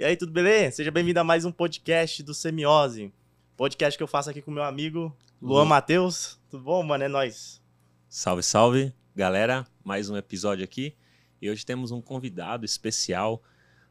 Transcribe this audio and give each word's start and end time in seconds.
E 0.00 0.04
aí, 0.04 0.16
tudo 0.16 0.32
beleza? 0.32 0.76
Seja 0.76 0.90
bem-vindo 0.90 1.20
a 1.20 1.24
mais 1.24 1.44
um 1.44 1.52
podcast 1.52 2.22
do 2.22 2.32
Semiose. 2.32 3.12
Podcast 3.54 3.98
que 3.98 4.02
eu 4.02 4.06
faço 4.08 4.30
aqui 4.30 4.40
com 4.40 4.50
meu 4.50 4.62
amigo 4.62 5.14
Luan 5.42 5.64
Lu- 5.64 5.66
Matheus. 5.68 6.38
Tudo 6.50 6.64
bom, 6.64 6.82
mano? 6.82 7.04
É 7.04 7.08
nóis. 7.08 7.60
Salve, 8.08 8.42
salve, 8.42 8.94
galera. 9.14 9.66
Mais 9.84 10.08
um 10.08 10.16
episódio 10.16 10.64
aqui. 10.64 10.94
E 11.42 11.50
hoje 11.50 11.66
temos 11.66 11.90
um 11.90 12.00
convidado 12.00 12.64
especial 12.64 13.42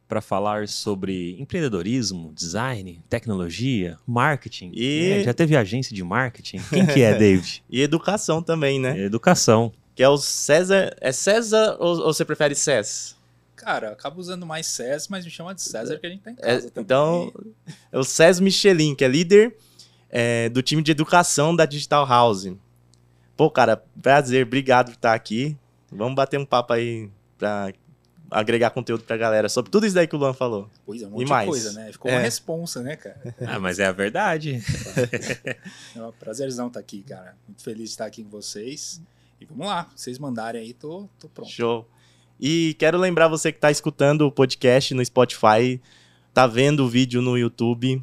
para 0.07 0.19
falar 0.19 0.67
sobre 0.67 1.39
empreendedorismo, 1.39 2.33
design, 2.33 3.03
tecnologia, 3.07 3.95
marketing. 4.07 4.71
E- 4.73 5.11
É, 5.11 5.23
já 5.25 5.33
teve 5.35 5.55
agência 5.55 5.95
de 5.95 6.03
marketing? 6.03 6.57
Quem 6.71 6.87
que 6.87 7.03
é, 7.03 7.13
David? 7.19 7.63
E 7.69 7.81
educação 7.83 8.41
também, 8.41 8.79
né? 8.79 8.97
Educação. 8.97 9.71
Que 9.93 10.01
é 10.01 10.09
o 10.09 10.17
César. 10.17 10.95
É 10.99 11.11
César 11.11 11.77
ou, 11.79 11.99
ou 11.99 12.11
você 12.13 12.25
prefere 12.25 12.55
Cés? 12.55 13.15
Cara, 13.59 13.87
eu 13.87 13.93
acabo 13.93 14.19
usando 14.21 14.45
mais 14.45 14.65
César, 14.67 15.07
mas 15.09 15.25
me 15.25 15.31
chama 15.31 15.53
de 15.53 15.61
César 15.61 15.97
que 15.99 16.07
a 16.07 16.09
gente 16.09 16.21
tá 16.21 16.31
em 16.31 16.35
É, 16.39 16.55
casa 16.55 16.69
também. 16.71 16.83
então, 16.85 17.33
é 17.91 17.99
o 17.99 18.03
Cés 18.03 18.39
Michelin, 18.39 18.95
que 18.95 19.03
é 19.03 19.07
líder 19.07 19.55
é, 20.09 20.47
do 20.49 20.61
time 20.61 20.81
de 20.81 20.91
educação 20.91 21.55
da 21.55 21.65
Digital 21.65 22.07
House. 22.07 22.47
Pô, 23.35 23.49
cara, 23.51 23.83
prazer, 24.01 24.45
obrigado 24.45 24.87
por 24.91 24.95
estar 24.95 25.13
aqui. 25.13 25.57
Vamos 25.91 26.15
bater 26.15 26.39
um 26.39 26.45
papo 26.45 26.73
aí 26.73 27.09
pra 27.37 27.71
agregar 28.31 28.69
conteúdo 28.69 29.03
pra 29.03 29.17
galera 29.17 29.49
sobre 29.49 29.71
tudo 29.71 29.85
isso 29.87 29.95
daí 29.95 30.05
que 30.07 30.15
o 30.15 30.19
Luan 30.19 30.33
falou. 30.33 30.69
Pois 30.85 31.01
é, 31.01 31.05
um 31.05 31.09
E 31.09 31.11
monte 31.11 31.23
de 31.25 31.29
mais? 31.29 31.49
coisa, 31.49 31.71
né? 31.73 31.91
Ficou 31.91 32.11
É. 32.11 32.15
uma 32.15 32.21
responsa, 32.21 32.81
né, 32.81 32.95
cara? 32.95 33.35
Ah, 33.47 33.59
mas 33.59 33.79
é 33.79 33.85
a 33.85 33.91
verdade. 33.91 34.61
É 35.95 36.01
um 36.01 36.11
prazerzão 36.11 36.67
estar 36.67 36.79
aqui, 36.79 37.01
cara. 37.03 37.35
Muito 37.47 37.63
feliz 37.63 37.85
de 37.85 37.89
estar 37.89 38.05
aqui 38.05 38.23
com 38.23 38.29
vocês. 38.29 39.01
E 39.41 39.45
vamos 39.45 39.65
lá, 39.67 39.89
vocês 39.95 40.19
mandarem 40.19 40.61
aí, 40.61 40.73
tô, 40.73 41.07
tô 41.19 41.27
pronto. 41.29 41.49
Show. 41.49 41.87
E 42.39 42.73
quero 42.79 42.97
lembrar 42.97 43.27
você 43.27 43.51
que 43.51 43.59
tá 43.59 43.69
escutando 43.69 44.21
o 44.21 44.31
podcast 44.31 44.93
no 44.93 45.03
Spotify, 45.03 45.81
tá 46.33 46.47
vendo 46.47 46.85
o 46.85 46.87
vídeo 46.87 47.21
no 47.21 47.37
YouTube, 47.37 48.01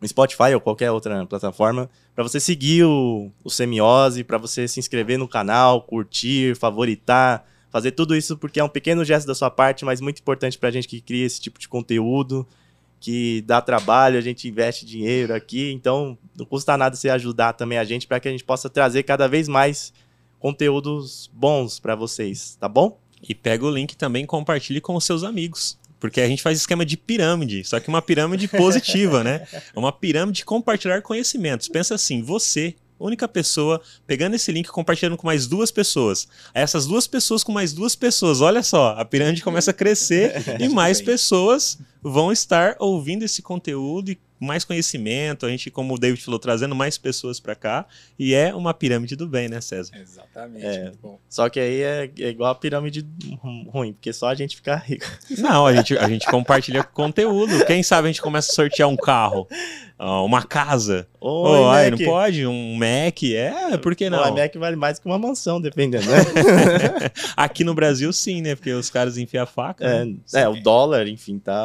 no 0.00 0.08
Spotify 0.08 0.54
ou 0.54 0.60
qualquer 0.60 0.90
outra 0.90 1.24
plataforma, 1.24 1.88
para 2.12 2.24
você 2.24 2.40
seguir 2.40 2.84
o, 2.84 3.30
o 3.44 3.50
Semiose, 3.50 4.24
para 4.24 4.38
você 4.38 4.66
se 4.66 4.80
inscrever 4.80 5.18
no 5.18 5.28
canal, 5.28 5.82
curtir, 5.82 6.56
favoritar, 6.56 7.46
fazer 7.70 7.92
tudo 7.92 8.16
isso 8.16 8.36
porque 8.36 8.58
é 8.58 8.64
um 8.64 8.68
pequeno 8.68 9.04
gesto 9.04 9.26
da 9.26 9.36
sua 9.36 9.50
parte, 9.50 9.84
mas 9.84 10.00
muito 10.00 10.18
importante 10.18 10.58
pra 10.58 10.72
gente 10.72 10.88
que 10.88 11.00
cria 11.00 11.24
esse 11.24 11.40
tipo 11.40 11.60
de 11.60 11.68
conteúdo, 11.68 12.44
que 12.98 13.40
dá 13.42 13.60
trabalho, 13.60 14.18
a 14.18 14.20
gente 14.20 14.48
investe 14.48 14.84
dinheiro 14.84 15.32
aqui, 15.32 15.70
então 15.70 16.18
não 16.36 16.44
custa 16.44 16.76
nada 16.76 16.96
você 16.96 17.08
ajudar 17.08 17.52
também 17.52 17.78
a 17.78 17.84
gente 17.84 18.06
para 18.08 18.18
que 18.18 18.26
a 18.26 18.32
gente 18.32 18.44
possa 18.44 18.68
trazer 18.68 19.04
cada 19.04 19.28
vez 19.28 19.46
mais 19.46 19.92
conteúdos 20.40 21.30
bons 21.32 21.78
para 21.78 21.94
vocês, 21.94 22.56
tá 22.58 22.68
bom? 22.68 22.98
E 23.22 23.34
pega 23.34 23.64
o 23.64 23.70
link 23.70 23.96
também 23.96 24.24
e 24.24 24.26
compartilhe 24.26 24.80
com 24.80 24.94
os 24.94 25.04
seus 25.04 25.22
amigos. 25.22 25.78
Porque 25.98 26.20
a 26.20 26.26
gente 26.26 26.42
faz 26.42 26.58
esquema 26.58 26.84
de 26.84 26.96
pirâmide, 26.96 27.62
só 27.62 27.78
que 27.78 27.88
uma 27.88 28.00
pirâmide 28.00 28.48
positiva, 28.48 29.22
né? 29.22 29.46
É 29.52 29.78
uma 29.78 29.92
pirâmide 29.92 30.38
de 30.38 30.44
compartilhar 30.46 31.02
conhecimentos. 31.02 31.68
Pensa 31.68 31.94
assim, 31.94 32.22
você, 32.22 32.74
única 33.04 33.26
pessoa, 33.26 33.80
pegando 34.06 34.34
esse 34.36 34.50
link 34.52 34.66
e 34.66 34.70
compartilhando 34.70 35.16
com 35.16 35.26
mais 35.26 35.46
duas 35.46 35.70
pessoas. 35.70 36.28
Essas 36.54 36.86
duas 36.86 37.06
pessoas 37.06 37.42
com 37.42 37.52
mais 37.52 37.72
duas 37.72 37.94
pessoas. 37.96 38.40
Olha 38.40 38.62
só, 38.62 38.94
a 38.98 39.04
pirâmide 39.04 39.42
começa 39.42 39.70
a 39.70 39.74
crescer 39.74 40.34
e 40.60 40.68
mais 40.68 41.00
pessoas 41.00 41.78
vão 42.02 42.30
estar 42.32 42.76
ouvindo 42.78 43.22
esse 43.24 43.42
conteúdo 43.42 44.10
e 44.10 44.18
mais 44.42 44.64
conhecimento. 44.64 45.44
A 45.44 45.50
gente, 45.50 45.70
como 45.70 45.92
o 45.94 45.98
David 45.98 46.24
falou, 46.24 46.40
trazendo 46.40 46.74
mais 46.74 46.96
pessoas 46.96 47.38
para 47.38 47.54
cá. 47.54 47.84
E 48.18 48.32
é 48.32 48.54
uma 48.54 48.72
pirâmide 48.72 49.14
do 49.14 49.26
bem, 49.28 49.50
né, 49.50 49.60
César? 49.60 49.94
Exatamente, 49.98 50.64
É. 50.64 50.84
muito 50.84 50.98
bom. 51.02 51.18
Só 51.28 51.50
que 51.50 51.60
aí 51.60 51.82
é, 51.82 52.10
é 52.20 52.28
igual 52.30 52.50
a 52.50 52.54
pirâmide 52.54 53.06
ru- 53.42 53.68
ruim, 53.68 53.92
porque 53.92 54.14
só 54.14 54.28
a 54.28 54.34
gente 54.34 54.56
fica 54.56 54.74
rico. 54.76 55.04
Não, 55.36 55.66
a 55.66 55.74
gente, 55.74 55.98
a 55.98 56.08
gente 56.08 56.24
compartilha 56.26 56.82
conteúdo. 56.82 57.66
Quem 57.66 57.82
sabe 57.82 58.08
a 58.08 58.10
gente 58.10 58.22
começa 58.22 58.50
a 58.50 58.54
sortear 58.54 58.88
um 58.88 58.96
carro, 58.96 59.46
uma 60.00 60.42
casa. 60.42 61.06
Ou 61.20 61.46
Oh, 61.46 61.68
ai, 61.68 61.90
não 61.90 61.98
pode? 61.98 62.46
Um 62.46 62.74
Mac? 62.76 63.22
É, 63.22 63.76
por 63.76 63.94
que 63.94 64.08
não? 64.08 64.26
iMac 64.28 64.56
vale 64.58 64.76
mais 64.76 64.98
que 64.98 65.06
uma 65.06 65.18
mansão, 65.18 65.60
dependendo, 65.60 66.06
né? 66.06 66.18
Aqui 67.36 67.64
no 67.64 67.74
Brasil, 67.74 68.12
sim, 68.12 68.40
né? 68.40 68.54
Porque 68.54 68.72
os 68.72 68.88
caras 68.88 69.18
enfiam 69.18 69.42
a 69.42 69.46
faca. 69.46 70.04
né? 70.04 70.14
é, 70.34 70.40
é, 70.42 70.48
o 70.48 70.56
dólar, 70.62 71.06
enfim, 71.06 71.38
tá, 71.38 71.60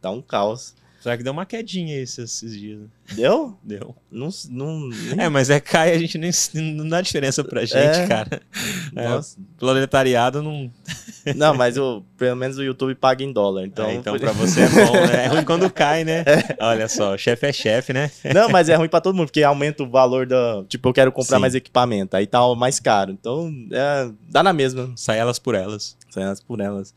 tá 0.00 0.10
um 0.10 0.20
caos. 0.20 0.74
Só 1.06 1.16
que 1.16 1.22
deu 1.22 1.32
uma 1.32 1.46
quedinha 1.46 1.96
esses, 2.00 2.18
esses 2.18 2.52
dias. 2.58 2.80
né? 2.80 2.86
Deu? 3.14 3.56
Deu. 3.62 3.94
Não. 4.10 4.28
não 4.50 4.88
nem- 4.88 5.24
É, 5.24 5.28
mas 5.28 5.50
é 5.50 5.60
cai, 5.60 5.92
a 5.92 5.98
gente 6.00 6.18
nem, 6.18 6.32
não 6.74 6.88
dá 6.88 7.00
diferença 7.00 7.44
pra 7.44 7.60
gente, 7.64 7.76
É. 7.76 8.06
cara. 8.08 8.42
É, 8.96 9.08
Nossa. 9.08 9.36
proletariado 9.58 10.42
não. 10.42 10.68
Não, 11.36 11.54
mas 11.54 11.76
o, 11.76 12.02
pelo 12.16 12.36
menos 12.36 12.56
o 12.56 12.62
YouTube 12.62 12.94
paga 12.94 13.22
em 13.22 13.32
dólar. 13.32 13.66
Então, 13.66 13.90
Então, 13.90 14.14
então 14.14 14.14
por- 14.14 14.20
pra 14.20 14.32
você 14.32 14.60
é 14.62 14.68
bom, 14.68 14.92
né? 15.06 15.24
É 15.24 15.26
ruim 15.26 15.42
quando 15.44 15.68
cai, 15.70 16.02
né? 16.04 16.24
Olha 16.60 16.88
só, 16.88 17.14
o 17.14 17.18
chefe 17.18 17.46
é 17.46 17.52
chefe, 17.52 17.92
né? 17.92 18.10
Não, 18.32 18.48
mas 18.48 18.68
é 18.68 18.74
ruim 18.76 18.88
pra 18.88 19.00
todo 19.00 19.14
mundo, 19.14 19.26
porque 19.26 19.42
aumenta 19.42 19.82
o 19.82 19.88
valor 19.90 20.24
da. 20.26 20.64
Tipo, 20.68 20.88
eu 20.88 20.92
quero 20.92 21.12
comprar 21.12 21.36
Sim. 21.36 21.40
mais 21.40 21.54
equipamento, 21.54 22.16
aí 22.16 22.26
tá 22.28 22.38
mais 22.54 22.78
caro. 22.80 23.10
Então, 23.12 23.52
é, 23.72 24.08
dá 24.30 24.40
na 24.42 24.52
mesma. 24.52 24.92
Sai 24.96 25.18
elas 25.18 25.38
por 25.38 25.54
elas. 25.56 25.96
Sai 26.10 26.22
elas 26.24 26.40
por 26.40 26.60
elas. 26.60 26.94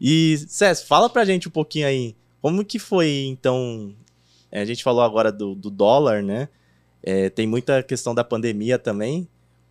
E, 0.00 0.36
Cés, 0.48 0.82
fala 0.82 1.08
pra 1.08 1.24
gente 1.24 1.48
um 1.48 1.50
pouquinho 1.50 1.86
aí. 1.86 2.14
Como 2.42 2.64
que 2.64 2.78
foi, 2.78 3.26
então. 3.28 3.94
é, 4.50 4.60
a 4.60 4.64
gente 4.66 4.82
falou 4.84 5.00
agora 5.02 5.30
do, 5.32 5.54
do 5.54 5.70
dólar, 5.70 6.22
né? 6.22 6.48
É, 7.02 7.30
tem 7.30 7.46
muita 7.46 7.82
questão 7.82 8.14
da 8.14 8.22
pandemia 8.24 8.78
também. 8.78 9.26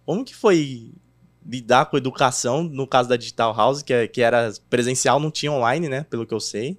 Como 0.06 0.26
que 0.26 0.34
foi 0.36 0.92
lidar 1.46 1.86
com 1.88 1.98
educação, 1.98 2.64
no 2.64 2.88
caso 2.88 3.08
da 3.10 3.16
Digital 3.18 3.54
House, 3.56 3.82
que, 3.84 3.94
é- 3.94 4.08
que 4.08 4.22
era 4.22 4.52
presencial, 4.70 5.20
não 5.20 5.30
tinha 5.32 5.52
online, 5.52 5.88
né? 5.90 6.04
Pelo 6.10 6.26
que 6.26 6.34
eu 6.34 6.40
sei. 6.40 6.78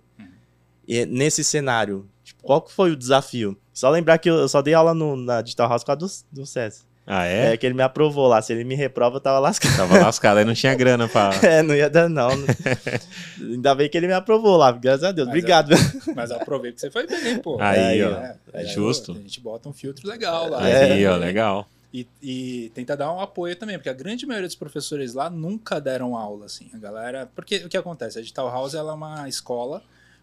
E 0.89 1.07
nesse 1.07 1.45
cenário, 1.45 2.09
tipo, 2.25 2.43
qual 2.43 2.61
que 2.61 2.73
foi 2.73 2.91
o 2.93 2.97
desafio? 2.97 3.57
Só 3.73 3.89
lembrar 3.91 4.19
que 4.19 4.29
eu 4.29 4.49
só 4.49 4.61
dei 4.63 4.75
aula 4.75 4.93
no- 4.95 5.17
na 5.17 5.41
Digital 5.43 5.69
House 5.69 5.83
por 5.85 5.97
causa 5.97 6.25
do, 6.33 6.41
do 6.41 6.47
César. 6.47 6.85
Ah, 7.07 7.27
É? 7.27 7.53
é? 7.53 7.57
que 7.57 7.67
ele 7.67 7.75
me 7.75 7.83
aprovou 7.83 8.29
lá. 8.29 8.41
Se 8.41 8.53
ele 8.53 8.63
me 8.65 8.75
reprova, 8.77 9.17
eu 9.17 9.21
tava 9.21 9.39
lascado. 9.41 9.77
Tava 9.77 9.99
lascado, 9.99 10.39
aí 10.39 10.45
não 10.45 10.55
tinha 10.55 10.75
grana 10.75 11.09
pra. 11.09 11.31
É, 11.43 11.61
não 11.63 11.75
ia 11.75 11.91
dar, 11.91 12.09
não. 12.09 12.31
Ainda 13.41 13.75
bem 13.75 13.89
que 13.89 13.97
ele 13.97 14.07
me 14.07 14.13
aprovou 14.13 14.57
lá, 14.57 14.71
graças 14.73 15.05
a 15.05 15.13
Deus. 15.13 15.27
Mas 15.29 15.35
é- 15.35 15.39
Obrigado. 15.39 15.71
Mas 16.15 16.31
eu 16.31 16.37
aproveito 16.37 16.77
que 16.77 16.81
você 16.81 16.91
foi 16.91 17.07
bem, 17.07 17.39
pô. 17.39 17.59
Aí, 17.61 17.79
Aí, 17.79 18.03
ó. 18.05 18.11
É, 18.13 18.37
é 18.53 18.63
é, 18.63 18.65
justo. 18.67 19.13
A 19.13 19.15
gente 19.17 19.41
bota 19.41 19.69
um 19.69 19.73
filtro 19.73 20.09
legal 20.09 20.49
lá. 20.49 20.63
Aí, 20.63 21.03
É. 21.03 21.11
ó, 21.11 21.17
legal. 21.17 21.69
E, 21.93 22.07
e 22.23 22.71
tenta 22.75 22.97
dar 22.97 23.13
um 23.13 23.21
apoio 23.21 23.55
também, 23.55 23.77
porque 23.77 23.91
a 23.91 23.93
grande 23.93 24.25
maioria 24.25 24.49
dos 24.49 24.57
professores 24.57 25.13
lá 25.13 25.29
nunca 25.29 25.79
deram 25.81 26.17
aula, 26.17 26.47
assim. 26.47 26.71
A 26.73 26.79
galera. 26.79 27.29
Porque 27.35 27.57
o 27.57 27.69
que 27.69 27.77
acontece? 27.77 28.19
A 28.19 28.23
Digital 28.23 28.49
House 28.51 28.75
ela 28.75 28.93
é 28.93 28.95
uma 28.95 29.29
escola 29.29 29.83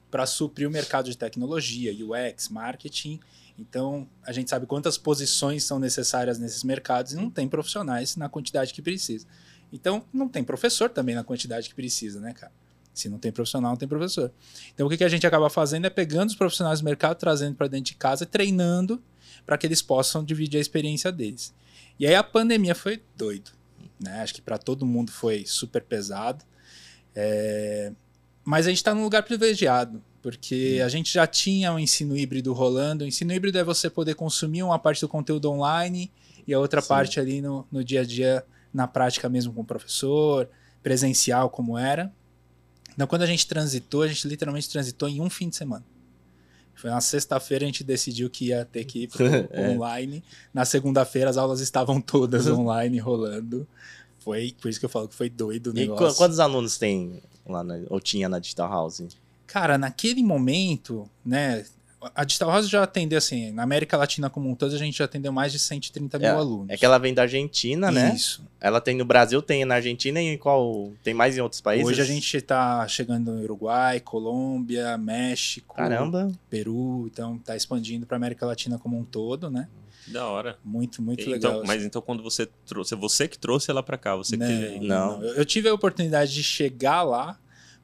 para 0.10 0.26
suprir 0.26 0.68
o 0.68 0.72
mercado 0.72 1.06
de 1.06 1.16
tecnologia, 1.18 1.92
UX, 1.94 2.50
marketing. 2.50 3.20
Então, 3.60 4.08
a 4.24 4.32
gente 4.32 4.50
sabe 4.50 4.66
quantas 4.66 4.98
posições 4.98 5.64
são 5.66 5.80
necessárias 5.80 6.40
nesses 6.40 6.64
mercados 6.64 7.12
e 7.12 7.16
não 7.16 7.30
tem 7.30 7.48
profissionais 7.48 8.16
na 8.16 8.30
quantidade 8.30 8.74
que 8.74 8.82
precisa. 8.82 9.28
Então, 9.72 10.04
não 10.14 10.30
tem 10.30 10.44
professor 10.44 10.90
também 10.90 11.14
na 11.14 11.24
quantidade 11.24 11.68
que 11.68 11.76
precisa, 11.76 12.20
né, 12.20 12.34
cara? 12.34 12.52
Se 12.94 13.10
não 13.10 13.20
tem 13.20 13.32
profissional, 13.32 13.72
não 13.72 13.78
tem 13.78 13.88
professor. 13.88 14.32
Então, 14.74 14.88
o 14.88 14.90
que 14.90 15.04
a 15.04 15.10
gente 15.10 15.28
acaba 15.28 15.50
fazendo 15.50 15.86
é 15.86 15.90
pegando 15.90 16.30
os 16.30 16.36
profissionais 16.36 16.80
do 16.80 16.86
mercado, 16.86 17.18
trazendo 17.18 17.56
para 17.56 17.68
dentro 17.68 17.92
de 17.92 17.96
casa 17.96 18.26
treinando 18.26 19.02
para 19.46 19.58
que 19.58 19.68
eles 19.68 19.82
possam 19.82 20.24
dividir 20.24 20.58
a 20.58 20.62
experiência 20.62 21.12
deles. 21.12 21.54
E 22.00 22.08
aí 22.08 22.16
a 22.16 22.24
pandemia 22.24 22.74
foi 22.74 23.02
doido, 23.16 23.52
né? 24.00 24.22
Acho 24.22 24.34
que 24.34 24.42
para 24.42 24.58
todo 24.58 24.86
mundo 24.86 25.12
foi 25.12 25.46
super 25.46 25.84
pesado. 25.84 26.46
É, 27.16 27.92
Mas 28.44 28.66
a 28.66 28.70
gente 28.70 28.78
está 28.78 28.96
num 28.96 29.04
lugar 29.04 29.24
privilegiado, 29.24 30.02
porque 30.22 30.82
a 30.84 30.90
gente 30.90 31.14
já 31.14 31.26
tinha 31.26 31.74
o 31.74 31.80
ensino 31.80 32.16
híbrido 32.18 32.52
rolando. 32.54 33.04
O 33.04 33.08
ensino 33.08 33.34
híbrido 33.34 33.58
é 33.58 33.64
você 33.64 33.90
poder 33.90 34.16
consumir 34.16 34.64
uma 34.64 34.78
parte 34.80 35.02
do 35.02 35.08
conteúdo 35.08 35.50
online 35.52 36.12
e 36.48 36.54
a 36.54 36.60
outra 36.60 36.82
Sim. 36.82 36.88
parte 36.88 37.20
ali 37.20 37.42
no, 37.42 37.66
no 37.72 37.84
dia 37.84 38.02
a 38.02 38.04
dia, 38.06 38.44
na 38.74 38.88
prática 38.88 39.30
mesmo 39.30 39.54
com 39.54 39.62
o 39.62 39.66
professor, 39.66 40.50
presencial 40.84 41.50
como 41.50 41.78
era. 41.78 42.12
Então, 42.94 43.08
quando 43.08 43.22
a 43.22 43.26
gente 43.28 43.48
transitou, 43.48 44.02
a 44.02 44.08
gente 44.08 44.28
literalmente 44.28 44.70
transitou 44.70 45.08
em 45.08 45.22
um 45.22 45.30
fim 45.30 45.48
de 45.50 45.56
semana. 45.56 45.86
Foi 46.76 46.90
na 46.90 47.02
sexta-feira 47.02 47.66
a 47.66 47.68
gente 47.68 47.84
decidiu 47.84 48.30
que 48.30 48.48
ia 48.48 48.64
ter 48.66 48.86
que 48.86 49.04
ir 49.04 49.08
pro 49.10 49.26
É. 49.52 49.70
online. 49.70 50.24
Na 50.54 50.64
segunda-feira 50.66 51.30
as 51.30 51.38
aulas 51.38 51.60
estavam 51.60 52.00
todas 52.02 52.48
online 52.52 52.98
rolando. 53.00 53.68
Foi 54.20 54.54
por 54.62 54.70
isso 54.70 54.80
que 54.80 54.86
eu 54.86 54.90
falo 54.90 55.08
que 55.08 55.16
foi 55.16 55.30
doido 55.30 55.68
o 55.68 55.72
E 55.72 55.82
negócio. 55.88 56.08
qu- 56.14 56.18
quantos 56.18 56.40
alunos 56.40 56.78
tem 56.78 57.22
lá, 57.46 57.64
na, 57.64 57.80
ou 57.90 58.00
tinha 58.00 58.28
na 58.30 58.40
Digital 58.40 58.70
House? 58.70 59.02
Cara, 59.52 59.78
naquele 59.78 60.22
momento, 60.24 61.10
né? 61.26 61.66
A 62.16 62.24
Digital 62.24 62.50
House 62.52 62.70
já 62.70 62.82
atendeu, 62.84 63.18
assim, 63.18 63.52
na 63.52 63.64
América 63.64 63.98
Latina 63.98 64.30
como 64.30 64.50
um 64.50 64.56
todo, 64.56 64.74
a 64.74 64.78
gente 64.78 64.98
já 64.98 65.04
atendeu 65.04 65.34
mais 65.34 65.52
de 65.52 65.60
130 65.60 66.18
mil 66.18 66.30
alunos. 66.38 66.70
É 66.70 66.78
que 66.78 66.86
ela 66.86 66.98
vem 66.98 67.14
da 67.14 67.24
Argentina, 67.24 67.92
né? 67.92 68.14
Isso. 68.16 68.42
Ela 68.62 68.80
tem 68.80 68.96
no 68.96 69.04
Brasil, 69.04 69.42
tem 69.42 69.66
na 69.66 69.76
Argentina 69.76 70.22
e 70.22 70.28
em 70.34 70.38
qual. 70.38 70.94
Tem 71.04 71.14
mais 71.14 71.38
em 71.38 71.42
outros 71.42 71.60
países? 71.60 71.86
Hoje 71.86 72.02
a 72.02 72.06
gente 72.06 72.40
tá 72.42 72.88
chegando 72.88 73.34
no 73.34 73.42
Uruguai, 73.42 74.00
Colômbia, 74.00 74.98
México, 74.98 75.76
Caramba. 75.76 76.32
Peru, 76.50 77.10
então 77.12 77.38
tá 77.40 77.54
expandindo 77.58 78.06
para 78.06 78.16
América 78.16 78.46
Latina 78.46 78.78
como 78.78 78.98
um 78.98 79.04
todo, 79.04 79.50
né? 79.50 79.68
Da 80.08 80.26
hora. 80.26 80.58
Muito, 80.64 81.02
muito 81.02 81.22
Então, 81.22 81.34
legal. 81.34 81.64
mas 81.66 81.84
então 81.84 82.02
quando 82.02 82.24
você 82.24 82.48
trouxe, 82.66 82.96
você 82.96 83.28
que 83.28 83.38
trouxe 83.38 83.70
ela 83.70 83.84
pra 83.84 83.98
cá, 83.98 84.16
você 84.16 84.38
que 84.38 84.44
Não, 84.44 84.48
teve- 84.48 84.80
Não. 84.88 85.18
não. 85.20 85.24
Eu, 85.24 85.34
eu 85.36 85.46
tive 85.46 85.68
a 85.68 85.74
oportunidade 85.74 86.34
de 86.34 86.44
chegar 86.44 87.04
lá 87.04 87.38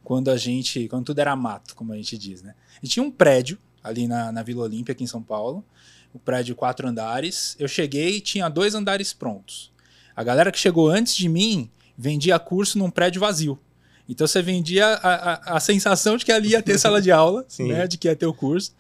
quando 0.06 0.30
a 0.30 0.38
gente, 0.38 0.88
quando 0.88 1.06
tudo 1.08 1.20
era 1.20 1.36
mato, 1.36 1.76
como 1.76 1.92
a 1.92 1.98
gente 1.98 2.16
diz, 2.18 2.44
né? 2.44 2.54
A 2.78 2.86
gente 2.86 2.94
tinha 2.94 3.04
um 3.04 3.12
prédio 3.12 3.58
ali 3.84 4.08
na, 4.08 4.32
na 4.32 4.44
Vila 4.44 4.64
Olímpia, 4.64 4.94
aqui 4.94 5.04
em 5.04 5.08
São 5.08 5.22
Paulo, 5.22 5.66
o 6.14 6.18
um 6.18 6.20
prédio 6.20 6.56
quatro 6.56 6.88
andares. 6.88 7.56
Eu 7.60 7.68
cheguei 7.68 8.18
e 8.18 8.22
tinha 8.22 8.48
dois 8.48 8.76
andares 8.76 9.12
prontos. 9.12 9.72
A 10.16 10.24
galera 10.24 10.52
que 10.52 10.60
chegou 10.60 10.90
antes 10.90 11.16
de 11.16 11.28
mim 11.28 11.70
vendia 11.98 12.38
curso 12.38 12.78
num 12.78 12.90
prédio 12.90 13.20
vazio. 13.20 13.60
Então 14.08 14.28
você 14.28 14.42
vendia 14.42 14.86
a, 14.86 15.54
a, 15.54 15.58
a 15.58 15.60
sensação 15.60 16.16
de 16.16 16.24
que 16.24 16.32
ali 16.32 16.50
ia 16.50 16.62
ter 16.62 16.78
sala 16.78 17.02
de 17.02 17.12
aula, 17.12 17.46
né, 17.60 17.88
de 17.88 17.98
que 17.98 18.08
ia 18.08 18.16
ter 18.16 18.28
o 18.28 18.34
curso. 18.34 18.74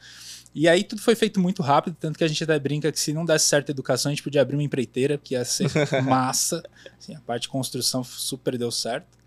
E 0.53 0.69
aí 0.69 0.83
tudo 0.83 1.01
foi 1.01 1.15
feito 1.15 1.39
muito 1.39 1.63
rápido, 1.63 1.97
tanto 1.99 2.17
que 2.17 2.23
a 2.23 2.27
gente 2.27 2.41
até 2.43 2.57
brinca 2.59 2.91
que 2.91 2.99
se 2.99 3.11
não 3.11 3.25
desse 3.25 3.45
certa 3.45 3.71
educação, 3.71 4.09
a 4.09 4.13
gente 4.13 4.23
podia 4.23 4.41
abrir 4.41 4.55
uma 4.55 4.63
empreiteira, 4.63 5.17
porque 5.17 5.33
ia 5.33 5.43
ser 5.43 5.67
massa. 6.05 6.63
Assim, 6.97 7.15
a 7.15 7.19
parte 7.19 7.43
de 7.43 7.49
construção 7.49 8.03
super 8.03 8.57
deu 8.57 8.71
certo. 8.71 9.24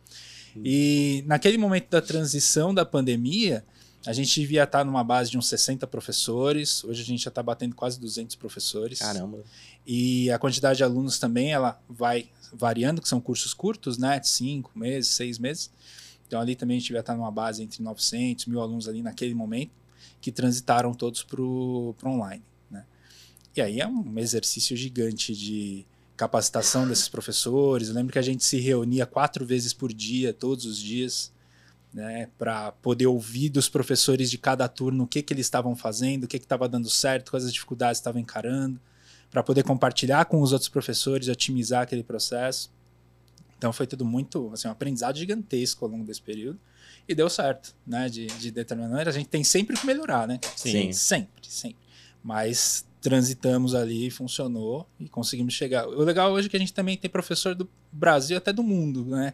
E 0.64 1.24
naquele 1.26 1.58
momento 1.58 1.88
da 1.90 2.00
transição 2.00 2.74
da 2.74 2.84
pandemia, 2.84 3.64
a 4.06 4.12
gente 4.12 4.40
devia 4.40 4.64
estar 4.64 4.84
numa 4.84 5.04
base 5.04 5.30
de 5.30 5.38
uns 5.38 5.48
60 5.48 5.86
professores. 5.86 6.84
Hoje 6.84 7.02
a 7.02 7.04
gente 7.04 7.22
já 7.22 7.28
está 7.28 7.42
batendo 7.42 7.74
quase 7.74 7.98
200 8.00 8.36
professores. 8.36 8.98
Caramba. 9.00 9.42
E 9.86 10.30
a 10.30 10.38
quantidade 10.38 10.78
de 10.78 10.84
alunos 10.84 11.18
também 11.18 11.52
ela 11.52 11.80
vai 11.88 12.28
variando, 12.52 13.02
que 13.02 13.08
são 13.08 13.20
cursos 13.20 13.52
curtos, 13.52 13.98
né? 13.98 14.20
Cinco 14.22 14.70
meses, 14.74 15.10
seis 15.10 15.38
meses. 15.38 15.70
Então 16.26 16.40
ali 16.40 16.54
também 16.54 16.76
a 16.76 16.80
gente 16.80 16.88
devia 16.88 17.00
estar 17.00 17.14
numa 17.16 17.30
base 17.30 17.62
entre 17.62 17.82
900, 17.82 18.46
mil 18.46 18.60
alunos 18.60 18.88
ali 18.88 19.02
naquele 19.02 19.34
momento 19.34 19.72
que 20.20 20.30
transitaram 20.30 20.92
todos 20.92 21.22
para 21.22 21.40
o 21.40 21.94
online. 22.04 22.42
Né? 22.70 22.84
E 23.56 23.60
aí 23.60 23.80
é 23.80 23.86
um 23.86 24.18
exercício 24.18 24.76
gigante 24.76 25.34
de 25.34 25.86
capacitação 26.18 26.86
desses 26.86 27.08
professores. 27.08 27.88
Eu 27.88 27.94
lembro 27.94 28.12
que 28.12 28.18
a 28.18 28.22
gente 28.22 28.44
se 28.44 28.58
reunia 28.58 29.06
quatro 29.06 29.46
vezes 29.46 29.72
por 29.72 29.92
dia, 29.92 30.34
todos 30.34 30.66
os 30.66 30.76
dias, 30.76 31.32
né, 31.94 32.28
para 32.36 32.72
poder 32.72 33.06
ouvir 33.06 33.48
dos 33.48 33.68
professores 33.68 34.28
de 34.28 34.36
cada 34.36 34.68
turno 34.68 35.04
o 35.04 35.06
que, 35.06 35.22
que 35.22 35.32
eles 35.32 35.46
estavam 35.46 35.76
fazendo, 35.76 36.24
o 36.24 36.28
que 36.28 36.36
estava 36.36 36.68
dando 36.68 36.90
certo, 36.90 37.30
quais 37.30 37.46
as 37.46 37.52
dificuldades 37.52 37.98
estavam 38.00 38.20
encarando, 38.20 38.80
para 39.30 39.42
poder 39.44 39.62
compartilhar 39.62 40.24
com 40.24 40.42
os 40.42 40.52
outros 40.52 40.68
professores, 40.68 41.28
otimizar 41.28 41.82
aquele 41.82 42.02
processo. 42.02 42.70
Então 43.56 43.72
foi 43.72 43.86
tudo 43.86 44.04
muito, 44.04 44.50
assim, 44.52 44.66
um 44.66 44.72
aprendizado 44.72 45.16
gigantesco 45.16 45.84
ao 45.84 45.90
longo 45.90 46.04
desse 46.04 46.22
período 46.22 46.58
e 47.08 47.14
deu 47.14 47.28
certo, 47.30 47.74
né? 47.86 48.08
De, 48.08 48.26
de 48.26 48.50
determinada 48.50 48.90
maneira. 48.90 49.10
A 49.10 49.14
gente 49.14 49.28
tem 49.28 49.42
sempre 49.42 49.76
que 49.76 49.86
melhorar, 49.86 50.26
né? 50.26 50.38
Sim. 50.56 50.92
Sempre, 50.92 51.46
sempre. 51.48 51.78
Mas 52.22 52.86
transitamos 53.08 53.74
ali, 53.74 54.10
funcionou 54.10 54.86
e 55.00 55.08
conseguimos 55.08 55.54
chegar. 55.54 55.88
O 55.88 56.02
legal 56.02 56.30
hoje 56.30 56.46
é 56.46 56.50
que 56.50 56.56
a 56.56 56.60
gente 56.60 56.74
também 56.74 56.94
tem 56.94 57.08
professor 57.08 57.54
do 57.54 57.66
Brasil 57.90 58.36
até 58.36 58.52
do 58.52 58.62
mundo, 58.62 59.02
né? 59.06 59.32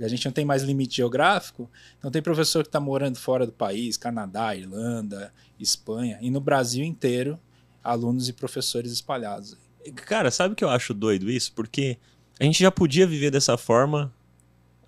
A 0.00 0.08
gente 0.08 0.24
não 0.24 0.32
tem 0.32 0.44
mais 0.44 0.64
limite 0.64 0.96
geográfico, 0.96 1.70
então 1.96 2.10
tem 2.10 2.20
professor 2.20 2.64
que 2.64 2.68
está 2.68 2.80
morando 2.80 3.16
fora 3.16 3.46
do 3.46 3.52
país, 3.52 3.96
Canadá, 3.96 4.56
Irlanda, 4.56 5.32
Espanha, 5.60 6.18
e 6.20 6.28
no 6.28 6.40
Brasil 6.40 6.84
inteiro, 6.84 7.38
alunos 7.84 8.28
e 8.28 8.32
professores 8.32 8.90
espalhados. 8.90 9.56
Cara, 9.94 10.32
sabe 10.32 10.54
o 10.54 10.56
que 10.56 10.64
eu 10.64 10.68
acho 10.68 10.92
doido 10.92 11.30
isso? 11.30 11.52
Porque 11.52 11.96
a 12.40 12.42
gente 12.42 12.58
já 12.60 12.72
podia 12.72 13.06
viver 13.06 13.30
dessa 13.30 13.56
forma 13.56 14.12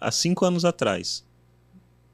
há 0.00 0.10
cinco 0.10 0.44
anos 0.44 0.64
atrás 0.64 1.24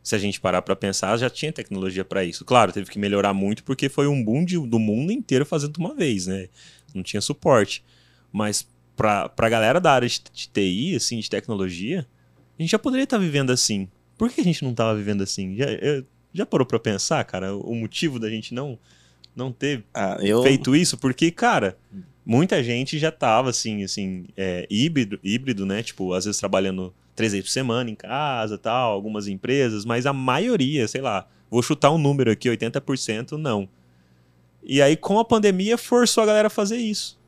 se 0.02 0.14
a 0.14 0.18
gente 0.18 0.40
parar 0.40 0.62
para 0.62 0.74
pensar, 0.74 1.16
já 1.16 1.30
tinha 1.30 1.52
tecnologia 1.52 2.04
para 2.04 2.24
isso. 2.24 2.44
Claro, 2.44 2.72
teve 2.72 2.90
que 2.90 2.98
melhorar 2.98 3.32
muito 3.32 3.62
porque 3.62 3.88
foi 3.88 4.06
um 4.08 4.22
boom 4.22 4.44
de, 4.44 4.58
do 4.58 4.78
mundo 4.78 5.12
inteiro 5.12 5.46
fazendo 5.46 5.74
de 5.74 5.78
uma 5.78 5.94
vez, 5.94 6.26
né? 6.26 6.48
Não 6.92 7.02
tinha 7.02 7.20
suporte. 7.20 7.84
Mas 8.32 8.66
para 8.96 9.30
a 9.36 9.48
galera 9.48 9.80
da 9.80 9.92
área 9.92 10.08
de, 10.08 10.20
de, 10.32 10.48
TI, 10.48 10.96
assim, 10.96 11.20
de 11.20 11.30
tecnologia, 11.30 12.06
a 12.58 12.62
gente 12.62 12.70
já 12.70 12.78
poderia 12.78 13.04
estar 13.04 13.16
tá 13.16 13.22
vivendo 13.22 13.50
assim. 13.50 13.88
Por 14.18 14.30
que 14.30 14.40
a 14.40 14.44
gente 14.44 14.64
não 14.64 14.72
estava 14.72 14.94
vivendo 14.94 15.22
assim? 15.22 15.56
Já, 15.56 15.66
eu, 15.66 16.04
já 16.34 16.44
parou 16.44 16.66
para 16.66 16.78
pensar, 16.78 17.24
cara, 17.24 17.54
o 17.54 17.74
motivo 17.74 18.18
da 18.18 18.28
gente 18.28 18.52
não 18.52 18.78
não 19.34 19.50
ter 19.50 19.82
ah, 19.94 20.18
eu... 20.20 20.42
feito 20.42 20.76
isso? 20.76 20.98
Porque, 20.98 21.30
cara, 21.30 21.78
muita 22.24 22.62
gente 22.62 22.98
já 22.98 23.10
tava 23.10 23.50
assim, 23.50 23.82
assim, 23.82 24.26
é, 24.36 24.66
híbrido, 24.70 25.18
híbrido, 25.22 25.66
né? 25.66 25.82
Tipo, 25.82 26.12
às 26.12 26.24
vezes 26.24 26.38
trabalhando 26.38 26.94
três 27.14 27.32
vezes 27.32 27.46
por 27.46 27.52
semana 27.52 27.90
em 27.90 27.94
casa, 27.94 28.56
tal, 28.56 28.92
algumas 28.92 29.28
empresas, 29.28 29.84
mas 29.84 30.06
a 30.06 30.12
maioria, 30.12 30.86
sei 30.88 31.00
lá, 31.00 31.26
vou 31.50 31.62
chutar 31.62 31.90
um 31.90 31.98
número 31.98 32.30
aqui, 32.30 32.48
80% 32.48 33.32
não. 33.32 33.68
E 34.62 34.80
aí 34.80 34.96
com 34.96 35.18
a 35.18 35.24
pandemia 35.24 35.76
forçou 35.76 36.22
a 36.22 36.26
galera 36.26 36.46
a 36.46 36.50
fazer 36.50 36.76
isso. 36.76 37.20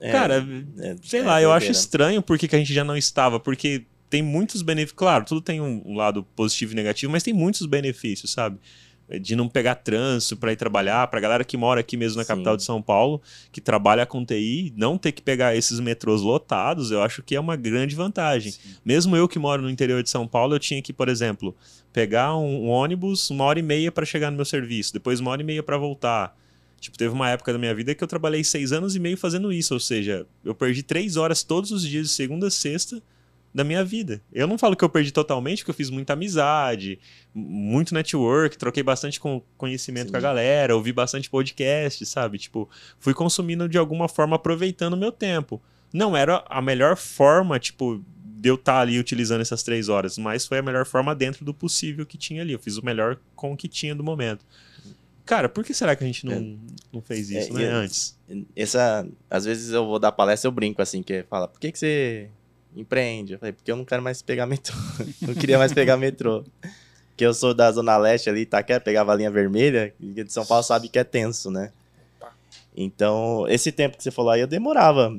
É, 0.00 0.12
Cara, 0.12 0.46
é, 0.78 0.96
sei 1.02 1.20
é 1.20 1.24
lá, 1.24 1.42
eu 1.42 1.50
acho 1.50 1.70
estranho 1.70 2.22
porque 2.22 2.46
que 2.46 2.54
a 2.54 2.58
gente 2.58 2.72
já 2.72 2.84
não 2.84 2.96
estava, 2.96 3.40
porque 3.40 3.84
tem 4.08 4.22
muitos 4.22 4.62
benefícios, 4.62 4.96
claro, 4.96 5.24
tudo 5.24 5.40
tem 5.40 5.60
um 5.60 5.94
lado 5.94 6.22
positivo 6.36 6.72
e 6.72 6.76
negativo, 6.76 7.10
mas 7.10 7.22
tem 7.22 7.34
muitos 7.34 7.66
benefícios, 7.66 8.30
sabe? 8.30 8.58
De 9.20 9.34
não 9.34 9.48
pegar 9.48 9.76
trânsito 9.76 10.36
para 10.36 10.52
ir 10.52 10.56
trabalhar, 10.56 11.06
para 11.06 11.18
a 11.18 11.22
galera 11.22 11.44
que 11.44 11.56
mora 11.56 11.80
aqui 11.80 11.96
mesmo 11.96 12.18
na 12.18 12.24
Sim. 12.24 12.28
capital 12.28 12.56
de 12.56 12.62
São 12.62 12.82
Paulo, 12.82 13.22
que 13.50 13.60
trabalha 13.60 14.04
com 14.04 14.24
TI, 14.24 14.72
não 14.76 14.98
ter 14.98 15.12
que 15.12 15.22
pegar 15.22 15.56
esses 15.56 15.80
metrôs 15.80 16.20
lotados, 16.20 16.90
eu 16.90 17.02
acho 17.02 17.22
que 17.22 17.34
é 17.34 17.40
uma 17.40 17.56
grande 17.56 17.96
vantagem. 17.96 18.52
Sim. 18.52 18.76
Mesmo 18.84 19.16
eu 19.16 19.26
que 19.26 19.38
moro 19.38 19.62
no 19.62 19.70
interior 19.70 20.02
de 20.02 20.10
São 20.10 20.26
Paulo, 20.26 20.54
eu 20.54 20.58
tinha 20.58 20.82
que, 20.82 20.92
por 20.92 21.08
exemplo, 21.08 21.56
pegar 21.92 22.36
um, 22.36 22.66
um 22.66 22.68
ônibus 22.68 23.30
uma 23.30 23.44
hora 23.44 23.58
e 23.58 23.62
meia 23.62 23.90
para 23.90 24.04
chegar 24.04 24.30
no 24.30 24.36
meu 24.36 24.44
serviço, 24.44 24.92
depois 24.92 25.20
uma 25.20 25.30
hora 25.30 25.40
e 25.40 25.44
meia 25.44 25.62
para 25.62 25.78
voltar. 25.78 26.36
Tipo, 26.80 26.96
teve 26.96 27.12
uma 27.12 27.28
época 27.28 27.52
da 27.52 27.58
minha 27.58 27.74
vida 27.74 27.94
que 27.94 28.04
eu 28.04 28.08
trabalhei 28.08 28.44
seis 28.44 28.72
anos 28.72 28.94
e 28.94 29.00
meio 29.00 29.16
fazendo 29.16 29.52
isso, 29.52 29.74
ou 29.74 29.80
seja, 29.80 30.26
eu 30.44 30.54
perdi 30.54 30.82
três 30.82 31.16
horas 31.16 31.42
todos 31.42 31.72
os 31.72 31.82
dias, 31.82 32.06
de 32.06 32.12
segunda 32.12 32.46
a 32.46 32.50
sexta, 32.50 33.02
da 33.52 33.64
minha 33.64 33.84
vida. 33.84 34.20
Eu 34.32 34.46
não 34.46 34.58
falo 34.58 34.76
que 34.76 34.84
eu 34.84 34.88
perdi 34.88 35.10
totalmente, 35.10 35.58
porque 35.58 35.70
eu 35.70 35.74
fiz 35.74 35.90
muita 35.90 36.12
amizade, 36.12 36.98
muito 37.34 37.94
network, 37.94 38.58
troquei 38.58 38.82
bastante 38.82 39.18
com 39.18 39.42
conhecimento 39.56 40.06
Sim. 40.06 40.12
com 40.12 40.16
a 40.16 40.20
galera, 40.20 40.76
ouvi 40.76 40.92
bastante 40.92 41.30
podcast, 41.30 42.04
sabe? 42.06 42.38
Tipo, 42.38 42.68
fui 42.98 43.14
consumindo 43.14 43.68
de 43.68 43.78
alguma 43.78 44.08
forma, 44.08 44.36
aproveitando 44.36 44.94
o 44.94 44.96
meu 44.96 45.12
tempo. 45.12 45.60
Não 45.92 46.16
era 46.16 46.44
a 46.48 46.60
melhor 46.60 46.96
forma, 46.96 47.58
tipo, 47.58 48.04
de 48.22 48.48
eu 48.48 48.54
estar 48.54 48.74
tá 48.74 48.80
ali 48.80 48.98
utilizando 48.98 49.40
essas 49.40 49.62
três 49.62 49.88
horas, 49.88 50.18
mas 50.18 50.46
foi 50.46 50.58
a 50.58 50.62
melhor 50.62 50.86
forma 50.86 51.14
dentro 51.14 51.44
do 51.44 51.52
possível 51.52 52.06
que 52.06 52.16
tinha 52.16 52.42
ali. 52.42 52.52
Eu 52.52 52.58
fiz 52.58 52.76
o 52.76 52.84
melhor 52.84 53.18
com 53.34 53.52
o 53.52 53.56
que 53.56 53.66
tinha 53.66 53.94
do 53.94 54.04
momento. 54.04 54.44
Cara, 55.24 55.48
por 55.48 55.62
que 55.62 55.74
será 55.74 55.94
que 55.94 56.02
a 56.02 56.06
gente 56.06 56.24
não, 56.24 56.32
é, 56.32 56.56
não 56.90 57.02
fez 57.02 57.28
isso, 57.28 57.50
é, 57.50 57.62
né? 57.62 57.64
Antes. 57.66 58.18
Essa, 58.56 59.06
às 59.28 59.44
vezes 59.44 59.72
eu 59.72 59.84
vou 59.84 59.98
dar 59.98 60.10
palestra, 60.10 60.48
eu 60.48 60.52
brinco 60.52 60.80
assim, 60.80 61.02
que 61.02 61.22
fala, 61.24 61.46
por 61.46 61.60
que, 61.60 61.70
que 61.70 61.78
você 61.78 62.30
empreende. 62.80 63.34
Eu 63.34 63.38
falei, 63.38 63.52
porque 63.52 63.70
eu 63.70 63.76
não 63.76 63.84
quero 63.84 64.02
mais 64.02 64.22
pegar 64.22 64.46
metrô. 64.46 64.74
não 65.22 65.34
queria 65.34 65.58
mais 65.58 65.72
pegar 65.72 65.96
metrô. 65.96 66.44
Porque 67.08 67.26
eu 67.26 67.34
sou 67.34 67.52
da 67.52 67.70
Zona 67.72 67.96
Leste 67.96 68.30
ali, 68.30 68.46
tá? 68.46 68.62
Quer 68.62 68.80
pegar 68.80 69.08
a 69.08 69.14
linha 69.14 69.30
vermelha, 69.30 69.92
e 69.98 70.22
de 70.22 70.32
São 70.32 70.46
Paulo 70.46 70.62
sabe 70.62 70.88
que 70.88 70.98
é 70.98 71.04
tenso, 71.04 71.50
né? 71.50 71.72
Então, 72.76 73.44
esse 73.48 73.72
tempo 73.72 73.96
que 73.96 74.04
você 74.04 74.10
falou 74.12 74.30
aí, 74.30 74.40
eu 74.40 74.46
demorava. 74.46 75.12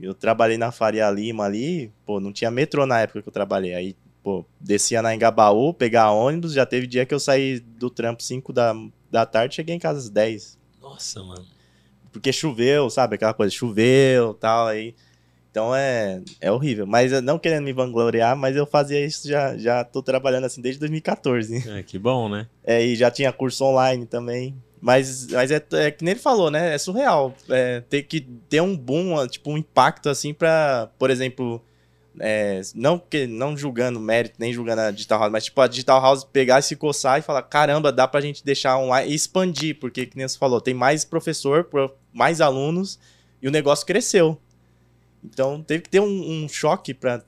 Eu 0.00 0.14
trabalhei 0.14 0.56
na 0.56 0.70
Faria 0.70 1.10
Lima 1.10 1.44
ali, 1.44 1.92
pô, 2.06 2.20
não 2.20 2.32
tinha 2.32 2.52
metrô 2.52 2.86
na 2.86 3.00
época 3.00 3.20
que 3.20 3.28
eu 3.28 3.32
trabalhei. 3.32 3.74
Aí, 3.74 3.96
pô, 4.22 4.44
descia 4.60 5.02
na 5.02 5.12
Engabaú, 5.12 5.74
pegar 5.74 6.12
ônibus, 6.12 6.52
já 6.52 6.64
teve 6.64 6.86
dia 6.86 7.04
que 7.04 7.12
eu 7.12 7.18
saí 7.18 7.58
do 7.58 7.90
trampo 7.90 8.22
5 8.22 8.52
da, 8.52 8.72
da 9.10 9.26
tarde, 9.26 9.56
cheguei 9.56 9.74
em 9.74 9.80
casa 9.80 9.98
às 9.98 10.08
10. 10.08 10.56
Nossa, 10.80 11.20
mano. 11.20 11.44
Porque 12.12 12.32
choveu, 12.32 12.88
sabe? 12.88 13.16
Aquela 13.16 13.34
coisa, 13.34 13.52
choveu 13.52 14.32
tal, 14.34 14.68
aí... 14.68 14.94
Então 15.50 15.74
é, 15.74 16.22
é 16.40 16.50
horrível. 16.50 16.86
Mas 16.86 17.10
não 17.22 17.38
querendo 17.38 17.64
me 17.64 17.72
vangloriar, 17.72 18.36
mas 18.36 18.56
eu 18.56 18.64
fazia 18.64 19.04
isso 19.04 19.28
já, 19.28 19.56
já 19.56 19.84
tô 19.84 20.02
trabalhando 20.02 20.44
assim 20.44 20.60
desde 20.60 20.78
2014. 20.80 21.70
É, 21.70 21.82
que 21.82 21.98
bom, 21.98 22.28
né? 22.28 22.46
É, 22.64 22.84
e 22.84 22.96
já 22.96 23.10
tinha 23.10 23.32
curso 23.32 23.64
online 23.64 24.06
também. 24.06 24.54
Mas, 24.80 25.28
mas 25.28 25.50
é, 25.50 25.62
é 25.72 25.90
que 25.90 26.04
nem 26.04 26.12
ele 26.12 26.20
falou, 26.20 26.50
né? 26.50 26.74
É 26.74 26.78
surreal. 26.78 27.34
É, 27.48 27.80
ter 27.80 28.02
que 28.02 28.20
ter 28.48 28.60
um 28.60 28.76
boom, 28.76 29.26
tipo, 29.26 29.50
um 29.50 29.58
impacto 29.58 30.08
assim 30.08 30.32
pra, 30.32 30.90
por 30.98 31.10
exemplo, 31.10 31.62
é, 32.18 32.60
não, 32.74 32.98
que, 32.98 33.26
não 33.26 33.56
julgando 33.56 34.00
mérito, 34.00 34.36
nem 34.38 34.52
julgando 34.52 34.80
a 34.80 34.90
Digital 34.90 35.20
House, 35.20 35.32
mas 35.32 35.44
tipo, 35.44 35.60
a 35.60 35.68
Digital 35.68 36.00
House 36.00 36.24
pegar 36.24 36.58
e 36.58 36.62
se 36.62 36.76
coçar 36.76 37.18
e 37.18 37.22
falar, 37.22 37.42
caramba, 37.42 37.92
dá 37.92 38.08
pra 38.08 38.20
gente 38.20 38.44
deixar 38.44 38.78
online 38.78 39.10
e 39.10 39.14
expandir, 39.14 39.78
porque, 39.78 40.06
que 40.06 40.16
nem 40.16 40.26
você 40.26 40.38
falou, 40.38 40.60
tem 40.60 40.74
mais 40.74 41.04
professor, 41.04 41.68
mais 42.12 42.40
alunos, 42.40 42.98
e 43.40 43.48
o 43.48 43.50
negócio 43.50 43.86
cresceu. 43.86 44.40
Então 45.24 45.62
teve 45.62 45.84
que 45.84 45.90
ter 45.90 46.00
um, 46.00 46.44
um 46.44 46.48
choque 46.48 46.94
para. 46.94 47.24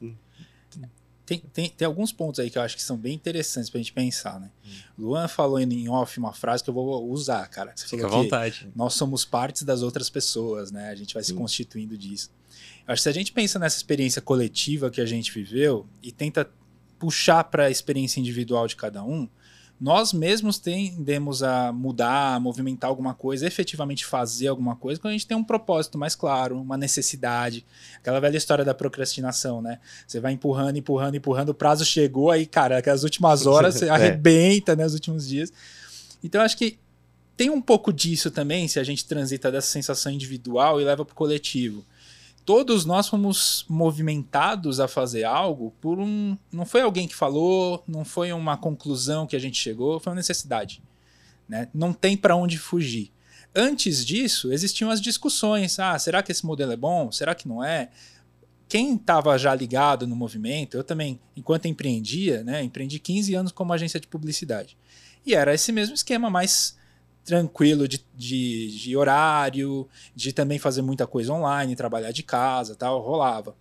Tem, 1.25 1.38
tem, 1.38 1.68
tem, 1.70 1.87
alguns 1.87 2.12
pontos 2.12 2.40
aí 2.40 2.50
que 2.50 2.58
eu 2.58 2.62
acho 2.62 2.76
que 2.76 2.82
são 2.82 2.96
bem 2.96 3.14
interessantes 3.14 3.70
pra 3.70 3.78
gente 3.78 3.92
pensar, 3.92 4.40
né? 4.40 4.50
Hum. 4.66 4.70
Luan 4.99 5.28
falou 5.28 5.58
em 5.58 5.88
off 5.88 6.18
uma 6.18 6.32
frase 6.32 6.64
que 6.64 6.68
eu 6.68 6.75
vou 6.75 7.08
usar, 7.08 7.46
cara. 7.49 7.72
Você 7.75 7.87
Fica 7.87 8.06
à 8.06 8.11
vontade. 8.11 8.68
Nós 8.75 8.94
somos 8.94 9.25
partes 9.25 9.62
das 9.62 9.82
outras 9.82 10.11
pessoas, 10.11 10.72
né? 10.72 10.90
A 10.90 10.94
gente 10.94 11.14
vai 11.14 11.22
se 11.22 11.32
constituindo 11.32 11.96
disso. 11.96 12.30
Eu 12.87 12.92
acho 12.92 13.00
que 13.00 13.02
se 13.04 13.08
a 13.08 13.12
gente 13.12 13.32
pensa 13.32 13.58
nessa 13.58 13.76
experiência 13.76 14.20
coletiva 14.20 14.90
que 14.90 15.00
a 15.00 15.06
gente 15.06 15.32
viveu 15.32 15.87
e 16.02 16.11
tenta 16.11 16.50
puxar 16.99 17.44
para 17.44 17.66
a 17.66 17.70
experiência 17.70 18.20
individual 18.20 18.66
de 18.66 18.76
cada 18.76 19.02
um, 19.02 19.28
nós 19.83 20.12
mesmos 20.12 20.59
tendemos 20.61 21.43
a 21.43 21.73
mudar, 21.73 22.37
a 22.37 22.41
movimentar 22.41 22.89
alguma 22.89 23.15
coisa, 23.15 23.45
efetivamente 23.45 24.07
fazer 24.07 24.47
alguma 24.47 24.77
coisa, 24.77 25.01
quando 25.01 25.11
a 25.11 25.15
gente 25.15 25.27
tem 25.27 25.37
um 25.37 25.43
propósito 25.43 25.99
mais 25.99 26.15
claro, 26.15 26.57
uma 26.61 26.77
necessidade. 26.77 27.67
Aquela 27.97 28.21
velha 28.21 28.37
história 28.37 28.65
da 28.65 28.75
procrastinação, 28.75 29.61
né? 29.61 29.81
Você 30.07 30.21
vai 30.21 30.35
empurrando, 30.35 30.77
empurrando, 30.77 31.17
empurrando, 31.17 31.49
o 31.49 31.55
prazo 31.55 31.85
chegou, 31.85 32.31
aí, 32.31 32.47
cara, 32.47 32.79
aquelas 32.79 33.03
últimas 33.03 33.45
horas 33.47 33.75
você 33.75 33.87
É. 33.87 33.91
arrebenta, 33.91 34.77
né? 34.77 34.87
Os 34.87 34.95
últimos 34.95 35.27
dias. 35.27 35.53
Então, 36.23 36.41
acho 36.43 36.57
que 36.57 36.79
tem 37.37 37.51
um 37.51 37.61
pouco 37.61 37.93
disso 37.93 38.31
também, 38.31 38.69
se 38.69 38.79
a 38.79 38.85
gente 38.85 39.05
transita 39.05 39.51
dessa 39.51 39.67
sensação 39.67 40.12
individual 40.12 40.81
e 40.81 40.85
leva 40.85 41.05
para 41.05 41.12
o 41.12 41.17
coletivo. 41.17 41.85
Todos 42.44 42.84
nós 42.84 43.08
fomos 43.08 43.64
movimentados 43.68 44.80
a 44.80 44.88
fazer 44.88 45.25
algo 45.25 45.72
por 45.80 46.00
um. 46.00 46.37
Não 46.50 46.66
foi 46.66 46.80
alguém 46.80 47.06
que 47.06 47.14
falou, 47.14 47.84
não 47.87 48.04
foi 48.04 48.32
uma 48.32 48.56
conclusão 48.56 49.26
que 49.26 49.37
a 49.37 49.38
gente 49.38 49.58
chegou, 49.58 50.00
foi 50.00 50.11
uma 50.11 50.16
necessidade. 50.16 50.82
Né? 51.49 51.68
Não 51.72 51.92
tem 51.92 52.16
para 52.16 52.34
onde 52.34 52.58
fugir. 52.58 53.12
Antes 53.54 54.04
disso, 54.04 54.52
existiam 54.52 54.90
as 54.90 55.00
discussões. 55.00 55.78
Ah, 55.78 55.96
será 55.99 56.22
que 56.22 56.32
esse 56.32 56.44
modelo 56.44 56.72
é 56.72 56.76
bom? 56.76 57.12
Será 57.12 57.34
que 57.34 57.46
não 57.46 57.62
é? 57.62 57.90
Quem 58.68 58.94
estava 58.94 59.37
já 59.38 59.54
ligado 59.54 60.06
no 60.06 60.16
movimento, 60.16 60.76
eu 60.76 60.82
também, 60.82 61.20
enquanto 61.37 61.68
empreendia, 61.68 62.42
né, 62.42 62.62
empreendi 62.62 62.99
15 62.99 63.34
anos 63.34 63.52
como 63.52 63.72
agência 63.72 64.00
de 64.00 64.08
publicidade. 64.08 64.78
E 65.26 65.34
era 65.34 65.54
esse 65.54 65.70
mesmo 65.70 65.94
esquema, 65.94 66.30
mais 66.30 66.76
tranquilo 67.25 67.87
de, 67.87 68.05
de, 68.17 68.79
de 68.79 68.97
horário, 68.97 69.88
de 70.14 70.33
também 70.33 70.59
fazer 70.59 70.83
muita 70.83 71.07
coisa 71.07 71.33
online, 71.33 71.76
trabalhar 71.76 72.11
de 72.12 72.23
casa 72.23 72.75
tal, 72.75 73.00
rolava. 73.00 73.55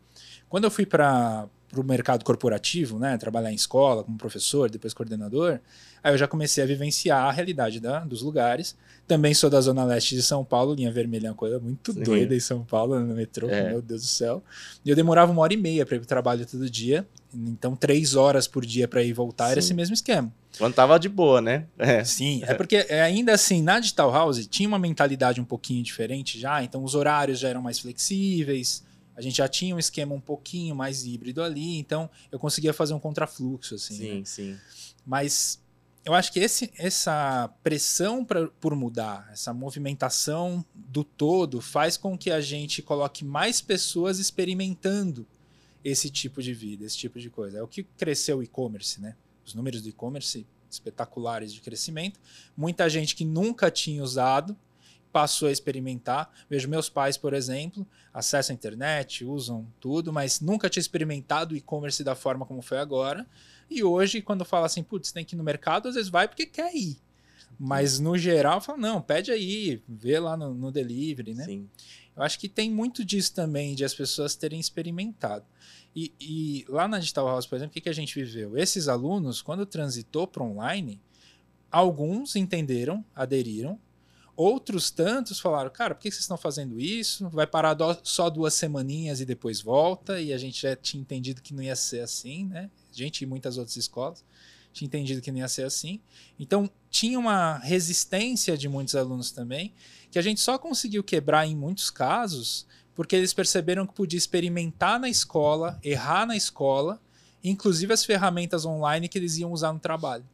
Quando 0.50 0.66
eu 0.66 0.72
fui 0.72 0.86
para 0.86 1.48
o 1.76 1.84
mercado 1.84 2.26
corporativo, 2.26 3.00
né, 3.00 3.18
trabalhar 3.18 3.52
em 3.52 3.56
escola 3.56 4.04
como 4.04 4.18
professor, 4.18 4.70
depois 4.70 4.94
coordenador, 4.94 5.60
aí 6.04 6.14
eu 6.14 6.18
já 6.18 6.28
comecei 6.28 6.62
a 6.64 6.68
vivenciar 6.68 7.26
a 7.26 7.32
realidade 7.32 7.80
da, 7.80 8.00
dos 8.00 8.22
lugares. 8.22 8.76
Também 9.08 9.34
sou 9.34 9.50
da 9.50 9.62
Zona 9.62 9.84
Leste 9.86 10.16
de 10.16 10.22
São 10.22 10.44
Paulo, 10.44 10.74
linha 10.74 10.92
vermelha 10.92 11.28
é 11.28 11.30
uma 11.30 11.36
coisa 11.36 11.60
muito 11.60 11.94
Sim. 11.94 12.04
doida 12.04 12.36
em 12.36 12.40
São 12.40 12.64
Paulo, 12.64 13.00
no 13.00 13.14
metrô, 13.16 13.50
É. 13.50 13.70
meu 13.70 13.82
Deus 13.82 14.02
do 14.02 14.08
céu. 14.08 14.44
E 14.84 14.90
eu 14.90 14.96
demorava 14.96 15.32
uma 15.32 15.42
hora 15.42 15.54
e 15.54 15.58
meia 15.58 15.86
para 15.86 15.96
ir 15.96 16.00
para 16.00 16.06
o 16.06 16.08
trabalho 16.08 16.46
todo 16.46 16.70
dia, 16.70 17.08
então 17.34 17.76
três 17.76 18.16
horas 18.16 18.48
por 18.48 18.66
dia 18.66 18.88
para 18.88 19.02
ir 19.04 19.14
voltar 19.14 19.52
era 19.52 19.62
Sim. 19.62 19.68
esse 19.68 19.74
mesmo 19.74 19.94
esquema. 19.94 20.34
Quando 20.58 20.74
tava 20.74 21.00
de 21.00 21.10
boa, 21.10 21.42
né? 21.42 21.68
É. 21.78 22.04
Sim, 22.04 22.42
é 22.44 22.54
porque 22.54 22.86
é, 22.90 23.02
ainda 23.02 23.34
assim, 23.34 23.62
na 23.62 23.80
Digital 23.80 24.12
House 24.12 24.46
tinha 24.48 24.68
uma 24.68 24.80
mentalidade 24.80 25.40
um 25.40 25.46
pouquinho 25.46 25.84
diferente 25.84 26.40
já, 26.40 26.64
então 26.64 26.84
os 26.84 26.96
horários 26.96 27.40
já 27.40 27.50
eram 27.50 27.62
mais 27.62 27.80
flexíveis, 27.80 28.84
a 29.16 29.22
gente 29.22 29.38
já 29.38 29.48
tinha 29.48 29.76
um 29.76 29.80
esquema 29.80 30.14
um 30.14 30.20
pouquinho 30.20 30.76
mais 30.76 31.06
híbrido 31.06 31.42
ali, 31.42 31.78
então 31.78 32.10
eu 32.32 32.40
conseguia 32.40 32.74
fazer 32.74 32.94
um 32.94 33.00
contrafluxo, 33.00 33.76
assim. 33.76 33.96
Sim, 33.96 34.20
né? 34.20 34.22
sim. 34.26 34.58
Mas 35.06 35.60
eu 36.04 36.14
acho 36.14 36.32
que 36.32 36.40
esse, 36.40 36.72
essa 36.78 37.50
pressão 37.64 38.26
pra, 38.26 38.48
por 38.48 38.76
mudar, 38.76 39.30
essa 39.32 39.54
movimentação 39.54 40.66
do 40.74 41.04
todo, 41.04 41.62
faz 41.62 41.98
com 41.98 42.18
que 42.18 42.32
a 42.32 42.42
gente 42.42 42.82
coloque 42.82 43.24
mais 43.24 43.62
pessoas 43.62 44.18
experimentando 44.18 45.28
esse 45.84 46.10
tipo 46.10 46.42
de 46.42 46.54
vida, 46.54 46.86
esse 46.86 46.98
tipo 46.98 47.20
de 47.20 47.30
coisa. 47.30 47.60
É 47.60 47.64
o 47.64 47.68
que 47.68 47.84
cresceu 47.84 48.40
o 48.40 48.44
e-commerce, 48.44 49.00
né? 49.00 49.16
Os 49.52 49.56
números 49.56 49.82
do 49.82 49.90
e-commerce 49.90 50.48
espetaculares 50.70 51.54
de 51.54 51.60
crescimento. 51.60 52.20
Muita 52.56 52.90
gente 52.90 53.16
que 53.16 53.26
nunca 53.26 53.70
tinha 53.70 54.02
usado 54.02 54.58
passou 55.12 55.50
a 55.50 55.52
experimentar. 55.52 56.32
Vejo 56.50 56.70
meus 56.70 56.90
pais, 56.90 57.18
por 57.18 57.34
exemplo, 57.34 57.86
acessam 58.14 58.54
a 58.54 58.56
internet, 58.56 59.26
usam 59.26 59.68
tudo, 59.80 60.14
mas 60.14 60.40
nunca 60.40 60.70
tinha 60.70 60.80
experimentado 60.80 61.54
o 61.54 61.58
e-commerce 61.58 62.02
da 62.02 62.16
forma 62.16 62.46
como 62.46 62.62
foi 62.62 62.78
agora. 62.78 63.28
E 63.70 63.84
hoje, 63.84 64.22
quando 64.22 64.46
fala 64.46 64.68
assim, 64.68 64.84
putz, 64.84 65.12
tem 65.12 65.26
que 65.26 65.36
ir 65.36 65.38
no 65.38 65.44
mercado, 65.44 65.90
às 65.90 65.96
vezes 65.96 66.10
vai 66.10 66.30
porque 66.30 66.46
quer 66.46 66.74
ir. 66.74 66.98
Mas 67.60 68.00
no 68.00 68.18
geral, 68.18 68.62
fala, 68.62 68.78
não, 68.78 69.02
pede 69.02 69.32
aí, 69.32 69.84
vê 69.88 70.18
lá 70.18 70.38
no, 70.38 70.54
no 70.54 70.72
delivery, 70.72 71.34
né? 71.34 71.44
Sim. 71.44 71.70
Eu 72.16 72.24
acho 72.24 72.40
que 72.40 72.50
tem 72.50 72.70
muito 72.70 73.06
disso 73.06 73.34
também, 73.34 73.74
de 73.74 73.86
as 73.86 73.94
pessoas 73.94 74.36
terem 74.36 74.60
experimentado. 74.60 75.46
E, 75.96 76.14
e 76.20 76.66
lá 76.70 76.88
na 76.88 77.00
Digital 77.00 77.28
House, 77.28 77.46
por 77.46 77.56
exemplo, 77.56 77.72
o 77.72 77.74
que, 77.74 77.82
que 77.82 77.90
a 77.90 77.94
gente 77.94 78.16
viveu? 78.16 78.58
Esses 78.58 78.88
alunos, 78.88 79.42
quando 79.42 79.66
transitou 79.66 80.28
para 80.28 80.44
online, 80.44 81.00
alguns 81.72 82.36
entenderam, 82.36 83.04
aderiram, 83.16 83.80
outros 84.36 84.90
tantos 84.90 85.40
falaram, 85.40 85.70
cara, 85.70 85.94
por 85.94 86.02
que 86.02 86.12
vocês 86.12 86.22
estão 86.22 86.38
fazendo 86.38 86.80
isso? 86.80 87.30
Vai 87.30 87.46
parar 87.46 87.78
só 88.04 88.30
duas 88.30 88.54
semaninhas 88.54 89.20
e 89.22 89.26
depois 89.26 89.62
volta, 89.62 90.20
e 90.20 90.34
a 90.34 90.38
gente 90.38 90.62
já 90.62 90.76
tinha 90.76 91.02
entendido 91.02 91.42
que 91.42 91.54
não 91.54 91.64
ia 91.64 91.76
ser 91.76 92.02
assim, 92.02 92.46
né? 92.46 92.70
A 92.92 92.96
gente 92.96 93.22
e 93.22 93.26
muitas 93.26 93.58
outras 93.58 93.78
escolas 93.78 94.24
tinha 94.74 94.88
entendido 94.88 95.22
que 95.22 95.32
não 95.32 95.40
ia 95.40 95.48
ser 95.48 95.64
assim. 95.64 96.00
Então, 96.40 96.70
tinha 96.90 97.20
uma 97.20 97.58
resistência 97.60 98.58
de 98.58 98.68
muitos 98.70 98.96
alunos 98.96 99.32
também, 99.32 99.74
que 100.12 100.20
a 100.20 100.22
gente 100.22 100.42
só 100.42 100.58
conseguiu 100.58 101.04
quebrar 101.04 101.48
em 101.48 101.56
muitos 101.56 101.90
casos 101.90 102.68
porque 102.94 103.16
eles 103.16 103.34
perceberam 103.34 103.88
que 103.88 103.94
podia 103.94 104.18
experimentar 104.18 105.00
na 105.00 105.10
escola, 105.10 105.80
errar 105.82 106.26
na 106.26 106.36
escola, 106.36 107.02
inclusive 107.44 107.94
as 107.94 108.06
ferramentas 108.06 108.66
online 108.66 109.08
que 109.08 109.18
eles 109.18 109.38
iam 109.38 109.52
usar 109.52 109.72
no 109.72 109.80
trabalho. 109.80 110.26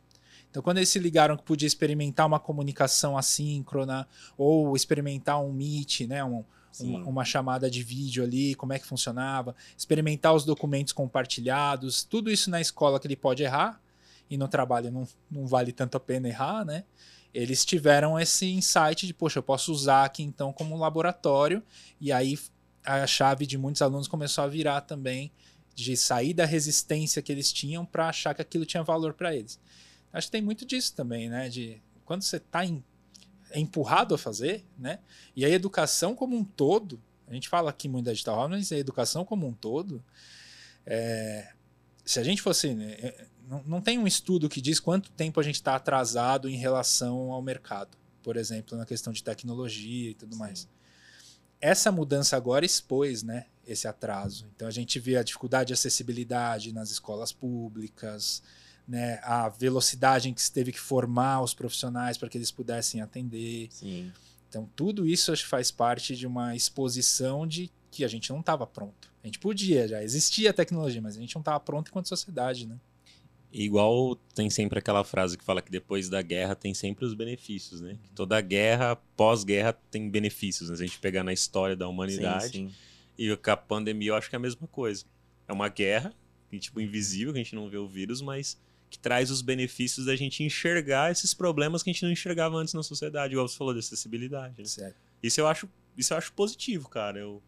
Então, 0.50 0.63
quando 0.63 0.77
eles 0.77 0.89
se 0.89 0.98
ligaram 0.98 1.38
que 1.38 1.43
podia 1.43 1.67
experimentar 1.67 2.25
uma 2.25 2.39
comunicação 2.39 3.17
assíncrona 3.17 4.07
ou 4.38 4.75
experimentar 4.75 5.39
um 5.41 5.53
Meet, 5.53 6.01
né, 6.01 6.24
um, 6.24 6.43
uma, 6.79 7.00
uma 7.05 7.25
chamada 7.25 7.69
de 7.69 7.84
vídeo 7.84 8.24
ali, 8.24 8.55
como 8.55 8.74
é 8.74 8.79
que 8.79 8.86
funcionava, 8.86 9.55
experimentar 9.77 10.34
os 10.34 10.43
documentos 10.43 10.93
compartilhados, 10.93 12.03
tudo 12.03 12.31
isso 12.31 12.50
na 12.50 12.60
escola 12.60 13.00
que 13.00 13.07
ele 13.07 13.15
pode 13.15 13.43
errar, 13.43 13.79
e 14.29 14.38
no 14.38 14.48
trabalho 14.48 14.91
não, 14.91 15.07
não 15.29 15.46
vale 15.46 15.72
tanto 15.72 15.96
a 15.96 16.00
pena 16.00 16.27
errar, 16.27 16.65
né? 16.65 16.84
Eles 17.38 17.63
tiveram 17.63 18.20
esse 18.20 18.48
insight 18.48 19.06
de, 19.06 19.13
poxa, 19.13 19.38
eu 19.38 19.44
posso 19.44 19.72
usar 19.72 20.06
aqui 20.06 20.24
então 20.24 20.51
como 20.51 20.75
laboratório, 20.75 21.62
e 22.01 22.12
aí 22.12 22.36
a 22.84 23.06
chave 23.06 23.46
de 23.46 23.60
muitos 23.60 23.84
alunos 23.84 24.08
começou 24.08 24.44
a 24.44 24.48
virar 24.48 24.82
também 24.82 25.32
de 25.75 25.96
sair 25.96 26.34
da 26.34 26.46
resistência 26.46 27.22
que 27.22 27.32
eles 27.32 27.53
tinham 27.53 27.86
para 27.86 28.10
achar 28.10 28.34
que 28.34 28.41
aquilo 28.41 28.65
tinha 28.65 28.82
valor 28.82 29.13
para 29.13 29.36
eles. 29.36 29.60
Acho 30.12 30.25
que 30.25 30.32
tem 30.32 30.41
muito 30.41 30.65
disso 30.65 30.96
também, 30.96 31.29
né? 31.29 31.48
De 31.48 31.79
quando 32.06 32.24
você 32.24 32.38
está 32.38 32.62
empurrado 33.53 34.15
a 34.15 34.17
fazer, 34.17 34.65
né? 34.75 34.98
E 35.36 35.46
a 35.46 35.50
educação 35.50 36.15
como 36.15 36.36
um 36.36 36.44
todo, 36.44 37.00
a 37.27 37.36
gente 37.36 37.48
fala 37.48 37.70
aqui 37.70 37.88
muito 37.88 38.06
da 38.06 38.13
digital, 38.13 38.50
mas 38.50 38.72
a 38.72 38.77
educação 38.79 39.24
como 39.24 39.46
um 39.46 39.53
todo, 39.53 40.03
é, 40.88 41.50
se 42.03 42.20
a 42.20 42.24
gente 42.24 42.41
fosse. 42.41 42.74
né, 42.74 42.94
é, 42.94 43.27
não, 43.47 43.63
não 43.65 43.81
tem 43.81 43.97
um 43.97 44.05
estudo 44.05 44.49
que 44.49 44.59
diz 44.59 44.79
quanto 44.79 45.09
tempo 45.11 45.39
a 45.39 45.43
gente 45.43 45.55
está 45.55 45.75
atrasado 45.75 46.49
em 46.49 46.57
relação 46.57 47.31
ao 47.31 47.41
mercado, 47.41 47.97
por 48.21 48.35
exemplo, 48.35 48.77
na 48.77 48.85
questão 48.85 49.13
de 49.13 49.23
tecnologia 49.23 50.11
e 50.11 50.13
tudo 50.13 50.35
mais. 50.35 50.67
Essa 51.59 51.91
mudança 51.91 52.35
agora 52.35 52.65
expôs 52.65 53.23
né, 53.23 53.45
esse 53.65 53.87
atraso. 53.87 54.47
Então 54.55 54.67
a 54.67 54.71
gente 54.71 54.99
vê 54.99 55.17
a 55.17 55.23
dificuldade 55.23 55.67
de 55.67 55.73
acessibilidade 55.73 56.73
nas 56.73 56.91
escolas 56.91 57.31
públicas, 57.31 58.43
né, 58.87 59.19
a 59.23 59.49
velocidade 59.49 60.29
em 60.29 60.33
que 60.33 60.41
se 60.41 60.51
teve 60.51 60.71
que 60.71 60.79
formar 60.79 61.41
os 61.41 61.53
profissionais 61.53 62.17
para 62.17 62.29
que 62.29 62.37
eles 62.37 62.51
pudessem 62.51 63.01
atender. 63.01 63.69
Sim. 63.71 64.11
Então, 64.49 64.69
tudo 64.75 65.05
isso 65.05 65.31
acho 65.31 65.43
que 65.43 65.49
faz 65.49 65.71
parte 65.71 66.15
de 66.15 66.25
uma 66.25 66.55
exposição 66.55 67.45
de 67.45 67.69
que 67.91 68.05
a 68.05 68.07
gente 68.07 68.29
não 68.29 68.39
estava 68.39 68.65
pronto. 68.65 69.11
A 69.21 69.27
gente 69.27 69.39
podia, 69.39 69.87
já 69.87 70.01
existia 70.01 70.51
a 70.51 70.53
tecnologia, 70.53 71.01
mas 71.01 71.17
a 71.17 71.19
gente 71.19 71.35
não 71.35 71.41
estava 71.41 71.59
pronto 71.59 71.89
enquanto 71.89 72.07
sociedade, 72.07 72.65
né? 72.65 72.77
Igual 73.59 74.15
tem 74.35 74.51
sempre 74.51 74.77
aquela 74.77 75.03
frase 75.03 75.35
que 75.35 75.43
fala 75.43 75.63
que 75.63 75.71
depois 75.71 76.07
da 76.09 76.21
guerra 76.21 76.55
tem 76.55 76.75
sempre 76.75 77.05
os 77.05 77.15
benefícios, 77.15 77.81
né? 77.81 77.97
Que 78.03 78.11
toda 78.11 78.39
guerra, 78.39 78.95
pós-guerra, 79.15 79.73
tem 79.89 80.07
benefícios. 80.07 80.69
Né? 80.69 80.75
Se 80.75 80.83
a 80.83 80.85
gente 80.85 80.99
pegar 80.99 81.23
na 81.23 81.33
história 81.33 81.75
da 81.75 81.87
humanidade 81.87 82.51
Sim, 82.51 82.69
sim. 82.69 82.75
e 83.17 83.35
com 83.35 83.51
a 83.51 83.57
pandemia, 83.57 84.09
eu 84.09 84.15
acho 84.15 84.29
que 84.29 84.35
é 84.35 84.37
a 84.37 84.39
mesma 84.39 84.67
coisa. 84.67 85.05
É 85.47 85.53
uma 85.53 85.69
guerra, 85.69 86.13
tipo, 86.59 86.79
invisível, 86.79 87.33
que 87.33 87.39
a 87.39 87.43
gente 87.43 87.55
não 87.55 87.67
vê 87.67 87.77
o 87.77 87.87
vírus, 87.87 88.21
mas 88.21 88.59
que 88.91 88.99
traz 88.99 89.31
os 89.31 89.41
benefícios 89.41 90.05
da 90.05 90.15
gente 90.15 90.43
enxergar 90.43 91.11
esses 91.11 91.33
problemas 91.33 91.81
que 91.81 91.89
a 91.89 91.93
gente 91.93 92.03
não 92.03 92.11
enxergava 92.11 92.57
antes 92.57 92.75
na 92.75 92.83
sociedade, 92.83 93.33
igual 93.33 93.47
você 93.47 93.57
falou, 93.57 93.73
de 93.73 93.79
acessibilidade. 93.79 94.53
Né? 94.59 94.65
Certo. 94.65 94.95
Isso 95.23 95.41
eu 95.41 95.47
acho, 95.47 95.67
isso 95.97 96.13
eu 96.13 96.17
acho 96.17 96.31
positivo, 96.33 96.87
cara. 96.87 97.17
Eu, 97.17 97.41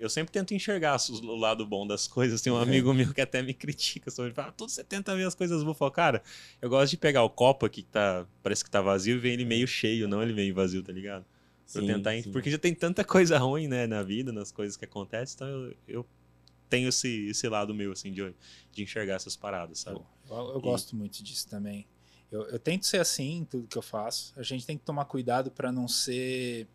eu 0.00 0.08
sempre 0.10 0.32
tento 0.32 0.54
enxergar 0.54 0.96
o 1.10 1.36
lado 1.36 1.66
bom 1.66 1.86
das 1.86 2.06
coisas. 2.06 2.40
Tem 2.42 2.52
um 2.52 2.58
É. 2.58 2.62
amigo 2.62 2.92
meu 2.94 3.12
que 3.12 3.20
até 3.20 3.42
me 3.42 3.54
critica 3.54 4.10
sobre, 4.10 4.32
fala, 4.32 4.52
tudo 4.52 4.70
você 4.70 4.82
tenta 4.84 5.14
ver 5.16 5.26
as 5.26 5.34
coisas 5.34 5.62
boas. 5.62 5.74
Eu 5.74 5.78
falo, 5.78 5.90
cara, 5.90 6.22
eu 6.60 6.68
gosto 6.70 6.90
de 6.90 6.96
pegar 6.96 7.22
o 7.22 7.30
copo 7.30 7.66
aqui 7.66 7.82
que 7.82 7.88
tá, 7.90 8.26
parece 8.42 8.64
que 8.64 8.70
tá 8.70 8.80
vazio 8.80 9.16
e 9.16 9.18
ver 9.18 9.32
ele 9.32 9.44
meio 9.44 9.66
cheio, 9.66 10.08
não 10.08 10.22
ele 10.22 10.32
meio 10.32 10.54
vazio, 10.54 10.82
tá 10.82 10.92
ligado? 10.92 11.24
Pra 11.72 11.80
Sim, 11.80 11.86
tentar, 11.86 12.22
sim. 12.22 12.30
porque 12.32 12.50
já 12.50 12.58
tem 12.58 12.74
tanta 12.74 13.02
coisa 13.04 13.38
ruim, 13.38 13.66
né, 13.68 13.86
na 13.86 14.02
vida, 14.02 14.30
nas 14.32 14.52
coisas 14.52 14.76
que 14.76 14.84
acontecem, 14.84 15.34
então 15.36 15.48
eu, 15.48 15.74
eu 15.88 16.06
tenho 16.68 16.88
esse, 16.88 17.26
esse 17.28 17.48
lado 17.48 17.74
meu, 17.74 17.92
assim, 17.92 18.12
de, 18.12 18.34
de 18.72 18.82
enxergar 18.82 19.14
essas 19.14 19.36
paradas, 19.36 19.78
sabe? 19.80 20.00
Eu, 20.28 20.36
eu 20.36 20.58
E- 20.58 20.62
gosto 20.62 20.96
muito 20.96 21.22
disso 21.22 21.48
também. 21.48 21.86
Eu, 22.30 22.42
eu 22.48 22.58
tento 22.58 22.86
ser 22.86 22.98
assim 22.98 23.38
em 23.38 23.44
tudo 23.44 23.68
que 23.68 23.76
eu 23.76 23.82
faço. 23.82 24.32
A 24.36 24.42
gente 24.42 24.66
tem 24.66 24.78
que 24.78 24.84
tomar 24.84 25.04
cuidado 25.04 25.50
para 25.50 25.70
não 25.70 25.86
ser 25.86 26.66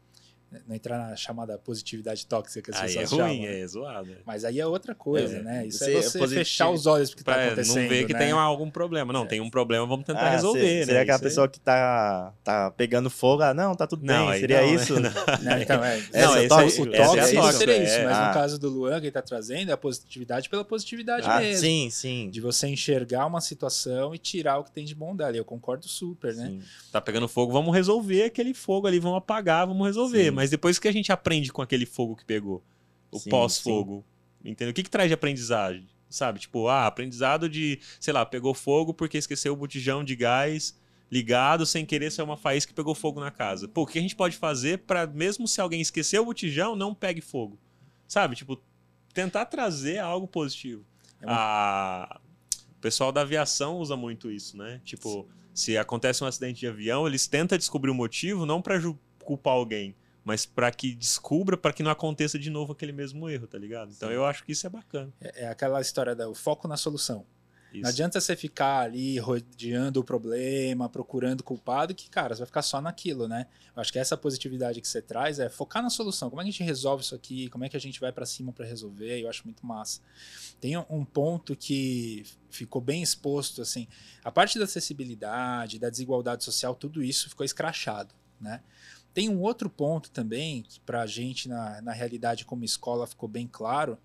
não 0.67 0.75
entrar 0.75 0.97
na 0.97 1.15
chamada 1.15 1.57
positividade 1.57 2.25
tóxica 2.25 2.61
que 2.61 2.71
as 2.71 2.81
Aí 2.81 2.95
é 2.97 3.01
pessoas 3.01 3.21
ruim, 3.21 3.35
chamam. 3.41 3.51
né? 3.51 3.59
é 3.59 3.67
zoado. 3.67 4.11
é. 4.11 4.15
Mas 4.25 4.45
aí 4.45 4.59
é 4.59 4.65
outra 4.65 4.95
coisa, 4.95 5.37
É, 5.37 5.43
né? 5.43 5.67
Isso 5.67 5.79
você- 5.79 5.91
é 5.91 6.01
você 6.01 6.17
positivo- 6.19 6.39
fechar 6.45 6.69
os 6.69 6.85
olhos 6.85 7.09
porque 7.09 7.23
tá 7.23 7.33
acontecendo, 7.45 7.81
não 7.81 7.89
ver 7.89 8.05
que 8.07 8.13
né? 8.13 8.19
tem 8.19 8.31
algum 8.31 8.69
problema. 8.69 9.11
Não, 9.11 9.25
tem 9.25 9.41
um 9.41 9.49
problema, 9.49 9.85
vamos 9.85 10.05
tentar 10.05 10.21
Ah, 10.27 10.29
resolver, 10.29 10.61
se- 10.61 10.79
né? 10.79 10.85
Seria 10.85 11.01
aquela 11.01 11.19
pessoa 11.19 11.47
que 11.49 11.59
tá, 11.59 12.33
tá 12.43 12.71
pegando 12.71 13.09
fogo? 13.09 13.43
Ah, 13.43 13.53
não, 13.53 13.75
tá 13.75 13.85
tudo 13.85 14.05
Não, 14.05 14.29
bem. 14.29 14.39
Seria 14.39 14.61
não, 14.61 14.67
né? 14.67 14.73
isso? 14.75 14.93
Né? 15.43 15.61
Então, 15.63 15.83
é, 15.83 16.01
Não, 16.13 16.35
é 16.35 16.39
esse 16.39 16.47
tóxico, 16.47 16.83
aí- 16.83 16.89
o 16.89 16.93
é 16.95 16.97
tóxico 17.05 17.51
seria 17.53 17.83
isso, 17.83 17.95
é. 17.95 18.05
mas 18.05 18.17
Ah. 18.17 18.27
no 18.29 18.33
caso 18.33 18.57
do 18.59 18.69
Luan 18.69 18.99
que 18.99 19.07
ele 19.07 19.11
tá 19.11 19.21
trazendo 19.21 19.69
é 19.69 19.73
a 19.73 19.77
positividade 19.77 20.49
pela 20.49 20.63
positividade 20.63 21.27
Ah, 21.29 21.39
mesmo. 21.39 21.61
sim, 21.61 21.89
sim. 21.91 22.29
De 22.29 22.39
você 22.41 22.67
enxergar 22.67 23.25
uma 23.25 23.41
situação 23.41 24.15
e 24.15 24.17
tirar 24.17 24.59
o 24.59 24.63
que 24.63 24.71
tem 24.71 24.85
de 24.85 24.95
bom 24.95 25.15
dela. 25.15 25.35
Eu 25.35 25.43
concordo 25.45 25.87
super, 25.87 26.33
né? 26.35 26.47
sim. 26.47 26.61
Tá 26.91 27.01
pegando 27.01 27.27
fogo, 27.27 27.51
vamos 27.51 27.73
resolver 27.75 28.23
aquele 28.23 28.53
fogo 28.53 28.87
ali, 28.87 28.99
vamos 28.99 29.17
apagar, 29.17 29.67
vamos 29.67 29.85
resolver. 29.85 30.31
Sim. 30.37 30.41
Mas 30.43 30.49
depois 30.49 30.79
que 30.79 30.87
a 30.87 30.91
gente 30.91 31.11
aprende 31.11 31.51
com 31.51 31.61
aquele 31.61 31.85
fogo 31.85 32.15
que 32.15 32.25
pegou, 32.25 32.63
o 33.11 33.19
Sim, 33.19 33.29
pós-fogo, 33.29 34.05
entendeu? 34.43 34.71
O 34.71 34.73
que, 34.73 34.83
que 34.83 34.89
traz 34.89 35.09
de 35.09 35.13
aprendizagem? 35.13 35.87
Sabe? 36.09 36.39
Tipo, 36.39 36.67
ah, 36.67 36.87
aprendizado 36.87 37.49
de, 37.49 37.79
sei 37.99 38.13
lá, 38.13 38.25
pegou 38.25 38.53
fogo 38.53 38.93
porque 38.93 39.17
esqueceu 39.17 39.53
o 39.53 39.57
botijão 39.57 40.03
de 40.03 40.15
gás 40.15 40.77
ligado 41.11 41.65
sem 41.65 41.85
querer 41.85 42.11
ser 42.11 42.21
uma 42.21 42.37
faísca 42.37 42.69
que 42.69 42.75
pegou 42.75 42.93
fogo 42.95 43.19
na 43.19 43.31
casa. 43.31 43.67
Pô, 43.67 43.83
o 43.83 43.85
que 43.85 43.97
a 43.97 44.01
gente 44.01 44.15
pode 44.15 44.35
fazer 44.37 44.79
para 44.79 45.07
mesmo 45.07 45.47
se 45.47 45.59
alguém 45.61 45.81
esquecer 45.81 46.19
o 46.19 46.25
botijão, 46.25 46.75
não 46.75 46.93
pegue 46.93 47.21
fogo? 47.21 47.57
Sabe? 48.07 48.35
Tipo, 48.35 48.61
tentar 49.13 49.45
trazer 49.45 49.99
algo 49.99 50.27
positivo. 50.27 50.85
É 51.21 51.25
uma- 51.25 51.35
A... 51.35 52.21
O 52.77 52.79
pessoal 52.79 53.11
da 53.11 53.21
aviação 53.21 53.77
usa 53.77 53.95
muito 53.97 54.29
isso, 54.31 54.55
né? 54.55 54.79
Tipo, 54.85 55.27
se 55.53 55.77
acontece 55.77 56.23
um 56.23 56.27
acidente 56.27 56.59
de 56.59 56.67
avião, 56.67 57.07
eles 57.07 57.25
tentam 57.25 57.57
descobrir 57.57 57.89
o 57.89 57.95
motivo, 57.95 58.45
não 58.45 58.61
para 58.61 58.79
culpar 59.23 59.53
alguém, 59.53 59.95
mas 60.27 60.45
para 60.45 60.69
que 60.71 60.93
descubra, 60.93 61.55
para 61.55 61.71
que 61.71 61.81
não 61.81 61.89
aconteça 61.89 62.37
de 62.37 62.49
novo 62.49 62.73
aquele 62.73 62.91
mesmo 62.91 63.29
erro, 63.29 63.47
tá 63.47 63.57
ligado? 63.57 63.93
Então 63.95 64.09
Sim. 64.09 64.15
eu 64.15 64.25
acho 64.25 64.43
que 64.43 64.51
isso 64.51 64.67
é 64.67 64.69
bacana. 64.69 65.09
É, 65.21 65.43
é 65.45 65.47
aquela 65.47 65.79
história 65.79 66.13
do 66.13 66.35
foco 66.35 66.67
na 66.67 66.75
solução. 66.75 67.25
Isso. 67.71 67.83
Não 67.83 67.89
adianta 67.89 68.19
você 68.19 68.35
ficar 68.35 68.81
ali 68.81 69.17
rodeando 69.19 70.01
o 70.01 70.03
problema, 70.03 70.89
procurando 70.89 71.43
culpado, 71.43 71.95
que, 71.95 72.09
cara, 72.09 72.35
você 72.35 72.39
vai 72.39 72.45
ficar 72.45 72.61
só 72.61 72.81
naquilo, 72.81 73.25
né? 73.25 73.47
Eu 73.73 73.79
acho 73.81 73.89
que 73.93 73.99
essa 73.99 74.17
positividade 74.17 74.81
que 74.81 74.87
você 74.87 75.01
traz 75.01 75.39
é 75.39 75.47
focar 75.47 75.81
na 75.81 75.89
solução. 75.89 76.29
Como 76.29 76.41
é 76.41 76.43
que 76.43 76.49
a 76.49 76.51
gente 76.51 76.63
resolve 76.63 77.03
isso 77.03 77.15
aqui? 77.15 77.47
Como 77.47 77.63
é 77.63 77.69
que 77.69 77.77
a 77.77 77.79
gente 77.79 77.97
vai 78.01 78.11
pra 78.11 78.25
cima 78.25 78.51
pra 78.51 78.65
resolver? 78.65 79.21
Eu 79.21 79.29
acho 79.29 79.45
muito 79.45 79.65
massa. 79.65 80.01
Tem 80.59 80.75
um 80.77 81.05
ponto 81.05 81.55
que 81.55 82.25
ficou 82.49 82.81
bem 82.81 83.01
exposto, 83.01 83.61
assim, 83.61 83.87
a 84.25 84.31
parte 84.31 84.59
da 84.59 84.65
acessibilidade, 84.65 85.79
da 85.79 85.89
desigualdade 85.89 86.43
social, 86.43 86.75
tudo 86.75 87.01
isso 87.01 87.29
ficou 87.29 87.45
escrachado, 87.45 88.13
né? 88.41 88.61
Tem 89.17 89.29
um 89.29 89.41
outro 89.41 89.67
ponto 89.67 90.11
também, 90.11 90.61
que 90.61 90.79
pra 90.81 91.07
gente, 91.07 91.49
na, 91.49 91.81
na 91.81 91.91
realidade, 91.91 92.45
como 92.45 92.63
escola, 92.63 93.07
ficou 93.07 93.27
bem 93.27 93.49
claro, 93.51 93.97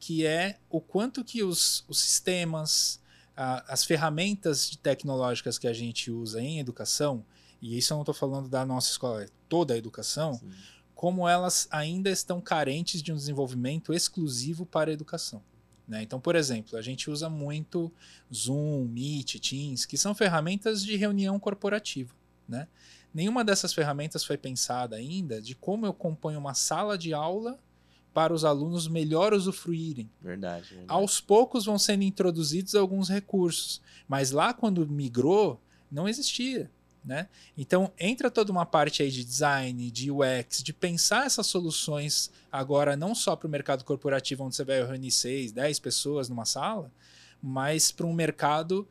que 0.00 0.26
é 0.26 0.58
o 0.68 0.80
quanto 0.80 1.22
que 1.22 1.44
os, 1.44 1.84
os 1.86 2.00
sistemas, 2.00 3.00
a- 3.36 3.62
as 3.72 3.84
ferramentas 3.84 4.76
tecnológicas 4.82 5.56
que 5.56 5.68
a 5.68 5.72
gente 5.72 6.10
usa 6.10 6.42
em 6.42 6.58
educação, 6.58 7.24
e 7.62 7.78
isso 7.78 7.92
eu 7.92 7.94
não 7.94 8.02
estou 8.02 8.12
falando 8.12 8.48
da 8.48 8.66
nossa 8.66 8.90
escola, 8.90 9.22
é 9.22 9.28
toda 9.48 9.72
a 9.72 9.76
educação, 9.76 10.34
Sim. 10.34 10.50
como 10.96 11.28
elas 11.28 11.68
ainda 11.70 12.10
estão 12.10 12.40
carentes 12.40 13.00
de 13.00 13.12
um 13.12 13.16
desenvolvimento 13.16 13.94
exclusivo 13.94 14.66
para 14.66 14.90
a 14.90 14.94
educação. 14.94 15.44
né? 15.86 16.02
Então, 16.02 16.18
por 16.20 16.34
exemplo, 16.34 16.76
a 16.76 16.82
gente 16.82 17.08
usa 17.08 17.30
muito 17.30 17.92
Zoom, 18.34 18.86
Meet, 18.88 19.36
Teams, 19.38 19.86
que 19.86 19.96
são 19.96 20.12
ferramentas 20.12 20.82
de 20.84 20.96
reunião 20.96 21.38
corporativa. 21.38 22.12
Né? 22.48 22.66
Nenhuma 23.16 23.42
dessas 23.42 23.72
ferramentas 23.72 24.22
foi 24.22 24.36
pensada 24.36 24.96
ainda 24.96 25.40
de 25.40 25.54
como 25.54 25.86
eu 25.86 25.94
componho 25.94 26.38
uma 26.38 26.52
sala 26.52 26.98
de 26.98 27.14
aula 27.14 27.58
para 28.12 28.30
os 28.30 28.44
alunos 28.44 28.86
melhor 28.88 29.32
usufruírem. 29.32 30.10
Verdade. 30.20 30.68
verdade. 30.68 30.86
Aos 30.86 31.18
poucos 31.18 31.64
vão 31.64 31.78
sendo 31.78 32.02
introduzidos 32.02 32.74
alguns 32.74 33.08
recursos, 33.08 33.80
mas 34.06 34.32
lá 34.32 34.52
quando 34.52 34.86
migrou, 34.86 35.58
não 35.90 36.06
existia. 36.06 36.70
Né? 37.02 37.26
Então 37.56 37.90
entra 37.98 38.30
toda 38.30 38.52
uma 38.52 38.66
parte 38.66 39.02
aí 39.02 39.10
de 39.10 39.24
design, 39.24 39.90
de 39.90 40.10
UX, 40.10 40.62
de 40.62 40.74
pensar 40.74 41.24
essas 41.24 41.46
soluções 41.46 42.30
agora 42.52 42.96
não 42.96 43.14
só 43.14 43.34
para 43.34 43.48
o 43.48 43.50
mercado 43.50 43.82
corporativo, 43.82 44.44
onde 44.44 44.56
você 44.56 44.64
vai 44.64 44.84
reunir 44.84 45.10
6, 45.10 45.52
10 45.52 45.78
pessoas 45.78 46.28
numa 46.28 46.44
sala, 46.44 46.92
mas 47.42 47.90
para 47.90 48.04
um 48.04 48.12
mercado 48.12 48.86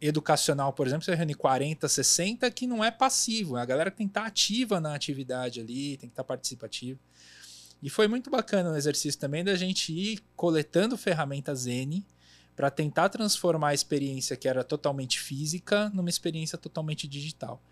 educacional, 0.00 0.72
por 0.72 0.86
exemplo, 0.86 1.04
você 1.04 1.14
reunir 1.14 1.34
40, 1.34 1.88
60, 1.88 2.50
que 2.50 2.66
não 2.66 2.82
é 2.82 2.90
passivo, 2.90 3.58
é 3.58 3.62
a 3.62 3.64
galera 3.64 3.90
que 3.90 3.98
tem 3.98 4.06
que 4.06 4.12
estar 4.12 4.26
ativa 4.26 4.80
na 4.80 4.94
atividade 4.94 5.60
ali, 5.60 5.96
tem 5.96 6.08
que 6.08 6.14
estar 6.14 6.24
participativa. 6.24 6.98
E 7.82 7.88
foi 7.90 8.08
muito 8.08 8.30
bacana 8.30 8.70
o 8.70 8.76
exercício 8.76 9.18
também 9.18 9.44
da 9.44 9.54
gente 9.56 9.92
ir 9.92 10.20
coletando 10.36 10.96
ferramentas 10.96 11.66
N 11.66 12.04
para 12.54 12.70
tentar 12.70 13.08
transformar 13.08 13.68
a 13.68 13.74
experiência 13.74 14.36
que 14.36 14.48
era 14.48 14.62
totalmente 14.62 15.18
física 15.18 15.90
numa 15.90 16.10
experiência 16.10 16.58
totalmente 16.58 17.08
digital. 17.08 17.62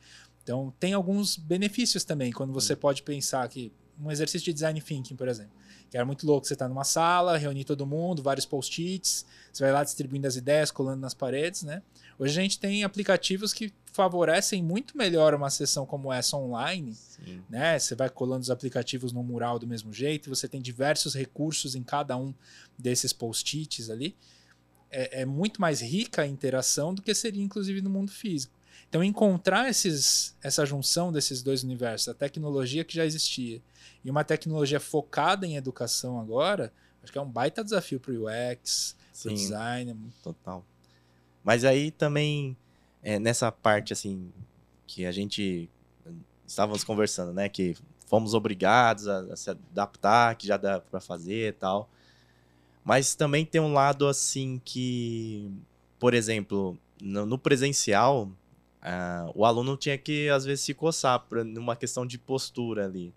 Então, 0.42 0.72
tem 0.80 0.94
alguns 0.94 1.36
benefícios 1.36 2.04
também, 2.04 2.32
quando 2.32 2.54
você 2.54 2.74
pode 2.74 3.02
pensar 3.02 3.46
que 3.48 3.70
um 4.00 4.10
exercício 4.10 4.46
de 4.46 4.54
design 4.54 4.80
thinking, 4.80 5.16
por 5.16 5.28
exemplo, 5.28 5.52
que 5.90 5.96
era 5.96 6.06
muito 6.06 6.26
louco, 6.26 6.46
você 6.46 6.54
está 6.54 6.68
numa 6.68 6.84
sala, 6.84 7.36
reunir 7.36 7.64
todo 7.64 7.86
mundo, 7.86 8.22
vários 8.22 8.46
post-its, 8.46 9.26
você 9.52 9.64
vai 9.64 9.72
lá 9.72 9.84
distribuindo 9.84 10.26
as 10.26 10.36
ideias, 10.36 10.70
colando 10.70 11.00
nas 11.00 11.12
paredes, 11.14 11.62
né? 11.64 11.82
Hoje 12.18 12.38
a 12.38 12.42
gente 12.42 12.58
tem 12.58 12.82
aplicativos 12.82 13.52
que 13.52 13.72
favorecem 13.92 14.62
muito 14.62 14.96
melhor 14.96 15.34
uma 15.34 15.50
sessão 15.50 15.86
como 15.86 16.12
essa 16.12 16.36
online, 16.36 16.94
Sim. 16.94 17.42
né? 17.48 17.78
Você 17.78 17.94
vai 17.94 18.10
colando 18.10 18.42
os 18.42 18.50
aplicativos 18.50 19.12
no 19.12 19.22
mural 19.22 19.58
do 19.58 19.66
mesmo 19.66 19.92
jeito, 19.92 20.28
você 20.28 20.48
tem 20.48 20.60
diversos 20.60 21.14
recursos 21.14 21.74
em 21.74 21.82
cada 21.82 22.16
um 22.16 22.34
desses 22.76 23.12
post-its 23.12 23.88
ali. 23.88 24.16
É, 24.90 25.22
é 25.22 25.24
muito 25.24 25.60
mais 25.60 25.80
rica 25.80 26.22
a 26.22 26.26
interação 26.26 26.92
do 26.92 27.02
que 27.02 27.14
seria, 27.14 27.42
inclusive, 27.42 27.80
no 27.80 27.90
mundo 27.90 28.10
físico. 28.10 28.58
Então, 28.88 29.04
encontrar 29.04 29.68
esses, 29.68 30.34
essa 30.42 30.64
junção 30.64 31.12
desses 31.12 31.42
dois 31.42 31.62
universos, 31.62 32.08
a 32.08 32.14
tecnologia 32.14 32.84
que 32.84 32.94
já 32.94 33.04
existia 33.04 33.60
e 34.04 34.10
uma 34.10 34.24
tecnologia 34.24 34.80
focada 34.80 35.46
em 35.46 35.56
educação 35.56 36.18
agora, 36.18 36.72
acho 37.02 37.12
que 37.12 37.18
é 37.18 37.20
um 37.20 37.30
baita 37.30 37.62
desafio 37.62 38.00
para 38.00 38.12
o 38.12 38.26
UX, 38.26 38.96
para 39.22 39.32
o 39.32 39.34
design. 39.34 39.96
Total. 40.22 40.64
Mas 41.48 41.64
aí 41.64 41.90
também, 41.90 42.54
é, 43.02 43.18
nessa 43.18 43.50
parte, 43.50 43.94
assim, 43.94 44.30
que 44.86 45.06
a 45.06 45.10
gente 45.10 45.66
estávamos 46.46 46.84
conversando, 46.84 47.32
né? 47.32 47.48
Que 47.48 47.74
fomos 48.06 48.34
obrigados 48.34 49.08
a, 49.08 49.20
a 49.20 49.34
se 49.34 49.48
adaptar, 49.48 50.34
que 50.34 50.46
já 50.46 50.58
dá 50.58 50.78
para 50.78 51.00
fazer 51.00 51.48
e 51.48 51.52
tal. 51.52 51.88
Mas 52.84 53.14
também 53.14 53.46
tem 53.46 53.62
um 53.62 53.72
lado, 53.72 54.06
assim, 54.06 54.60
que, 54.62 55.50
por 55.98 56.12
exemplo, 56.12 56.76
no, 57.00 57.24
no 57.24 57.38
presencial, 57.38 58.30
ah, 58.82 59.30
o 59.34 59.46
aluno 59.46 59.74
tinha 59.74 59.96
que, 59.96 60.28
às 60.28 60.44
vezes, 60.44 60.66
se 60.66 60.74
coçar 60.74 61.18
pra, 61.30 61.44
numa 61.44 61.74
questão 61.74 62.04
de 62.04 62.18
postura 62.18 62.84
ali, 62.84 63.14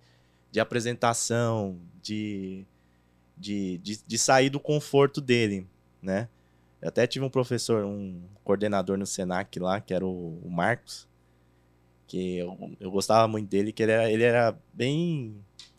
de 0.49 0.61
apresentação, 0.61 1.77
de, 2.01 2.65
de, 3.37 3.77
de, 3.79 4.01
de 4.07 4.17
sair 4.17 4.49
do 4.49 4.57
conforto 4.57 5.19
dele, 5.19 5.67
né? 6.01 6.29
Eu 6.81 6.89
até 6.89 7.05
tive 7.05 7.23
um 7.23 7.29
professor, 7.29 7.85
um 7.85 8.19
coordenador 8.43 8.97
no 8.97 9.05
Senac 9.05 9.59
lá, 9.59 9.79
que 9.79 9.93
era 9.93 10.05
o, 10.05 10.39
o 10.43 10.49
Marcos, 10.49 11.07
que 12.07 12.37
eu, 12.37 12.57
eu 12.79 12.89
gostava 12.89 13.27
muito 13.27 13.47
dele, 13.47 13.71
que 13.71 13.83
ele 13.83 13.91
era, 13.91 14.11
ele 14.11 14.23
era 14.23 14.57
bem... 14.73 15.35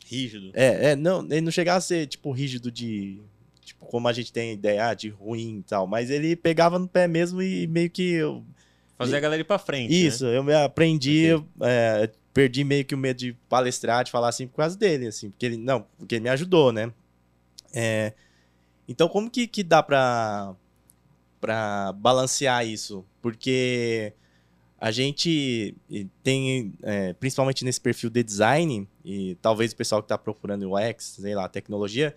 Rígido. 0.07 0.51
É, 0.55 0.91
é, 0.91 0.97
não, 0.97 1.23
ele 1.25 1.41
não 1.41 1.51
chegava 1.51 1.79
a 1.79 1.81
ser, 1.81 2.07
tipo, 2.07 2.31
rígido 2.31 2.71
de... 2.71 3.21
Tipo, 3.65 3.87
como 3.87 4.09
a 4.09 4.13
gente 4.13 4.33
tem 4.33 4.53
ideia 4.53 4.89
ah, 4.89 4.95
de 4.95 5.09
ruim 5.09 5.59
e 5.59 5.63
tal, 5.63 5.87
mas 5.87 6.11
ele 6.11 6.37
pegava 6.37 6.79
no 6.79 6.87
pé 6.89 7.09
mesmo 7.09 7.43
e 7.43 7.67
meio 7.67 7.91
que... 7.91 8.13
eu- 8.13 8.45
Fazer 8.97 9.17
a 9.17 9.21
galera 9.21 9.41
ir 9.41 9.45
pra 9.45 9.59
frente. 9.59 9.91
né? 9.91 9.97
isso, 9.97 10.27
eu 10.27 10.45
me 10.45 10.55
aprendi, 10.55 11.27
é, 11.61 12.11
perdi 12.33 12.63
meio 12.63 12.85
que 12.85 12.95
o 12.95 12.99
medo 12.99 13.17
de 13.19 13.33
palestrar, 13.49 14.05
de 14.05 14.11
falar 14.11 14.29
assim, 14.29 14.47
por 14.47 14.59
causa 14.59 14.77
dele, 14.77 15.09
assim, 15.09 15.31
porque 15.31 15.47
ele, 15.47 15.57
não, 15.57 15.85
porque 15.99 16.15
ele 16.17 16.23
me 16.25 16.31
ajudou, 16.31 16.71
né? 16.73 16.93
É, 17.75 18.13
então, 18.87 19.09
como 19.09 19.31
que, 19.31 19.47
que 19.47 19.63
dá 19.63 19.83
pra, 19.83 20.55
pra 21.43 21.93
balancear 21.93 22.65
isso? 22.65 23.05
Porque 23.21 24.13
a 24.81 24.91
gente 24.93 25.75
tem, 26.23 26.73
é, 26.83 27.13
principalmente 27.15 27.65
nesse 27.65 27.81
perfil 27.81 28.09
de 28.09 28.23
design, 28.23 28.89
e 29.05 29.37
talvez 29.43 29.73
o 29.73 29.77
pessoal 29.77 30.01
que 30.03 30.09
tá 30.09 30.17
procurando 30.17 30.73
UX, 30.75 31.19
sei 31.21 31.35
lá, 31.35 31.49
tecnologia, 31.49 32.15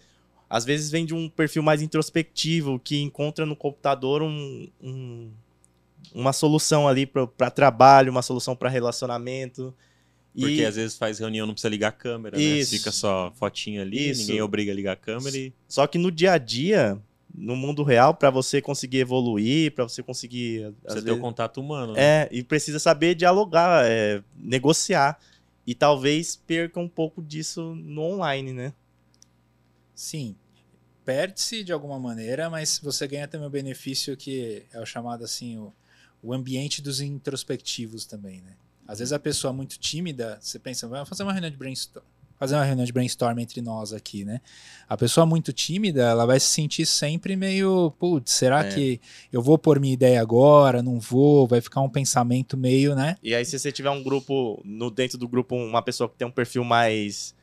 às 0.48 0.64
vezes 0.64 0.92
vem 0.92 1.06
de 1.08 1.14
um 1.16 1.28
perfil 1.28 1.64
mais 1.64 1.82
introspectivo, 1.82 2.80
que 2.80 3.02
encontra 3.02 3.46
no 3.48 3.56
computador 3.56 4.22
um- 4.22 4.68
um, 4.82 5.32
uma 6.14 6.32
solução 6.32 6.88
ali 6.88 7.06
para 7.08 7.50
trabalho, 7.50 8.12
uma 8.12 8.22
solução 8.22 8.56
para 8.56 8.70
relacionamento. 8.70 9.74
Porque 10.38 10.56
e 10.56 10.66
às 10.66 10.76
vezes 10.76 10.98
faz 10.98 11.18
reunião, 11.18 11.48
não 11.48 11.54
precisa 11.54 11.70
ligar 11.70 11.88
a 11.88 11.92
câmera, 11.92 12.38
né? 12.38 12.44
Isso. 12.44 12.72
Fica 12.78 12.92
só 12.92 13.32
fotinho 13.36 13.82
ali, 13.82 14.10
Isso. 14.12 14.22
ninguém 14.22 14.42
obriga 14.42 14.72
a 14.72 14.76
ligar 14.76 14.92
a 14.92 14.96
câmera 14.98 15.36
e. 15.36 15.52
só 15.68 15.88
que 15.88 15.98
no 15.98 16.12
dia 16.12 16.34
a 16.34 16.38
dia, 16.38 17.00
no 17.38 17.56
mundo 17.56 17.84
real, 17.84 18.13
para 18.13 18.30
você 18.30 18.62
conseguir 18.62 19.00
evoluir, 19.00 19.74
para 19.74 19.84
você 19.84 20.02
conseguir 20.02 20.74
Precisa 20.82 21.06
ter 21.06 21.12
o 21.12 21.19
contato 21.19 21.60
humano. 21.60 21.93
né? 21.93 22.02
é, 22.02 22.30
e 22.32 22.43
precisa 22.43 22.80
saber 22.80 23.15
dialogar, 23.15 23.86
é, 23.86 24.24
negociar. 24.36 25.19
E 25.67 25.74
talvez 25.74 26.36
perca 26.36 26.80
um 26.80 26.88
pouco 26.88 27.24
disso 27.24 27.74
no 27.76 28.02
online, 28.04 28.54
né? 28.54 28.74
Sim. 29.95 30.36
Perde-se 31.04 31.63
de 31.63 31.71
alguma 31.71 32.00
maneira, 32.00 32.50
mas 32.50 32.80
você 32.80 33.08
ganha 33.08 33.28
também 33.28 33.48
o 33.48 33.52
benefício 33.52 34.15
que 34.15 34.63
é 34.71 34.80
o 34.80 34.86
chamado 34.86 35.24
assim, 35.24 35.58
o, 35.58 35.74
o 36.21 36.34
ambiente 36.34 36.82
dos 36.82 37.02
introspectivos 37.02 38.06
também, 38.06 38.41
né? 38.41 38.56
Às 38.88 39.00
vezes 39.00 39.12
a 39.12 39.19
pessoa 39.19 39.52
muito 39.52 39.80
tímida, 39.80 40.38
você 40.39 40.60
pensa, 40.60 40.88
vamos 40.88 41.10
fazer 41.10 41.24
uma 41.24 41.34
reunião 41.34 41.50
de 41.50 41.58
brainstorm, 41.58 42.06
fazer 42.38 42.56
uma 42.56 42.63
reunião 42.65 42.86
de 42.86 42.91
brainstorm 42.91 43.39
entre 43.39 43.62
nós 43.62 43.93
aqui, 43.93 44.26
né? 44.26 44.41
A 44.88 44.98
pessoa 44.98 45.26
muito 45.26 45.52
tímida, 45.54 46.04
ela 46.04 46.26
vai 46.26 46.39
se 46.39 46.48
sentir 46.48 46.86
sempre 46.86 47.36
meio, 47.36 47.91
putz, 47.98 48.32
será 48.34 48.65
É. 48.65 48.69
que 48.74 49.02
eu 49.32 49.41
vou 49.41 49.58
pôr 49.58 49.80
minha 49.80 49.93
ideia 49.93 50.21
agora? 50.21 50.84
Não 50.84 51.00
vou? 51.00 51.48
Vai 51.48 51.62
ficar 51.62 51.82
um 51.82 51.89
pensamento 51.89 52.56
meio, 52.58 52.93
né? 52.93 53.15
E 53.24 53.34
aí, 53.34 53.45
se 53.45 53.58
você 53.58 53.71
tiver 53.71 53.89
um 53.89 54.04
grupo, 54.04 54.62
no 54.65 54.91
dentro 54.91 55.17
do 55.17 55.28
grupo, 55.28 55.56
uma 55.56 55.82
pessoa 55.82 56.10
que 56.10 56.15
tem 56.15 56.28
um 56.28 56.32
perfil 56.32 56.63
mais, 56.63 57.34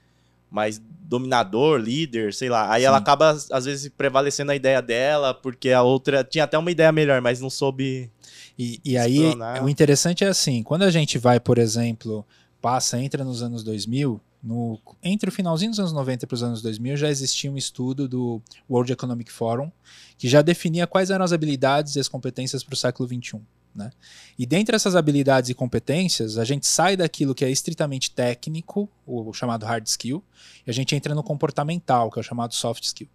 mais 0.50 0.80
dominador, 1.04 1.80
líder, 1.80 2.32
sei 2.32 2.48
lá, 2.48 2.70
aí 2.72 2.84
ela 2.84 2.98
Sim. 2.98 3.02
acaba, 3.02 3.30
às 3.50 3.64
vezes, 3.64 3.88
prevalecendo 3.96 4.52
a 4.52 4.56
ideia 4.56 4.80
dela, 4.80 5.32
porque 5.34 5.70
a 5.70 5.82
outra 5.82 6.22
tinha 6.22 6.44
até 6.44 6.56
uma 6.58 6.70
ideia 6.70 6.92
melhor, 6.92 7.20
mas 7.20 7.40
não 7.40 7.50
soube. 7.50 8.10
E, 8.58 8.78
e 8.84 8.96
aí, 8.98 9.18
o 9.62 9.68
interessante 9.68 10.22
é 10.24 10.28
assim, 10.28 10.62
quando 10.62 10.82
a 10.82 10.90
gente 10.90 11.18
vai, 11.18 11.40
por 11.40 11.58
exemplo, 11.58 12.24
passa, 12.60 12.98
entra 13.00 13.24
nos 13.24 13.42
anos 13.42 13.64
2000, 13.64 14.20
no, 14.42 14.80
entre 15.02 15.28
o 15.28 15.32
finalzinho 15.32 15.70
dos 15.70 15.78
anos 15.78 15.92
90 15.92 16.26
para 16.26 16.34
os 16.34 16.42
anos 16.42 16.60
2000, 16.62 16.96
já 16.96 17.08
existia 17.08 17.50
um 17.50 17.56
estudo 17.56 18.08
do 18.08 18.42
World 18.68 18.92
Economic 18.92 19.30
Forum 19.30 19.70
que 20.18 20.28
já 20.28 20.42
definia 20.42 20.86
quais 20.86 21.10
eram 21.10 21.24
as 21.24 21.32
habilidades 21.32 21.94
e 21.94 22.00
as 22.00 22.08
competências 22.08 22.64
para 22.64 22.74
o 22.74 22.76
século 22.76 23.08
XXI. 23.08 23.40
Né? 23.74 23.90
E 24.38 24.44
dentre 24.44 24.74
essas 24.74 24.96
habilidades 24.96 25.48
e 25.48 25.54
competências, 25.54 26.38
a 26.38 26.44
gente 26.44 26.66
sai 26.66 26.96
daquilo 26.96 27.34
que 27.34 27.44
é 27.44 27.50
estritamente 27.50 28.10
técnico, 28.10 28.88
o 29.06 29.32
chamado 29.32 29.64
hard 29.64 29.86
skill, 29.86 30.22
e 30.66 30.70
a 30.70 30.74
gente 30.74 30.94
entra 30.94 31.14
no 31.14 31.22
comportamental, 31.22 32.10
que 32.10 32.18
é 32.18 32.20
o 32.20 32.24
chamado 32.24 32.54
soft 32.54 32.82
skill. 32.84 33.08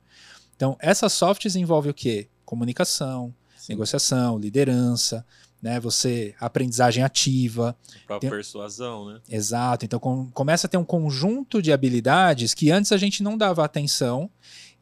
Então, 0.55 0.75
essas 0.79 1.13
softs 1.13 1.55
envolvem 1.55 1.91
o 1.91 1.93
quê? 1.93 2.27
Comunicação, 2.43 3.33
negociação, 3.69 4.39
liderança, 4.39 5.25
né? 5.61 5.79
Você 5.79 6.35
aprendizagem 6.39 7.03
ativa, 7.03 7.75
A 8.03 8.07
própria 8.07 8.29
Tem- 8.29 8.37
persuasão, 8.37 9.07
né? 9.13 9.21
exato. 9.29 9.85
Então 9.85 9.99
com- 9.99 10.29
começa 10.31 10.67
a 10.67 10.69
ter 10.69 10.77
um 10.77 10.83
conjunto 10.85 11.61
de 11.61 11.71
habilidades 11.73 12.53
que 12.53 12.69
antes 12.71 12.91
a 12.91 12.97
gente 12.97 13.23
não 13.23 13.37
dava 13.37 13.63
atenção 13.65 14.29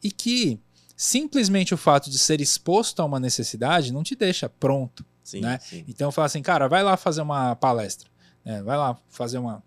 e 0.02 0.10
que 0.10 0.60
simplesmente 0.96 1.74
o 1.74 1.76
fato 1.76 2.08
de 2.10 2.18
ser 2.18 2.40
exposto 2.40 3.00
a 3.00 3.04
uma 3.04 3.20
necessidade 3.20 3.92
não 3.92 4.02
te 4.02 4.14
deixa 4.14 4.48
pronto. 4.48 5.04
Sim, 5.22 5.40
né? 5.40 5.58
sim. 5.60 5.84
Então 5.88 6.08
eu 6.08 6.12
falo 6.12 6.26
assim, 6.26 6.40
cara, 6.42 6.68
vai 6.68 6.82
lá 6.82 6.96
fazer 6.96 7.20
uma 7.20 7.56
palestra, 7.56 8.08
né? 8.44 8.62
vai 8.62 8.76
lá 8.76 8.96
fazer 9.08 9.38
uma, 9.38 9.62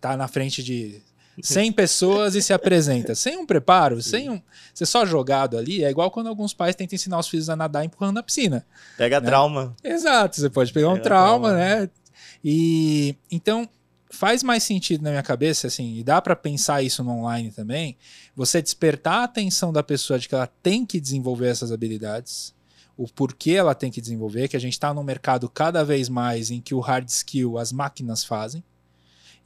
tá 0.00 0.16
na 0.16 0.28
frente 0.28 0.62
de 0.62 1.00
100 1.42 1.72
pessoas 1.72 2.34
e 2.34 2.42
se 2.42 2.52
apresenta 2.52 3.14
sem 3.14 3.36
um 3.36 3.46
preparo, 3.46 4.00
sem 4.02 4.30
um, 4.30 4.40
ser 4.72 4.86
só 4.86 5.04
jogado 5.04 5.58
ali, 5.58 5.84
é 5.84 5.90
igual 5.90 6.10
quando 6.10 6.28
alguns 6.28 6.54
pais 6.54 6.76
tentam 6.76 6.94
ensinar 6.94 7.18
os 7.18 7.28
filhos 7.28 7.50
a 7.50 7.56
nadar 7.56 7.84
empurrando 7.84 8.14
na 8.14 8.22
piscina. 8.22 8.64
Pega 8.96 9.20
né? 9.20 9.26
trauma. 9.26 9.74
Exato, 9.82 10.40
você 10.40 10.48
pode 10.48 10.72
pegar 10.72 10.88
um 10.88 10.94
Pega 10.94 11.04
trauma, 11.04 11.48
trauma. 11.48 11.58
né? 11.58 11.90
E 12.44 13.16
então 13.30 13.68
faz 14.10 14.42
mais 14.42 14.62
sentido 14.62 15.02
na 15.02 15.10
minha 15.10 15.22
cabeça, 15.22 15.66
assim, 15.66 15.96
e 15.96 16.04
dá 16.04 16.22
para 16.22 16.36
pensar 16.36 16.82
isso 16.82 17.02
no 17.02 17.10
online 17.10 17.50
também, 17.50 17.96
você 18.34 18.62
despertar 18.62 19.20
a 19.20 19.24
atenção 19.24 19.72
da 19.72 19.82
pessoa 19.82 20.18
de 20.18 20.28
que 20.28 20.34
ela 20.34 20.46
tem 20.46 20.86
que 20.86 21.00
desenvolver 21.00 21.48
essas 21.48 21.72
habilidades, 21.72 22.54
o 22.96 23.08
porquê 23.08 23.52
ela 23.52 23.74
tem 23.74 23.90
que 23.90 24.00
desenvolver, 24.00 24.46
que 24.46 24.56
a 24.56 24.60
gente 24.60 24.74
está 24.74 24.94
num 24.94 25.02
mercado 25.02 25.48
cada 25.48 25.84
vez 25.84 26.08
mais 26.08 26.50
em 26.50 26.60
que 26.60 26.74
o 26.74 26.80
hard 26.80 27.08
skill 27.08 27.58
as 27.58 27.72
máquinas 27.72 28.24
fazem, 28.24 28.62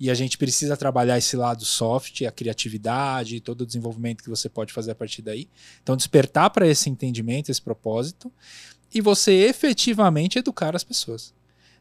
e 0.00 0.10
a 0.10 0.14
gente 0.14 0.38
precisa 0.38 0.76
trabalhar 0.76 1.18
esse 1.18 1.36
lado 1.36 1.64
soft, 1.64 2.22
a 2.22 2.30
criatividade, 2.30 3.40
todo 3.40 3.62
o 3.62 3.66
desenvolvimento 3.66 4.22
que 4.22 4.30
você 4.30 4.48
pode 4.48 4.72
fazer 4.72 4.92
a 4.92 4.94
partir 4.94 5.22
daí. 5.22 5.48
Então, 5.82 5.96
despertar 5.96 6.50
para 6.50 6.66
esse 6.66 6.88
entendimento, 6.88 7.50
esse 7.50 7.60
propósito, 7.60 8.32
e 8.94 9.00
você 9.00 9.32
efetivamente 9.32 10.38
educar 10.38 10.76
as 10.76 10.84
pessoas. 10.84 11.34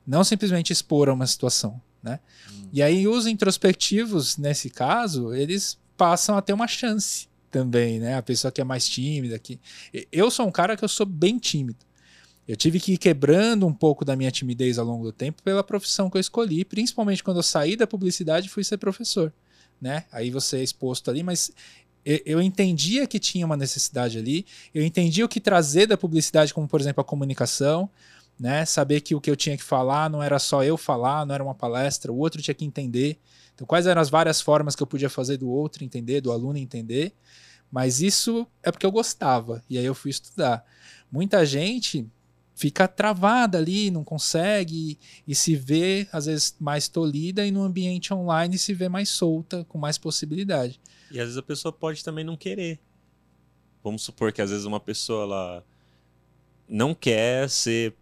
Não 0.06 0.23
simplesmente 0.23 0.73
expor 0.73 1.10
a 1.10 1.13
uma 1.13 1.27
situação. 1.27 1.82
Né? 2.01 2.19
E 2.73 2.82
aí, 2.82 3.08
os 3.08 3.27
introspectivos, 3.27 4.38
nesse 4.38 4.69
caso, 4.69 5.34
eles 5.34 5.77
passam 5.95 6.38
a 6.38 6.41
ter 6.41 6.53
uma 6.53 6.67
chance 6.67 7.27
também, 7.49 7.99
né? 7.99 8.15
A 8.15 8.21
pessoa 8.21 8.51
que 8.51 8.62
é 8.62 8.63
mais 8.63 8.88
tímida. 8.88 9.38
Que... 9.39 9.60
Eu 10.12 10.30
sou 10.30 10.47
um 10.47 10.51
cara 10.51 10.77
que 10.77 10.84
eu 10.84 10.89
sou 10.89 11.06
bem 11.06 11.38
tímido. 11.38 11.87
Eu 12.47 12.55
tive 12.55 12.79
que 12.79 12.93
ir 12.93 12.97
quebrando 12.97 13.67
um 13.67 13.73
pouco 13.73 14.05
da 14.05 14.15
minha 14.15 14.31
timidez 14.31 14.79
ao 14.79 14.86
longo 14.86 15.03
do 15.03 15.12
tempo 15.12 15.43
pela 15.43 15.63
profissão 15.63 16.10
que 16.10 16.17
eu 16.17 16.21
escolhi, 16.21 16.63
principalmente 16.63 17.23
quando 17.23 17.38
eu 17.38 17.43
saí 17.43 17.75
da 17.75 17.86
publicidade 17.86 18.47
e 18.47 18.49
fui 18.49 18.63
ser 18.63 18.77
professor. 18.77 19.33
Né? 19.81 20.05
Aí 20.12 20.31
você 20.31 20.57
é 20.57 20.63
exposto 20.63 21.12
ali, 21.12 21.21
mas 21.23 21.51
eu- 22.25 22.41
entendia 22.41 23.05
que 23.05 23.19
tinha 23.19 23.45
uma 23.45 23.57
necessidade 23.57 24.17
ali, 24.17 24.45
eu 24.73 24.83
entendia 24.83 25.25
o 25.25 25.29
que 25.29 25.41
trazer 25.41 25.86
da 25.88 25.97
publicidade, 25.97 26.53
como 26.53 26.67
por 26.67 26.79
exemplo 26.79 27.01
a 27.01 27.03
comunicação, 27.03 27.89
né? 28.39 28.63
Saber 28.65 29.01
que 29.01 29.13
o 29.13 29.19
que 29.19 29.29
eu 29.29 29.36
tinha 29.36 29.57
que 29.57 29.63
falar 29.63 30.10
não 30.10 30.23
era 30.23 30.39
só 30.39 30.63
eu 30.63 30.77
falar, 30.77 31.25
não 31.25 31.36
era 31.36 31.43
uma 31.43 31.55
palestra, 31.55 32.12
o 32.12 32.17
outro 32.17 32.41
tinha 32.41 32.53
que 32.55 32.63
entender. 32.63 33.19
Então, 33.53 33.65
quais 33.67 33.88
eram 33.88 34.01
as 34.01 34.10
várias 34.10 34.39
formas 34.39 34.75
que 34.75 34.81
eu 34.83 34.88
podia 34.88 35.10
fazer 35.10 35.38
do 35.38 35.49
outro 35.49 35.83
entender, 35.83 36.21
do 36.21 36.31
aluno 36.31 36.57
entender? 36.57 37.13
Mas 37.71 37.99
isso 37.99 38.47
é 38.63 38.71
porque 38.71 38.86
eu 38.86 38.91
gostava, 38.91 39.62
e 39.69 39.77
aí 39.77 39.83
eu 39.86 39.95
fui 39.95 40.12
estudar. 40.12 40.63
Muita 41.12 41.45
gente 41.45 42.07
fica 42.57 42.87
travada 42.87 43.59
ali, 43.59 43.91
não 43.91 44.03
consegue 44.03 44.97
e 45.27 45.35
se 45.35 45.55
vê 45.55 46.07
às 46.11 46.25
vezes 46.25 46.55
mais 46.59 46.87
tolhida 46.87 47.45
e 47.45 47.51
no 47.51 47.61
ambiente 47.61 48.11
online 48.11 48.57
se 48.57 48.73
vê 48.73 48.89
mais 48.89 49.09
solta, 49.09 49.63
com 49.65 49.77
mais 49.77 49.97
possibilidade. 49.99 50.81
E 51.11 51.19
às 51.19 51.25
vezes 51.25 51.37
a 51.37 51.43
pessoa 51.43 51.71
pode 51.71 52.03
também 52.03 52.25
não 52.25 52.35
querer. 52.35 52.79
Vamos 53.83 54.01
supor 54.01 54.33
que 54.33 54.41
às 54.41 54.49
vezes 54.49 54.65
uma 54.65 54.79
pessoa 54.79 55.23
ela 55.23 55.65
não 56.67 56.95
quer 56.95 57.47
ser 57.47 57.95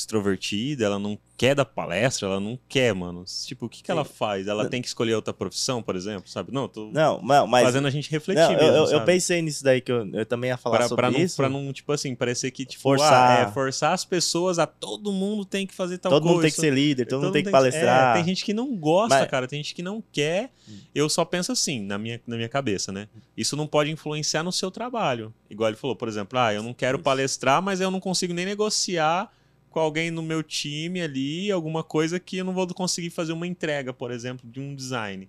extrovertida, 0.00 0.84
ela 0.84 0.98
não 0.98 1.18
quer 1.36 1.54
dar 1.54 1.64
palestra, 1.64 2.26
ela 2.28 2.38
não 2.40 2.58
quer, 2.68 2.94
mano. 2.94 3.24
Tipo, 3.46 3.64
o 3.64 3.68
que, 3.68 3.82
que 3.82 3.90
ela 3.90 4.04
faz? 4.04 4.46
Ela 4.46 4.68
tem 4.68 4.82
que 4.82 4.88
escolher 4.88 5.14
outra 5.14 5.32
profissão, 5.32 5.82
por 5.82 5.96
exemplo, 5.96 6.28
sabe? 6.28 6.52
Não, 6.52 6.68
tô 6.68 6.90
Não, 6.92 7.22
mas. 7.22 7.64
fazendo 7.64 7.86
a 7.86 7.90
gente 7.90 8.10
refletir 8.10 8.42
não, 8.42 8.50
mesmo, 8.50 8.62
eu, 8.66 8.74
eu- 8.84 8.90
eu 8.90 9.04
pensei 9.04 9.40
nisso 9.40 9.64
daí, 9.64 9.80
que 9.80 9.90
eu, 9.90 10.06
eu 10.12 10.26
também 10.26 10.48
ia 10.50 10.58
falar 10.58 10.78
Pra, 10.78 10.88
sobre 10.88 11.02
pra, 11.02 11.10
não, 11.10 11.18
isso. 11.18 11.36
pra 11.36 11.48
não, 11.48 11.72
tipo 11.72 11.90
assim, 11.92 12.14
parecer 12.14 12.50
que, 12.50 12.66
tipo, 12.66 12.82
Forçar. 12.82 13.38
ah, 13.38 13.42
é, 13.48 13.52
forçar 13.52 13.94
as 13.94 14.04
pessoas 14.04 14.58
a 14.58 14.66
todo 14.66 15.10
mundo 15.12 15.44
tem 15.46 15.66
que 15.66 15.74
fazer 15.74 15.96
tal 15.96 16.10
todo 16.12 16.22
coisa. 16.22 16.34
mundo 16.34 16.42
tem 16.42 16.50
que 16.50 16.60
ser 16.60 16.72
líder, 16.74 17.06
todo, 17.06 17.22
mundo 17.22 17.32
tem 17.32 17.42
que 17.42 17.48
é, 17.48 17.52
palestrar. 17.52 18.14
tem 18.16 18.24
gente 18.24 18.44
que 18.44 18.52
não 18.52 18.76
gosta, 18.76 19.20
Mas- 19.20 19.30
cara. 19.30 19.48
Tem 19.48 19.62
gente 19.62 19.74
que 19.74 19.82
não 19.82 20.02
quer. 20.12 20.50
Eu 20.94 21.08
só 21.08 21.24
penso 21.24 21.50
assim, 21.52 21.80
na 21.80 21.96
minha, 21.98 22.20
na 22.26 22.36
minha 22.36 22.48
cabeça, 22.48 22.92
né? 22.92 23.08
Isso 23.36 23.56
não 23.56 23.66
pode 23.66 23.90
influenciar 23.90 24.42
no 24.42 24.52
seu 24.52 24.70
trabalho. 24.70 25.32
Igual 25.48 25.70
ele 25.70 25.76
falou, 25.76 25.96
por 25.96 26.06
exemplo, 26.06 26.38
ah, 26.38 26.52
eu 26.52 26.62
não 26.62 26.74
quero 26.74 26.98
palestrar, 26.98 27.62
mas 27.62 27.80
eu 27.80 27.90
não 27.90 27.98
consigo 27.98 28.32
nem 28.34 28.44
negociar 28.46 29.32
com 29.70 29.78
alguém 29.78 30.10
no 30.10 30.22
meu 30.22 30.42
time 30.42 31.00
ali, 31.00 31.50
alguma 31.50 31.82
coisa 31.84 32.18
que 32.18 32.38
eu 32.38 32.44
não 32.44 32.52
vou 32.52 32.66
conseguir 32.74 33.10
fazer 33.10 33.32
uma 33.32 33.46
entrega, 33.46 33.92
por 33.92 34.10
exemplo, 34.10 34.50
de 34.50 34.60
um 34.60 34.74
design. 34.74 35.28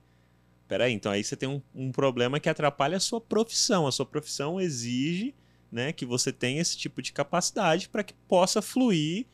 Peraí, 0.68 0.94
então 0.94 1.12
aí 1.12 1.24
você 1.24 1.36
tem 1.36 1.48
um, 1.48 1.62
um 1.76 1.92
problema 1.92 2.40
que 2.40 2.50
atrapalha 2.50 2.98
a 2.98 3.00
sua 3.00 3.22
profissão. 3.22 3.86
A 3.86 3.92
sua 3.92 4.06
profissão 4.06 4.60
exige 4.60 5.36
né, 5.72 5.92
que 5.92 6.06
você 6.06 6.32
tenha 6.32 6.62
esse 6.62 6.78
tipo 6.78 7.02
de 7.02 7.14
capacidade 7.14 7.88
para 7.88 8.04
que 8.04 8.14
possa 8.28 8.62
fluir 8.62 9.26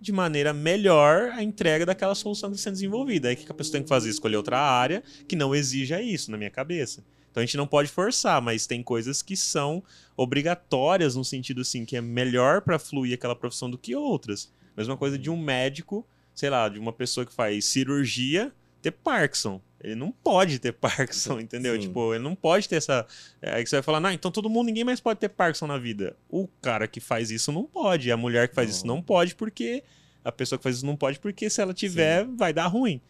de 0.00 0.12
maneira 0.12 0.52
melhor 0.52 1.30
a 1.30 1.42
entrega 1.42 1.86
daquela 1.86 2.14
solução 2.14 2.50
que 2.50 2.56
está 2.56 2.64
sendo 2.64 2.74
desenvolvida. 2.74 3.28
Aí 3.28 3.34
o 3.34 3.38
que 3.38 3.50
a 3.50 3.54
pessoa 3.54 3.72
tem 3.72 3.82
que 3.82 3.88
fazer? 3.88 4.10
Escolher 4.10 4.36
outra 4.36 4.58
área 4.58 5.02
que 5.28 5.36
não 5.36 5.54
exija 5.54 6.00
isso, 6.00 6.30
na 6.30 6.36
minha 6.36 6.50
cabeça. 6.50 7.04
Então 7.32 7.42
a 7.42 7.46
gente 7.46 7.56
não 7.56 7.66
pode 7.66 7.88
forçar, 7.90 8.40
mas 8.40 8.66
tem 8.66 8.82
coisas 8.82 9.22
que 9.22 9.36
são 9.36 9.82
obrigatórias 10.14 11.16
no 11.16 11.24
sentido 11.24 11.62
assim 11.62 11.84
que 11.84 11.96
é 11.96 12.00
melhor 12.00 12.60
para 12.60 12.78
fluir 12.78 13.14
aquela 13.14 13.34
profissão 13.34 13.68
do 13.70 13.78
que 13.78 13.96
outras. 13.96 14.52
Mesma 14.76 14.96
coisa 14.96 15.18
de 15.18 15.28
um 15.30 15.36
médico, 15.36 16.06
sei 16.34 16.50
lá, 16.50 16.68
de 16.68 16.78
uma 16.78 16.92
pessoa 16.92 17.26
que 17.26 17.32
faz 17.32 17.64
cirurgia 17.64 18.52
ter 18.80 18.90
Parkinson. 18.90 19.60
Ele 19.82 19.94
não 19.94 20.12
pode 20.12 20.58
ter 20.58 20.72
Parkinson, 20.72 21.40
entendeu? 21.40 21.74
Sim. 21.74 21.80
Tipo, 21.80 22.14
ele 22.14 22.22
não 22.22 22.34
pode 22.34 22.68
ter 22.68 22.76
essa. 22.76 23.06
é, 23.40 23.54
Aí 23.54 23.66
você 23.66 23.76
vai 23.76 23.82
falar, 23.82 24.00
não, 24.00 24.10
então 24.10 24.30
todo 24.30 24.48
mundo, 24.50 24.66
ninguém 24.66 24.84
mais 24.84 25.00
pode 25.00 25.18
ter 25.18 25.28
Parkinson 25.28 25.66
na 25.66 25.78
vida. 25.78 26.16
O 26.28 26.46
cara 26.60 26.86
que 26.86 27.00
faz 27.00 27.30
isso 27.30 27.50
não 27.50 27.64
pode. 27.64 28.10
A 28.12 28.16
mulher 28.16 28.48
que 28.48 28.54
faz 28.54 28.70
isso 28.70 28.86
Não. 28.86 28.96
não 28.96 29.02
pode 29.02 29.34
porque. 29.34 29.82
A 30.24 30.30
pessoa 30.30 30.56
que 30.58 30.62
faz 30.62 30.76
isso 30.76 30.86
não 30.86 30.96
pode 30.96 31.18
porque 31.18 31.50
se 31.50 31.60
ela 31.60 31.74
tiver, 31.74 32.24
vai 32.24 32.52
dar 32.52 32.66
ruim. 32.68 33.00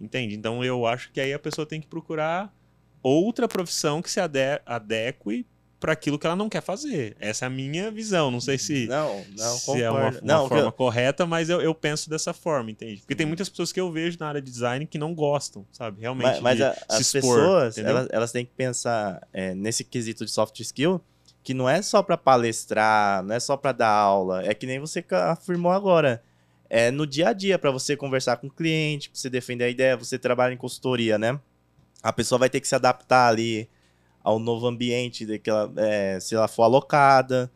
Entende? 0.00 0.36
Então 0.36 0.64
eu 0.64 0.86
acho 0.86 1.10
que 1.12 1.20
aí 1.20 1.32
a 1.32 1.38
pessoa 1.38 1.66
tem 1.66 1.80
que 1.80 1.86
procurar 1.88 2.54
outra 3.02 3.46
profissão 3.48 4.00
que 4.02 4.10
se 4.10 4.20
ade 4.20 4.60
adeque 4.66 5.46
para 5.78 5.92
aquilo 5.92 6.18
que 6.18 6.26
ela 6.26 6.36
não 6.36 6.50
quer 6.50 6.60
fazer. 6.60 7.16
Essa 7.18 7.44
é 7.44 7.48
a 7.48 7.50
minha 7.50 7.90
visão. 7.90 8.30
Não 8.30 8.38
sei 8.40 8.58
se 8.58 8.86
Não, 8.86 9.24
não, 9.34 9.56
se 9.56 9.64
concordo. 9.64 9.82
é 9.82 9.90
uma, 9.90 10.00
uma 10.10 10.20
não, 10.22 10.38
que 10.40 10.44
eu- 10.54 10.58
forma 10.58 10.72
correta, 10.72 11.24
mas 11.24 11.48
eu, 11.48 11.62
eu 11.62 11.74
penso 11.74 12.10
dessa 12.10 12.34
forma, 12.34 12.70
entende? 12.70 13.00
Porque 13.00 13.14
tem 13.14 13.24
muitas 13.24 13.48
pessoas 13.48 13.72
que 13.72 13.80
eu 13.80 13.90
vejo 13.90 14.18
na 14.20 14.28
área 14.28 14.42
de 14.42 14.50
design 14.50 14.84
que 14.86 14.98
não 14.98 15.14
gostam, 15.14 15.64
sabe? 15.72 16.02
Realmente. 16.02 16.42
mas, 16.42 16.58
mas 16.58 16.60
a- 16.60 16.76
as 16.86 17.00
expor, 17.00 17.20
pessoas, 17.38 17.78
elas, 17.78 18.08
elas 18.10 18.30
têm 18.30 18.44
que 18.44 18.52
pensar 18.54 19.26
é, 19.32 19.54
nesse 19.54 19.82
quesito 19.82 20.22
de 20.26 20.30
soft 20.30 20.60
skill, 20.60 21.00
que 21.42 21.54
não 21.54 21.66
é 21.66 21.80
só 21.80 22.02
pra 22.02 22.18
palestrar, 22.18 23.22
não 23.22 23.34
é 23.34 23.40
só 23.40 23.56
pra 23.56 23.72
dar 23.72 23.88
aula, 23.88 24.44
é 24.44 24.52
que 24.52 24.66
nem 24.66 24.78
você 24.78 25.02
afirmou 25.10 25.72
agora. 25.72 26.22
é 26.68 26.90
no 26.90 27.06
dia 27.06 27.30
a 27.30 27.32
dia 27.32 27.58
para 27.58 27.70
você 27.70 27.96
conversar 27.96 28.36
com 28.36 28.48
o 28.48 28.50
cliente, 28.50 29.08
pra 29.10 29.18
você 29.18 29.30
defender 29.30 29.64
a 29.64 29.68
ideia, 29.70 29.96
você 29.96 30.18
trabalha 30.18 30.52
em 30.52 30.58
consultoria, 30.58 31.18
né? 31.18 31.40
A 32.02 32.12
pessoa 32.12 32.38
vai 32.38 32.50
ter 32.50 32.60
que 32.60 32.68
se 32.68 32.74
adaptar 32.74 33.28
ali 33.28 33.68
ao 34.22 34.38
novo 34.38 34.66
ambiente 34.66 35.26
é, 35.76 36.18
se 36.20 36.34
ela 36.34 36.48
for 36.48 36.62
alocada. 36.62 37.50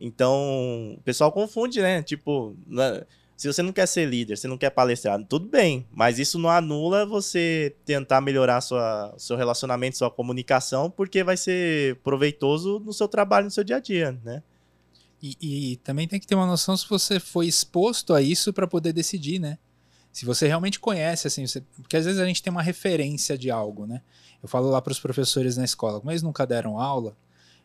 Então, 0.00 0.96
o 0.98 1.02
pessoal 1.02 1.32
confunde, 1.32 1.80
né? 1.80 2.02
Tipo, 2.02 2.54
né? 2.66 3.02
se 3.36 3.46
você 3.46 3.62
não 3.62 3.72
quer 3.72 3.86
ser 3.86 4.06
líder, 4.06 4.36
você 4.36 4.48
não 4.48 4.56
quer 4.56 4.70
palestrar, 4.70 5.22
tudo 5.24 5.46
bem, 5.46 5.86
mas 5.92 6.18
isso 6.18 6.38
não 6.38 6.48
anula 6.48 7.04
você 7.04 7.74
tentar 7.84 8.20
melhorar 8.20 8.60
sua, 8.62 9.14
seu 9.18 9.36
relacionamento, 9.36 9.98
sua 9.98 10.10
comunicação, 10.10 10.90
porque 10.90 11.22
vai 11.22 11.36
ser 11.36 11.96
proveitoso 11.96 12.80
no 12.80 12.94
seu 12.94 13.06
trabalho, 13.06 13.44
no 13.44 13.50
seu 13.50 13.62
dia 13.62 13.76
a 13.76 13.80
dia, 13.80 14.18
né? 14.24 14.42
E, 15.22 15.36
e 15.72 15.76
também 15.78 16.08
tem 16.08 16.20
que 16.20 16.26
ter 16.26 16.34
uma 16.34 16.46
noção 16.46 16.76
se 16.76 16.88
você 16.88 17.20
foi 17.20 17.46
exposto 17.46 18.14
a 18.14 18.22
isso 18.22 18.52
para 18.52 18.66
poder 18.66 18.92
decidir, 18.92 19.38
né? 19.38 19.58
Se 20.16 20.24
você 20.24 20.46
realmente 20.46 20.80
conhece, 20.80 21.26
assim, 21.26 21.46
você... 21.46 21.60
porque 21.60 21.94
às 21.94 22.06
vezes 22.06 22.18
a 22.18 22.24
gente 22.24 22.42
tem 22.42 22.50
uma 22.50 22.62
referência 22.62 23.36
de 23.36 23.50
algo, 23.50 23.86
né? 23.86 24.00
Eu 24.42 24.48
falo 24.48 24.70
lá 24.70 24.80
para 24.80 24.90
os 24.90 24.98
professores 24.98 25.58
na 25.58 25.64
escola, 25.66 26.00
como 26.00 26.10
eles 26.10 26.22
nunca 26.22 26.46
deram 26.46 26.80
aula, 26.80 27.14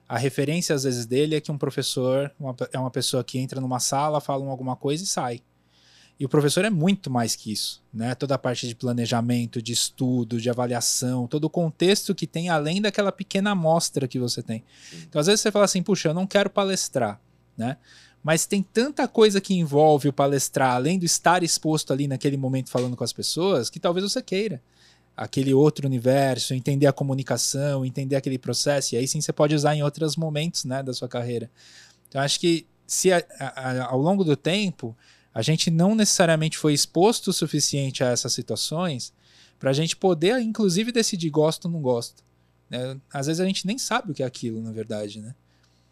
a 0.06 0.18
referência 0.18 0.76
às 0.76 0.84
vezes 0.84 1.06
dele 1.06 1.36
é 1.36 1.40
que 1.40 1.50
um 1.50 1.58
professor 1.58 2.30
uma, 2.38 2.54
é 2.74 2.78
uma 2.78 2.92
pessoa 2.92 3.24
que 3.24 3.40
entra 3.40 3.62
numa 3.62 3.80
sala, 3.80 4.20
fala 4.20 4.46
alguma 4.52 4.76
coisa 4.76 5.02
e 5.02 5.08
sai. 5.08 5.40
E 6.20 6.26
o 6.26 6.28
professor 6.28 6.66
é 6.66 6.70
muito 6.70 7.10
mais 7.10 7.38
que 7.38 7.54
isso, 7.54 7.82
né? 7.94 8.14
Toda 8.16 8.36
a 8.36 8.38
parte 8.38 8.68
de 8.68 8.76
planejamento, 8.76 9.62
de 9.62 9.72
estudo, 9.72 10.42
de 10.42 10.50
avaliação, 10.50 11.28
todo 11.28 11.46
o 11.46 11.50
contexto 11.50 12.14
que 12.14 12.28
tem 12.28 12.50
além 12.50 12.82
daquela 12.82 13.14
pequena 13.14 13.52
amostra 13.52 14.10
que 14.10 14.20
você 14.20 14.44
tem. 14.44 14.62
Então, 15.04 15.22
às 15.22 15.28
vezes 15.28 15.40
você 15.40 15.54
fala 15.54 15.64
assim, 15.64 15.82
puxa, 15.82 16.10
eu 16.10 16.14
não 16.14 16.28
quero 16.28 16.50
palestrar, 16.50 17.18
né? 17.56 17.78
Mas 18.24 18.46
tem 18.46 18.62
tanta 18.62 19.08
coisa 19.08 19.42
que 19.42 19.54
envolve 19.54 20.10
o 20.10 20.14
palestrar, 20.14 20.76
além 20.76 21.00
do 21.00 21.06
estar 21.06 21.44
exposto 21.44 21.92
ali 21.92 22.08
naquele 22.08 22.38
momento 22.38 22.70
falando 22.70 22.96
com 22.96 23.04
as 23.04 23.14
pessoas, 23.14 23.70
que 23.70 23.80
talvez 23.80 24.04
você 24.10 24.22
queira 24.22 24.62
aquele 25.16 25.54
outro 25.54 25.88
universo, 25.88 26.54
entender 26.54 26.88
a 26.88 26.94
comunicação, 26.94 27.86
entender 27.86 28.16
aquele 28.16 28.38
processo, 28.38 28.96
e 28.96 28.98
aí 28.98 29.08
sim 29.08 29.22
você 29.22 29.34
pode 29.34 29.54
usar 29.54 29.76
em 29.76 29.84
outros 29.84 30.16
momentos, 30.16 30.64
né, 30.64 30.82
da 30.82 30.94
sua 30.94 31.08
carreira. 31.08 31.50
Então, 32.08 32.22
acho 32.22 32.40
que 32.40 32.66
se 32.88 33.12
a, 33.12 33.24
a, 33.40 33.86
ao 33.86 34.00
longo 34.00 34.24
do 34.24 34.36
tempo 34.36 34.96
a 35.34 35.42
gente 35.42 35.72
não 35.72 35.96
necessariamente 35.96 36.58
foi 36.58 36.74
exposto 36.74 37.30
o 37.30 37.34
suficiente 37.34 38.04
a 38.04 38.10
essas 38.10 38.34
situações 38.34 39.14
para 39.58 39.70
a 39.70 39.74
gente 39.74 39.96
poder, 39.96 40.40
inclusive, 40.42 40.92
decidir 40.92 41.30
gosto 41.30 41.66
ou 41.66 41.72
não 41.72 41.82
gosto. 41.82 42.24
Né? 42.70 43.00
Às 43.14 43.28
vezes 43.28 43.40
a 43.40 43.46
gente 43.46 43.66
nem 43.66 43.78
sabe 43.78 44.12
o 44.12 44.14
que 44.14 44.24
é 44.24 44.26
aquilo, 44.26 44.62
na 44.62 44.72
verdade, 44.72 45.22
né? 45.22 45.36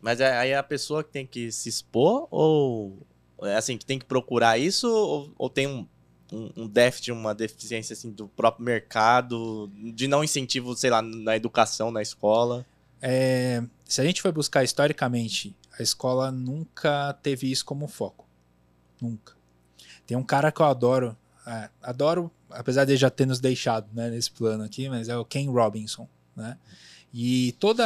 Mas 0.02 0.20
é, 0.20 0.38
aí 0.38 0.52
é 0.52 0.58
a 0.58 0.64
pessoa 0.64 1.04
que 1.04 1.12
tem 1.12 1.26
que 1.26 1.52
se 1.52 1.70
expor 1.70 2.28
ou 2.32 3.06
é 3.42 3.56
assim 3.56 3.78
que 3.78 3.86
tem 3.86 4.00
que 4.00 4.06
procurar 4.06 4.58
isso 4.58 4.88
ou, 4.90 5.34
ou 5.38 5.50
tem 5.50 5.68
um, 5.68 5.88
um, 6.32 6.68
déficit, 6.68 7.12
uma 7.12 7.34
deficiência 7.34 7.94
assim 7.94 8.12
do 8.12 8.28
próprio 8.28 8.66
mercado 8.66 9.72
de 9.94 10.08
não 10.08 10.24
incentivo, 10.24 10.76
sei 10.76 10.90
lá, 10.90 11.02
na 11.02 11.36
educação, 11.36 11.92
na 11.92 12.02
escola? 12.02 12.66
É, 13.02 13.64
se 13.86 14.02
a 14.02 14.04
gente 14.04 14.22
for 14.22 14.32
buscar 14.32 14.64
historicamente, 14.64 15.56
a 15.78 15.82
escola 15.82 16.32
nunca 16.32 17.14
teve 17.24 17.52
isso 17.52 17.66
como 17.66 17.88
foco. 17.88 18.28
Nunca. 19.02 19.34
Tem 20.06 20.18
um 20.18 20.24
cara 20.24 20.52
que 20.52 20.62
eu 20.62 20.66
adoro, 20.66 21.18
é, 21.48 21.70
adoro, 21.82 22.32
apesar 22.50 22.86
de 22.86 22.98
já 22.98 23.10
ter 23.10 23.26
nos 23.26 23.40
deixado 23.40 23.88
né, 23.94 24.10
nesse 24.10 24.32
plano 24.32 24.64
aqui, 24.64 24.90
mas 24.90 25.08
é 25.08 25.18
o 25.18 25.26
Ken 25.26 25.50
Robinson, 25.50 26.08
né? 26.36 26.58
E 27.14 27.54
toda 27.60 27.86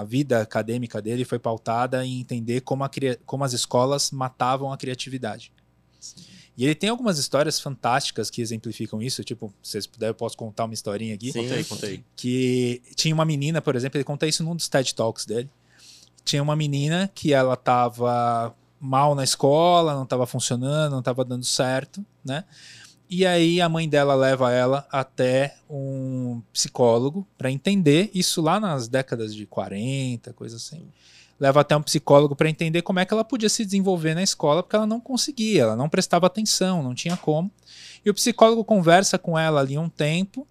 a 0.00 0.04
vida 0.04 0.40
acadêmica 0.40 1.02
dele 1.02 1.24
foi 1.24 1.38
pautada 1.38 2.04
em 2.04 2.20
entender 2.20 2.62
como, 2.62 2.84
a, 2.84 2.90
como 3.26 3.44
as 3.44 3.52
escolas 3.52 4.10
matavam 4.10 4.72
a 4.72 4.76
criatividade. 4.76 5.52
Sim. 6.00 6.36
E 6.56 6.64
ele 6.64 6.74
tem 6.74 6.88
algumas 6.88 7.18
histórias 7.18 7.60
fantásticas 7.60 8.30
que 8.30 8.40
exemplificam 8.40 9.02
isso. 9.02 9.22
Tipo, 9.22 9.52
se 9.62 9.72
vocês 9.72 9.86
puderem, 9.86 10.10
eu 10.10 10.14
posso 10.14 10.36
contar 10.36 10.64
uma 10.64 10.72
historinha 10.72 11.14
aqui. 11.14 11.30
Sim, 11.30 11.42
contei, 11.42 11.64
contei. 11.64 12.04
Que 12.16 12.82
tinha 12.94 13.14
uma 13.14 13.26
menina, 13.26 13.60
por 13.60 13.76
exemplo, 13.76 13.98
ele 13.98 14.04
conta 14.04 14.26
isso 14.26 14.42
num 14.42 14.56
dos 14.56 14.66
TED 14.66 14.94
Talks 14.94 15.26
dele. 15.26 15.50
Tinha 16.24 16.42
uma 16.42 16.56
menina 16.56 17.10
que 17.14 17.34
ela 17.34 17.54
estava 17.54 18.54
mal 18.80 19.14
na 19.14 19.22
escola, 19.22 19.94
não 19.94 20.04
estava 20.04 20.26
funcionando, 20.26 20.92
não 20.92 21.00
estava 21.00 21.24
dando 21.24 21.44
certo, 21.44 22.04
né? 22.24 22.44
E 23.08 23.24
aí 23.24 23.60
a 23.60 23.68
mãe 23.68 23.88
dela 23.88 24.14
leva 24.14 24.52
ela 24.52 24.86
até 24.90 25.54
um 25.70 26.42
psicólogo 26.52 27.26
para 27.38 27.50
entender 27.50 28.10
isso 28.12 28.42
lá 28.42 28.58
nas 28.58 28.88
décadas 28.88 29.34
de 29.34 29.46
40, 29.46 30.32
coisa 30.32 30.56
assim. 30.56 30.88
Leva 31.38 31.60
até 31.60 31.76
um 31.76 31.82
psicólogo 31.82 32.34
para 32.34 32.48
entender 32.48 32.82
como 32.82 32.98
é 32.98 33.04
que 33.04 33.14
ela 33.14 33.22
podia 33.22 33.48
se 33.48 33.64
desenvolver 33.64 34.14
na 34.14 34.22
escola, 34.22 34.62
porque 34.62 34.74
ela 34.74 34.86
não 34.86 34.98
conseguia, 34.98 35.62
ela 35.62 35.76
não 35.76 35.88
prestava 35.88 36.26
atenção, 36.26 36.82
não 36.82 36.94
tinha 36.94 37.16
como. 37.16 37.50
E 38.04 38.10
o 38.10 38.14
psicólogo 38.14 38.64
conversa 38.64 39.18
com 39.18 39.38
ela 39.38 39.60
ali 39.60 39.78
um 39.78 39.88
tempo 39.88 40.46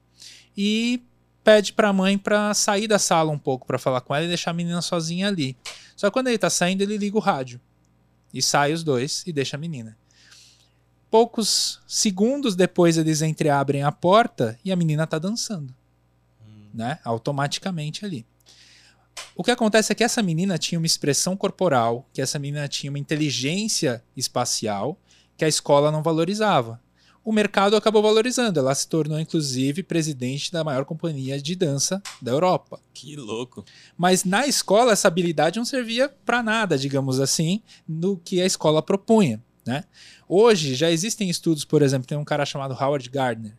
e 0.55 1.03
pede 1.43 1.73
para 1.73 1.89
a 1.89 1.93
mãe 1.93 2.17
para 2.17 2.53
sair 2.53 2.87
da 2.87 2.97
sala 2.97 3.31
um 3.31 3.37
pouco 3.37 3.67
para 3.67 3.77
falar 3.77 4.01
com 4.01 4.15
ela 4.15 4.25
e 4.25 4.29
deixar 4.29 4.51
a 4.51 4.53
menina 4.53 4.81
sozinha 4.81 5.27
ali. 5.27 5.57
Só 5.95 6.07
que 6.07 6.13
quando 6.13 6.27
ele 6.27 6.35
está 6.35 6.49
saindo, 6.49 6.81
ele 6.81 6.97
liga 6.97 7.17
o 7.17 7.21
rádio. 7.21 7.59
E 8.33 8.41
sai 8.41 8.71
os 8.71 8.83
dois 8.83 9.23
e 9.27 9.33
deixa 9.33 9.57
a 9.57 9.59
menina. 9.59 9.97
Poucos 11.15 11.79
segundos 11.87 12.57
depois 12.57 12.97
eles 12.97 13.21
entreabrem 13.21 13.83
a 13.83 13.89
porta 13.89 14.59
e 14.65 14.69
a 14.69 14.75
menina 14.75 15.07
tá 15.07 15.17
dançando. 15.17 15.73
Hum. 16.45 16.67
Né? 16.73 16.99
Automaticamente 17.05 18.03
ali. 18.03 18.25
O 19.33 19.41
que 19.41 19.49
acontece 19.49 19.93
é 19.93 19.95
que 19.95 20.03
essa 20.03 20.21
menina 20.21 20.57
tinha 20.57 20.77
uma 20.77 20.85
expressão 20.85 21.37
corporal, 21.37 22.05
que 22.11 22.21
essa 22.21 22.37
menina 22.37 22.67
tinha 22.67 22.89
uma 22.89 22.99
inteligência 22.99 24.03
espacial 24.13 24.97
que 25.37 25.45
a 25.45 25.47
escola 25.47 25.89
não 25.89 26.03
valorizava. 26.03 26.81
O 27.23 27.31
mercado 27.31 27.77
acabou 27.77 28.01
valorizando. 28.01 28.59
Ela 28.59 28.75
se 28.75 28.85
tornou, 28.85 29.17
inclusive, 29.17 29.83
presidente 29.83 30.51
da 30.51 30.65
maior 30.65 30.83
companhia 30.83 31.41
de 31.41 31.55
dança 31.55 32.03
da 32.21 32.33
Europa. 32.33 32.77
Que 32.93 33.15
louco. 33.15 33.63
Mas 33.97 34.25
na 34.25 34.45
escola, 34.45 34.91
essa 34.91 35.07
habilidade 35.07 35.59
não 35.59 35.65
servia 35.65 36.09
para 36.25 36.43
nada, 36.43 36.77
digamos 36.77 37.21
assim, 37.21 37.61
no 37.87 38.17
que 38.17 38.41
a 38.41 38.45
escola 38.45 38.81
propunha. 38.81 39.41
Né? 39.65 39.83
Hoje 40.27 40.75
já 40.75 40.91
existem 40.91 41.29
estudos, 41.29 41.65
por 41.65 41.81
exemplo, 41.81 42.07
tem 42.07 42.17
um 42.17 42.23
cara 42.23 42.45
chamado 42.45 42.73
Howard 42.73 43.09
Gardner, 43.09 43.53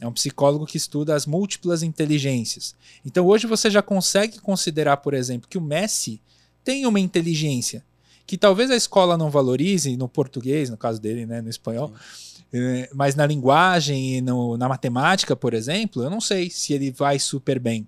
é 0.00 0.06
um 0.06 0.12
psicólogo 0.12 0.66
que 0.66 0.76
estuda 0.76 1.14
as 1.14 1.26
múltiplas 1.26 1.82
inteligências. 1.82 2.76
Então 3.04 3.26
hoje 3.26 3.46
você 3.46 3.68
já 3.68 3.82
consegue 3.82 4.38
considerar, 4.38 4.98
por 4.98 5.14
exemplo, 5.14 5.48
que 5.48 5.58
o 5.58 5.60
Messi 5.60 6.20
tem 6.62 6.86
uma 6.86 7.00
inteligência 7.00 7.84
que 8.24 8.36
talvez 8.36 8.70
a 8.70 8.76
escola 8.76 9.16
não 9.16 9.30
valorize 9.30 9.96
no 9.96 10.08
português, 10.08 10.68
no 10.70 10.76
caso 10.76 11.00
dele, 11.00 11.26
né, 11.26 11.40
no 11.40 11.48
espanhol. 11.48 11.88
Sim 12.12 12.28
é, 12.52 12.88
mas 12.94 13.14
na 13.14 13.26
linguagem 13.26 14.16
e 14.16 14.20
no, 14.20 14.56
na 14.56 14.68
matemática, 14.68 15.36
por 15.36 15.52
exemplo, 15.52 16.02
eu 16.02 16.10
não 16.10 16.20
sei 16.20 16.48
se 16.50 16.72
ele 16.72 16.90
vai 16.90 17.18
super 17.18 17.58
bem. 17.58 17.86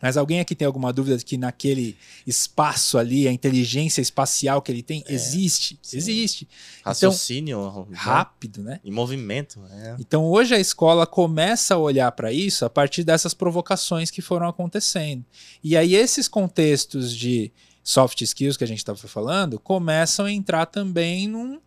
Mas 0.00 0.16
alguém 0.16 0.40
aqui 0.40 0.54
tem 0.54 0.66
alguma 0.66 0.92
dúvida 0.92 1.18
de 1.18 1.24
que 1.24 1.36
naquele 1.36 1.96
espaço 2.26 2.96
ali, 2.96 3.28
a 3.28 3.32
inteligência 3.32 4.00
espacial 4.00 4.62
que 4.62 4.72
ele 4.72 4.82
tem, 4.82 5.04
é, 5.06 5.12
existe? 5.12 5.78
Sim. 5.82 5.96
Existe. 5.98 6.48
Então, 6.80 6.90
Raciocínio 6.90 7.58
então, 7.68 7.86
rápido, 7.92 8.62
né? 8.62 8.80
Em 8.82 8.90
movimento. 8.90 9.60
É. 9.70 9.96
Então 9.98 10.24
hoje 10.24 10.54
a 10.54 10.58
escola 10.58 11.06
começa 11.06 11.74
a 11.74 11.78
olhar 11.78 12.10
para 12.12 12.32
isso 12.32 12.64
a 12.64 12.70
partir 12.70 13.04
dessas 13.04 13.34
provocações 13.34 14.10
que 14.10 14.22
foram 14.22 14.48
acontecendo. 14.48 15.24
E 15.62 15.76
aí 15.76 15.94
esses 15.94 16.28
contextos 16.28 17.14
de 17.14 17.52
soft 17.82 18.20
skills 18.22 18.56
que 18.56 18.64
a 18.64 18.66
gente 18.66 18.78
estava 18.78 18.98
falando 18.98 19.58
começam 19.58 20.26
a 20.26 20.32
entrar 20.32 20.66
também 20.66 21.28
num, 21.28 21.60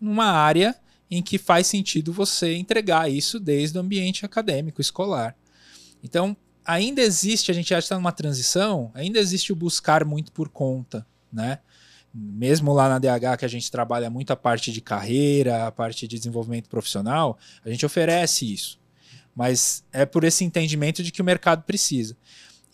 numa 0.00 0.26
área 0.26 0.74
em 1.10 1.22
que 1.22 1.38
faz 1.38 1.66
sentido 1.66 2.12
você 2.12 2.54
entregar 2.54 3.10
isso 3.10 3.38
desde 3.38 3.78
o 3.78 3.80
ambiente 3.80 4.24
acadêmico, 4.24 4.80
escolar. 4.80 5.36
Então, 6.02 6.36
ainda 6.66 7.00
existe, 7.00 7.50
a 7.50 7.54
gente 7.54 7.70
já 7.70 7.78
está 7.78 7.94
numa 7.94 8.12
transição, 8.12 8.90
ainda 8.94 9.18
existe 9.18 9.52
o 9.52 9.56
buscar 9.56 10.04
muito 10.04 10.32
por 10.32 10.48
conta, 10.48 11.06
né? 11.32 11.60
Mesmo 12.12 12.72
lá 12.72 12.88
na 12.88 12.98
DH, 12.98 13.38
que 13.38 13.44
a 13.44 13.48
gente 13.48 13.70
trabalha 13.70 14.08
muito 14.08 14.32
a 14.32 14.36
parte 14.36 14.72
de 14.72 14.80
carreira, 14.80 15.66
a 15.66 15.72
parte 15.72 16.08
de 16.08 16.16
desenvolvimento 16.16 16.68
profissional, 16.68 17.38
a 17.64 17.70
gente 17.70 17.84
oferece 17.84 18.50
isso. 18.52 18.78
Mas 19.34 19.84
é 19.92 20.06
por 20.06 20.24
esse 20.24 20.42
entendimento 20.42 21.02
de 21.02 21.12
que 21.12 21.20
o 21.20 21.24
mercado 21.24 21.62
precisa. 21.64 22.16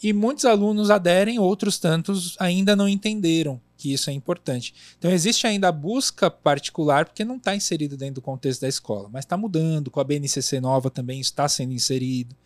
E 0.03 0.13
muitos 0.13 0.45
alunos 0.45 0.91
aderem, 0.91 1.39
outros 1.39 1.79
tantos 1.79 2.37
ainda 2.39 2.75
não 2.75 2.89
entenderam 2.89 3.61
que 3.77 3.93
isso 3.93 4.11
é 4.11 4.13
importante. 4.13 4.73
Então 4.97 5.11
existe 5.11 5.45
ainda 5.45 5.69
a 5.69 5.73
busca 5.73 6.31
particular, 6.31 7.05
porque 7.05 7.25
não 7.25 7.37
está 7.37 7.55
inserido 7.57 7.97
dentro 7.97 8.17
do 8.17 8.23
contexto 8.23 8.61
da 8.61 8.69
escola, 8.69 9.09
mas 9.13 9.25
está 9.25 9.37
mudando, 9.37 9.91
com 9.91 9.99
a 9.99 10.05
BNCC 10.05 10.61
nova 10.61 10.89
também 10.89 11.21
está 11.21 11.49
sendo 11.49 11.73
inserido, 11.73 12.37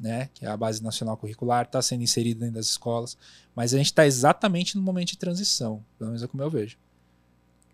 né, 0.00 0.28
que 0.34 0.44
é 0.44 0.48
a 0.48 0.56
Base 0.56 0.82
Nacional 0.82 1.16
Curricular, 1.16 1.64
está 1.64 1.80
sendo 1.80 2.02
inserido 2.02 2.40
dentro 2.40 2.56
das 2.56 2.66
escolas, 2.66 3.16
mas 3.54 3.72
a 3.74 3.78
gente 3.78 3.86
está 3.86 4.06
exatamente 4.06 4.76
no 4.76 4.82
momento 4.82 5.08
de 5.08 5.18
transição, 5.18 5.84
pelo 5.98 6.10
menos 6.10 6.22
é 6.22 6.26
como 6.26 6.42
eu 6.42 6.50
vejo. 6.50 6.76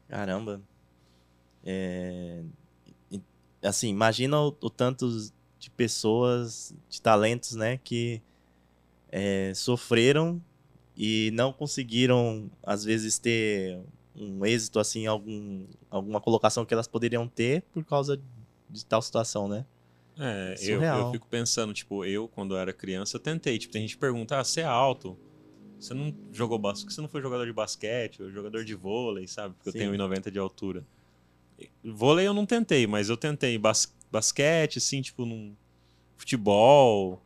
Caramba. 0.09 0.61
É... 1.65 2.43
Assim, 3.63 3.89
imagina 3.89 4.41
o, 4.41 4.49
o 4.49 4.71
tanto 4.71 5.09
de 5.59 5.71
pessoas, 5.71 6.75
de 6.89 7.01
talentos, 7.01 7.55
né, 7.55 7.79
que 7.79 8.23
é, 9.11 9.53
sofreram 9.55 10.41
e 10.97 11.31
não 11.35 11.53
conseguiram, 11.53 12.51
às 12.63 12.85
vezes, 12.85 13.19
ter 13.19 13.81
um 14.15 14.45
êxito, 14.45 14.79
assim, 14.79 15.07
algum, 15.07 15.67
alguma 15.91 16.21
colocação 16.21 16.65
que 16.65 16.75
elas 16.75 16.89
poderiam 16.89 17.27
ter 17.29 17.63
por 17.73 17.85
causa 17.85 18.21
de 18.69 18.85
tal 18.85 19.03
situação, 19.03 19.49
né? 19.49 19.65
É, 20.23 20.55
eu, 20.61 20.83
eu 20.83 21.13
fico 21.13 21.27
pensando, 21.27 21.73
tipo, 21.73 22.05
eu, 22.05 22.29
quando 22.29 22.55
eu 22.55 22.59
era 22.59 22.75
criança, 22.75 23.17
eu 23.17 23.21
tentei. 23.21 23.59
Tipo, 23.59 23.73
tem 23.73 23.83
gente 23.83 23.95
que 23.95 24.01
pergunta, 24.01 24.39
ah, 24.39 24.45
você 24.45 24.61
é 24.61 24.65
alto. 24.65 25.19
Você 25.79 25.95
não 25.95 26.15
jogou 26.31 26.59
basquete, 26.59 26.93
você 26.93 27.01
não 27.01 27.09
foi 27.09 27.23
jogador 27.23 27.47
de 27.47 27.53
basquete, 27.55 28.23
ou 28.23 28.31
jogador 28.31 28.63
de 28.63 28.75
vôlei, 28.75 29.27
sabe? 29.27 29.55
Porque 29.55 29.73
Sim. 29.73 29.79
eu 29.79 29.93
tenho 29.93 30.09
1,90 30.09 30.31
de 30.31 30.39
altura. 30.39 30.85
Vôlei 31.83 32.27
eu 32.27 32.35
não 32.35 32.45
tentei, 32.45 32.87
mas 32.87 33.09
eu 33.09 33.17
tentei 33.17 33.57
bas 33.57 33.95
basquete, 34.13 34.77
assim, 34.79 35.01
tipo, 35.01 35.25
num 35.25 35.55
futebol, 36.17 37.23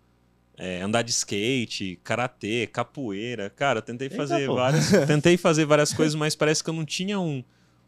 é, 0.56 0.82
andar 0.82 1.02
de 1.02 1.10
skate, 1.10 1.98
karatê, 2.04 2.68
capoeira. 2.68 3.50
Cara, 3.50 3.78
eu 3.78 3.82
tentei 3.82 4.06
Eita, 4.06 4.16
fazer 4.16 4.46
pô. 4.46 4.54
várias. 4.54 4.90
tentei 5.06 5.36
fazer 5.36 5.64
várias 5.64 5.92
coisas, 5.92 6.14
mas 6.14 6.36
parece 6.36 6.62
que 6.62 6.70
eu 6.70 6.74
não 6.74 6.84
tinha 6.84 7.18
um, 7.18 7.42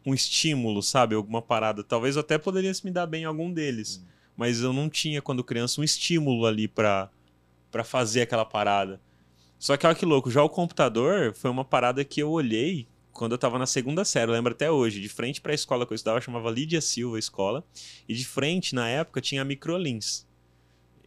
um 0.05 0.13
estímulo, 0.13 0.83
sabe? 0.83 1.15
Alguma 1.15 1.41
parada. 1.41 1.83
Talvez 1.83 2.15
eu 2.15 2.21
até 2.21 2.37
poderia 2.37 2.71
me 2.83 2.91
dar 2.91 3.05
bem 3.05 3.21
em 3.21 3.25
algum 3.25 3.53
deles. 3.53 4.03
Mas 4.37 4.61
eu 4.61 4.71
não 4.71 4.87
tinha, 4.87 5.21
quando 5.21 5.43
criança, 5.43 5.81
um 5.81 5.83
estímulo 5.83 6.45
ali 6.45 6.67
pra 6.67 7.09
fazer 7.83 8.21
aquela 8.21 8.45
parada. 8.45 9.01
Só 9.59 9.75
que 9.75 9.85
olha 9.85 9.95
que 9.95 10.05
louco, 10.05 10.31
já 10.31 10.43
o 10.43 10.49
computador 10.49 11.33
foi 11.33 11.49
uma 11.49 11.65
parada 11.65 12.05
que 12.05 12.21
eu 12.21 12.29
olhei 12.29 12.87
quando 13.17 13.31
eu 13.31 13.37
tava 13.37 13.57
na 13.57 13.65
segunda 13.65 14.05
série, 14.05 14.29
eu 14.29 14.35
lembro 14.35 14.53
até 14.53 14.69
hoje, 14.69 15.01
de 15.01 15.09
frente 15.09 15.41
pra 15.41 15.51
escola 15.51 15.87
que 15.87 15.91
eu 15.91 15.95
estudava, 15.95 16.21
chamava 16.21 16.51
Lídia 16.51 16.79
Silva 16.79 17.15
a 17.15 17.19
escola, 17.19 17.65
e 18.07 18.13
de 18.13 18.23
frente, 18.23 18.75
na 18.75 18.87
época, 18.87 19.19
tinha 19.19 19.41
a 19.41 19.45
Microlins. 19.45 20.27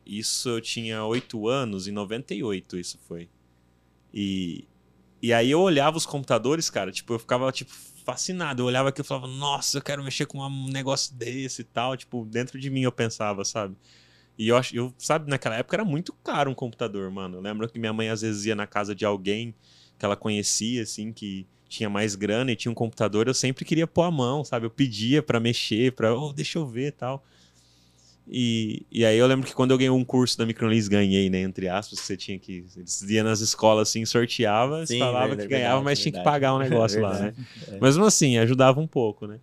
Isso 0.04 0.48
eu 0.48 0.60
tinha 0.60 1.04
8 1.04 1.46
anos, 1.46 1.86
em 1.86 1.92
98 1.92 2.76
isso 2.78 2.98
foi. 3.06 3.28
E, 4.12 4.66
e 5.22 5.32
aí 5.32 5.52
eu 5.52 5.60
olhava 5.60 5.96
os 5.96 6.04
computadores, 6.04 6.68
cara, 6.68 6.90
tipo, 6.90 7.12
eu 7.12 7.18
ficava, 7.20 7.52
tipo, 7.52 7.72
fascinado. 8.04 8.62
Eu 8.62 8.66
olhava 8.66 8.88
aqui 8.90 9.00
e 9.00 9.04
falava, 9.04 9.26
nossa, 9.26 9.78
eu 9.78 9.82
quero 9.82 10.02
mexer 10.02 10.26
com 10.26 10.38
um 10.40 10.68
negócio 10.68 11.14
desse 11.14 11.62
e 11.62 11.64
tal. 11.64 11.96
Tipo, 11.96 12.24
dentro 12.24 12.58
de 12.58 12.70
mim 12.70 12.82
eu 12.82 12.92
pensava, 12.92 13.44
sabe? 13.44 13.76
E 14.38 14.48
eu 14.48 14.60
eu, 14.72 14.94
sabe, 14.98 15.30
naquela 15.30 15.56
época 15.56 15.76
era 15.76 15.84
muito 15.84 16.12
caro 16.24 16.50
um 16.50 16.54
computador, 16.54 17.10
mano. 17.10 17.36
Eu 17.38 17.40
lembro 17.40 17.68
que 17.68 17.78
minha 17.78 17.92
mãe 17.92 18.08
às 18.08 18.22
vezes 18.22 18.46
ia 18.46 18.54
na 18.54 18.66
casa 18.66 18.94
de 18.94 19.04
alguém 19.04 19.54
que 19.98 20.04
ela 20.04 20.16
conhecia, 20.16 20.82
assim, 20.82 21.12
que 21.12 21.46
tinha 21.68 21.88
mais 21.90 22.14
grana 22.16 22.50
e 22.50 22.56
tinha 22.56 22.72
um 22.72 22.74
computador, 22.74 23.28
eu 23.28 23.34
sempre 23.34 23.64
queria 23.64 23.86
pôr 23.86 24.02
a 24.02 24.10
mão, 24.10 24.42
sabe? 24.44 24.66
Eu 24.66 24.70
pedia 24.70 25.22
pra 25.22 25.38
mexer, 25.38 25.92
pra, 25.92 26.14
oh, 26.14 26.32
deixa 26.32 26.58
eu 26.58 26.66
ver 26.66 26.88
e 26.88 26.92
tal. 26.92 27.24
E, 28.28 28.86
e 28.90 29.04
aí 29.04 29.18
eu 29.18 29.26
lembro 29.26 29.46
que 29.46 29.54
quando 29.54 29.72
eu 29.72 29.78
ganhei 29.78 29.90
um 29.90 30.04
curso 30.04 30.38
da 30.38 30.46
Microlins, 30.46 30.86
ganhei, 30.88 31.28
né? 31.28 31.40
Entre 31.40 31.68
aspas, 31.68 32.00
que 32.00 32.06
você 32.06 32.16
tinha 32.16 32.38
que. 32.38 32.64
Eles 32.76 33.02
iam 33.02 33.24
nas 33.24 33.40
escolas 33.40 33.88
assim, 33.88 34.04
sorteava, 34.04 34.86
Sim, 34.86 34.98
falava 34.98 35.28
verdade, 35.28 35.48
que 35.48 35.54
ganhava, 35.54 35.76
verdade, 35.76 35.84
mas 35.84 35.98
tinha 35.98 36.12
que 36.12 36.18
verdade. 36.18 36.34
pagar 36.34 36.54
um 36.54 36.58
negócio 36.60 37.00
lá, 37.00 37.18
né? 37.18 37.34
É. 37.68 37.78
Mas 37.80 37.96
mesmo 37.96 38.04
assim, 38.04 38.38
ajudava 38.38 38.80
um 38.80 38.86
pouco, 38.86 39.26
né? 39.26 39.40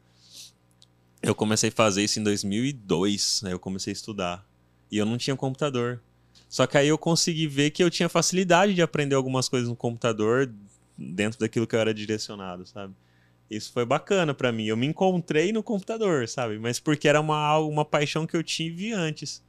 Eu 1.21 1.35
comecei 1.35 1.69
a 1.69 1.71
fazer 1.71 2.03
isso 2.03 2.19
em 2.19 2.23
2002, 2.23 3.41
aí 3.45 3.51
eu 3.51 3.59
comecei 3.59 3.91
a 3.91 3.95
estudar. 3.95 4.45
E 4.89 4.97
eu 4.97 5.05
não 5.05 5.17
tinha 5.17 5.35
computador. 5.35 6.01
Só 6.47 6.65
que 6.65 6.77
aí 6.77 6.87
eu 6.87 6.97
consegui 6.97 7.47
ver 7.47 7.71
que 7.71 7.83
eu 7.83 7.89
tinha 7.89 8.07
facilidade 8.07 8.73
de 8.73 8.81
aprender 8.81 9.15
algumas 9.15 9.49
coisas 9.49 9.67
no 9.67 9.75
computador 9.75 10.49
dentro 10.97 11.39
daquilo 11.39 11.67
que 11.67 11.75
eu 11.75 11.79
era 11.79 11.93
direcionado, 11.93 12.65
sabe? 12.65 12.93
Isso 13.49 13.71
foi 13.71 13.85
bacana 13.85 14.33
pra 14.33 14.51
mim. 14.51 14.65
Eu 14.65 14.77
me 14.77 14.85
encontrei 14.85 15.51
no 15.51 15.63
computador, 15.63 16.27
sabe? 16.27 16.59
Mas 16.59 16.79
porque 16.79 17.07
era 17.07 17.19
uma, 17.21 17.57
uma 17.59 17.85
paixão 17.85 18.27
que 18.27 18.35
eu 18.35 18.43
tive 18.43 18.91
antes, 18.91 19.41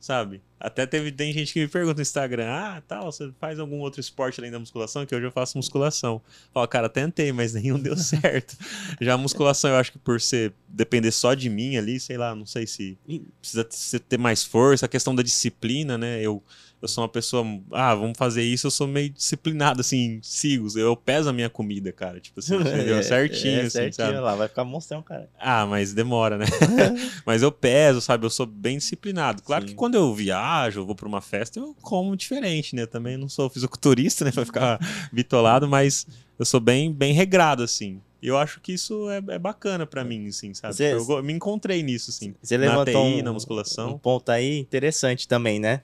sabe? 0.00 0.42
Até 0.60 0.86
teve, 0.86 1.12
tem 1.12 1.32
gente 1.32 1.52
que 1.52 1.60
me 1.60 1.68
pergunta 1.68 1.94
no 1.94 2.02
Instagram: 2.02 2.48
ah, 2.48 2.82
tal, 2.86 3.12
você 3.12 3.32
faz 3.38 3.60
algum 3.60 3.78
outro 3.78 4.00
esporte 4.00 4.40
além 4.40 4.50
da 4.50 4.58
musculação? 4.58 5.06
Que 5.06 5.14
hoje 5.14 5.26
eu 5.26 5.30
faço 5.30 5.56
musculação. 5.56 6.20
Fala, 6.52 6.66
cara, 6.66 6.88
tentei, 6.88 7.30
mas 7.30 7.54
nenhum 7.54 7.78
deu 7.78 7.94
certo. 7.96 8.56
Já 9.00 9.14
a 9.14 9.18
musculação, 9.18 9.70
eu 9.70 9.76
acho 9.76 9.92
que 9.92 9.98
por 9.98 10.20
ser 10.20 10.52
depender 10.68 11.12
só 11.12 11.34
de 11.34 11.48
mim 11.48 11.76
ali, 11.76 12.00
sei 12.00 12.16
lá, 12.18 12.34
não 12.34 12.46
sei 12.46 12.66
se 12.66 12.98
precisa 13.40 14.00
ter 14.00 14.18
mais 14.18 14.42
força, 14.42 14.86
a 14.86 14.88
questão 14.88 15.14
da 15.14 15.22
disciplina, 15.22 15.96
né? 15.96 16.20
Eu, 16.20 16.42
eu 16.80 16.88
sou 16.88 17.02
uma 17.02 17.08
pessoa, 17.08 17.44
ah, 17.72 17.94
vamos 17.94 18.16
fazer 18.16 18.42
isso, 18.42 18.66
eu 18.66 18.70
sou 18.70 18.86
meio 18.86 19.10
disciplinado, 19.10 19.80
assim, 19.80 20.20
sigo, 20.22 20.66
eu 20.78 20.94
peso 20.96 21.28
a 21.28 21.32
minha 21.32 21.50
comida, 21.50 21.92
cara, 21.92 22.20
tipo 22.20 22.40
assim, 22.40 22.54
entendeu? 22.60 22.98
É, 22.98 23.02
certinho, 23.02 23.58
é, 23.58 23.60
assim, 23.62 23.70
certinho, 23.70 24.06
sabe? 24.06 24.18
lá, 24.20 24.34
vai 24.36 24.48
ficar 24.48 24.64
monstrão, 24.64 25.02
cara. 25.02 25.28
Ah, 25.38 25.66
mas 25.66 25.92
demora, 25.92 26.38
né? 26.38 26.46
mas 27.26 27.42
eu 27.42 27.50
peso, 27.50 28.00
sabe? 28.00 28.24
Eu 28.26 28.30
sou 28.30 28.46
bem 28.46 28.78
disciplinado. 28.78 29.42
Claro 29.42 29.62
Sim. 29.62 29.68
que 29.70 29.74
quando 29.74 29.94
eu 29.96 30.14
viajo, 30.14 30.80
eu 30.80 30.86
vou 30.86 30.94
pra 30.94 31.08
uma 31.08 31.20
festa, 31.20 31.58
eu 31.58 31.74
como 31.82 32.16
diferente, 32.16 32.74
né? 32.76 32.86
Também 32.86 33.16
não 33.16 33.28
sou 33.28 33.48
fisiculturista, 33.50 34.24
né? 34.24 34.30
Pra 34.32 34.44
ficar 34.44 34.78
bitolado, 35.12 35.66
mas 35.68 36.06
eu 36.38 36.44
sou 36.44 36.60
bem, 36.60 36.92
bem 36.92 37.12
regrado, 37.12 37.62
assim. 37.62 38.00
E 38.20 38.26
eu 38.26 38.36
acho 38.36 38.60
que 38.60 38.72
isso 38.72 39.08
é, 39.10 39.22
é 39.34 39.38
bacana 39.38 39.86
pra 39.86 40.02
mim, 40.02 40.26
assim, 40.26 40.52
sabe? 40.52 40.74
Você- 40.74 40.92
eu 40.92 41.22
me 41.22 41.32
encontrei 41.32 41.82
nisso, 41.82 42.10
assim. 42.10 42.34
Você 42.42 42.58
na 42.58 42.66
levantou 42.66 43.04
TI, 43.04 43.20
um, 43.20 43.22
na 43.22 43.32
musculação. 43.32 43.90
um 43.94 43.98
ponto 43.98 44.30
aí 44.30 44.58
interessante 44.58 45.28
também, 45.28 45.60
né? 45.60 45.82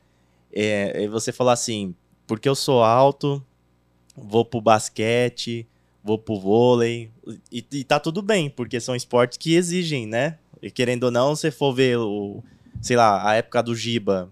É, 0.54 1.02
e 1.02 1.08
você 1.08 1.32
falou 1.32 1.52
assim, 1.52 1.94
porque 2.26 2.48
eu 2.48 2.54
sou 2.54 2.82
alto, 2.84 3.44
vou 4.16 4.44
pro 4.44 4.60
basquete, 4.60 5.66
vou 6.02 6.16
pro 6.16 6.38
vôlei, 6.38 7.10
e, 7.50 7.64
e 7.72 7.82
tá 7.82 7.98
tudo 7.98 8.22
bem, 8.22 8.48
porque 8.48 8.78
são 8.78 8.94
esportes 8.94 9.36
que 9.36 9.54
exigem, 9.54 10.06
né? 10.06 10.38
E 10.62 10.70
querendo 10.70 11.04
ou 11.04 11.10
não, 11.10 11.34
se 11.34 11.50
for 11.50 11.74
ver 11.74 11.98
o, 11.98 12.42
sei 12.80 12.96
lá, 12.96 13.28
a 13.28 13.34
época 13.34 13.62
do 13.62 13.74
Giba 13.74 14.30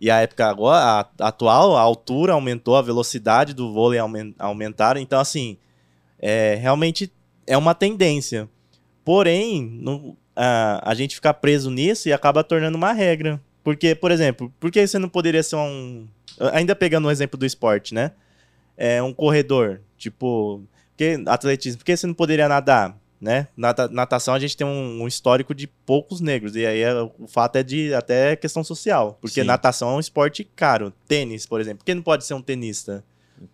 e 0.00 0.10
a 0.10 0.20
época 0.20 0.46
agora, 0.46 1.08
a, 1.20 1.28
atual, 1.28 1.76
a 1.76 1.80
altura 1.80 2.32
aumentou, 2.32 2.74
a 2.76 2.82
velocidade 2.82 3.52
do 3.52 3.72
vôlei 3.72 3.98
aumen- 3.98 4.34
aumentaram, 4.38 5.00
então 5.00 5.20
assim, 5.20 5.58
é, 6.18 6.54
realmente 6.54 7.12
é 7.46 7.56
uma 7.58 7.74
tendência. 7.74 8.48
Porém, 9.04 9.62
não- 9.80 10.16
a, 10.34 10.90
a 10.90 10.94
gente 10.94 11.14
fica 11.14 11.34
preso 11.34 11.70
nisso 11.70 12.08
e 12.08 12.12
acaba 12.12 12.42
tornando 12.42 12.76
uma 12.78 12.92
regra. 12.92 13.40
Porque, 13.64 13.94
por 13.94 14.10
exemplo, 14.10 14.52
por 14.58 14.70
que 14.70 14.86
você 14.86 14.98
não 14.98 15.08
poderia 15.08 15.42
ser 15.42 15.56
um. 15.56 16.06
Ainda 16.52 16.74
pegando 16.74 17.06
o 17.08 17.10
exemplo 17.10 17.38
do 17.38 17.46
esporte, 17.46 17.94
né? 17.94 18.12
É 18.76 19.02
um 19.02 19.12
corredor. 19.12 19.80
Tipo, 19.96 20.62
porque, 20.90 21.22
atletismo, 21.26 21.78
por 21.78 21.84
que 21.84 21.96
você 21.96 22.06
não 22.06 22.14
poderia 22.14 22.48
nadar? 22.48 22.96
Né? 23.20 23.46
Nata- 23.56 23.86
natação 23.86 24.34
a 24.34 24.38
gente 24.40 24.56
tem 24.56 24.66
um, 24.66 25.02
um 25.02 25.06
histórico 25.06 25.54
de 25.54 25.68
poucos 25.68 26.20
negros. 26.20 26.56
E 26.56 26.66
aí 26.66 26.80
é- 26.80 26.92
o 27.02 27.28
fato 27.28 27.54
é 27.54 27.62
de 27.62 27.94
até 27.94 28.34
questão 28.34 28.64
social. 28.64 29.16
Porque 29.20 29.40
Sim. 29.42 29.46
natação 29.46 29.90
é 29.90 29.94
um 29.94 30.00
esporte 30.00 30.42
caro. 30.56 30.92
Tênis, 31.06 31.46
por 31.46 31.60
exemplo. 31.60 31.78
Por 31.78 31.84
que 31.84 31.94
não 31.94 32.02
pode 32.02 32.24
ser 32.24 32.34
um 32.34 32.42
tenista? 32.42 33.04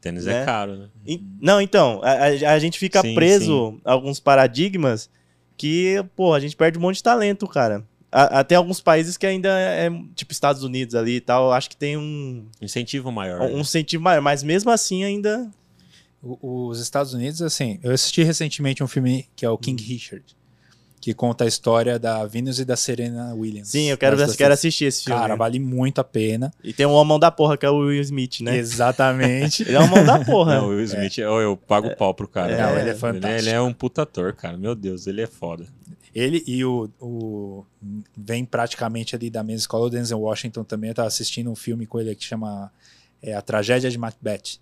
Tênis 0.01 0.25
né? 0.25 0.41
é 0.41 0.45
caro, 0.47 0.75
né? 0.75 0.89
E- 1.07 1.23
Não, 1.39 1.61
então, 1.61 2.01
a, 2.03 2.53
a- 2.55 2.59
gente 2.59 2.79
fica 2.79 3.03
Sim, 3.03 3.15
preso 3.15 3.79
a 3.85 3.93
alguns 3.93 4.19
paradigmas 4.19 5.11
que, 5.55 6.03
pô, 6.17 6.33
a 6.33 6.41
gente 6.41 6.57
perde 6.57 6.79
um 6.79 6.81
monte 6.81 6.97
de 6.97 7.03
talento, 7.03 7.47
cara. 7.47 7.85
A- 8.11 8.41
Até 8.41 8.55
alguns 8.55 8.81
países 8.81 9.17
que 9.17 9.27
ainda 9.27 9.49
é, 9.51 9.91
tipo, 10.15 10.33
Estados 10.33 10.63
Unidos 10.63 10.95
ali 10.95 11.17
e 11.17 11.21
tal, 11.21 11.53
acho 11.53 11.69
que 11.71 11.77
tem 11.77 11.97
um, 11.97 12.47
Incentivo 12.61 13.13
maior. 13.13 13.43
um 13.43 13.55
né? 13.57 13.61
incentivo 13.61 14.03
maior, 14.03 14.23
mas 14.23 14.43
mesmo 14.43 14.71
assim 14.71 15.05
ainda. 15.05 15.49
O- 16.23 16.69
Os 16.69 16.81
Estados 16.81 17.13
Unidos, 17.15 17.41
assim, 17.43 17.79
eu 17.83 17.93
assisti 17.93 18.23
recentemente 18.23 18.83
um 18.83 18.89
filme 18.89 19.29
que 19.37 19.45
é 19.45 19.51
o 19.51 19.57
King 19.59 19.81
Hum. 19.83 19.87
Richard, 19.87 20.25
que 21.01 21.15
conta 21.15 21.45
a 21.45 21.47
história 21.47 21.97
da 21.99 22.27
Venus 22.27 22.59
e 22.59 22.65
da 22.65 22.75
Serena 22.77 23.33
Williams. 23.35 23.69
Sim, 23.69 23.85
eu 23.91 23.97
quero, 23.97 24.17
Das- 24.17 24.35
quero 24.35 24.53
assistir 24.53 24.87
esse 24.87 25.05
filme. 25.05 25.21
Cara, 25.21 25.37
vale 25.37 25.61
muito 25.61 26.01
a 26.01 26.05
pena. 26.05 26.53
E 26.65 26.73
tem 26.73 26.87
um 26.87 26.93
homão 26.93 27.19
da 27.21 27.31
porra, 27.31 27.57
que 27.57 27.65
é 27.65 27.71
o 27.71 27.77
Will 27.87 28.01
Smith, 28.03 28.41
né? 28.41 28.57
Exatamente. 28.57 29.63
Ele 29.69 29.77
é 29.77 29.81
um 29.81 29.85
homão 29.85 30.05
da 30.05 30.25
porra. 30.25 30.57
Não, 30.57 30.67
o 30.67 30.71
Will 30.71 30.83
Smith, 30.85 31.19
eu, 31.19 31.35
eu 31.41 31.57
pago 31.57 31.95
pau 31.95 32.13
pro 32.13 32.27
cara. 32.27 32.53
É, 32.53 32.57
né? 32.57 32.81
ele 32.81 32.91
é 32.91 32.95
fantástico. 32.95 33.49
Ele, 33.49 33.51
é 33.51 33.61
um 33.61 33.73
puta 33.73 34.03
ator, 34.03 34.33
cara. 34.33 34.57
Meu 34.57 34.75
Deus, 34.75 35.07
ele 35.07 35.21
é 35.21 35.27
foda. 35.27 35.67
Ele 36.15 36.43
e 36.47 36.65
o, 36.65 36.89
o- 37.01 37.65
vem 38.17 38.45
praticamente 38.45 39.15
ali 39.15 39.31
da 39.31 39.43
mesma 39.43 39.59
escola, 39.61 39.87
o 39.87 39.91
Denzel 39.91 40.21
Washington 40.21 40.65
também. 40.65 40.89
Eu 40.91 40.95
tava 40.95 41.09
assistindo 41.09 41.51
um 41.51 41.57
filme 41.57 41.87
com 41.87 42.01
ele 42.01 42.15
que 42.15 42.25
chama 42.25 42.71
é, 43.23 43.35
A 43.35 43.43
Tragédia 43.43 43.91
de 43.91 43.99
Macbeth. 43.99 44.59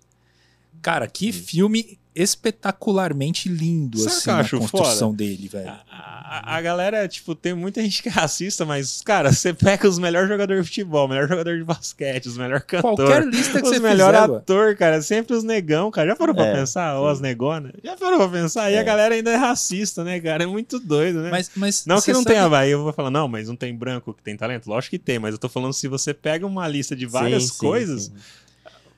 Cara, 0.81 1.07
que 1.07 1.31
filme 1.31 1.97
espetacularmente 2.15 3.47
lindo, 3.47 3.99
Sabe 3.99 4.09
o 4.09 4.13
assim, 4.15 4.23
que 4.23 4.29
eu 4.29 4.33
a 4.33 4.39
acho 4.39 4.57
construção 4.59 5.13
dele, 5.13 5.47
velho. 5.47 5.69
A, 5.69 5.83
a- 5.91 6.55
a 6.57 6.61
galera, 6.61 7.07
tipo, 7.07 7.35
tem 7.35 7.53
muita 7.53 7.81
gente 7.81 8.01
que 8.01 8.09
é 8.09 8.11
racista, 8.11 8.65
mas, 8.65 9.01
cara, 9.03 9.31
você 9.31 9.53
pega 9.53 9.87
os 9.87 9.99
melhores 9.99 10.27
jogadores 10.27 10.63
de 10.63 10.69
futebol, 10.69 11.07
melhor 11.07 11.27
jogador 11.27 11.57
de 11.57 11.63
basquete, 11.63 12.25
os 12.27 12.37
melhores 12.37 12.63
cantores. 12.65 12.97
Qualquer 12.97 13.25
lista 13.27 13.59
que 13.61 13.67
os 13.67 13.73
você 13.75 13.79
melhores 13.79 14.19
fizer, 14.21 14.35
ator, 14.37 14.75
cara, 14.75 15.01
sempre 15.01 15.35
os 15.35 15.43
negão, 15.43 15.91
cara. 15.91 16.09
Já 16.09 16.15
parou 16.15 16.33
pra 16.35 16.45
É, 16.47 16.53
pensar? 16.55 16.93
sim. 16.95 16.99
Ou 17.01 17.07
as 17.07 17.19
negonas? 17.21 17.73
Já 17.83 17.95
parou 17.95 18.17
pra 18.17 18.29
pensar? 18.29 18.71
E 18.71 18.75
É. 18.75 18.79
a 18.79 18.83
galera 18.83 19.13
ainda 19.15 19.31
é 19.31 19.35
racista, 19.35 20.03
né, 20.03 20.19
cara? 20.19 20.43
É 20.43 20.47
muito 20.47 20.79
doido, 20.79 21.21
né? 21.21 21.29
Mas, 21.29 21.51
mas 21.55 21.85
Não 21.85 22.01
que 22.01 22.11
não 22.11 22.23
sabe- 22.23 22.35
tenha, 22.35 22.49
vai. 22.49 22.69
Eu 22.73 22.83
vou 22.83 22.93
falar, 22.93 23.11
não, 23.11 23.27
mas 23.27 23.47
não 23.47 23.55
tem 23.55 23.75
branco 23.75 24.13
que 24.13 24.23
tem 24.23 24.35
talento? 24.35 24.67
Lógico 24.67 24.91
que 24.91 24.99
tem, 24.99 25.19
mas 25.19 25.33
eu 25.33 25.37
tô 25.37 25.47
falando 25.47 25.73
se 25.73 25.87
você 25.87 26.13
pega 26.13 26.45
uma 26.47 26.67
lista 26.67 26.95
de 26.95 27.05
várias 27.05 27.43
Sim, 27.43 27.49
sim, 27.51 27.57
coisas, 27.59 28.03
sim. 28.05 28.13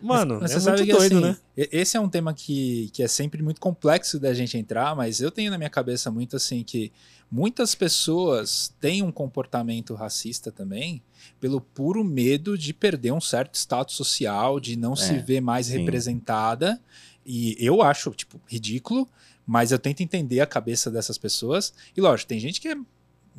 Mano, 0.02 0.40
Mas 0.42 0.52
é 0.52 0.54
você 0.56 0.62
sabe 0.62 0.78
muito 0.78 0.92
que, 0.92 0.98
doido, 0.98 1.18
assim, 1.18 1.26
né? 1.26 1.38
Esse 1.72 1.98
é 1.98 2.00
um 2.00 2.10
tema 2.10 2.34
que, 2.34 2.90
que 2.94 3.04
é 3.04 3.08
sempre 3.08 3.42
muito 3.44 3.60
complexo 3.60 4.20
da 4.20 4.34
gente 4.34 4.58
entrar, 4.58 4.96
mas 4.96 5.20
eu 5.22 5.30
tenho 5.32 5.52
na 5.52 5.58
minha 5.58 5.70
cabeça 5.70 6.10
muito 6.10 6.36
assim 6.36 6.64
que 6.64 6.92
muitas 7.32 7.76
pessoas 7.76 8.74
têm 8.80 9.04
um 9.04 9.12
comportamento 9.12 9.94
racista 9.94 10.52
também 10.52 11.02
pelo 11.40 11.60
puro 11.62 12.04
medo 12.04 12.58
de 12.58 12.74
perder 12.74 13.12
um 13.12 13.22
certo 13.22 13.56
status 13.56 13.96
social, 13.96 14.60
de 14.60 14.76
não 14.76 14.96
se 14.96 15.14
É, 15.16 15.20
ver 15.20 15.42
mais 15.42 15.68
sim. 15.68 15.80
representada. 15.80 16.80
E 17.26 17.56
eu 17.60 17.82
acho, 17.82 18.12
tipo, 18.12 18.40
ridículo, 18.48 19.08
Mas 19.46 19.72
eu 19.72 19.80
tento 19.80 20.02
entender 20.02 20.42
a 20.42 20.46
cabeça 20.46 20.92
dessas 20.92 21.18
pessoas. 21.18 21.74
E 21.98 22.00
lógico, 22.00 22.30
tem 22.30 22.40
gente 22.40 22.62
que 22.62 22.68
é, 22.68 22.76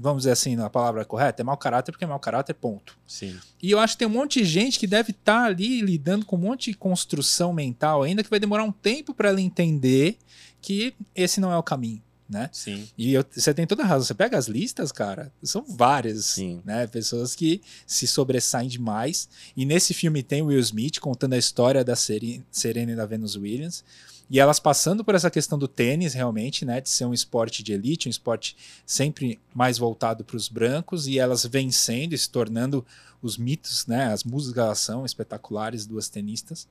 vamos 0.01 0.23
dizer 0.23 0.33
assim, 0.33 0.59
a 0.61 0.71
palavra 0.71 1.05
correta, 1.05 1.43
é 1.43 1.45
mau 1.45 1.57
caráter 1.57 1.93
porque 1.93 2.05
é 2.05 2.09
mau 2.09 2.19
caráter, 2.19 2.55
ponto. 2.55 2.97
Sim. 3.07 3.39
E 3.63 3.71
eu 3.71 3.79
acho 3.79 3.95
que 3.95 3.99
tem 3.99 4.09
um 4.09 4.13
monte 4.13 4.41
de 4.41 4.45
gente 4.47 4.79
que 4.79 4.87
deve 4.87 5.11
estar 5.11 5.45
ali 5.45 5.81
lidando 5.83 6.25
com 6.25 6.37
um 6.37 6.41
monte 6.41 6.71
de 6.71 6.77
construção 6.77 7.53
mental 7.53 8.03
ainda 8.03 8.23
que 8.25 8.31
vai 8.31 8.41
demorar 8.41 8.65
um 8.65 8.73
tempo 8.73 9.13
para 9.15 9.29
ela 9.29 9.41
entender 9.41 10.17
que 10.63 10.95
esse 11.15 11.41
não 11.41 11.53
é 11.53 11.57
o 11.59 11.63
caminho. 11.63 12.03
Né? 12.29 12.49
Sim. 12.53 12.89
E 12.97 13.13
eu- 13.13 13.25
você 13.29 13.53
tem 13.53 13.67
toda 13.67 13.83
a 13.83 13.87
razão. 13.87 14.07
Você 14.07 14.15
pega 14.15 14.39
as 14.39 14.47
listas, 14.47 14.93
cara, 14.93 15.33
são 15.43 15.65
várias, 15.69 16.27
Sim. 16.27 16.63
né? 16.65 16.87
Pessoas 16.87 17.35
que 17.35 17.61
se 17.85 18.07
sobressaem 18.07 18.69
demais. 18.69 19.29
E 19.57 19.67
nesse 19.67 19.93
filme 19.93 20.23
tem 20.23 20.41
o 20.41 20.47
Will 20.47 20.61
Smith 20.61 21.01
contando 21.01 21.33
a 21.33 21.37
história 21.39 21.83
da 21.83 21.97
Serena 21.97 22.93
e 22.93 22.95
da 22.95 23.05
Venus 23.05 23.35
Williams. 23.35 23.83
E 24.31 24.39
elas 24.39 24.61
passando 24.61 25.05
por 25.05 25.17
essa 25.17 25.29
questão 25.29 25.59
do 25.59 25.67
tênis, 25.67 26.15
realmente, 26.15 26.65
né? 26.65 26.81
De 26.81 26.89
ser 26.89 27.05
um 27.05 27.13
esporte 27.13 27.65
de 27.65 27.73
elite, 27.73 28.09
um 28.09 28.11
esporte 28.11 28.57
sempre 28.87 29.41
mais 29.53 29.77
voltado 29.77 30.25
para 30.25 30.37
os 30.37 30.49
brancos, 30.49 31.09
e 31.09 31.19
elas 31.19 31.45
vencendo 31.45 32.13
e 32.13 32.19
se 32.19 32.31
tornando 32.31 32.87
os 33.21 33.37
mitos, 33.37 33.89
né? 33.89 34.13
As 34.13 34.23
músicas 34.23 34.79
são 34.79 35.05
espetaculares, 35.05 35.85
duas 35.85 36.09
tenistas. 36.09 36.69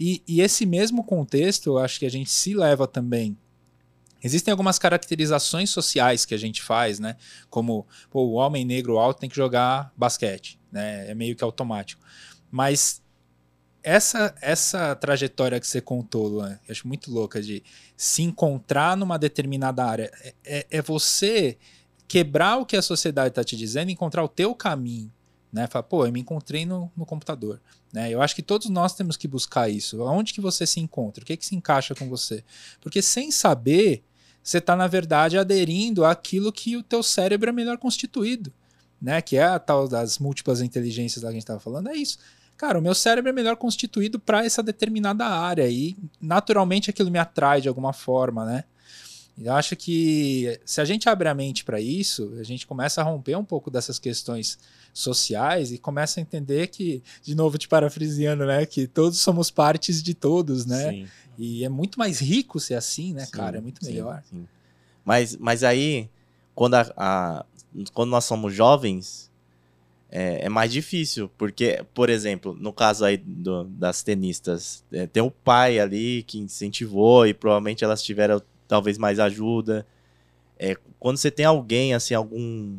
E, 0.00 0.20
e 0.26 0.40
esse 0.40 0.66
mesmo 0.66 1.04
contexto, 1.04 1.68
eu 1.68 1.78
acho 1.78 2.00
que 2.00 2.06
a 2.06 2.10
gente 2.10 2.28
se 2.28 2.54
leva 2.54 2.88
também. 2.88 3.38
Existem 4.22 4.50
algumas 4.50 4.78
caracterizações 4.78 5.70
sociais 5.70 6.24
que 6.24 6.34
a 6.34 6.38
gente 6.38 6.60
faz, 6.60 6.98
né? 6.98 7.16
Como 7.48 7.86
pô, 8.10 8.22
o 8.24 8.32
homem 8.32 8.64
negro 8.64 8.98
alto 8.98 9.20
tem 9.20 9.30
que 9.30 9.36
jogar 9.36 9.92
basquete, 9.96 10.58
né? 10.72 11.08
É 11.08 11.14
meio 11.14 11.36
que 11.36 11.44
automático. 11.44 12.02
Mas 12.50 13.00
essa 13.82 14.34
essa 14.40 14.94
trajetória 14.94 15.58
que 15.60 15.66
você 15.66 15.80
contou, 15.80 16.26
Luan, 16.28 16.58
eu 16.66 16.72
acho 16.72 16.86
muito 16.86 17.10
louca 17.10 17.40
de 17.40 17.62
se 17.96 18.22
encontrar 18.22 18.96
numa 18.96 19.18
determinada 19.18 19.84
área. 19.84 20.10
É, 20.22 20.34
é- 20.44 20.66
é 20.70 20.82
você 20.82 21.58
quebrar 22.06 22.56
o 22.56 22.66
que 22.66 22.76
a 22.76 22.82
sociedade 22.82 23.28
está 23.28 23.44
te 23.44 23.56
dizendo 23.56 23.88
e 23.88 23.92
encontrar 23.92 24.24
o 24.24 24.28
teu 24.28 24.54
caminho. 24.54 25.12
Né? 25.52 25.66
Falar, 25.66 25.84
pô, 25.84 26.06
eu 26.06 26.12
me 26.12 26.20
encontrei 26.20 26.66
no, 26.66 26.90
no 26.96 27.06
computador. 27.06 27.60
Né? 27.92 28.10
Eu 28.10 28.20
acho 28.22 28.34
que 28.34 28.42
todos 28.42 28.68
nós 28.68 28.94
temos 28.94 29.16
que 29.16 29.28
buscar 29.28 29.68
isso. 29.68 30.00
Onde 30.02 30.32
que 30.32 30.40
você 30.40 30.66
se 30.66 30.80
encontra? 30.80 31.22
O 31.22 31.26
que, 31.26 31.36
que 31.36 31.46
se 31.46 31.54
encaixa 31.54 31.94
com 31.94 32.08
você? 32.08 32.44
Porque 32.80 33.00
sem 33.02 33.30
saber, 33.30 34.02
você 34.42 34.58
está, 34.58 34.74
na 34.74 34.86
verdade, 34.86 35.38
aderindo 35.38 36.04
àquilo 36.04 36.52
que 36.52 36.76
o 36.76 36.82
teu 36.82 37.02
cérebro 37.02 37.48
é 37.48 37.52
melhor 37.52 37.78
constituído. 37.78 38.52
Né? 39.00 39.20
Que 39.22 39.36
é 39.36 39.44
a 39.44 39.58
tal 39.58 39.88
das 39.88 40.18
múltiplas 40.18 40.60
inteligências 40.60 41.22
lá 41.22 41.28
que 41.30 41.34
a 41.34 41.34
gente 41.34 41.42
estava 41.42 41.60
falando. 41.60 41.88
É 41.90 41.94
isso. 41.94 42.18
Cara, 42.60 42.78
o 42.78 42.82
meu 42.82 42.94
cérebro 42.94 43.30
é 43.30 43.32
melhor 43.32 43.56
constituído 43.56 44.20
para 44.20 44.44
essa 44.44 44.62
determinada 44.62 45.24
área 45.24 45.66
e 45.66 45.96
naturalmente 46.20 46.90
aquilo 46.90 47.10
me 47.10 47.18
atrai 47.18 47.58
de 47.58 47.68
alguma 47.68 47.94
forma, 47.94 48.44
né? 48.44 48.64
Eu 49.40 49.54
acho 49.54 49.74
que 49.74 50.60
se 50.66 50.78
a 50.78 50.84
gente 50.84 51.08
abre 51.08 51.26
a 51.26 51.32
mente 51.32 51.64
para 51.64 51.80
isso, 51.80 52.34
a 52.38 52.42
gente 52.42 52.66
começa 52.66 53.00
a 53.00 53.04
romper 53.04 53.34
um 53.34 53.44
pouco 53.46 53.70
dessas 53.70 53.98
questões 53.98 54.58
sociais 54.92 55.72
e 55.72 55.78
começa 55.78 56.20
a 56.20 56.22
entender 56.22 56.66
que, 56.66 57.02
de 57.22 57.34
novo 57.34 57.56
te 57.56 57.66
parafraseando, 57.66 58.44
né, 58.44 58.66
que 58.66 58.86
todos 58.86 59.18
somos 59.20 59.50
partes 59.50 60.02
de 60.02 60.12
todos, 60.12 60.66
né? 60.66 60.90
Sim. 60.90 61.08
E 61.38 61.64
é 61.64 61.68
muito 61.70 61.98
mais 61.98 62.20
rico 62.20 62.60
ser 62.60 62.74
assim, 62.74 63.14
né, 63.14 63.24
Sim, 63.24 63.32
cara? 63.32 63.56
É 63.56 63.60
muito 63.62 63.82
sim, 63.82 63.90
melhor. 63.90 64.22
Mas, 65.02 65.34
mas 65.34 65.64
aí, 65.64 66.10
quando, 66.54 66.74
a, 66.74 66.92
a- 66.94 67.46
quando 67.94 68.10
nós 68.10 68.26
somos 68.26 68.52
jovens, 68.52 69.29
é, 70.10 70.46
é 70.46 70.48
mais 70.48 70.72
difícil. 70.72 71.30
Porque, 71.38 71.84
por 71.94 72.10
exemplo, 72.10 72.56
no 72.58 72.72
caso 72.72 73.04
aí 73.04 73.16
do- 73.16 73.64
das 73.64 74.02
tenistas, 74.02 74.84
é, 74.92 75.06
tem 75.06 75.22
o 75.22 75.30
pai 75.30 75.78
ali 75.78 76.22
que 76.24 76.38
incentivou 76.38 77.26
e 77.26 77.32
provavelmente 77.34 77.84
elas 77.84 78.02
tiveram 78.02 78.42
talvez 78.66 78.98
mais 78.98 79.18
ajuda. 79.18 79.86
É, 80.58 80.76
quando 80.98 81.16
você 81.16 81.30
tem 81.30 81.46
alguém, 81.46 81.94
assim, 81.94 82.14
algum, 82.14 82.76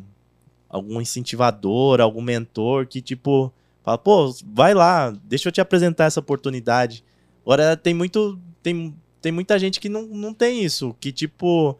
algum 0.68 1.00
incentivador, 1.00 2.00
algum 2.00 2.22
mentor 2.22 2.86
que, 2.86 3.00
tipo, 3.02 3.52
fala, 3.82 3.98
pô, 3.98 4.34
vai 4.46 4.72
lá, 4.74 5.10
deixa 5.24 5.48
eu 5.48 5.52
te 5.52 5.60
apresentar 5.60 6.04
essa 6.04 6.20
oportunidade. 6.20 7.04
Agora, 7.42 7.76
tem 7.76 7.92
muito. 7.92 8.38
Tem, 8.62 8.94
tem 9.20 9.32
muita 9.32 9.58
gente 9.58 9.80
que 9.80 9.88
não, 9.88 10.02
não 10.06 10.32
tem 10.32 10.62
isso, 10.64 10.94
que, 11.00 11.10
tipo, 11.12 11.76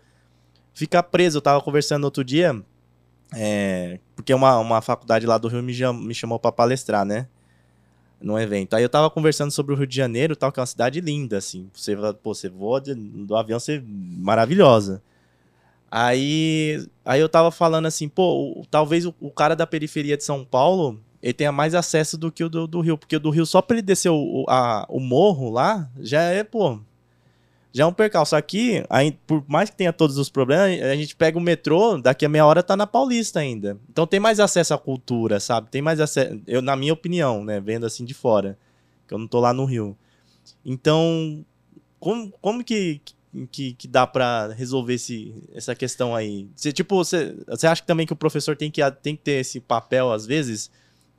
fica 0.75 1.03
preso. 1.03 1.39
Eu 1.39 1.43
tava 1.43 1.61
conversando 1.61 2.05
outro 2.05 2.25
dia, 2.25 2.61
é, 3.33 3.99
porque 4.23 4.33
uma, 4.33 4.57
uma 4.59 4.81
faculdade 4.81 5.27
lá 5.27 5.37
do 5.37 5.49
Rio 5.49 5.63
me, 5.63 5.73
me 6.07 6.15
chamou 6.15 6.39
pra 6.39 6.53
palestrar, 6.53 7.05
né? 7.05 7.27
Num 8.21 8.39
evento. 8.39 8.75
Aí 8.75 8.83
eu 8.85 8.89
tava 8.89 9.11
conversando 9.11 9.51
sobre 9.51 9.75
o 9.75 9.77
Rio 9.77 9.87
de 9.87 9.97
Janeiro, 9.97 10.37
tal, 10.37 10.53
que 10.53 10.61
é 10.61 10.63
uma 10.63 10.67
cidade 10.67 11.01
linda, 11.01 11.39
assim. 11.39 11.69
Você, 11.75 11.97
pô, 12.23 12.33
você 12.33 12.49
voa 12.49 12.81
de- 12.81 12.95
do 12.95 13.35
avião, 13.35 13.59
você 13.59 13.83
maravilhosa. 13.85 15.03
Aí, 15.91 16.87
aí 17.05 17.21
eu 17.21 17.29
tava 17.29 17.51
falando 17.51 17.87
assim, 17.87 18.09
pô, 18.09 18.61
o- 18.61 18.67
talvez 18.71 19.05
o, 19.05 19.15
o 19.21 19.31
cara 19.31 19.55
da 19.57 19.67
periferia 19.67 20.17
de 20.17 20.25
São 20.25 20.45
Paulo, 20.45 21.01
ele 21.23 21.33
tenha 21.35 21.53
mais 21.53 21.75
acesso 21.75 22.17
do 22.17 22.31
que 22.33 22.45
o 22.45 22.49
do, 22.49 22.67
do 22.67 22.81
Rio, 22.81 22.97
porque 22.97 23.17
o 23.17 23.21
do 23.21 23.29
Rio, 23.31 23.45
só 23.45 23.61
pra 23.61 23.75
ele 23.77 23.83
descer 23.83 24.09
o, 24.11 24.45
a- 24.49 24.87
o 24.89 25.01
morro 25.01 25.51
lá, 25.51 25.91
já 26.01 26.23
é, 26.23 26.45
pô, 26.45 26.79
já 27.73 27.85
é 27.85 27.87
um 27.87 27.93
percalço. 27.93 28.37
Aqui, 28.37 28.85
aí, 28.91 29.13
por 29.27 29.43
mais 29.49 29.71
que 29.71 29.77
tenha 29.77 29.93
todos 29.93 30.19
os 30.19 30.29
problemas, 30.29 30.81
a 30.83 30.95
gente 30.95 31.17
pega 31.17 31.39
o 31.39 31.41
metrô, 31.41 31.97
daqui 31.97 32.27
a 32.27 32.29
meia 32.29 32.45
hora 32.45 32.63
tá 32.63 32.77
na 32.77 32.87
Paulista 32.87 33.41
ainda. 33.41 33.79
Então 33.89 34.07
tem 34.07 34.21
mais 34.21 34.39
acesso 34.39 34.75
à 34.75 34.79
cultura, 34.79 35.41
sabe? 35.41 35.71
Tem 35.71 35.81
mais 35.81 35.99
acesso, 35.99 36.41
eu, 36.47 36.61
na 36.61 36.77
minha 36.77 36.93
opinião, 36.93 37.45
né, 37.45 37.61
vendo 37.61 37.87
assim 37.87 38.05
de 38.05 38.13
fora, 38.13 38.59
que 39.09 39.15
eu 39.15 39.19
não 39.19 39.27
tô 39.27 39.41
lá 39.41 39.55
no 39.55 39.65
Rio. 39.65 39.97
Então, 40.65 41.45
como, 41.99 42.31
como 42.41 42.63
que, 42.63 43.01
que, 43.51 43.73
que 43.73 43.89
dá 43.89 44.07
pra 44.07 44.49
resolver 44.49 44.95
esse, 44.95 45.35
essa 45.55 45.75
questão 45.75 46.15
aí? 46.15 46.49
Você, 46.55 46.73
tipo, 46.73 46.97
você, 46.97 47.35
você 47.47 47.67
acha 47.67 47.81
que 47.81 47.87
também 47.87 48.07
que 48.07 48.13
o 48.13 48.17
professor 48.17 48.55
tem 48.55 48.71
que, 48.71 48.83
tem 49.03 49.17
que 49.17 49.23
ter 49.23 49.41
esse 49.41 49.61
papel, 49.61 50.13
às 50.13 50.27
vezes, 50.27 50.71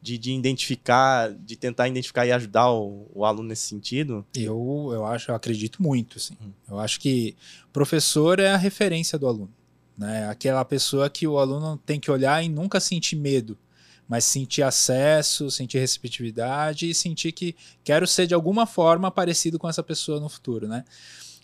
de, 0.03 0.17
de 0.17 0.33
identificar, 0.33 1.31
de 1.31 1.55
tentar 1.55 1.87
identificar 1.87 2.25
e 2.25 2.31
ajudar 2.33 2.69
o, 2.69 3.09
o 3.15 3.23
aluno 3.23 3.47
nesse 3.47 3.65
sentido? 3.67 4.25
Eu, 4.35 4.89
eu 4.91 5.05
acho, 5.05 5.31
eu 5.31 5.35
acredito 5.35 5.81
muito, 5.81 6.17
assim. 6.17 6.35
Hum. 6.41 6.51
Eu 6.69 6.77
acho 6.77 6.99
que 6.99 7.37
professor 7.71 8.37
é 8.37 8.49
a 8.51 8.57
referência 8.57 9.17
do 9.17 9.25
aluno, 9.25 9.49
né? 9.97 10.27
Aquela 10.27 10.65
pessoa 10.65 11.09
que 11.09 11.25
o 11.25 11.39
aluno 11.39 11.77
tem 11.85 12.01
que 12.01 12.11
olhar 12.11 12.43
e 12.43 12.49
nunca 12.49 12.81
sentir 12.81 13.15
medo, 13.15 13.57
mas 14.05 14.25
sentir 14.25 14.61
acesso, 14.61 15.49
sentir 15.49 15.79
receptividade 15.79 16.89
e 16.89 16.93
sentir 16.93 17.31
que 17.31 17.55
quero 17.81 18.05
ser 18.05 18.27
de 18.27 18.33
alguma 18.33 18.65
forma 18.65 19.09
parecido 19.09 19.57
com 19.57 19.69
essa 19.69 19.81
pessoa 19.81 20.19
no 20.19 20.27
futuro, 20.27 20.67
né? 20.67 20.83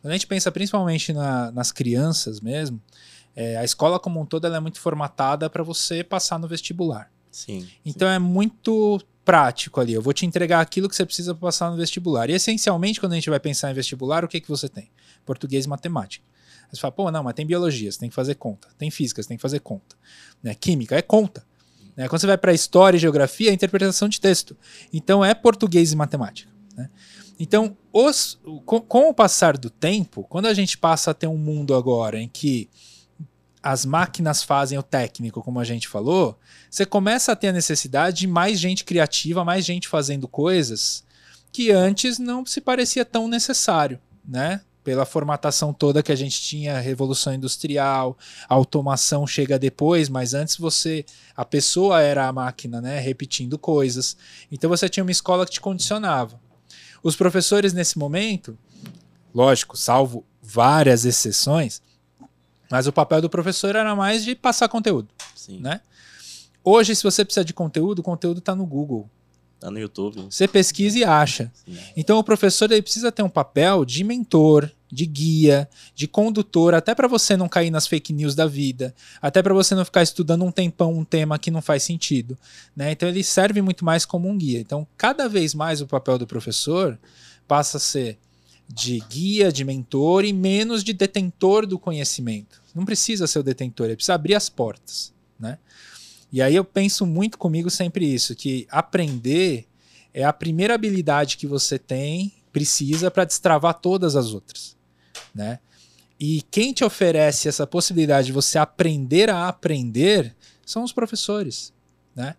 Quando 0.01 0.11
a 0.11 0.15
gente 0.15 0.27
pensa 0.27 0.51
principalmente 0.51 1.13
na- 1.13 1.49
nas 1.53 1.71
crianças 1.71 2.41
mesmo, 2.41 2.81
é, 3.33 3.55
a 3.55 3.63
escola 3.63 3.97
como 3.97 4.19
um 4.19 4.25
todo 4.25 4.45
ela 4.45 4.57
é 4.57 4.59
muito 4.59 4.81
formatada 4.81 5.49
para 5.49 5.63
você 5.63 6.03
passar 6.03 6.37
no 6.37 6.47
vestibular. 6.47 7.09
Sim. 7.31 7.67
Então 7.85 8.07
é 8.09 8.19
muito 8.19 8.99
prático 9.23 9.79
ali. 9.79 9.93
Eu 9.93 10.01
vou 10.01 10.13
te 10.13 10.25
entregar 10.25 10.59
aquilo 10.61 10.89
que 10.89 10.95
você 10.95 11.05
precisa 11.05 11.33
para 11.35 11.47
passar 11.47 11.69
no 11.69 11.77
vestibular. 11.77 12.29
E 12.29 12.33
essencialmente, 12.33 12.99
quando 12.99 13.11
a 13.13 13.15
gente 13.15 13.29
vai 13.29 13.39
pensar 13.39 13.69
em 13.69 13.73
vestibular, 13.73 14.25
o 14.25 14.27
que, 14.27 14.41
que 14.41 14.49
você 14.49 14.67
tem? 14.67 14.89
Português 15.25 15.65
e 15.65 15.69
matemática. 15.69 16.25
Aí 16.63 16.75
você 16.75 16.81
fala, 16.81 16.91
pô, 16.91 17.11
não, 17.11 17.23
mas 17.23 17.33
tem 17.35 17.45
biologia, 17.45 17.91
você 17.91 17.99
tem 17.99 18.09
que 18.09 18.15
fazer 18.15 18.35
conta. 18.35 18.67
Tem 18.77 18.89
física, 18.89 19.21
você 19.21 19.27
tem 19.27 19.37
que 19.37 19.41
fazer 19.41 19.59
conta. 19.59 19.95
Né? 20.41 20.55
Química 20.55 20.95
é 20.95 21.01
conta. 21.01 21.45
Né? 21.95 22.07
Quando 22.07 22.21
você 22.21 22.27
vai 22.27 22.37
para 22.37 22.53
história 22.53 22.97
e 22.97 22.99
geografia, 22.99 23.49
é 23.51 23.53
interpretação 23.53 24.07
de 24.09 24.19
texto. 24.19 24.57
Então 24.91 25.23
é 25.23 25.33
português 25.33 25.91
e 25.91 25.95
matemática. 25.95 26.51
né? 26.75 26.89
Então, 27.39 27.77
os- 27.93 28.37
com, 28.65 28.81
com 28.81 29.09
o 29.09 29.13
passar 29.13 29.57
do 29.57 29.69
tempo, 29.69 30.23
quando 30.29 30.47
a 30.47 30.53
gente 30.53 30.77
passa 30.77 31.11
a 31.11 31.13
ter 31.13 31.27
um 31.27 31.37
mundo 31.37 31.73
agora 31.73 32.19
em 32.19 32.27
que 32.27 32.69
as 33.61 33.85
máquinas 33.85 34.41
fazem 34.43 34.77
o 34.77 34.83
técnico, 34.83 35.41
como 35.41 35.59
a 35.59 35.63
gente 35.63 35.87
falou, 35.87 36.39
você 36.69 36.85
começa 36.85 37.31
a 37.31 37.35
ter 37.35 37.49
a 37.49 37.53
necessidade 37.53 38.19
de 38.19 38.27
mais 38.27 38.59
gente 38.59 38.85
criativa, 38.85 39.43
mais 39.43 39.65
gente 39.65 39.87
fazendo 39.87 40.27
coisas 40.27 41.03
que 41.51 41.71
antes 41.71 42.19
não 42.19 42.45
se 42.45 42.61
parecia 42.61 43.03
tão 43.03 43.27
necessário, 43.27 43.99
né? 44.25 44.61
Pela 44.83 45.05
formatação 45.05 45.73
toda 45.73 46.01
que 46.01 46.11
a 46.11 46.15
gente 46.15 46.41
tinha, 46.41 46.79
revolução 46.79 47.33
industrial, 47.33 48.17
automação 48.47 49.27
chega 49.27 49.59
depois, 49.59 50.07
mas 50.07 50.33
antes 50.33 50.55
você, 50.55 51.05
a 51.35 51.43
pessoa 51.43 52.01
era 52.01 52.27
a 52.27 52.33
máquina, 52.33 52.79
né? 52.79 52.99
Repetindo 52.99 53.57
coisas. 53.57 54.15
Então 54.51 54.69
você 54.69 54.87
tinha 54.87 55.03
uma 55.03 55.11
escola 55.11 55.45
que 55.45 55.51
te 55.51 55.61
condicionava. 55.61 56.39
Os 57.03 57.15
professores 57.15 57.73
nesse 57.73 57.97
momento, 57.97 58.57
lógico, 59.33 59.77
salvo 59.77 60.25
várias 60.41 61.03
exceções, 61.03 61.81
mas 62.69 62.87
o 62.87 62.93
papel 62.93 63.21
do 63.21 63.29
professor 63.29 63.75
era 63.75 63.95
mais 63.95 64.23
de 64.23 64.35
passar 64.35 64.69
conteúdo, 64.69 65.09
Sim. 65.35 65.59
né? 65.59 65.81
Hoje, 66.63 66.95
se 66.95 67.03
você 67.03 67.23
precisa 67.23 67.43
de 67.43 67.53
conteúdo, 67.53 67.99
o 67.99 68.03
conteúdo 68.03 68.39
está 68.39 68.53
no 68.53 68.65
Google. 68.65 69.09
Tá 69.59 69.69
no 69.69 69.77
YouTube. 69.77 70.21
Você 70.29 70.47
pesquisa 70.47 70.97
e 70.97 71.03
acha. 71.03 71.51
Sim. 71.53 71.77
Então 71.95 72.17
o 72.17 72.23
professor 72.23 72.71
ele 72.71 72.81
precisa 72.81 73.11
ter 73.11 73.23
um 73.23 73.29
papel 73.29 73.83
de 73.83 74.05
mentor, 74.05 74.71
de 74.89 75.05
guia, 75.05 75.69
de 75.93 76.07
condutor, 76.07 76.73
até 76.73 76.95
para 76.95 77.07
você 77.07 77.35
não 77.35 77.49
cair 77.49 77.69
nas 77.69 77.85
fake 77.85 78.13
news 78.13 78.35
da 78.35 78.47
vida, 78.47 78.95
até 79.21 79.43
para 79.43 79.53
você 79.53 79.75
não 79.75 79.83
ficar 79.83 80.01
estudando 80.01 80.45
um 80.45 80.51
tempão 80.51 80.97
um 80.97 81.03
tema 81.03 81.37
que 81.37 81.51
não 81.51 81.61
faz 81.61 81.83
sentido, 81.83 82.37
né? 82.75 82.91
Então 82.91 83.09
ele 83.09 83.23
serve 83.23 83.61
muito 83.61 83.83
mais 83.83 84.05
como 84.05 84.29
um 84.29 84.37
guia. 84.37 84.59
Então 84.59 84.87
cada 84.97 85.27
vez 85.27 85.53
mais 85.53 85.81
o 85.81 85.87
papel 85.87 86.17
do 86.17 86.25
professor 86.25 86.97
passa 87.45 87.77
a 87.77 87.81
ser 87.81 88.17
de 88.71 88.99
guia, 89.09 89.51
de 89.51 89.65
mentor 89.65 90.23
e 90.23 90.31
menos 90.31 90.83
de 90.83 90.93
detentor 90.93 91.65
do 91.65 91.79
conhecimento. 91.79 92.61
Não 92.75 92.85
precisa 92.85 93.25
ser 93.25 93.39
o 93.39 93.43
detentor, 93.43 93.87
ele 93.87 93.95
precisa 93.95 94.13
abrir 94.13 94.35
as 94.35 94.47
portas, 94.47 95.11
né? 95.39 95.57
E 96.31 96.41
aí 96.41 96.55
eu 96.55 96.63
penso 96.63 97.05
muito 97.05 97.37
comigo 97.39 97.69
sempre 97.71 98.05
isso, 98.05 98.35
que 98.35 98.67
aprender 98.69 99.65
é 100.13 100.23
a 100.23 100.31
primeira 100.31 100.75
habilidade 100.75 101.35
que 101.37 101.47
você 101.47 101.79
tem, 101.79 102.31
precisa 102.53 103.09
para 103.09 103.25
destravar 103.25 103.73
todas 103.75 104.15
as 104.15 104.33
outras, 104.33 104.77
né? 105.33 105.59
E 106.19 106.43
quem 106.51 106.71
te 106.73 106.83
oferece 106.83 107.47
essa 107.47 107.65
possibilidade 107.65 108.27
de 108.27 108.33
você 108.33 108.59
aprender 108.59 109.29
a 109.29 109.47
aprender 109.47 110.35
são 110.65 110.83
os 110.83 110.91
professores, 110.91 111.73
né? 112.15 112.35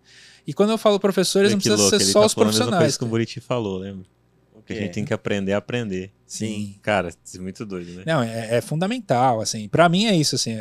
E 0.47 0.55
quando 0.55 0.71
eu 0.71 0.79
falo 0.79 1.01
professores, 1.01 1.49
Olha 1.49 1.55
não 1.55 1.61
precisa 1.61 1.77
louco, 1.77 1.99
ser 1.99 2.05
só 2.05 2.21
tá 2.21 2.27
os 2.27 2.33
falando 2.35 2.47
a 2.47 2.51
mesma 2.53 2.65
profissionais. 2.67 2.83
coisa 2.85 2.99
que 2.99 3.05
o 3.05 3.09
Buriti 3.09 3.41
falou, 3.41 3.79
lembra? 3.79 4.07
Que 4.67 4.73
a 4.75 4.77
É. 4.77 4.81
gente 4.83 4.93
tem 4.93 5.05
que 5.05 5.13
aprender 5.15 5.53
a 5.55 5.59
aprender. 5.59 6.13
Sim. 6.31 6.77
Cara, 6.81 7.09
isso 7.09 7.39
é 7.39 7.41
muito 7.41 7.67
doido, 7.67 7.91
né? 7.91 8.05
Não, 8.07 8.23
é, 8.23 8.59
é 8.59 8.61
fundamental, 8.61 9.41
assim. 9.41 9.69
Para 9.69 9.89
mim 9.89 10.05
é 10.05 10.15
isso, 10.15 10.37
assim. 10.37 10.53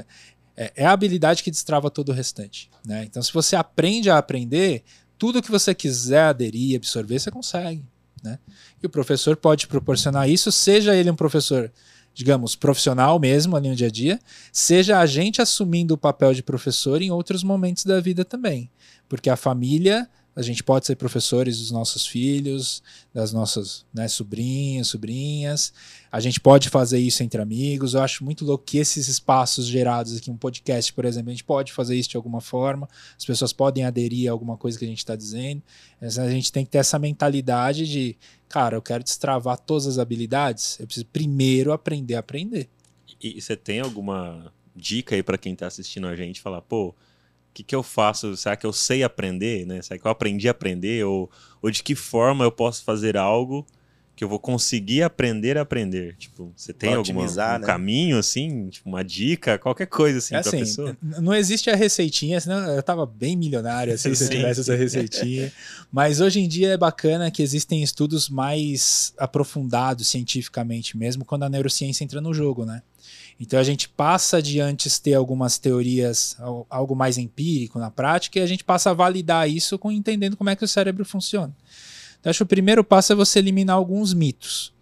É, 0.57 0.73
é 0.75 0.83
a 0.83 0.91
habilidade 0.91 1.43
que 1.43 1.51
destrava 1.51 1.91
todo 1.91 2.09
o 2.09 2.11
restante, 2.11 2.71
né? 2.83 3.03
Então, 3.03 3.21
se 3.21 3.31
você 3.31 3.55
aprende 3.55 4.09
a 4.09 4.17
aprender, 4.17 4.83
tudo 5.15 5.43
que 5.43 5.51
você 5.51 5.75
quiser 5.75 6.23
aderir, 6.23 6.75
absorver, 6.75 7.19
você 7.19 7.29
consegue, 7.29 7.85
né? 8.23 8.39
E 8.81 8.87
o 8.87 8.89
professor 8.89 9.37
pode 9.37 9.67
proporcionar 9.67 10.27
isso, 10.27 10.51
seja 10.51 10.95
ele 10.95 11.11
um 11.11 11.15
professor, 11.15 11.71
digamos, 12.15 12.55
profissional 12.55 13.19
mesmo 13.19 13.55
ali 13.55 13.69
no 13.69 13.75
dia 13.75 13.87
a 13.87 13.91
dia, 13.91 14.19
seja 14.51 14.97
a 14.97 15.05
gente 15.05 15.39
assumindo 15.39 15.93
o 15.93 15.97
papel 15.97 16.33
de 16.33 16.41
professor 16.41 16.99
em 16.99 17.11
outros 17.11 17.43
momentos 17.43 17.85
da 17.85 17.99
vida 18.01 18.25
também. 18.25 18.71
Porque 19.07 19.29
a 19.29 19.35
família, 19.35 20.09
a 20.39 20.41
gente 20.41 20.63
pode 20.63 20.85
ser 20.85 20.95
professores 20.95 21.57
dos 21.57 21.69
nossos 21.69 22.07
filhos, 22.07 22.81
das 23.13 23.33
nossas 23.33 23.85
né, 23.93 24.07
sobrinhos, 24.07 24.87
sobrinhas. 24.87 25.73
A 26.09 26.21
gente 26.21 26.39
pode 26.39 26.69
fazer 26.69 26.97
isso 26.97 27.21
entre 27.23 27.41
amigos. 27.41 27.93
Eu 27.93 28.01
acho 28.01 28.23
muito 28.23 28.45
louco 28.45 28.63
que 28.63 28.77
esses 28.77 29.09
espaços 29.09 29.67
gerados 29.67 30.15
aqui, 30.15 30.31
um 30.31 30.37
podcast, 30.37 30.93
por 30.93 31.03
exemplo, 31.03 31.29
a 31.29 31.33
gente 31.33 31.43
pode 31.43 31.73
fazer 31.73 31.97
isso 31.97 32.11
de 32.11 32.15
alguma 32.15 32.39
forma. 32.39 32.87
As 33.17 33.25
pessoas 33.25 33.51
podem 33.51 33.83
aderir 33.83 34.29
a 34.29 34.31
alguma 34.31 34.55
coisa 34.55 34.79
que 34.79 34.85
a 34.85 34.87
gente 34.87 34.99
está 34.99 35.13
dizendo. 35.13 35.61
Mas 35.99 36.17
a 36.17 36.31
gente 36.31 36.53
tem 36.53 36.63
que 36.63 36.71
ter 36.71 36.77
essa 36.77 36.97
mentalidade 36.97 37.85
de, 37.85 38.15
cara, 38.47 38.77
eu 38.77 38.81
quero 38.81 39.03
destravar 39.03 39.59
todas 39.59 39.87
as 39.87 39.99
habilidades. 39.99 40.79
Eu 40.79 40.85
preciso 40.85 41.05
primeiro 41.07 41.73
aprender 41.73 42.15
a 42.15 42.19
aprender. 42.19 42.69
E 43.21 43.41
você 43.41 43.57
tem 43.57 43.81
alguma 43.81 44.53
dica 44.73 45.15
aí 45.15 45.21
pra 45.21 45.37
quem 45.37 45.53
tá 45.53 45.67
assistindo 45.67 46.07
a 46.07 46.15
gente? 46.15 46.39
Falar, 46.39 46.61
pô, 46.61 46.95
que, 47.53 47.63
que 47.63 47.75
eu 47.75 47.83
faço? 47.83 48.35
Será 48.37 48.55
que 48.55 48.65
eu 48.65 48.73
sei 48.73 49.03
aprender? 49.03 49.65
Né? 49.65 49.81
Será 49.81 49.99
que 49.99 50.05
eu 50.05 50.11
aprendi 50.11 50.47
a 50.47 50.51
aprender? 50.51 51.05
Ou, 51.05 51.29
ou 51.61 51.71
de 51.71 51.83
que 51.83 51.95
forma 51.95 52.43
eu 52.43 52.51
posso 52.51 52.83
fazer 52.83 53.17
algo 53.17 53.65
que 54.19 54.23
eu 54.25 54.27
vou 54.27 54.37
conseguir 54.37 55.01
aprender 55.01 55.57
a 55.57 55.61
aprender? 55.61 56.13
Tipo, 56.17 56.51
você 56.53 56.73
tem 56.73 56.93
algum 56.93 57.21
um 57.21 57.25
né? 57.25 57.59
caminho, 57.65 58.17
assim? 58.17 58.67
Tipo, 58.67 58.89
uma 58.89 59.01
dica? 59.01 59.57
Qualquer 59.57 59.87
coisa, 59.87 60.17
assim, 60.17 60.35
É 60.35 60.41
pra 60.41 60.49
assim, 60.49 60.59
pessoa? 60.59 60.97
não 61.01 61.33
existe 61.33 61.69
a 61.69 61.75
receitinha, 61.75 62.37
senão 62.41 62.59
eu 62.75 62.83
tava 62.83 63.05
bem 63.05 63.37
milionário 63.37 63.93
assim, 63.93 64.13
se 64.13 64.25
eu 64.25 64.27
Sim, 64.27 64.35
tivesse 64.35 64.59
essa 64.59 64.75
receitinha. 64.75 65.53
Mas 65.89 66.19
hoje 66.19 66.41
em 66.41 66.49
dia 66.49 66.71
é 66.73 66.77
bacana 66.77 67.31
que 67.31 67.41
existem 67.41 67.81
estudos 67.81 68.27
mais 68.27 69.13
aprofundados 69.17 70.09
cientificamente 70.09 70.97
mesmo 70.97 71.23
quando 71.23 71.43
a 71.43 71.49
neurociência 71.49 72.03
entra 72.03 72.19
no 72.19 72.33
jogo, 72.33 72.65
né? 72.65 72.81
Então 73.39 73.59
a 73.59 73.63
gente 73.63 73.87
passa 73.87 74.41
de 74.41 74.59
antes 74.59 74.99
ter 74.99 75.13
algumas 75.13 75.57
teorias, 75.57 76.35
al- 76.39 76.67
algo 76.69 76.95
mais 76.95 77.17
empírico 77.17 77.79
na 77.79 77.89
prática, 77.89 78.37
e 78.37 78.41
a 78.41 78.45
gente 78.45 78.63
passa 78.63 78.89
a 78.89 78.93
validar 78.93 79.49
isso 79.49 79.79
com 79.79 79.91
entendendo 79.91 80.35
como 80.35 80.49
é 80.49 80.55
que 80.55 80.65
o 80.65 80.67
cérebro 80.67 81.05
funciona. 81.05 81.55
Então 82.19 82.29
acho 82.29 82.39
que 82.39 82.43
o 82.43 82.47
primeiro 82.47 82.83
passo 82.83 83.13
é 83.13 83.15
você 83.15 83.39
eliminar 83.39 83.77
alguns 83.77 84.13
mitos. 84.13 84.73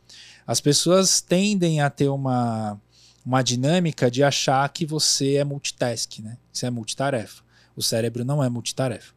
As 0.45 0.59
pessoas 0.59 1.21
tendem 1.21 1.81
a 1.81 1.89
ter 1.89 2.09
uma, 2.09 2.81
uma 3.23 3.43
dinâmica 3.43 4.09
de 4.09 4.23
achar 4.23 4.67
que 4.69 4.85
você 4.85 5.35
é 5.35 5.43
multitask, 5.43 6.19
né? 6.19 6.37
Você 6.51 6.65
é 6.65 6.69
multitarefa. 6.71 7.43
O 7.75 7.83
cérebro 7.83 8.25
não 8.25 8.43
é 8.43 8.49
multitarefa. 8.49 9.13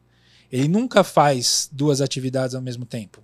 Ele 0.53 0.69
nunca 0.69 1.03
faz 1.03 1.71
duas 1.73 2.01
atividades 2.03 2.55
ao 2.55 2.61
mesmo 2.61 2.85
tempo. 2.85 3.23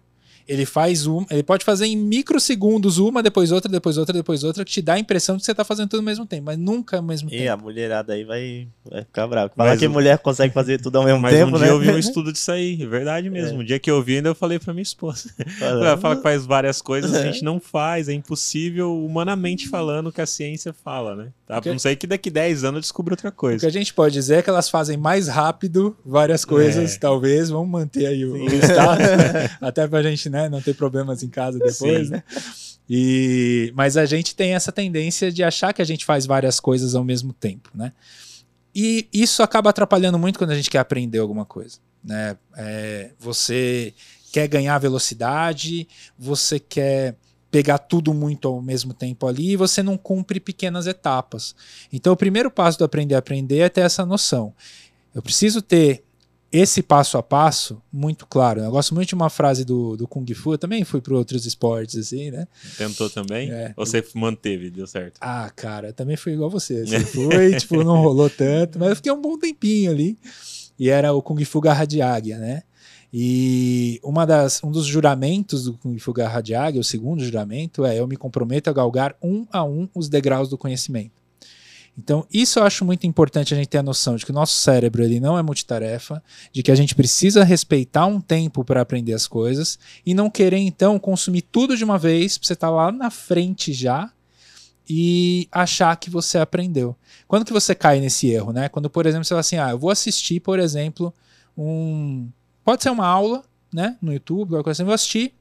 Ele 0.49 0.65
faz 0.65 1.07
uma, 1.07 1.27
ele 1.31 1.43
pode 1.43 1.65
fazer 1.65 1.87
em 1.87 1.97
microsegundos 1.97 2.99
uma, 2.99 3.23
depois 3.23 3.51
outra, 3.53 3.71
depois 3.71 3.97
outra, 3.99 4.13
depois 4.13 4.45
outra, 4.45 4.65
que 4.65 4.71
te 4.71 4.83
dá 4.83 4.95
a 4.95 4.99
impressão 4.99 5.37
de 5.37 5.41
que 5.41 5.47
você 5.47 5.51
está 5.53 5.65
fazendo 5.65 5.89
tudo 5.89 6.01
ao 6.01 6.05
mesmo 6.05 6.25
tempo, 6.27 6.45
mas 6.47 6.59
nunca 6.59 6.99
ao 6.99 7.03
mesmo 7.03 7.29
E 7.29 7.39
tempo. 7.39 7.53
a 7.53 7.57
mulherada 7.57 8.13
aí 8.13 8.25
vai, 8.25 8.69
vai 8.89 9.03
ficar 9.05 9.27
brava. 9.27 9.53
Falar 9.57 9.71
Mas 9.71 9.79
que 9.81 9.87
o- 9.87 9.91
mulher 9.91 10.19
consegue 10.19 10.53
fazer 10.55 10.81
tudo 10.81 10.99
ao 10.99 11.05
mesmo 11.05 11.21
Mas 11.21 11.35
tempo, 11.35 11.57
um 11.57 11.59
dia 11.59 11.67
né? 11.67 11.73
eu 11.73 11.79
vi 11.81 11.91
um 11.91 11.99
estudo 11.99 12.33
disso 12.33 12.51
aí, 12.53 12.81
é 12.83 12.87
verdade 12.87 13.29
mesmo. 13.31 13.59
É. 13.59 13.61
Um 13.63 13.65
dia 13.65 13.79
que 13.79 13.91
eu 13.91 14.03
vi, 14.03 14.17
ainda 14.17 14.29
eu 14.29 14.35
falei 14.35 14.59
pra 14.59 14.73
minha 14.73 14.83
esposa. 14.83 15.31
Ela 15.61 15.97
fala 15.97 16.17
que 16.17 16.23
faz 16.23 16.47
várias 16.47 16.81
coisas, 16.81 17.13
a 17.15 17.23
gente 17.23 17.43
não 17.45 17.59
faz, 17.59 18.09
é 18.09 18.13
impossível, 18.13 18.97
humanamente 19.05 19.69
falando, 19.69 20.09
o 20.09 20.13
que 20.13 20.21
a 20.21 20.27
ciência 20.27 20.73
fala, 20.73 21.17
né? 21.17 21.29
Tá? 21.47 21.55
Porque- 21.57 21.71
Não 21.71 21.79
sei 21.79 21.97
que 21.97 22.07
daqui 22.07 22.31
10 22.31 22.65
anos 22.65 22.77
eu 22.77 22.81
descubro 22.83 23.13
outra 23.13 23.29
O 23.29 23.33
que 23.33 23.39
coisa. 23.39 23.67
a 23.67 23.71
gente 23.71 23.93
pode 23.95 24.15
dizer 24.15 24.37
é 24.39 24.43
que 24.43 24.51
elas 24.51 24.69
fazem 24.69 24.97
mais 24.97 25.29
rápido 25.29 25.97
várias 26.05 26.45
coisas, 26.45 26.95
É. 26.95 26.99
talvez. 26.99 27.51
Vamos 27.51 27.69
manter 27.69 28.07
aí 28.07 28.25
o, 28.25 28.35
o 28.35 28.47
status, 28.55 29.07
até 29.61 29.87
pra 29.87 30.03
gente 30.03 30.29
né, 30.37 30.49
não 30.49 30.61
ter 30.61 30.75
problemas 30.75 31.23
em 31.23 31.29
casa 31.29 31.59
depois, 31.65 32.09
Sim. 32.09 32.13
né? 32.13 32.23
E, 32.89 33.73
mas 33.75 33.97
a 33.97 34.05
gente 34.05 34.35
tem 34.37 34.55
essa 34.55 34.71
tendência 34.71 35.33
de 35.33 35.43
achar 35.43 35.73
que 35.73 35.83
a 35.83 35.85
gente 35.85 36.05
faz 36.05 36.25
várias 36.25 36.61
coisas 36.61 36.95
ao 36.95 37.03
mesmo 37.03 37.33
tempo, 37.33 37.71
né? 37.75 37.93
E 38.75 39.09
isso 39.13 39.43
acaba 39.43 39.71
atrapalhando 39.71 40.19
muito 40.19 40.39
quando 40.39 40.51
a 40.51 40.55
gente 40.55 40.71
quer 40.71 40.79
aprender 40.79 41.19
alguma 41.19 41.45
coisa, 41.45 41.79
né? 42.05 42.37
É, 42.57 43.11
você 43.19 43.93
quer 44.31 44.47
ganhar 44.47 44.79
velocidade, 44.79 45.89
você 46.17 46.61
quer 46.61 47.17
pegar 47.51 47.79
tudo 47.79 48.13
muito 48.13 48.47
ao 48.47 48.61
mesmo 48.61 48.93
tempo 48.93 49.27
ali 49.27 49.53
e 49.53 49.57
você 49.57 49.83
não 49.83 49.97
cumpre 49.97 50.39
pequenas 50.39 50.87
etapas. 50.87 51.57
Então, 51.93 52.13
o 52.13 52.17
primeiro 52.17 52.51
passo 52.51 52.79
do 52.79 52.85
aprender 52.85 53.15
a 53.15 53.19
aprender 53.19 53.61
é 53.61 53.69
ter 53.69 53.81
essa 53.81 54.05
noção. 54.05 54.53
Eu 55.15 55.23
preciso 55.23 55.63
ter 55.63 56.05
esse 56.53 56.83
passo 56.83 57.19
a 57.19 57.23
passo 57.23 57.83
muito 57.93 58.27
claro. 58.27 58.61
Eu 58.61 58.71
gosto 58.71 58.95
muito 58.95 59.09
de 59.09 59.15
uma 59.15 59.29
frase 59.29 59.65
do, 59.65 59.97
do 59.97 60.07
Kung 60.07 60.27
Fu, 60.35 60.55
eu 60.55 60.59
também 60.59 60.85
fui 60.85 61.01
para 61.01 61.15
outros 61.15 61.45
esportes, 61.45 61.97
assim, 61.97 62.31
né? 62.31 62.47
Tentou 62.79 63.11
também? 63.11 63.51
É. 63.51 63.75
Ou 63.77 63.85
você 63.85 64.05
manteve, 64.15 64.71
deu 64.71 64.87
certo? 64.87 65.19
Ah, 65.21 65.51
cara, 65.55 65.89
eu 65.89 65.93
também 65.93 66.17
fui 66.17 66.33
igual 66.33 66.49
você. 66.49 66.83
Assim, 66.83 67.01
foi, 67.07 67.57
tipo, 67.57 67.83
não 67.83 68.01
rolou 68.01 68.31
tanto, 68.31 68.79
mas 68.79 68.91
eu 68.91 68.97
fiquei 68.97 69.13
um 69.13 69.21
bom 69.21 69.39
tempinho 69.39 69.91
ali. 69.91 70.19
E 70.79 70.89
era 70.89 71.13
o 71.13 71.23
Kung 71.23 71.43
Fu 71.45 71.61
Garra 71.61 71.85
de 71.85 72.01
Águia, 72.01 72.39
né? 72.39 72.63
E 73.13 74.01
uma 74.03 74.27
das, 74.27 74.63
um 74.63 74.71
dos 74.71 74.85
juramentos 74.85 75.65
do 75.65 75.75
Kung 75.75 75.99
Fu 75.99 76.13
Garra 76.13 76.41
de 76.41 76.55
Águia, 76.55 76.81
o 76.81 76.85
segundo 76.85 77.25
juramento, 77.25 77.85
é 77.85 77.99
eu 77.99 78.07
me 78.07 78.17
comprometo 78.17 78.69
a 78.69 78.73
galgar 78.73 79.17
um 79.23 79.47
a 79.51 79.65
um 79.65 79.89
os 79.95 80.09
degraus 80.09 80.49
do 80.49 80.59
conhecimento. 80.59 81.13
Então, 81.99 82.27
isso 82.31 82.59
eu 82.59 82.65
acho 82.65 82.85
muito 82.85 83.07
importante 83.07 83.55
a 83.55 83.57
gente 83.57 83.69
ter 83.69 83.79
a 83.79 83.83
noção 83.83 84.17
de 84.17 84.25
que 84.25 84.31
o 84.31 84.35
nosso 84.35 84.55
cérebro 84.55 85.03
ele 85.03 85.19
não 85.19 85.39
é 85.39 85.43
multitarefa, 85.43 86.23
de 86.53 86.63
que 86.63 86.71
a 86.71 86.75
gente 86.75 86.95
precisa 86.95 87.43
respeitar 87.43 88.05
um 88.05 88.21
tempo 88.21 88.63
para 88.63 88.83
aprender 88.83 89.15
as 89.15 89.27
coisas 89.27 89.79
e 90.05 90.13
não 90.13 90.29
querer, 90.29 90.59
então, 90.59 90.99
consumir 90.99 91.43
tudo 91.43 91.77
de 91.77 91.85
uma 91.85 91.99
vez, 91.99 92.37
para 92.37 92.47
você 92.47 92.53
estar 92.53 92.71
lá 92.71 92.93
na 92.93 93.11
frente 93.11 93.73
já 93.73 94.13
e 94.89 95.49
achar 95.51 95.97
que 95.97 96.11
você 96.11 96.39
aprendeu. 96.39 96.95
Quando 97.27 97.45
que 97.45 97.53
você 97.53 97.75
cai 97.75 97.99
nesse 97.99 98.29
erro, 98.29 98.53
né? 98.53 98.69
Quando, 98.69 98.91
por 98.91 99.07
exemplo, 99.07 99.25
você 99.25 99.31
fala 99.31 99.41
assim, 99.41 99.57
ah, 99.57 99.71
eu 99.71 99.79
vou 99.79 99.91
assistir, 99.91 100.41
por 100.41 100.59
exemplo, 100.59 101.13
um... 101.57 102.29
Pode 102.63 102.83
ser 102.83 102.91
uma 102.91 103.07
aula, 103.07 103.43
né? 103.73 103.97
No 104.03 104.13
YouTube, 104.13 104.51
qualquer 104.51 104.65
coisa 104.65 104.83
assim, 104.83 104.87
vou 104.87 104.95
assistir. 104.95 105.35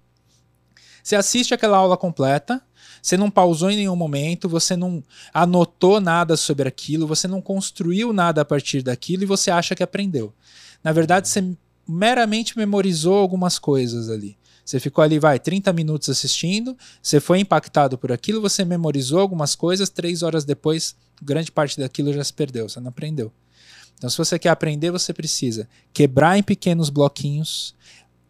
Você 1.03 1.15
assiste 1.15 1.53
aquela 1.53 1.77
aula 1.77 1.97
completa, 1.97 2.61
você 3.05 3.17
não 3.17 3.29
pausou 3.29 3.69
em 3.69 3.75
nenhum 3.75 3.95
momento, 3.95 4.49
você 4.49 4.75
não 4.75 5.03
anotou 5.31 6.01
nada 6.01 6.35
sobre 6.35 6.67
aquilo, 6.67 7.05
você 7.05 7.27
não 7.27 7.39
construiu 7.39 8.11
nada 8.11 8.41
a 8.41 8.45
partir 8.45 8.81
daquilo 8.81 9.21
e 9.21 9.27
você 9.27 9.51
acha 9.51 9.75
que 9.75 9.83
aprendeu. 9.83 10.33
Na 10.83 10.91
verdade, 10.91 11.29
você 11.29 11.55
meramente 11.87 12.57
memorizou 12.57 13.13
algumas 13.19 13.59
coisas 13.59 14.09
ali. 14.09 14.35
Você 14.65 14.79
ficou 14.79 15.03
ali, 15.03 15.19
vai, 15.19 15.37
30 15.37 15.71
minutos 15.71 16.09
assistindo, 16.09 16.75
você 16.99 17.19
foi 17.19 17.39
impactado 17.39 17.95
por 17.95 18.11
aquilo, 18.11 18.41
você 18.41 18.65
memorizou 18.65 19.19
algumas 19.19 19.53
coisas, 19.53 19.87
três 19.87 20.23
horas 20.23 20.43
depois, 20.43 20.95
grande 21.21 21.51
parte 21.51 21.77
daquilo 21.77 22.11
já 22.11 22.23
se 22.23 22.33
perdeu, 22.33 22.67
você 22.67 22.79
não 22.79 22.89
aprendeu. 22.89 23.31
Então, 23.99 24.09
se 24.09 24.17
você 24.17 24.39
quer 24.39 24.49
aprender, 24.49 24.89
você 24.89 25.13
precisa 25.13 25.69
quebrar 25.93 26.39
em 26.39 26.43
pequenos 26.43 26.89
bloquinhos 26.89 27.75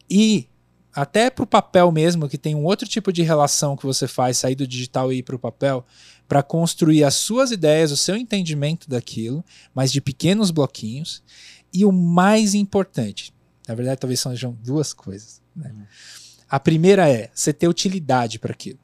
e 0.10 0.50
até 0.96 1.30
para 1.30 1.44
o 1.44 1.48
papel 1.48 1.92
mesmo, 1.92 2.30
que 2.30 2.38
tem 2.38 2.56
um 2.56 2.64
outro 2.64 2.88
tipo 2.88 3.12
de 3.12 3.22
relação 3.22 3.76
que 3.76 3.86
você 3.86 4.08
faz, 4.08 4.38
sair 4.38 4.56
do 4.56 4.66
digital 4.66 5.12
e 5.12 5.18
ir 5.18 5.24
para 5.24 5.36
o 5.36 5.40
papel, 5.40 5.86
para 6.26 6.42
construir 6.42 7.04
as 7.04 7.16
suas 7.16 7.52
ideias, 7.52 7.92
o 7.92 7.98
seu 7.98 8.16
entendimento 8.16 8.90
daquilo, 8.90 9.44
mas 9.74 9.92
de 9.92 10.00
pequenos 10.00 10.52
bloquinhos. 10.52 11.22
E 11.74 11.84
o 11.84 11.92
mais 11.92 12.54
importante, 12.54 13.34
na 13.68 13.76
verdade, 13.76 14.00
talvez 14.00 14.22
sejam 14.22 14.58
duas 14.64 14.94
coisas. 14.94 15.42
Né? 15.54 15.74
A 16.50 16.60
primeira 16.62 17.10
é 17.10 17.30
você 17.34 17.52
ter 17.52 17.68
utilidade 17.68 18.40
para 18.40 18.54
aquilo. 18.54 18.80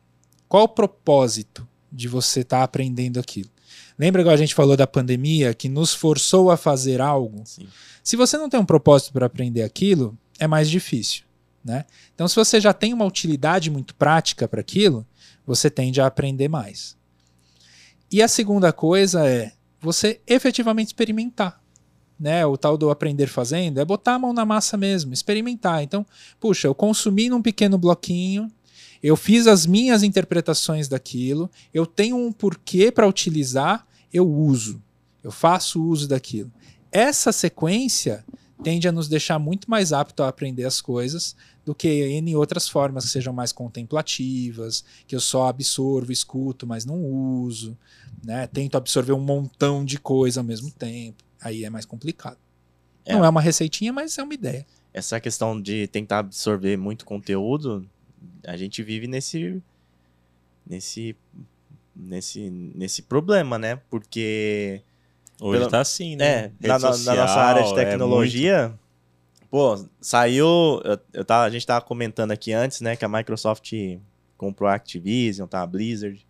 Qual 0.50 0.64
o 0.66 0.70
propósito 0.70 1.66
de 1.90 2.10
você 2.10 2.42
estar 2.42 2.58
tá 2.58 2.64
aprendendo 2.64 3.22
aquilo? 3.22 3.50
Lembra 3.98 4.22
que 4.22 4.30
a 4.30 4.36
gente 4.36 4.54
falou 4.54 4.76
da 4.76 4.86
pandemia 4.86 5.54
que 5.54 5.70
nos 5.70 5.94
forçou 5.94 6.52
a 6.52 6.58
fazer 6.58 7.00
algo? 7.00 7.44
Sim. 7.46 7.68
Se 8.04 8.18
você 8.18 8.38
não 8.38 8.50
tem 8.50 8.60
um 8.60 8.66
propósito 8.66 9.14
para 9.14 9.28
aprender 9.28 9.64
aquilo, 9.64 10.18
é 10.38 10.48
mais 10.48 10.70
difícil. 10.70 11.31
Né? 11.64 11.86
Então, 12.14 12.28
se 12.28 12.36
você 12.36 12.60
já 12.60 12.74
tem 12.74 12.94
uma 12.94 13.06
utilidade 13.06 13.70
muito 13.70 13.94
prática 13.96 14.48
para 14.48 14.62
aquilo, 14.62 15.06
você 15.46 15.70
tende 15.70 16.02
a 16.02 16.08
aprender 16.08 16.48
mais. 16.48 16.98
E 18.12 18.22
a 18.22 18.28
segunda 18.28 18.74
coisa 18.74 19.28
é 19.28 19.54
você 19.80 20.20
efetivamente 20.28 20.88
experimentar. 20.88 21.62
Né, 22.20 22.46
o 22.46 22.56
tal 22.56 22.78
do 22.78 22.92
aprender 22.92 23.26
fazendo 23.26 23.80
é 23.80 23.86
botar 23.86 24.14
a 24.14 24.20
mão 24.20 24.32
na 24.32 24.46
massa 24.46 24.78
mesmo, 24.78 25.12
experimentar. 25.12 25.82
Então, 25.82 26.06
puxa, 26.40 26.68
eu 26.68 26.76
consumi 26.76 27.30
num 27.30 27.42
pequeno 27.42 27.80
bloquinho, 27.80 28.48
eu 29.02 29.16
fiz 29.16 29.48
as 29.48 29.66
minhas 29.66 30.04
interpretações 30.04 30.88
daquilo, 30.88 31.50
eu 31.74 31.84
tenho 31.84 32.16
um 32.16 32.32
porquê 32.32 32.92
para 32.92 33.08
utilizar, 33.08 33.88
eu 34.14 34.30
uso, 34.30 34.80
eu 35.24 35.32
faço 35.32 35.84
uso 35.84 36.08
daquilo. 36.08 36.52
Essa 36.92 37.32
sequência 37.32 38.24
tende 38.64 38.88
a 38.88 38.92
nos 38.92 39.08
deixar 39.08 39.40
muito 39.40 39.70
mais 39.70 39.92
apto 39.92 40.24
a 40.24 40.28
aprender 40.28 40.66
as 40.66 40.80
coisas 40.82 41.36
do 41.66 41.76
que 41.76 41.88
em 41.88 42.36
outras 42.36 42.68
formas 42.68 43.06
que 43.06 43.12
sejam 43.12 43.34
mais 43.34 43.52
contemplativas, 43.52 44.84
que 45.08 45.16
eu 45.16 45.20
só 45.20 45.48
absorvo, 45.48 46.12
escuto, 46.12 46.66
mas 46.66 46.86
não 46.86 47.04
uso, 47.04 47.78
né? 48.24 48.48
Tento 48.48 48.78
absorver 48.78 49.14
um 49.14 49.20
montão 49.20 49.86
de 49.86 50.00
coisa 50.00 50.40
ao 50.40 50.44
mesmo 50.44 50.72
tempo. 50.72 51.24
Aí 51.40 51.64
é 51.64 51.70
mais 51.70 51.86
complicado. 51.86 52.38
É. 53.06 53.14
Não 53.14 53.26
é 53.26 53.30
uma 53.30 53.42
receitinha, 53.42 53.92
mas 53.92 54.18
é 54.18 54.24
uma 54.24 54.34
ideia. 54.34 54.66
Essa 54.94 55.20
questão 55.20 55.60
de 55.60 55.88
tentar 55.88 56.20
absorver 56.20 56.78
muito 56.78 57.06
conteúdo, 57.06 57.88
a 58.46 58.58
gente 58.58 58.84
vive 58.84 59.08
nesse 59.08 59.62
nesse 60.68 61.16
nesse 61.96 62.50
nesse 62.50 63.02
problema, 63.02 63.58
né? 63.58 63.78
Porque 63.90 64.82
Hoje 65.44 65.58
pela, 65.58 65.72
tá 65.72 65.82
assim, 65.82 66.16
né? 66.16 66.52
É, 66.62 66.68
na, 66.68 66.80
social, 66.80 67.16
na, 67.16 67.22
nossa 67.24 67.40
área 67.40 67.64
de 67.64 67.72
é 67.72 67.74
tecnologia, 67.74 68.72
é 68.78 69.48
pô, 69.50 69.84
saiu. 70.00 70.46
Eu, 70.86 71.00
eu 71.12 71.26
tava, 71.26 71.46
a 71.46 71.50
gente 71.50 71.66
tava 71.66 71.84
comentando 71.84 72.30
aqui 72.30 72.54
antes, 72.54 72.80
né, 72.80 72.96
que 72.96 73.04
a 73.04 73.10
Microsoft 73.10 73.74
comprou 74.38 74.70
a 74.70 74.76
Activision, 74.76 75.48
tá? 75.48 75.64
A 75.64 75.66
Blizzard. 75.66 76.24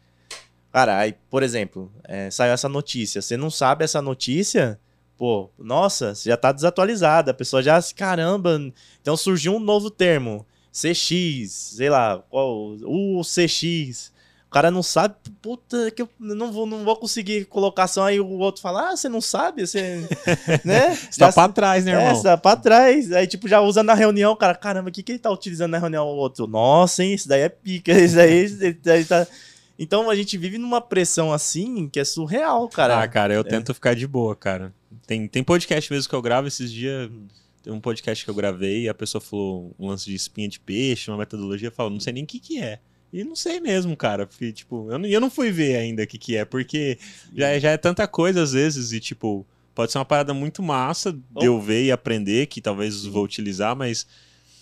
Cara, 0.72 0.98
aí, 0.98 1.14
por 1.30 1.44
exemplo, 1.44 1.92
é, 2.06 2.32
saiu 2.32 2.54
essa 2.54 2.70
notícia. 2.70 3.22
Você 3.22 3.36
não 3.36 3.52
sabe 3.52 3.84
essa 3.84 4.02
notícia, 4.02 4.80
pô, 5.18 5.50
nossa, 5.60 6.16
você 6.16 6.30
já 6.30 6.38
tá 6.38 6.54
desatualizada. 6.54 7.32
A 7.32 7.34
pessoa 7.34 7.62
já, 7.62 7.78
caramba, 7.94 8.58
então 9.02 9.18
surgiu 9.18 9.54
um 9.54 9.60
novo 9.60 9.92
termo. 9.92 10.46
CX, 10.72 11.52
sei 11.76 11.90
lá, 11.90 12.24
qual, 12.30 12.78
o 12.86 13.22
CX. 13.24 14.14
O 14.52 14.54
cara 14.54 14.70
não 14.70 14.84
sabe, 14.84 15.16
puta, 15.42 15.90
que 15.92 16.02
eu 16.02 16.10
não 16.20 16.52
vou, 16.52 16.66
não 16.66 16.84
vou 16.84 16.98
conseguir 16.98 17.46
colocação. 17.46 18.04
Aí 18.04 18.20
o 18.20 18.28
outro 18.28 18.62
fala, 18.62 18.90
ah, 18.90 18.98
você 18.98 19.08
não 19.08 19.22
sabe, 19.22 19.66
você. 19.66 20.06
né? 20.66 20.94
Você 20.94 21.20
tá 21.22 21.32
pra 21.32 21.48
trás, 21.48 21.86
né, 21.86 21.92
irmão? 21.94 22.08
É, 22.08 22.14
você 22.14 22.24
tá 22.24 22.36
pra 22.36 22.58
trás. 22.58 23.14
Aí, 23.14 23.26
tipo, 23.28 23.48
já 23.48 23.62
usa 23.62 23.82
na 23.82 23.94
reunião, 23.94 24.36
cara, 24.36 24.54
caramba, 24.54 24.90
o 24.90 24.92
que, 24.92 25.04
que 25.04 25.14
ele 25.14 25.20
tá 25.20 25.32
utilizando 25.32 25.72
na 25.72 25.78
reunião? 25.78 26.06
O 26.06 26.18
outro, 26.18 26.48
nossa, 26.48 27.02
hein, 27.02 27.14
isso 27.14 27.30
daí 27.30 27.44
é 27.44 27.48
pica, 27.48 27.94
isso 27.94 28.18
daí, 28.18 28.44
isso 28.44 28.78
daí 28.84 29.06
tá. 29.06 29.26
Então 29.80 30.10
a 30.10 30.16
gente 30.16 30.38
vive 30.38 30.58
numa 30.58 30.82
pressão 30.82 31.32
assim 31.32 31.88
que 31.88 32.02
é 32.02 32.04
surreal, 32.04 32.68
cara. 32.68 33.02
Ah, 33.02 33.08
cara, 33.08 33.34
eu 33.34 33.40
é. 33.40 33.46
tento 33.46 33.74
ficar 33.74 33.96
de 33.96 34.06
boa, 34.06 34.36
cara. 34.36 34.74
Tem, 35.08 35.30
tem 35.30 35.46
podcast 35.46 35.90
mesmo 35.94 36.10
que 36.10 36.16
eu 36.16 36.22
gravo 36.22 36.50
esses 36.50 36.70
dias. 36.70 37.10
Tem 37.64 37.72
um 37.72 37.80
podcast 37.80 38.26
que 38.26 38.30
eu 38.30 38.36
gravei 38.36 38.82
e 38.82 38.90
a 38.90 38.94
pessoa 38.94 39.22
falou 39.22 39.74
um 39.80 39.88
lance 39.88 40.04
de 40.04 40.14
espinha 40.14 40.50
de 40.50 40.60
peixe, 40.60 41.10
uma 41.10 41.18
metodologia. 41.18 41.70
Eu 41.70 41.72
falo, 41.72 41.90
não 41.90 42.02
sei 42.02 42.12
nem 42.12 42.26
o 42.26 42.28
que, 42.28 42.38
que 42.38 42.62
é. 42.62 42.82
E 43.12 43.24
não 43.24 43.36
sei 43.36 43.60
mesmo, 43.60 43.96
cara. 43.96 44.26
Porque, 44.26 44.52
tipo, 44.52 44.92
eu 44.92 44.98
não, 45.00 45.08
eu 45.08 45.20
não 45.20 45.30
fui 45.30 45.52
ver 45.52 45.76
ainda 45.76 46.04
o 46.04 46.08
que, 46.08 46.18
que 46.18 46.36
é, 46.36 46.46
porque 46.46 46.98
já, 47.36 47.50
é, 47.50 47.60
já 47.60 47.72
é 47.72 47.78
tanta 47.78 48.08
coisa 48.08 48.42
às 48.42 48.54
vezes, 48.54 48.92
e, 48.92 49.00
tipo, 49.00 49.46
pode 49.76 49.92
ser 49.92 49.98
uma 49.98 50.06
parada 50.06 50.34
muito 50.34 50.64
massa 50.64 51.12
de 51.12 51.20
oh. 51.36 51.44
eu 51.44 51.62
ver 51.62 51.86
e 51.86 51.92
aprender, 51.92 52.48
que 52.48 52.62
talvez 52.62 53.06
vou 53.06 53.24
utilizar, 53.24 53.76
mas 53.76 54.08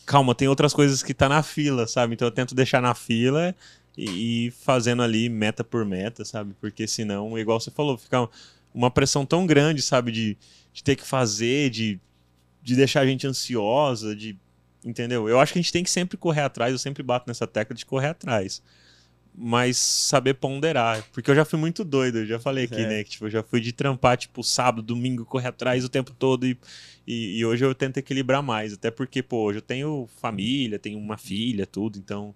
calma, 0.06 0.34
tem 0.34 0.48
outras 0.48 0.74
coisas 0.74 1.04
que 1.04 1.14
tá 1.14 1.30
na 1.30 1.44
fila, 1.44 1.86
sabe? 1.86 2.16
Então 2.16 2.28
eu 2.28 2.32
tento 2.32 2.56
deixar 2.56 2.82
na 2.82 2.96
fila 2.96 3.56
e, 3.96 4.48
e 4.48 4.52
fazendo 4.52 5.04
ali 5.04 5.30
meta 5.30 5.64
por 5.64 5.86
meta, 5.86 6.26
sabe? 6.26 6.56
Porque 6.60 6.88
senão, 6.88 7.38
igual 7.38 7.60
você 7.60 7.70
falou, 7.70 7.96
fica 7.96 8.28
uma 8.74 8.90
pressão 8.90 9.24
tão 9.24 9.46
grande, 9.46 9.84
sabe? 9.84 10.12
De, 10.12 10.38
de 10.74 10.84
ter 10.84 10.96
que 10.96 11.06
fazer, 11.06 11.70
de, 11.70 12.00
de 12.64 12.76
deixar 12.76 13.02
a 13.02 13.06
gente 13.06 13.28
ansiosa, 13.28 14.16
de 14.16 14.36
Entendeu? 14.84 15.28
Eu 15.28 15.40
acho 15.40 15.52
que 15.52 15.60
a 15.60 15.62
gente 15.62 15.74
tem 15.74 15.84
que 15.84 15.90
sempre 15.90 16.18
correr 16.18 16.42
atrás, 16.42 16.72
eu 16.72 16.80
sempre 16.80 17.04
bato 17.04 17.26
nessa 17.28 17.46
tecla 17.46 17.76
de 17.76 17.86
correr 17.86 18.08
atrás. 18.08 18.62
Mas 19.36 19.78
saber 19.78 20.36
ponderar. 20.36 21.04
Porque 21.12 21.30
eu 21.30 21.36
já 21.36 21.46
fui 21.46 21.60
muito 21.60 21.84
doido, 21.84 22.20
eu 22.20 22.26
já 22.26 22.40
falei 22.40 22.66
aqui, 22.66 22.82
é. 22.82 22.88
né? 22.88 23.04
Que 23.04 23.12
tipo, 23.12 23.26
eu 23.26 23.30
já 23.30 23.44
fui 23.44 23.62
de 23.62 23.72
trampar, 23.72 24.18
tipo, 24.18 24.44
sábado, 24.44 24.82
domingo, 24.82 25.26
correr 25.26 25.50
atrás 25.50 25.84
o 25.84 25.90
tempo 25.90 26.14
todo. 26.18 26.46
E, 26.46 26.58
e, 27.06 27.40
e, 27.40 27.46
hoje 27.46 27.64
eu 27.64 27.76
tento 27.76 27.98
equilibrar 27.98 28.42
mais. 28.42 28.74
Até 28.74 28.90
porque, 28.90 29.22
pô, 29.22 29.44
hoje 29.44 29.60
eu 29.60 29.62
tenho 29.62 30.10
família, 30.22 30.80
tenho 30.80 30.98
uma 30.98 31.18
filha, 31.18 31.66
tudo. 31.66 31.98
Então, 32.00 32.34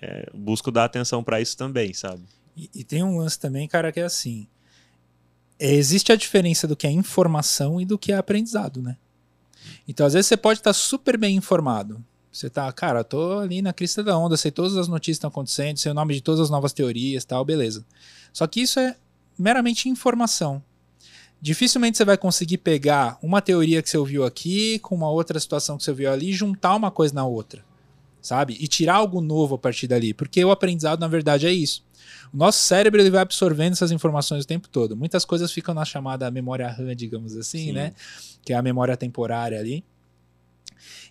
é, 0.00 0.28
busco 0.34 0.70
dar 0.70 0.84
atenção 0.84 1.22
para 1.22 1.40
isso 1.40 1.56
também, 1.56 1.92
sabe? 1.94 2.22
E, 2.56 2.70
e, 2.74 2.84
tem 2.84 3.02
um 3.02 3.18
lance 3.18 3.38
também, 3.38 3.68
cara, 3.68 3.92
que 3.92 4.00
é 4.00 4.04
assim. 4.04 4.46
É, 5.58 5.72
existe 5.74 6.12
a 6.12 6.16
diferença 6.16 6.66
do 6.66 6.76
que 6.76 6.86
é 6.86 6.90
informação 6.90 7.80
e 7.80 7.84
do 7.84 7.98
que 7.98 8.12
é 8.12 8.16
aprendizado, 8.16 8.82
né? 8.82 8.96
Então, 9.86 10.06
às 10.06 10.12
vezes, 10.12 10.26
você 10.28 10.36
pode 10.36 10.60
estar 10.60 10.72
super 10.72 11.16
bem 11.16 11.36
informado. 11.36 12.02
Você 12.32 12.48
tá, 12.48 12.72
cara, 12.72 13.04
tô 13.04 13.40
ali 13.40 13.60
na 13.60 13.74
crista 13.74 14.02
da 14.02 14.16
onda, 14.16 14.38
sei 14.38 14.50
todas 14.50 14.76
as 14.76 14.88
notícias 14.88 15.16
que 15.16 15.18
estão 15.18 15.28
acontecendo, 15.28 15.76
sei 15.76 15.92
o 15.92 15.94
nome 15.94 16.14
de 16.14 16.22
todas 16.22 16.40
as 16.40 16.48
novas 16.48 16.72
teorias 16.72 17.26
tal, 17.26 17.44
beleza. 17.44 17.84
Só 18.32 18.46
que 18.46 18.62
isso 18.62 18.80
é 18.80 18.96
meramente 19.38 19.88
informação. 19.88 20.62
Dificilmente 21.42 21.98
você 21.98 22.04
vai 22.04 22.16
conseguir 22.16 22.58
pegar 22.58 23.18
uma 23.20 23.42
teoria 23.42 23.82
que 23.82 23.90
você 23.90 23.98
ouviu 23.98 24.24
aqui 24.24 24.78
com 24.78 24.94
uma 24.94 25.10
outra 25.10 25.38
situação 25.38 25.76
que 25.76 25.84
você 25.84 25.90
ouviu 25.90 26.10
ali 26.10 26.30
e 26.30 26.32
juntar 26.32 26.74
uma 26.74 26.90
coisa 26.90 27.12
na 27.12 27.26
outra, 27.26 27.62
sabe? 28.22 28.56
E 28.58 28.66
tirar 28.66 28.94
algo 28.94 29.20
novo 29.20 29.56
a 29.56 29.58
partir 29.58 29.86
dali, 29.86 30.14
porque 30.14 30.42
o 30.42 30.50
aprendizado, 30.50 31.00
na 31.00 31.08
verdade, 31.08 31.46
é 31.46 31.52
isso. 31.52 31.84
O 32.32 32.36
nosso 32.36 32.60
cérebro 32.64 33.00
ele 33.00 33.10
vai 33.10 33.20
absorvendo 33.20 33.72
essas 33.72 33.90
informações 33.90 34.44
o 34.44 34.46
tempo 34.46 34.68
todo. 34.68 34.96
Muitas 34.96 35.24
coisas 35.24 35.52
ficam 35.52 35.74
na 35.74 35.84
chamada 35.84 36.30
memória 36.30 36.68
RAM, 36.68 36.94
digamos 36.96 37.36
assim, 37.36 37.66
Sim. 37.66 37.72
né? 37.72 37.92
Que 38.44 38.52
é 38.52 38.56
a 38.56 38.62
memória 38.62 38.96
temporária 38.96 39.58
ali. 39.58 39.84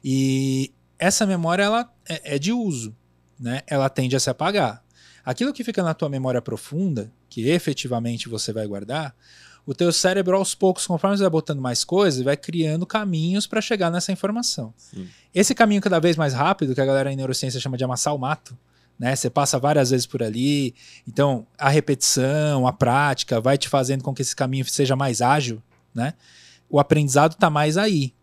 E 0.04 0.74
essa 0.98 1.26
memória 1.26 1.64
ela 1.64 1.94
é, 2.08 2.36
é 2.36 2.40
de 2.40 2.52
uso, 2.52 2.96
né? 3.40 3.62
Ela 3.68 3.90
tende 3.90 4.16
a 4.16 4.20
se 4.20 4.30
apagar. 4.30 4.84
Aquilo 5.24 5.54
que 5.54 5.64
fica 5.64 5.84
na 5.84 5.94
tua 5.94 6.10
memória 6.10 6.42
profunda, 6.42 7.12
que 7.30 7.48
efetivamente 7.50 8.28
você 8.28 8.52
vai 8.52 8.66
guardar, 8.66 9.16
o 9.66 9.74
teu 9.74 9.92
cérebro 9.92 10.36
aos 10.36 10.56
poucos, 10.56 10.88
conforme 10.88 11.16
você 11.16 11.24
vai 11.24 11.30
botando 11.30 11.62
mais 11.62 11.84
coisas, 11.84 12.22
vai 12.24 12.36
criando 12.36 12.86
caminhos 12.86 13.46
para 13.46 13.62
chegar 13.62 13.92
nessa 13.92 14.12
informação. 14.12 14.74
Sim. 14.76 15.08
Esse 15.34 15.54
caminho 15.54 15.82
cada 15.82 16.00
vez 16.00 16.18
mais 16.18 16.34
rápido, 16.34 16.74
que 16.74 16.82
a 16.82 16.86
galera 16.86 17.12
em 17.12 17.16
neurociência 17.16 17.60
chama 17.60 17.78
de 17.78 17.84
amassar 17.84 18.16
o 18.16 18.18
mato, 18.18 18.58
né? 19.02 19.16
Você 19.16 19.32
passa 19.32 19.58
várias 19.58 19.90
vezes 19.90 20.06
por 20.06 20.22
ali, 20.22 20.76
então 21.08 21.48
a 21.58 21.70
repetição, 21.70 22.68
a 22.68 22.72
prática 22.72 23.42
vai 23.42 23.58
te 23.58 23.68
fazendo 23.68 24.04
com 24.04 24.14
que 24.14 24.22
esse 24.22 24.36
caminho 24.36 24.64
seja 24.66 24.96
mais 24.96 25.24
ágil, 25.24 25.60
né? 25.92 26.14
O 26.70 26.80
aprendizado 26.80 27.32
está 27.32 27.50
mais 27.50 27.78
aí. 27.78 28.14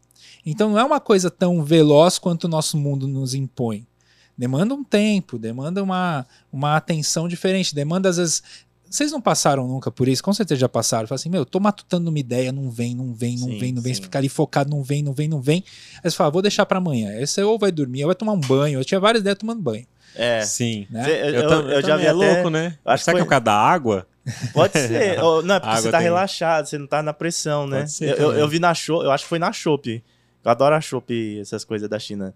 Então 0.47 0.71
não 0.71 0.79
é 0.79 0.85
uma 0.85 1.01
coisa 1.01 1.33
tão 1.33 1.65
veloz 1.65 2.17
quanto 2.17 2.45
o 2.45 2.49
nosso 2.49 2.79
mundo 2.79 3.09
nos 3.09 3.35
impõe. 3.35 3.89
Demanda 4.37 4.73
um 4.73 4.85
tempo, 4.85 5.37
demanda 5.37 5.83
uma, 5.83 6.25
uma 6.53 6.77
atenção 6.77 7.27
diferente, 7.27 7.75
demanda 7.75 8.09
às 8.09 8.17
vezes 8.19 8.41
vocês 8.89 9.11
não 9.11 9.21
passaram 9.21 9.67
nunca 9.67 9.91
por 9.91 10.07
isso? 10.07 10.23
Com 10.23 10.33
certeza 10.33 10.61
já 10.61 10.69
passaram. 10.69 11.09
Fala 11.09 11.17
assim, 11.17 11.29
meu, 11.29 11.45
tô 11.45 11.59
matutando 11.59 12.09
uma 12.09 12.19
ideia, 12.21 12.53
não 12.53 12.71
vem, 12.71 12.95
não 12.95 13.13
vem, 13.13 13.37
não 13.37 13.49
sim, 13.49 13.59
vem, 13.59 13.73
não 13.73 13.83
vem. 13.83 13.93
Você 13.93 14.01
fica 14.01 14.17
ali 14.17 14.29
focado, 14.29 14.71
não 14.71 14.83
vem, 14.83 15.03
não 15.03 15.13
vem, 15.13 15.29
não 15.29 15.43
vem. 15.43 15.63
Aí 16.03 16.11
você 16.11 16.17
fala, 16.17 16.31
vou 16.31 16.41
deixar 16.41 16.65
para 16.65 16.79
amanhã. 16.79 17.11
Aí 17.11 17.27
você 17.27 17.43
ou 17.43 17.59
vai 17.59 17.71
dormir, 17.71 18.05
ou 18.05 18.07
vai 18.07 18.15
tomar 18.15 18.33
um 18.33 18.41
banho. 18.41 18.79
Eu 18.79 18.85
tinha 18.85 18.99
várias 18.99 19.21
ideias 19.21 19.37
tomando 19.37 19.61
banho. 19.61 19.85
É. 20.19 20.43
Sim. 20.43 20.87
Né? 20.91 21.09
eu, 21.09 21.35
eu, 21.35 21.51
eu, 21.51 21.71
eu, 21.71 21.83
já 21.83 21.97
vi 21.97 22.07
é 22.07 22.11
até... 22.11 22.13
louco, 22.13 22.51
né? 22.51 22.77
Acho 22.85 23.05
Será 23.05 23.15
que, 23.15 23.21
foi... 23.21 23.29
que 23.29 23.35
é 23.35 23.39
por 23.39 23.45
causa 23.45 23.45
da 23.45 23.55
água? 23.55 24.07
Pode 24.53 24.73
ser. 24.79 25.17
não, 25.17 25.55
é 25.55 25.61
porque 25.61 25.77
você 25.77 25.91
tá 25.91 25.99
tem... 25.99 26.07
relaxado, 26.07 26.67
você 26.67 26.77
não 26.77 26.87
tá 26.87 27.03
na 27.03 27.15
pressão, 27.15 27.67
né? 27.67 27.87
Ser, 27.87 28.19
eu, 28.19 28.33
eu, 28.33 28.49
vi 28.49 28.59
na 28.59 28.75
show, 28.75 29.03
eu 29.03 29.11
acho 29.11 29.25
que 29.25 29.29
foi 29.29 29.39
na 29.39 29.53
Shop. 29.53 30.03
Eu 30.45 30.51
adoro 30.51 30.75
a 30.75 30.81
Shop, 30.81 31.41
essas 31.41 31.65
coisas 31.65 31.89
da 31.89 31.99
China. 31.99 32.35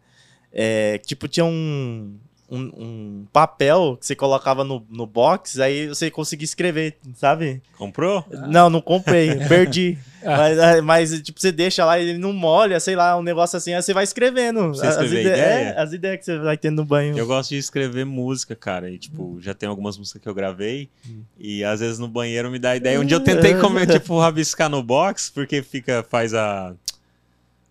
É, 0.52 0.98
tipo, 0.98 1.26
tinha 1.28 1.44
um, 1.44 2.16
um, 2.52 2.72
um, 2.76 3.26
papel 3.32 3.96
que 3.98 4.06
você 4.06 4.14
colocava 4.14 4.62
no, 4.62 4.84
no 4.90 5.06
box, 5.06 5.58
aí 5.58 5.88
você 5.88 6.10
conseguia 6.10 6.44
escrever, 6.44 6.98
sabe? 7.14 7.62
Comprou? 7.78 8.24
Não, 8.48 8.68
não 8.68 8.80
comprei, 8.80 9.36
perdi. 9.48 9.98
Ah. 10.24 10.36
Mas, 10.36 10.58
é, 10.58 10.80
mas, 10.80 11.20
tipo, 11.20 11.40
você 11.40 11.50
deixa 11.50 11.84
lá 11.84 11.98
e 11.98 12.10
ele 12.10 12.16
não 12.16 12.32
molha, 12.32 12.78
sei 12.78 12.94
lá, 12.94 13.18
um 13.18 13.24
negócio 13.24 13.56
assim, 13.56 13.74
aí 13.74 13.82
você 13.82 13.92
vai 13.92 14.04
escrevendo. 14.04 14.68
Você 14.68 14.86
as, 14.86 14.96
ide 15.06 15.16
ideia? 15.16 15.34
É, 15.34 15.80
as 15.80 15.92
ideias 15.92 16.18
que 16.20 16.24
você 16.26 16.38
vai 16.38 16.56
tendo 16.56 16.76
no 16.76 16.84
banho. 16.84 17.18
Eu 17.18 17.26
gosto 17.26 17.48
de 17.48 17.58
escrever 17.58 18.06
música, 18.06 18.54
cara. 18.54 18.88
E, 18.88 18.98
tipo, 18.98 19.40
já 19.40 19.52
tem 19.52 19.68
algumas 19.68 19.98
músicas 19.98 20.22
que 20.22 20.28
eu 20.28 20.32
gravei. 20.32 20.88
Hum. 21.04 21.22
E 21.36 21.64
às 21.64 21.80
vezes 21.80 21.98
no 21.98 22.06
banheiro 22.06 22.52
me 22.52 22.60
dá 22.60 22.76
ideia. 22.76 23.00
Um 23.00 23.04
dia 23.04 23.16
eu 23.16 23.20
tentei 23.24 23.56
comer, 23.56 23.84
tipo, 23.88 24.16
rabiscar 24.16 24.68
no 24.68 24.80
box, 24.80 25.28
porque 25.28 25.60
fica, 25.60 26.06
faz 26.08 26.34
a 26.34 26.72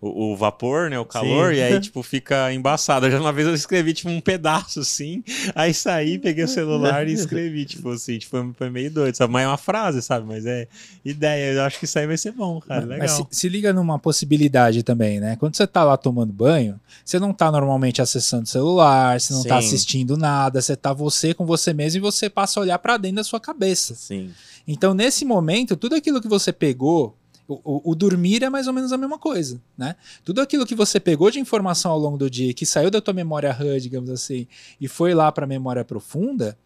o, 0.02 0.32
o 0.34 0.36
vapor, 0.36 0.90
né? 0.90 0.98
O 1.00 1.06
calor, 1.06 1.54
Sim. 1.54 1.60
e 1.60 1.64
aí, 1.64 1.80
tipo, 1.80 2.02
fica 2.02 2.52
embaçado. 2.52 3.10
Já 3.10 3.20
uma 3.20 3.32
vez 3.32 3.48
eu 3.48 3.54
escrevi, 3.54 3.94
tipo, 3.94 4.10
um 4.10 4.20
pedaço 4.20 4.80
assim. 4.80 5.24
Aí 5.54 5.74
saí, 5.74 6.18
peguei 6.18 6.44
o 6.44 6.48
celular 6.48 7.08
e 7.08 7.14
escrevi, 7.14 7.66
tipo 7.66 7.92
assim, 7.92 8.18
tipo, 8.18 8.54
foi- 8.58 8.70
meio 8.72 8.90
doido, 8.90 9.16
sabe? 9.16 9.32
Mas 9.32 9.44
é 9.44 9.48
uma 9.48 9.58
frase, 9.58 10.02
sabe? 10.02 10.26
Mas 10.28 10.46
é 10.46 10.68
ideia. 11.06 11.54
Eu 11.54 11.62
acho 11.64 11.78
que 11.78 11.86
isso 11.86 12.00
aí 12.00 12.08
vai 12.08 12.18
ser 12.18 12.32
bom, 12.32 12.60
cara. 12.60 12.82
Legal. 12.86 12.98
Mas 13.00 13.12
se, 13.12 13.26
se 13.30 13.48
liga 13.48 13.72
numa 13.72 14.00
possibilidade 14.00 14.82
também, 14.82 15.20
né? 15.20 15.36
Quando 15.36 15.56
você 15.56 15.68
tá 15.68 15.84
lá 15.84 15.96
tomando 15.96 16.34
banho, 16.34 16.80
você 17.06 17.20
não 17.20 17.32
tá 17.32 17.52
normalmente 17.52 18.02
acessando 18.02 18.44
o 18.44 18.48
celular, 18.48 19.20
você 19.20 19.34
não 19.34 19.44
tá 19.44 19.62
Sim. 19.62 19.68
assistindo 19.68 20.18
nada, 20.18 20.62
você 20.62 20.76
tá 20.76 20.92
você 20.94 21.34
com 21.34 21.46
você 21.46 21.74
mesmo 21.74 22.00
e 22.00 22.02
você 22.02 22.30
passa 22.30 22.60
a 22.60 22.64
olhar 22.64 22.80
pra 22.80 22.98
dentro 22.98 23.18
da 23.18 23.24
sua 23.24 23.40
cabeça. 23.40 23.94
Sim. 23.94 24.32
Então, 24.68 24.94
nesse 24.94 25.26
momento, 25.26 25.76
tudo 25.76 25.96
aquilo 25.96 26.22
que 26.22 26.28
você 26.28 26.52
pegou, 26.54 27.16
o, 27.48 27.92
o- 27.92 27.96
dormir 27.96 28.44
é 28.44 28.50
mais 28.50 28.68
ou 28.68 28.74
menos 28.74 28.92
a 28.94 28.98
mesma 28.98 29.18
coisa, 29.20 29.62
né? 29.78 29.96
Tudo 30.24 30.42
aquilo 30.42 30.66
que 30.66 30.76
você 30.76 31.00
pegou 31.00 31.30
de 31.30 31.40
informação 31.40 31.92
ao 31.92 32.00
longo 32.00 32.18
do 32.18 32.30
dia, 32.30 32.54
que 32.54 32.66
saiu 32.66 32.90
da 32.90 33.02
tua 33.02 33.14
memória 33.14 33.52
RAM, 33.52 33.80
digamos 33.80 34.10
assim, 34.10 34.48
e 34.80 34.88
foi 34.88 35.14
lá 35.14 35.32
para 35.32 35.46
a 35.46 35.48
memória 35.48 35.84
profunda, 35.84 36.58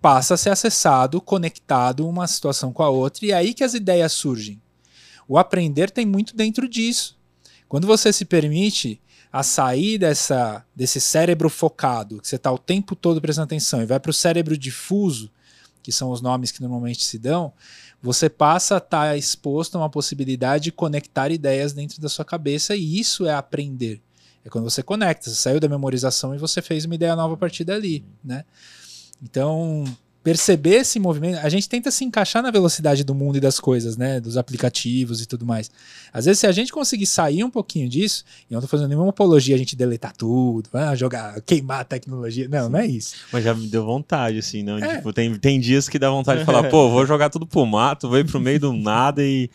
passa 0.00 0.34
a 0.34 0.36
ser 0.36 0.50
acessado, 0.50 1.20
conectado 1.20 2.06
uma 2.06 2.26
situação 2.26 2.72
com 2.72 2.82
a 2.82 2.90
outra, 2.90 3.24
e 3.24 3.30
é 3.30 3.34
aí 3.34 3.54
que 3.54 3.64
as 3.64 3.74
ideias 3.74 4.12
surgem. 4.12 4.60
O 5.28 5.38
aprender 5.38 5.90
tem 5.90 6.04
muito 6.04 6.36
dentro 6.36 6.68
disso. 6.68 7.16
Quando 7.68 7.86
você 7.86 8.12
se 8.12 8.24
permite 8.24 9.00
a 9.32 9.42
sair 9.42 9.96
dessa, 9.96 10.64
desse 10.76 11.00
cérebro 11.00 11.48
focado, 11.48 12.20
que 12.20 12.28
você 12.28 12.36
está 12.36 12.52
o 12.52 12.58
tempo 12.58 12.94
todo 12.94 13.20
prestando 13.20 13.44
atenção, 13.44 13.80
e 13.80 13.86
vai 13.86 13.98
para 13.98 14.10
o 14.10 14.14
cérebro 14.14 14.58
difuso, 14.58 15.30
que 15.82 15.92
são 15.92 16.10
os 16.10 16.20
nomes 16.20 16.50
que 16.50 16.60
normalmente 16.60 17.04
se 17.04 17.18
dão, 17.18 17.52
você 18.02 18.28
passa 18.28 18.74
a 18.74 18.78
estar 18.78 19.16
exposto 19.16 19.76
a 19.76 19.78
uma 19.78 19.90
possibilidade 19.90 20.64
de 20.64 20.72
conectar 20.72 21.30
ideias 21.30 21.72
dentro 21.72 22.00
da 22.00 22.08
sua 22.08 22.24
cabeça, 22.24 22.74
e 22.74 22.98
isso 22.98 23.26
é 23.26 23.34
aprender. 23.34 24.00
É 24.44 24.48
quando 24.48 24.64
você 24.64 24.82
conecta, 24.82 25.30
você 25.30 25.36
saiu 25.36 25.60
da 25.60 25.68
memorização 25.68 26.34
e 26.34 26.38
você 26.38 26.60
fez 26.60 26.84
uma 26.84 26.94
ideia 26.94 27.14
nova 27.14 27.34
a 27.34 27.36
partir 27.36 27.64
dali, 27.64 28.04
né? 28.24 28.44
Então, 29.22 29.84
perceber 30.22 30.76
esse 30.76 31.00
movimento, 31.00 31.38
a 31.38 31.48
gente 31.48 31.68
tenta 31.68 31.90
se 31.90 32.04
encaixar 32.04 32.42
na 32.42 32.50
velocidade 32.50 33.02
do 33.02 33.14
mundo 33.14 33.36
e 33.36 33.40
das 33.40 33.58
coisas, 33.58 33.96
né? 33.96 34.20
Dos 34.20 34.36
aplicativos 34.36 35.20
e 35.20 35.26
tudo 35.26 35.44
mais. 35.44 35.70
Às 36.12 36.26
vezes, 36.26 36.40
se 36.40 36.46
a 36.46 36.52
gente 36.52 36.72
conseguir 36.72 37.06
sair 37.06 37.42
um 37.42 37.50
pouquinho 37.50 37.88
disso, 37.88 38.24
e 38.48 38.54
eu 38.54 38.56
não 38.56 38.62
tô 38.62 38.68
fazendo 38.68 38.88
nenhuma 38.88 39.10
apologia 39.10 39.54
a 39.54 39.58
gente 39.58 39.74
deletar 39.74 40.14
tudo, 40.16 40.68
ah, 40.72 40.94
jogar, 40.94 41.40
queimar 41.42 41.80
a 41.80 41.84
tecnologia. 41.84 42.48
Não, 42.48 42.68
não 42.68 42.78
é 42.78 42.86
isso. 42.86 43.16
Mas 43.32 43.44
já 43.44 43.52
me 43.52 43.66
deu 43.66 43.84
vontade, 43.84 44.38
assim, 44.38 44.62
não? 44.62 44.78
É. 44.78 44.96
Tipo, 44.96 45.12
tem, 45.12 45.34
tem 45.36 45.58
dias 45.58 45.88
que 45.88 45.98
dá 45.98 46.08
vontade 46.08 46.40
de 46.40 46.46
falar, 46.46 46.64
pô, 46.70 46.88
vou 46.88 47.04
jogar 47.04 47.28
tudo 47.28 47.46
pro 47.46 47.66
mato, 47.66 48.08
vou 48.08 48.18
ir 48.18 48.24
pro 48.24 48.40
meio 48.40 48.60
do 48.60 48.72
nada 48.72 49.24
e 49.24 49.50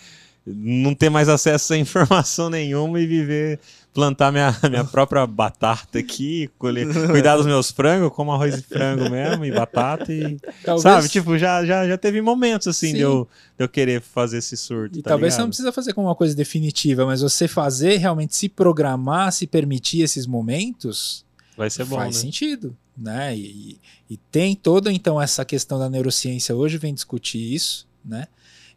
não 0.46 0.94
ter 0.94 1.10
mais 1.10 1.28
acesso 1.28 1.74
a 1.74 1.78
informação 1.78 2.50
nenhuma 2.50 3.00
e 3.00 3.06
viver, 3.06 3.60
plantar 3.98 4.32
minha, 4.32 4.56
minha 4.70 4.86
própria 4.86 5.26
batata 5.26 5.98
aqui, 5.98 6.48
colher, 6.60 6.86
cuidar 7.10 7.36
dos 7.36 7.48
meus 7.48 7.72
frangos, 7.72 8.14
como 8.14 8.32
arroz 8.32 8.54
e 8.56 8.62
frango 8.62 9.10
mesmo, 9.10 9.44
e 9.44 9.52
batata 9.52 10.14
e. 10.14 10.38
Talvez, 10.64 10.84
Sabe, 10.84 11.10
tipo, 11.10 11.36
já, 11.36 11.66
já, 11.66 11.88
já 11.88 11.98
teve 11.98 12.22
momentos 12.22 12.68
assim 12.68 12.94
de 12.94 13.02
eu, 13.02 13.28
de 13.58 13.66
eu 13.66 13.68
querer 13.68 14.00
fazer 14.00 14.38
esse 14.38 14.56
surto. 14.56 15.00
E 15.00 15.02
tá 15.02 15.10
talvez 15.10 15.34
você 15.34 15.40
não 15.40 15.46
ligado? 15.46 15.50
precisa 15.50 15.72
fazer 15.72 15.94
como 15.94 16.06
uma 16.08 16.14
coisa 16.16 16.36
definitiva, 16.36 17.08
mas 17.08 17.22
você 17.22 17.48
fazer 17.48 17.98
realmente 17.98 18.36
se 18.36 18.48
programar, 18.48 19.32
se 19.32 19.48
permitir 19.48 20.02
esses 20.02 20.28
momentos, 20.28 21.26
Vai 21.58 21.72
ser 21.72 21.84
bom, 21.86 21.96
faz 21.96 22.14
né? 22.16 22.22
sentido, 22.22 22.78
né? 22.96 23.36
E, 23.36 23.42
e- 23.42 23.82
e 24.12 24.18
tem 24.18 24.56
toda 24.56 24.94
então 24.94 25.20
essa 25.20 25.44
questão 25.44 25.80
da 25.80 25.90
neurociência 25.90 26.56
hoje 26.56 26.78
vem 26.78 26.94
discutir 26.94 27.40
isso, 27.52 27.88
né? 28.06 28.28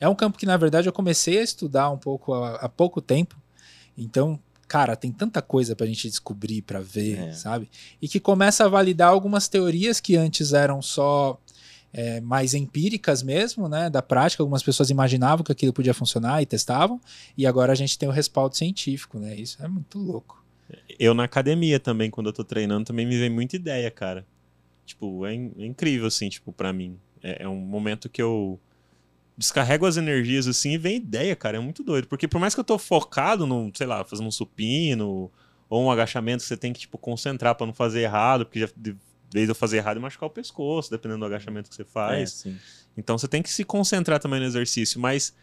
É 0.01 0.09
um 0.09 0.15
campo 0.15 0.39
que 0.39 0.47
na 0.47 0.57
verdade 0.57 0.89
eu 0.89 0.93
comecei 0.95 1.39
a 1.39 1.43
estudar 1.43 1.91
um 1.91 1.99
pouco 1.99 2.33
há, 2.33 2.55
há 2.57 2.69
pouco 2.71 3.03
tempo. 3.03 3.37
Então, 3.99 4.41
cara, 4.71 4.95
tem 4.95 5.11
tanta 5.11 5.43
coisa 5.43 5.75
pra 5.75 5.85
gente 5.85 6.09
descobrir, 6.09 6.63
pra 6.63 6.79
ver, 6.81 7.19
É. 7.19 7.33
sabe? 7.33 7.69
E 8.01 8.07
que 8.07 8.21
começa 8.21 8.65
a 8.65 8.69
validar 8.69 9.09
algumas 9.09 9.49
teorias 9.49 9.99
que 9.99 10.15
antes 10.17 10.53
eram 10.53 10.81
só 10.81 11.37
é, 11.93 12.21
mais 12.21 12.55
empíricas 12.55 13.21
mesmo, 13.21 13.69
né, 13.69 13.91
da 13.91 14.01
prática. 14.01 14.41
Algumas 14.45 14.63
pessoas 14.63 14.91
imaginavam 14.91 15.43
que 15.45 15.51
aquilo 15.51 15.73
podia 15.73 15.93
funcionar 15.93 16.41
e 16.41 16.47
testavam, 16.47 17.01
e 17.37 17.45
agora 17.49 17.73
a 17.73 17.75
gente 17.75 17.99
tem 17.99 18.09
o 18.09 18.13
respaldo 18.13 18.57
científico, 18.57 19.19
né? 19.19 19.35
Isso 19.35 19.61
é 19.61 19.67
muito 19.67 19.99
louco. 19.99 20.41
Eu 21.01 21.15
na 21.15 21.25
academia 21.25 21.81
também, 21.81 22.09
quando 22.09 22.29
eu 22.29 22.33
tô 22.33 22.45
treinando, 22.45 22.85
também 22.85 23.05
me 23.05 23.19
vem 23.19 23.29
muita 23.29 23.57
ideia, 23.57 23.91
cara. 23.91 24.25
Tipo, 24.87 25.27
é, 25.27 25.35
in- 25.35 25.53
é 25.59 25.67
incrível, 25.67 26.07
assim, 26.07 26.29
tipo, 26.29 26.53
pra 26.53 26.73
mim. 26.73 26.97
É, 27.21 27.43
é 27.43 27.49
um 27.49 27.57
momento 27.59 28.09
que 28.09 28.23
eu 28.23 28.57
descarrego 29.41 29.87
as 29.87 29.97
energias, 29.97 30.47
assim, 30.47 30.73
e 30.73 30.79
vem 30.79 30.97
ideia, 30.97 31.35
cara. 31.35 31.57
É 31.57 31.61
muito 31.61 31.83
doido. 31.83 32.07
Porque 32.07 32.29
por 32.29 32.39
mais 32.39 32.55
que 32.55 32.61
eu 32.61 32.65
tô 32.65 32.79
focado 32.79 33.47
no, 33.47 33.73
sei 33.75 33.87
lá, 33.87 34.05
fazer 34.05 34.23
um 34.23 34.31
supino 34.31 35.33
ou 35.69 35.83
um 35.83 35.91
agachamento 35.91 36.43
que 36.43 36.49
você 36.49 36.59
tem 36.59 36.75
que, 36.75 36.81
tipo, 36.81 36.99
concentrar 36.99 37.55
pra 37.55 37.67
não 37.67 37.73
fazer 37.73 38.03
errado, 38.03 38.45
porque 38.45 38.61
já 38.61 38.69
de 38.77 38.95
vez 39.33 39.49
eu 39.49 39.55
fazer 39.55 39.79
errado 39.79 39.97
e 39.97 40.01
machucar 40.01 40.27
o 40.29 40.31
pescoço, 40.31 40.91
dependendo 40.91 41.21
do 41.21 41.25
agachamento 41.25 41.71
que 41.71 41.75
você 41.75 41.83
É, 41.83 41.85
faz. 41.87 42.33
sim. 42.33 42.57
Então 42.97 43.17
você 43.17 43.27
tem 43.27 43.41
que 43.43 43.51
se 43.51 43.65
concentrar 43.65 44.19
também 44.21 44.41
no 44.41 44.47
exercício, 44.47 45.01
mas 45.01 45.35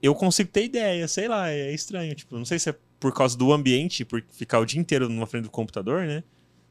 eu 0.00 0.14
consigo 0.14 0.48
ter 0.50 0.64
ideia, 0.66 1.08
sei 1.08 1.26
lá, 1.26 1.50
é 1.50 1.72
estranho. 1.74 2.14
Tipo, 2.14 2.36
não 2.38 2.44
sei 2.44 2.58
se 2.60 2.70
é 2.70 2.74
por 3.00 3.12
causa 3.12 3.36
do 3.36 3.52
ambiente, 3.52 4.04
por 4.04 4.22
ficar 4.30 4.60
o 4.60 4.64
dia 4.64 4.78
inteiro 4.80 5.08
na 5.08 5.26
frente 5.26 5.44
do 5.44 5.50
computador, 5.50 6.06
né? 6.06 6.22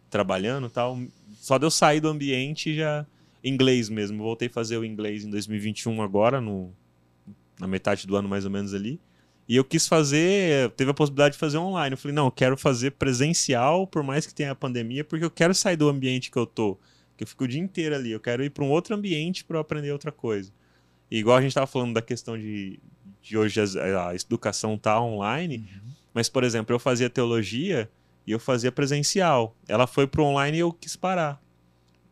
Trabalhando 0.09 0.67
e 0.67 0.69
tal. 0.69 0.97
Só 1.41 1.57
de 1.57 1.65
eu 1.65 1.71
sair 1.71 1.99
do 1.99 2.07
ambiente 2.07 2.73
já. 2.73 3.05
Inglês 3.47 3.89
mesmo. 3.89 4.23
Voltei 4.23 4.47
a 4.47 4.51
fazer 4.51 4.77
o 4.77 4.85
inglês 4.85 5.23
em 5.25 5.29
2021 5.29 6.01
agora, 6.01 6.41
no, 6.41 6.71
na 7.59 7.67
metade 7.67 8.05
do 8.07 8.15
ano 8.15 8.27
mais 8.27 8.45
ou 8.45 8.51
menos 8.51 8.73
ali. 8.73 8.99
E 9.47 9.55
eu 9.55 9.63
quis 9.63 9.87
fazer, 9.87 10.71
teve 10.71 10.91
a 10.91 10.93
possibilidade 10.93 11.33
de 11.33 11.39
fazer 11.39 11.57
online. 11.57 11.93
Eu 11.93 11.97
falei, 11.97 12.13
não, 12.13 12.25
eu 12.25 12.31
quero 12.31 12.57
fazer 12.57 12.91
presencial, 12.91 13.87
por 13.87 14.03
mais 14.03 14.27
que 14.27 14.33
tenha 14.33 14.51
a 14.51 14.55
pandemia, 14.55 15.05
porque 15.05 15.23
eu 15.23 15.31
quero 15.31 15.53
sair 15.55 15.77
do 15.77 15.87
ambiente 15.87 16.29
que 16.29 16.37
eu 16.37 16.45
tô. 16.45 16.77
Que 17.15 17.23
eu 17.23 17.27
fico 17.27 17.45
o 17.45 17.47
dia 17.47 17.61
inteiro 17.61 17.95
ali. 17.95 18.11
Eu 18.11 18.19
quero 18.19 18.43
ir 18.43 18.49
para 18.49 18.63
um 18.63 18.69
outro 18.69 18.93
ambiente 18.93 19.45
para 19.45 19.57
eu 19.57 19.61
aprender 19.61 19.91
outra 19.91 20.11
coisa. 20.11 20.51
E 21.09 21.17
igual 21.19 21.37
a 21.37 21.41
gente 21.41 21.51
estava 21.51 21.65
falando 21.65 21.93
da 21.93 22.01
questão 22.01 22.37
de, 22.37 22.79
de 23.21 23.37
hoje 23.37 23.61
as- 23.61 23.77
a, 23.77 24.13
educação 24.13 24.77
tá 24.77 25.01
online, 25.01 25.69
mas, 26.13 26.27
por 26.27 26.43
exemplo, 26.43 26.75
eu 26.75 26.79
fazia 26.79 27.09
teologia 27.09 27.89
e 28.25 28.31
eu 28.33 28.39
fazia 28.39 28.71
presencial. 28.71 29.55
Ela 29.65 29.87
foi 29.87 30.05
pro 30.05 30.25
online 30.25 30.57
e 30.57 30.59
eu 30.59 30.73
quis 30.73 30.97
parar. 30.97 31.41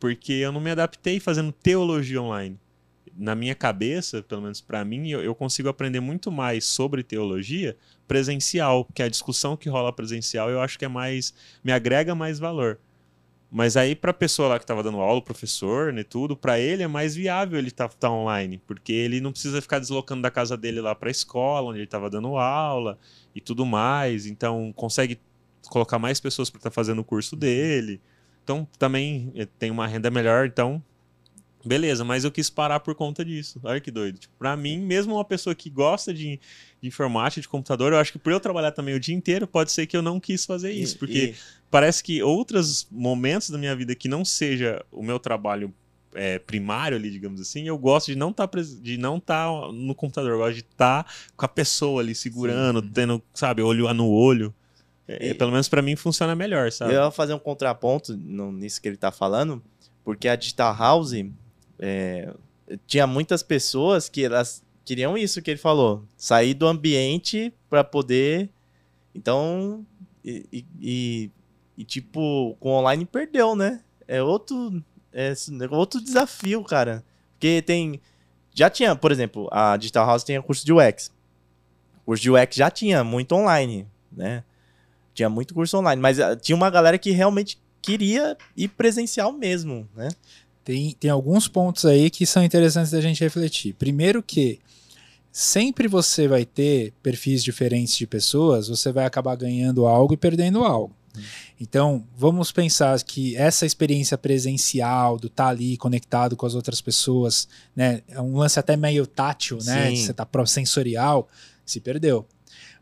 Porque 0.06 0.34
eu 0.34 0.52
não 0.52 0.62
me 0.62 0.70
adaptei 0.70 1.20
fazendo 1.20 1.52
teologia 1.52 2.22
online. 2.22 2.60
Na 3.18 3.34
minha 3.34 3.56
cabeça, 3.56 4.22
pelo 4.22 4.44
menos 4.44 4.62
para 4.62 4.86
mim, 4.86 5.10
eu, 5.10 5.24
eu 5.24 5.34
consigo 5.34 5.68
aprender 5.68 6.00
muito 6.00 6.32
mais 6.32 6.64
sobre 6.64 7.02
teologia 7.02 7.76
presencial, 8.08 8.86
porque 8.86 9.02
a 9.02 9.10
discussão 9.10 9.58
que 9.58 9.68
rola 9.68 9.92
presencial 9.92 10.48
eu 10.52 10.62
acho 10.62 10.78
que 10.78 10.86
é 10.86 10.88
mais. 10.88 11.34
me 11.64 11.72
agrega 11.72 12.14
mais 12.14 12.38
valor. 12.38 12.80
Mas 13.50 13.76
aí, 13.76 13.96
para 13.96 14.12
a 14.12 14.14
pessoa 14.14 14.48
lá 14.48 14.60
que 14.60 14.64
estava 14.64 14.84
dando 14.84 15.00
aula, 15.00 15.18
o 15.18 15.24
professor, 15.24 15.92
né, 15.92 16.04
tudo, 16.04 16.38
para 16.38 16.60
ele 16.60 16.84
é 16.84 16.88
mais 16.88 17.16
viável 17.16 17.58
ele 17.58 17.70
estar 17.70 17.90
tá, 17.90 18.12
online, 18.12 18.62
porque 18.68 18.94
ele 18.94 19.20
não 19.20 19.32
precisa 19.32 19.60
ficar 19.60 19.80
deslocando 19.80 20.22
da 20.22 20.30
casa 20.30 20.56
dele 20.56 20.82
lá 20.82 20.94
para 20.94 21.10
a 21.10 21.12
escola, 21.12 21.70
onde 21.70 21.80
ele 21.80 21.86
estava 21.86 22.12
dando 22.12 22.38
aula 22.38 23.00
e 23.34 23.42
tudo 23.42 23.66
mais. 23.66 24.28
Então, 24.28 24.72
consegue 24.76 25.20
colocar 25.68 25.98
mais 25.98 26.20
pessoas 26.20 26.52
para 26.52 26.60
estar 26.60 26.70
fazendo 26.70 27.00
o 27.00 27.04
curso 27.04 27.36
dele. 27.36 28.00
Então, 28.46 28.68
também 28.78 29.32
eh, 29.36 29.48
tem 29.58 29.72
uma 29.72 29.88
renda 29.88 30.12
melhor. 30.12 30.46
Então, 30.46 30.82
beleza, 31.66 32.04
mas 32.04 32.24
eu 32.24 32.32
quis 32.32 32.48
parar 32.48 32.80
por 32.80 32.94
conta 32.94 33.26
disso. 33.26 33.60
Olha 33.64 33.82
que 33.82 33.90
doido. 33.90 34.20
Tipo, 34.20 34.36
para 34.38 34.56
mim, 34.56 34.78
mesmo 34.78 35.16
uma 35.16 35.26
pessoa 35.26 35.56
que 35.56 35.68
gosta 35.68 36.14
de, 36.14 36.40
de 36.80 36.88
informática, 36.88 37.42
de 37.42 37.48
computador, 37.50 37.92
eu 37.92 37.98
acho 37.98 38.12
que 38.12 38.20
por 38.20 38.32
eu 38.32 38.40
trabalhar 38.40 38.72
também 38.72 38.94
o 38.94 39.00
dia 39.00 39.16
inteiro, 39.16 39.48
pode 39.48 39.72
ser 39.72 39.88
que 39.88 39.98
eu 39.98 40.02
não 40.04 40.20
quis 40.20 40.46
fazer 40.46 40.72
isso, 40.72 40.96
porque 41.00 41.18
e- 41.18 41.36
parece 41.72 42.04
que 42.04 42.22
outros 42.22 42.88
momentos 42.92 43.50
da 43.50 43.58
minha 43.58 43.76
vida 43.76 43.96
que 43.96 44.08
não 44.08 44.24
seja 44.24 44.86
o 44.92 45.02
meu 45.02 45.18
trabalho 45.20 45.74
é, 46.14 46.38
primário 46.38 46.96
ali, 46.96 47.10
digamos 47.10 47.42
assim, 47.42 47.68
eu 47.68 47.78
gosto 47.80 48.08
de 48.08 48.16
não 48.16 48.30
estar 48.30 48.48
de 48.80 48.96
não 48.96 49.20
tá 49.20 49.48
no 49.74 49.96
computador, 49.96 50.32
eu 50.34 50.38
gosto 50.38 50.54
de 50.54 50.62
estar 50.62 51.12
com 51.36 51.46
a 51.46 51.50
pessoa 51.50 52.00
ali 52.02 52.14
segurando, 52.14 52.80
tendo, 52.82 53.22
sabe, 53.34 53.64
olho 53.64 53.92
no 53.94 54.08
olho. 54.08 54.54
É, 55.08 55.30
E- 55.30 55.34
pelo 55.34 55.52
menos 55.52 55.70
pra 55.70 55.82
mim 55.82 55.96
funciona 55.96 56.36
melhor, 56.36 56.72
sabe? 56.72 56.94
Eu 56.94 57.04
ia 57.04 57.12
fazer 57.12 57.34
um 57.34 57.40
contraponto 57.40 58.16
no- 58.18 58.52
nisso 58.52 58.82
que 58.82 58.88
ele 58.88 58.98
tá 58.98 59.12
falando, 59.12 59.62
porque 60.04 60.28
a 60.28 60.36
Digital 60.36 60.76
House 60.76 61.14
é, 61.80 62.34
tinha 62.88 63.06
muitas 63.06 63.44
pessoas 63.44 64.10
que 64.10 64.24
elas 64.26 64.64
queriam 64.84 65.18
isso 65.18 65.42
que 65.42 65.52
ele 65.52 65.60
falou, 65.60 66.04
sair 66.18 66.54
do 66.54 66.66
ambiente 66.68 67.54
para 67.70 67.84
poder. 67.84 68.50
Então, 69.14 69.86
e, 70.24 70.46
e- 70.52 70.66
e- 70.82 71.32
e, 71.78 71.84
tipo, 71.84 72.56
com 72.60 72.72
online 72.72 73.06
perdeu, 73.06 73.56
né? 73.56 73.82
É 74.08 74.22
outro, 74.24 74.84
é 75.14 75.34
outro 75.72 76.02
desafio, 76.02 76.64
cara. 76.64 77.04
Porque 77.34 77.62
tem. 77.62 78.00
Já 78.54 78.70
tinha, 78.70 78.96
por 78.96 79.12
exemplo, 79.12 79.48
a 79.52 79.76
Digital 79.78 80.06
House 80.08 80.24
tinha 80.24 80.42
curso 80.42 80.66
de 80.66 80.72
UX. 80.72 81.12
O 81.98 82.06
curso 82.06 82.24
de 82.24 82.32
UX 82.32 82.56
já 82.56 82.72
tinha 82.72 83.04
muito 83.04 83.34
online, 83.36 83.86
né? 84.12 84.44
Tinha 85.16 85.30
muito 85.30 85.54
curso 85.54 85.78
online, 85.78 86.00
mas 86.00 86.20
ah, 86.20 86.36
tinha 86.36 86.56
uma 86.56 86.70
galera 86.70 87.00
que 87.00 87.10
realmente 87.10 87.58
queria 87.82 88.38
ir 88.56 88.68
presencial 88.68 89.32
mesmo, 89.32 89.88
né? 89.96 90.10
Tem, 90.64 90.96
tem 91.00 91.10
alguns 91.10 91.48
pontos 91.48 91.86
aí 91.86 92.10
que 92.10 92.26
são 92.26 92.44
interessantes 92.44 92.92
da 92.92 93.00
gente 93.00 93.24
refletir. 93.24 93.74
Primeiro 93.74 94.22
que 94.22 94.60
sempre 95.32 95.88
você 95.88 96.28
vai 96.28 96.44
ter 96.44 96.92
perfis 97.02 97.44
diferentes 97.44 97.96
de 97.96 98.06
pessoas, 98.06 98.68
você 98.68 98.92
vai 98.92 99.06
acabar 99.06 99.36
ganhando 99.36 99.86
algo 99.86 100.14
e 100.14 100.18
perdendo 100.18 100.64
algo. 100.64 100.94
Então, 101.60 102.06
vamos 102.18 102.52
pensar 102.52 103.02
que 103.04 103.36
essa 103.38 103.66
experiência 103.66 104.18
presencial, 104.18 105.18
do 105.18 105.28
estar 105.28 105.46
tá 105.46 105.50
ali 105.50 105.78
conectado 105.78 106.36
com 106.36 106.46
as 106.46 106.56
outras 106.56 106.82
pessoas, 106.82 107.48
né, 107.76 108.02
é 108.08 108.20
um 108.20 108.38
lance 108.38 108.60
até 108.60 108.76
meio 108.76 109.08
tátil, 109.08 109.60
né, 109.64 109.96
você 109.96 110.14
tá 110.14 110.28
sensorial, 110.46 111.30
se 111.66 111.80
perdeu. 111.80 112.26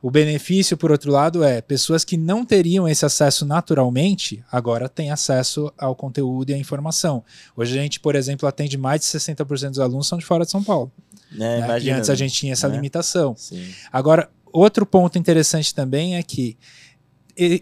O 0.04 0.12
benefício, 0.12 0.76
por 0.76 0.92
outro 0.92 1.10
lado, 1.10 1.46
é 1.46 1.62
pessoas 1.62 2.04
que 2.04 2.18
não 2.18 2.44
teriam 2.44 2.90
esse 2.90 3.06
acesso 3.06 3.46
naturalmente, 3.46 4.44
agora 4.52 4.90
têm 4.90 5.12
acesso 5.12 5.72
ao 5.78 5.96
conteúdo 5.96 6.50
e 6.50 6.54
à 6.54 6.58
informação. 6.58 7.24
Hoje 7.56 7.80
a 7.80 7.82
gente, 7.82 8.02
por 8.02 8.14
exemplo, 8.14 8.46
atende 8.46 8.78
mais 8.78 9.00
de 9.00 9.08
60% 9.08 9.70
dos 9.70 9.80
alunos 9.80 10.06
são 10.06 10.18
de 10.18 10.26
fora 10.26 10.44
de 10.44 10.52
São 10.52 10.62
Paulo. 10.62 10.92
É, 11.34 11.38
né? 11.38 11.80
E 11.80 11.90
antes 11.90 12.10
a 12.10 12.16
gente 12.16 12.34
tinha 12.34 12.52
essa 12.52 12.68
né? 12.68 12.76
limitação. 12.76 13.34
Sim. 13.38 13.66
Agora, 13.94 14.30
outro 14.52 14.86
ponto 14.86 15.18
interessante 15.18 15.74
também 15.74 16.18
é 16.18 16.22
que 16.22 16.58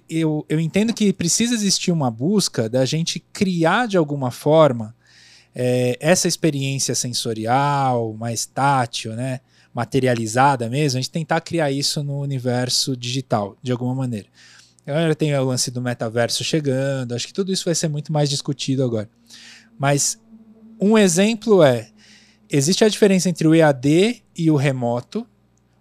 eu, 0.10 0.44
eu 0.50 0.60
entendo 0.60 0.96
que 0.96 1.14
precisa 1.14 1.54
existir 1.54 1.92
uma 1.92 2.10
busca 2.10 2.68
da 2.68 2.86
gente 2.86 3.20
criar 3.32 3.88
de 3.88 3.98
alguma 3.98 4.32
forma 4.32 4.96
é, 5.54 5.96
essa 6.00 6.28
experiência 6.28 6.96
sensorial, 6.96 8.16
mais 8.18 8.48
tátil, 8.48 9.14
né? 9.14 9.42
Materializada 9.74 10.70
mesmo, 10.70 10.98
a 10.98 11.02
gente 11.02 11.12
tentar 11.12 11.42
criar 11.42 11.72
isso 11.72 12.04
no 12.04 12.20
universo 12.20 12.96
digital, 12.96 13.58
de 13.62 13.72
alguma 13.72 13.96
maneira. 13.96 14.28
Agora 14.86 15.16
tem 15.16 15.34
o 15.38 15.46
lance 15.46 15.72
do 15.72 15.82
metaverso 15.82 16.44
chegando, 16.44 17.14
acho 17.14 17.28
que 17.28 17.34
tudo 17.34 17.52
isso 17.52 17.66
vai 17.66 17.76
ser 17.76 17.88
muito 17.88 18.12
mais 18.12 18.30
discutido 18.30 18.84
agora. 18.84 19.10
Mas 19.78 20.20
um 20.80 20.98
exemplo 20.98 21.64
é: 21.64 21.90
existe 22.50 22.84
a 22.84 22.90
diferença 22.90 23.30
entre 23.30 23.48
o 23.48 23.56
EAD 23.56 24.24
e 24.36 24.50
o 24.50 24.56
remoto. 24.56 25.26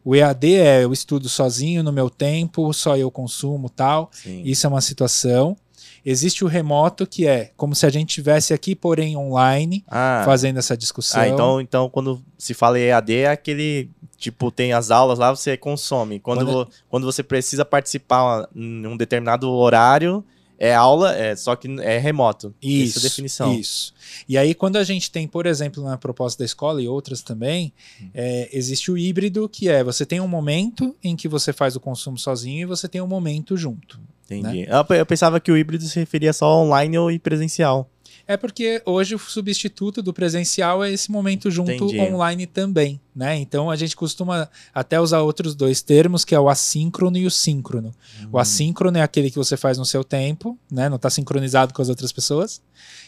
O 0.05 0.14
EAD 0.14 0.55
é 0.55 0.84
eu 0.84 0.93
estudo 0.93 1.28
sozinho 1.28 1.82
no 1.82 1.93
meu 1.93 2.09
tempo, 2.09 2.72
só 2.72 2.97
eu 2.97 3.11
consumo 3.11 3.68
tal. 3.68 4.11
Sim. 4.12 4.43
Isso 4.45 4.66
é 4.66 4.70
uma 4.70 4.80
situação. 4.80 5.57
Existe 6.05 6.44
o 6.44 6.48
remoto, 6.48 7.07
que 7.07 7.26
é 7.26 7.51
como 7.57 7.74
se 7.74 7.84
a 7.84 7.90
gente 7.90 8.09
estivesse 8.11 8.55
aqui, 8.55 8.74
porém 8.74 9.16
online, 9.16 9.84
Ah, 9.88 10.22
fazendo 10.24 10.59
essa 10.59 10.76
discussão. 10.76 11.20
ah, 11.20 11.28
então, 11.28 11.61
então 11.61 11.88
quando 11.90 12.22
se 12.38 12.55
fala 12.55 12.78
EAD 12.78 13.14
é 13.16 13.28
aquele, 13.28 13.90
tipo, 14.16 14.51
tem 14.51 14.72
as 14.72 14.90
aulas 14.90 15.18
lá, 15.18 15.30
você 15.34 15.57
consome. 15.57 16.18
Quando, 16.18 16.38
Quando- 16.38 16.53
vo- 16.53 16.68
quando 16.88 17.05
você 17.05 17.22
precisa 17.22 17.64
participar 17.64 18.48
em 18.55 18.86
um 18.86 18.96
determinado 18.96 19.51
horário, 19.51 20.24
é 20.61 20.74
aula, 20.74 21.16
é, 21.16 21.34
só 21.34 21.56
que 21.56 21.66
é 21.80 21.96
remoto. 21.96 22.54
Isso, 22.61 22.98
Essa 22.98 23.06
é 23.06 23.08
definição. 23.08 23.58
Isso. 23.58 23.94
E 24.28 24.36
aí, 24.36 24.54
quando 24.54 24.76
a 24.76 24.84
gente 24.84 25.11
tem, 25.11 25.26
por 25.26 25.46
exemplo, 25.46 25.82
na 25.82 25.96
proposta 25.96 26.40
da 26.40 26.44
escola 26.44 26.82
e 26.82 26.86
outras 26.86 27.22
também, 27.22 27.72
Hum. 28.00 28.11
é, 28.12 28.50
existe 28.52 28.90
o 28.90 28.98
híbrido, 28.98 29.48
que 29.48 29.70
é 29.70 29.82
você 29.82 30.04
tem 30.04 30.20
um 30.20 30.28
momento 30.28 30.94
em 31.02 31.16
que 31.16 31.26
você 31.26 31.50
faz 31.50 31.74
o 31.76 31.80
consumo 31.80 32.18
sozinho 32.18 32.61
e 32.61 32.66
você 32.66 32.86
tem 32.86 33.00
um 33.00 33.06
momento 33.06 33.56
junto. 33.56 33.98
Entendi. 34.26 34.66
Eu, 34.68 34.96
eu 34.96 35.06
pensava 35.06 35.40
que 35.40 35.50
o 35.50 35.56
híbrido 35.56 35.82
se 35.84 35.98
referia 35.98 36.32
só 36.32 36.62
online 36.62 36.98
ou 36.98 37.18
presencial. 37.18 37.90
É 38.33 38.37
porque 38.37 38.81
hoje 38.87 39.12
o 39.16 39.18
substituto 39.18 40.01
do 40.01 40.12
presencial 40.12 40.85
é 40.85 40.93
esse 40.93 41.11
momento 41.11 41.51
junto 41.51 41.72
Entendi. 41.72 41.99
online 41.99 42.47
também, 42.47 43.01
né? 43.12 43.37
Então 43.37 43.68
a 43.68 43.74
gente 43.74 43.97
costuma 43.97 44.49
até 44.72 45.01
usar 45.01 45.22
outros 45.22 45.53
dois 45.57 45.83
termos, 45.83 46.24
que 46.24 46.33
é 46.33 46.39
o 46.39 46.49
assíncrono 46.49 47.16
e 47.16 47.26
o 47.26 47.31
síncrono. 47.31 47.93
O 48.31 48.39
assíncrono 48.39 48.97
é 48.99 49.03
aquele 49.03 49.33
que 49.33 49.37
você 49.37 49.57
faz 49.57 49.78
no 49.78 49.85
seu 49.85 50.05
tempo, 50.05 50.57
né? 50.70 50.89
Não 50.89 50.95
está 50.95 51.11
sincronizado 51.11 51.74
com 51.74 51.83
as 51.83 51.89
outras 51.89 52.12
pessoas. 52.12 52.62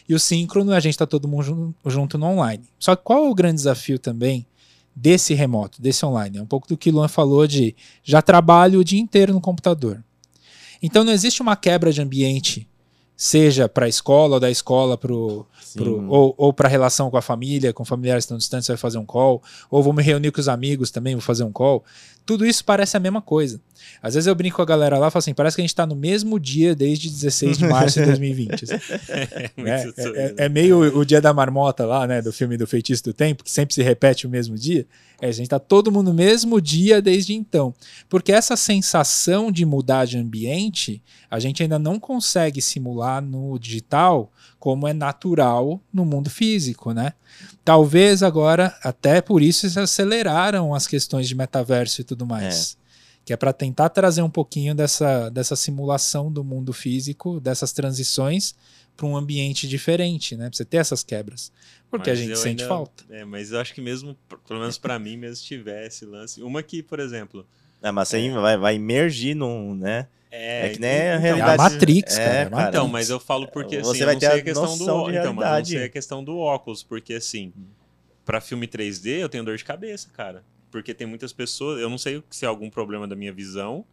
E 0.09 0.13
o 0.13 0.19
síncrono, 0.19 0.73
a 0.73 0.79
gente 0.81 0.91
está 0.95 1.07
todo 1.07 1.25
mundo 1.25 1.43
jun- 1.43 1.73
junto 1.85 2.17
no 2.17 2.25
online. 2.25 2.65
Só 2.77 2.93
que 2.93 3.03
qual 3.03 3.23
é 3.25 3.29
o 3.29 3.33
grande 3.33 3.55
desafio 3.55 3.97
também 3.97 4.45
desse 4.93 5.33
remoto, 5.33 5.81
desse 5.81 6.05
online? 6.05 6.39
É 6.39 6.41
um 6.41 6.45
pouco 6.45 6.67
do 6.67 6.75
que 6.75 6.89
o 6.89 6.93
Luan 6.95 7.07
falou 7.07 7.47
de 7.47 7.73
já 8.03 8.21
trabalho 8.21 8.81
o 8.81 8.83
dia 8.83 8.99
inteiro 8.99 9.31
no 9.31 9.39
computador. 9.39 10.03
Então 10.81 11.05
não 11.05 11.13
existe 11.13 11.41
uma 11.41 11.55
quebra 11.55 11.93
de 11.93 12.01
ambiente, 12.01 12.67
seja 13.25 13.69
para 13.69 13.85
a 13.85 13.89
escola 13.89 14.33
ou 14.35 14.39
da 14.39 14.51
escola 14.51 14.97
para 14.97 15.09
Sim. 15.63 15.79
Pro- 15.79 16.09
ou 16.09 16.35
ou 16.37 16.51
para 16.51 16.67
relação 16.67 17.09
com 17.09 17.15
a 17.15 17.21
família, 17.21 17.71
com 17.71 17.85
familiares 17.85 18.23
que 18.23 18.25
estão 18.25 18.37
distantes, 18.37 18.65
você 18.65 18.73
vai 18.73 18.77
fazer 18.77 18.97
um 18.97 19.05
call, 19.05 19.41
ou 19.71 19.81
vou 19.81 19.93
me 19.93 20.03
reunir 20.03 20.31
com 20.31 20.41
os 20.41 20.49
amigos 20.49 20.91
também, 20.91 21.15
vou 21.15 21.21
fazer 21.21 21.45
um 21.45 21.51
call. 21.51 21.85
Tudo 22.25 22.45
isso 22.45 22.65
parece 22.65 22.97
a 22.97 22.99
mesma 22.99 23.21
coisa. 23.21 23.61
Às 24.01 24.13
vezes 24.13 24.27
eu 24.27 24.35
brinco 24.35 24.55
com 24.55 24.61
a 24.61 24.65
galera 24.65 24.97
lá 24.97 25.07
e 25.07 25.11
falo 25.11 25.19
assim: 25.19 25.33
parece 25.33 25.55
que 25.55 25.61
a 25.61 25.63
gente 25.63 25.71
está 25.71 25.85
no 25.85 25.95
mesmo 25.95 26.39
dia 26.39 26.75
desde 26.75 27.09
16 27.09 27.57
de 27.57 27.67
março 27.67 27.99
de 27.99 28.05
2020. 28.05 28.63
assim. 28.63 28.73
É, 29.13 29.53
é- 29.55 29.63
né? 29.63 30.33
é 30.37 30.49
meio 30.49 30.97
o 30.97 31.05
dia 31.05 31.21
da 31.21 31.33
marmota 31.33 31.85
lá, 31.85 32.05
né? 32.07 32.21
Do 32.21 32.33
filme 32.33 32.57
do 32.57 32.65
Feitiço 32.67 33.03
do 33.03 33.13
Tempo, 33.13 33.43
que 33.43 33.51
sempre 33.51 33.73
se 33.73 33.81
repete 33.81 34.25
o 34.27 34.29
mesmo 34.29 34.55
dia. 34.55 34.85
É, 35.21 35.27
a 35.27 35.31
gente 35.31 35.47
tá 35.47 35.59
todo 35.59 35.91
mundo 35.91 36.07
no 36.07 36.13
mesmo 36.13 36.59
dia 36.59 37.01
desde 37.01 37.33
então. 37.33 37.73
Porque 38.09 38.31
essa 38.31 38.57
sensação 38.57 39.51
de 39.51 39.65
mudar 39.65 40.05
de 40.05 40.17
ambiente, 40.17 41.01
a 41.29 41.39
gente 41.39 41.63
ainda 41.63 41.79
não 41.79 41.99
consegue 41.99 42.61
simular 42.61 43.21
no 43.21 43.57
digital 43.57 44.31
como 44.59 44.87
é 44.87 44.93
natural 44.93 45.81
no 45.93 46.03
mundo 46.05 46.29
físico, 46.29 46.91
né? 46.91 47.13
Talvez 47.63 48.21
agora, 48.21 48.75
até 48.83 49.21
por 49.21 49.41
isso, 49.41 49.69
se 49.69 49.79
aceleraram 49.79 50.73
as 50.73 50.87
questões 50.87 51.27
de 51.27 51.35
metaverso 51.35 52.01
e 52.01 52.03
tudo 52.03 52.25
mais. 52.25 52.77
Que 53.25 53.31
é 53.33 53.37
para 53.37 53.53
tentar 53.53 53.89
trazer 53.89 54.21
um 54.21 54.29
pouquinho 54.29 54.75
dessa, 54.75 55.29
dessa 55.29 55.55
simulação 55.55 56.31
do 56.31 56.43
mundo 56.43 56.73
físico, 56.73 57.39
dessas 57.39 57.71
transições 57.71 58.53
para 58.97 59.05
um 59.05 59.15
ambiente 59.15 59.67
diferente, 59.67 60.35
né? 60.35 60.49
Pra 60.49 60.57
você 60.57 60.65
ter 60.65 60.77
essas 60.77 61.03
quebras. 61.03 61.51
Porque 61.89 62.09
Mas 62.09 62.19
a 62.19 62.21
gente 62.21 62.37
sente 62.37 62.63
ainda- 62.63 62.67
falta. 62.67 63.03
É, 63.09 63.23
mas 63.23 63.51
eu 63.51 63.59
acho 63.59 63.73
que 63.73 63.81
mesmo, 63.81 64.15
pelo 64.47 64.59
menos 64.59 64.77
pra 64.77 64.99
mim, 64.99 65.15
mesmo 65.15 65.37
se 65.37 65.43
tivesse 65.43 66.05
lance. 66.05 66.41
Uma 66.43 66.61
que, 66.61 66.83
por 66.83 66.99
exemplo. 66.99 67.45
É, 67.81 67.91
mas 67.91 68.09
você 68.09 68.29
vai, 68.31 68.57
vai 68.57 68.75
imergir 68.75 69.35
num, 69.35 69.73
né? 69.75 70.07
É 70.29 70.69
que 70.69 70.79
nem 70.79 70.89
a 70.89 70.93
então, 70.95 71.05
É 71.05 71.13
a 71.13 71.17
realidade- 71.19 71.57
Matrix, 71.57 72.17
É, 72.17 72.25
cara. 72.25 72.39
é 72.39 72.49
cara. 72.49 72.69
Então, 72.69 72.87
mas 72.87 73.09
eu 73.09 73.19
falo 73.19 73.47
porque 73.47 73.77
assim, 73.77 73.85
Você 73.89 74.03
vai 74.05 74.15
não 74.15 74.19
ter 74.19 74.25
sei 74.31 74.35
a 74.35 74.41
a 74.41 74.43
questão 74.43 74.77
do 74.77 74.83
óculos. 74.87 75.09
Então, 75.15 75.33
mas 75.33 75.35
não 75.35 75.43
realidade. 75.43 75.69
sei 75.69 75.83
a 75.85 75.89
questão 75.89 76.23
do 76.23 76.37
óculos, 76.39 76.81
porque 76.83 77.13
assim, 77.13 77.53
pra 78.25 78.41
filme 78.41 78.67
3D 78.67 79.19
eu 79.19 79.29
tenho 79.29 79.43
dor 79.43 79.55
de 79.57 79.63
cabeça, 79.63 80.09
cara. 80.11 80.43
Porque 80.73 80.93
tem 80.93 81.05
muitas 81.07 81.31
pessoas, 81.31 81.79
eu 81.79 81.89
não 81.89 81.97
sei 81.99 82.21
se 82.31 82.43
é 82.45 82.47
algum 82.47 82.69
problema 82.69 83.07
da 83.07 83.15
minha 83.15 83.31
visão, 83.31 83.85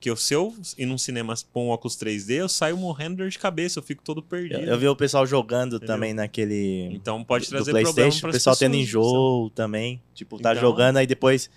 que 0.00 0.10
eu, 0.10 0.16
se 0.16 0.34
eu 0.34 0.52
ir 0.76 0.84
num 0.84 0.98
cinema 0.98 1.32
com 1.52 1.66
um 1.66 1.70
óculos 1.70 1.96
3D, 1.96 2.30
eu 2.34 2.48
saio 2.48 2.76
morrendo 2.76 3.12
de 3.12 3.22
dor 3.22 3.28
de 3.30 3.38
cabeça, 3.38 3.78
eu 3.78 3.82
fico 3.84 4.02
todo 4.02 4.20
perdido. 4.22 4.60
Eu, 4.60 4.74
eu 4.74 4.78
vi 4.78 4.88
o 4.88 4.96
pessoal 4.96 5.24
jogando 5.26 5.76
Entendeu? 5.76 5.86
também 5.94 6.12
naquele. 6.12 6.90
Então 6.92 7.22
pode 7.24 7.46
do 7.46 7.50
trazer 7.50 7.70
problema 7.70 7.92
PlayStation, 7.94 8.20
para 8.20 8.30
o 8.30 8.32
pessoal 8.32 8.56
tendo 8.56 8.74
enjoo 8.74 9.48
também. 9.50 10.02
Tipo, 10.12 10.38
tá 10.40 10.50
Então- 10.50 10.60
jogando, 10.60 10.96
aí 10.98 11.06
depois. 11.06 11.48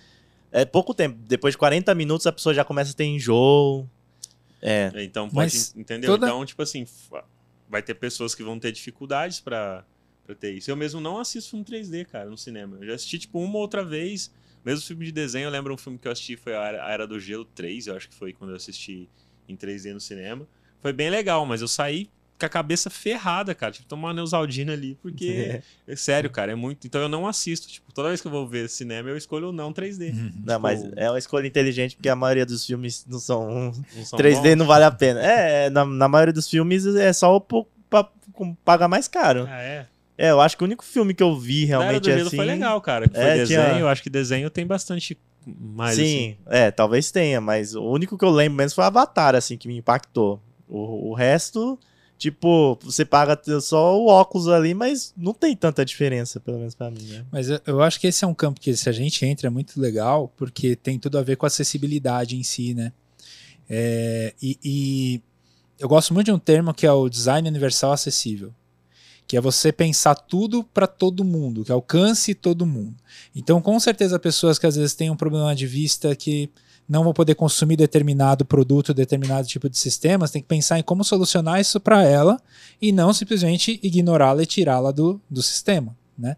É 0.52 0.64
pouco 0.64 0.94
tempo. 0.94 1.18
Depois 1.26 1.52
de 1.54 1.58
40 1.58 1.94
minutos 1.94 2.26
a 2.26 2.32
pessoa 2.32 2.54
já 2.54 2.64
começa 2.64 2.92
a 2.92 2.94
ter 2.94 3.04
enjoo. 3.04 3.86
É. 4.62 4.90
Então 4.96 5.24
pode, 5.28 5.34
Mas 5.36 5.74
entendeu? 5.76 6.08
toda- 6.10 6.26
Então, 6.28 6.44
tipo 6.46 6.62
assim, 6.62 6.86
fa- 6.86 7.24
vai 7.68 7.82
ter 7.82 7.94
pessoas 7.94 8.34
que 8.34 8.42
vão 8.44 8.58
ter 8.58 8.72
dificuldades 8.72 9.40
pra, 9.40 9.84
pra 10.24 10.34
ter 10.34 10.52
isso. 10.52 10.70
Eu 10.70 10.76
mesmo 10.76 11.00
não 11.00 11.18
assisto 11.18 11.50
filme 11.50 11.64
3D, 11.66 12.06
cara, 12.06 12.30
no 12.30 12.38
cinema. 12.38 12.78
Eu 12.80 12.86
já 12.86 12.94
assisti, 12.94 13.18
tipo, 13.18 13.38
uma 13.40 13.56
ou 13.56 13.60
outra 13.60 13.84
vez. 13.84 14.32
Mesmo 14.68 14.84
filme 14.84 15.06
de 15.06 15.12
desenho, 15.12 15.46
eu 15.46 15.50
lembro 15.50 15.72
um 15.72 15.78
filme 15.78 15.98
que 15.98 16.06
eu 16.06 16.12
assisti, 16.12 16.36
foi 16.36 16.54
a 16.54 16.90
Era, 16.90 17.06
do 17.06 17.18
Gelo 17.18 17.46
3, 17.46 17.86
eu 17.86 17.96
acho 17.96 18.06
que 18.06 18.14
foi 18.14 18.34
quando 18.34 18.50
eu 18.50 18.56
assisti 18.56 19.08
em 19.48 19.56
3D 19.56 19.94
no 19.94 20.00
cinema. 20.00 20.46
Foi 20.82 20.92
bem 20.92 21.08
legal, 21.08 21.46
mas 21.46 21.62
eu 21.62 21.68
saí 21.68 22.10
com 22.38 22.44
a 22.44 22.50
cabeça 22.50 22.90
ferrada, 22.90 23.54
cara. 23.54 23.72
Tipo, 23.72 23.88
tomar 23.88 24.08
uma 24.08 24.14
Neusaldina 24.14 24.74
ali, 24.74 24.94
porque... 25.00 25.62
é 25.88 25.96
sério, 25.96 26.28
cara, 26.28 26.52
é 26.52 26.54
muito... 26.54 26.86
Então 26.86 27.00
eu 27.00 27.08
não 27.08 27.26
assisto. 27.26 27.66
Tipo, 27.66 27.90
toda 27.94 28.08
vez 28.08 28.20
que 28.20 28.26
eu 28.26 28.30
vou 28.30 28.46
ver 28.46 28.68
cinema, 28.68 29.08
eu 29.08 29.16
escolho 29.16 29.52
não 29.52 29.72
3D. 29.72 30.12
Uhum. 30.12 30.32
Não, 30.44 30.60
mas 30.60 30.84
é 30.96 31.08
uma 31.08 31.18
escolha 31.18 31.46
inteligente, 31.46 31.96
porque 31.96 32.10
a 32.10 32.14
maioria 32.14 32.44
dos 32.44 32.66
filmes 32.66 33.06
não 33.08 33.18
são. 33.18 33.72
Não 33.96 34.04
são 34.04 34.18
3D 34.18 34.42
bons. 34.42 34.56
não 34.56 34.66
vale 34.66 34.84
a 34.84 34.90
pena. 34.90 35.24
É, 35.24 35.70
na, 35.70 35.86
na 35.86 36.08
maioria 36.08 36.34
dos 36.34 36.46
filmes 36.46 36.84
é 36.84 37.10
só 37.14 37.34
o 37.34 37.66
pagar 38.66 38.86
mais 38.86 39.08
caro. 39.08 39.46
Ah, 39.48 39.62
é? 39.62 39.86
É, 40.18 40.30
eu 40.32 40.40
acho 40.40 40.56
que 40.56 40.64
o 40.64 40.66
único 40.66 40.84
filme 40.84 41.14
que 41.14 41.22
eu 41.22 41.38
vi 41.38 41.64
Realmente 41.64 41.90
realmente 41.90 42.02
do 42.02 42.10
Gelo 42.10 42.26
assim. 42.26 42.36
foi 42.36 42.44
legal, 42.44 42.80
cara. 42.80 43.06
que 43.08 43.14
Foi 43.14 43.24
É, 43.24 43.34
desenho, 43.36 43.60
tinha- 43.62 43.78
eu 43.78 43.88
acho 43.88 44.02
que 44.02 44.10
desenho 44.10 44.50
tem 44.50 44.66
bastante 44.66 45.16
mais. 45.46 45.96
assim. 45.98 46.04
Sim, 46.04 46.36
é, 46.46 46.70
talvez 46.72 47.10
tenha, 47.12 47.40
mas 47.40 47.74
o 47.76 47.84
único 47.84 48.18
que 48.18 48.24
eu 48.24 48.30
lembro 48.30 48.56
mesmo 48.58 48.74
foi 48.74 48.84
Avatar, 48.84 49.34
assim, 49.36 49.56
que 49.56 49.68
me 49.68 49.76
impactou. 49.76 50.42
O, 50.68 51.10
o 51.10 51.14
resto, 51.14 51.78
tipo, 52.18 52.76
você 52.82 53.04
paga 53.04 53.40
só 53.60 53.96
o 53.96 54.08
óculos 54.08 54.48
ali, 54.48 54.74
mas 54.74 55.14
não 55.16 55.32
tem 55.32 55.54
tanta 55.56 55.84
diferença, 55.84 56.40
pelo 56.40 56.58
menos 56.58 56.74
pra 56.74 56.90
mim, 56.90 57.04
né? 57.04 57.24
Mas 57.30 57.48
eu, 57.48 57.60
eu 57.64 57.80
acho 57.82 58.00
que 58.00 58.08
esse 58.08 58.24
é 58.24 58.26
um 58.26 58.34
campo 58.34 58.60
que, 58.60 58.76
se 58.76 58.88
a 58.88 58.92
gente 58.92 59.24
entra, 59.24 59.46
é 59.46 59.50
muito 59.50 59.80
legal, 59.80 60.30
porque 60.36 60.74
tem 60.74 60.98
tudo 60.98 61.16
a 61.16 61.22
ver 61.22 61.36
com 61.36 61.46
a 61.46 61.48
acessibilidade 61.48 62.36
em 62.36 62.42
si, 62.42 62.74
né? 62.74 62.92
É, 63.70 64.34
e, 64.42 64.58
e 64.64 65.22
eu 65.78 65.88
gosto 65.88 66.12
muito 66.12 66.26
de 66.26 66.32
um 66.32 66.38
termo 66.38 66.74
que 66.74 66.86
é 66.86 66.92
o 66.92 67.08
design 67.08 67.48
universal 67.48 67.92
acessível, 67.92 68.52
que 69.28 69.36
é 69.36 69.40
você 69.42 69.70
pensar 69.70 70.14
tudo 70.14 70.64
para 70.64 70.86
todo 70.86 71.22
mundo, 71.22 71.62
que 71.62 71.70
alcance 71.70 72.34
todo 72.34 72.64
mundo. 72.64 72.96
Então, 73.36 73.60
com 73.60 73.78
certeza, 73.78 74.18
pessoas 74.18 74.58
que 74.58 74.66
às 74.66 74.74
vezes 74.74 74.94
têm 74.94 75.10
um 75.10 75.16
problema 75.16 75.54
de 75.54 75.66
vista 75.66 76.16
que 76.16 76.50
não 76.88 77.04
vão 77.04 77.12
poder 77.12 77.34
consumir 77.34 77.76
determinado 77.76 78.46
produto, 78.46 78.94
determinado 78.94 79.46
tipo 79.46 79.68
de 79.68 79.76
sistemas, 79.76 80.30
tem 80.30 80.40
que 80.40 80.48
pensar 80.48 80.78
em 80.78 80.82
como 80.82 81.04
solucionar 81.04 81.60
isso 81.60 81.78
para 81.78 82.02
ela 82.02 82.40
e 82.80 82.90
não 82.90 83.12
simplesmente 83.12 83.78
ignorá-la 83.82 84.42
e 84.42 84.46
tirá-la 84.46 84.90
do, 84.90 85.20
do 85.28 85.42
sistema, 85.42 85.94
né? 86.16 86.34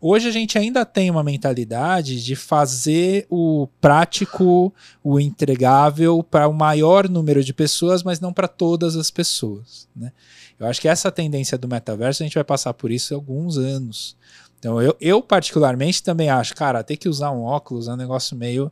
Hoje 0.00 0.28
a 0.28 0.30
gente 0.30 0.56
ainda 0.56 0.86
tem 0.86 1.10
uma 1.10 1.24
mentalidade 1.24 2.22
de 2.22 2.36
fazer 2.36 3.26
o 3.28 3.66
prático, 3.80 4.72
o 5.02 5.18
entregável 5.18 6.22
para 6.22 6.46
o 6.46 6.52
maior 6.52 7.08
número 7.08 7.42
de 7.42 7.52
pessoas, 7.52 8.04
mas 8.04 8.20
não 8.20 8.32
para 8.32 8.46
todas 8.46 8.94
as 8.94 9.10
pessoas. 9.10 9.88
Né? 9.96 10.12
Eu 10.58 10.66
acho 10.66 10.80
que 10.80 10.88
essa 10.88 11.10
tendência 11.12 11.56
do 11.56 11.68
metaverso 11.68 12.22
a 12.22 12.26
gente 12.26 12.34
vai 12.34 12.44
passar 12.44 12.74
por 12.74 12.90
isso 12.90 13.14
alguns 13.14 13.56
anos. 13.56 14.16
Então 14.58 14.82
eu, 14.82 14.96
eu 15.00 15.22
particularmente 15.22 16.02
também 16.02 16.30
acho, 16.30 16.54
cara, 16.54 16.82
ter 16.82 16.96
que 16.96 17.08
usar 17.08 17.30
um 17.30 17.42
óculos 17.42 17.86
é 17.86 17.92
um 17.92 17.96
negócio 17.96 18.36
meio, 18.36 18.70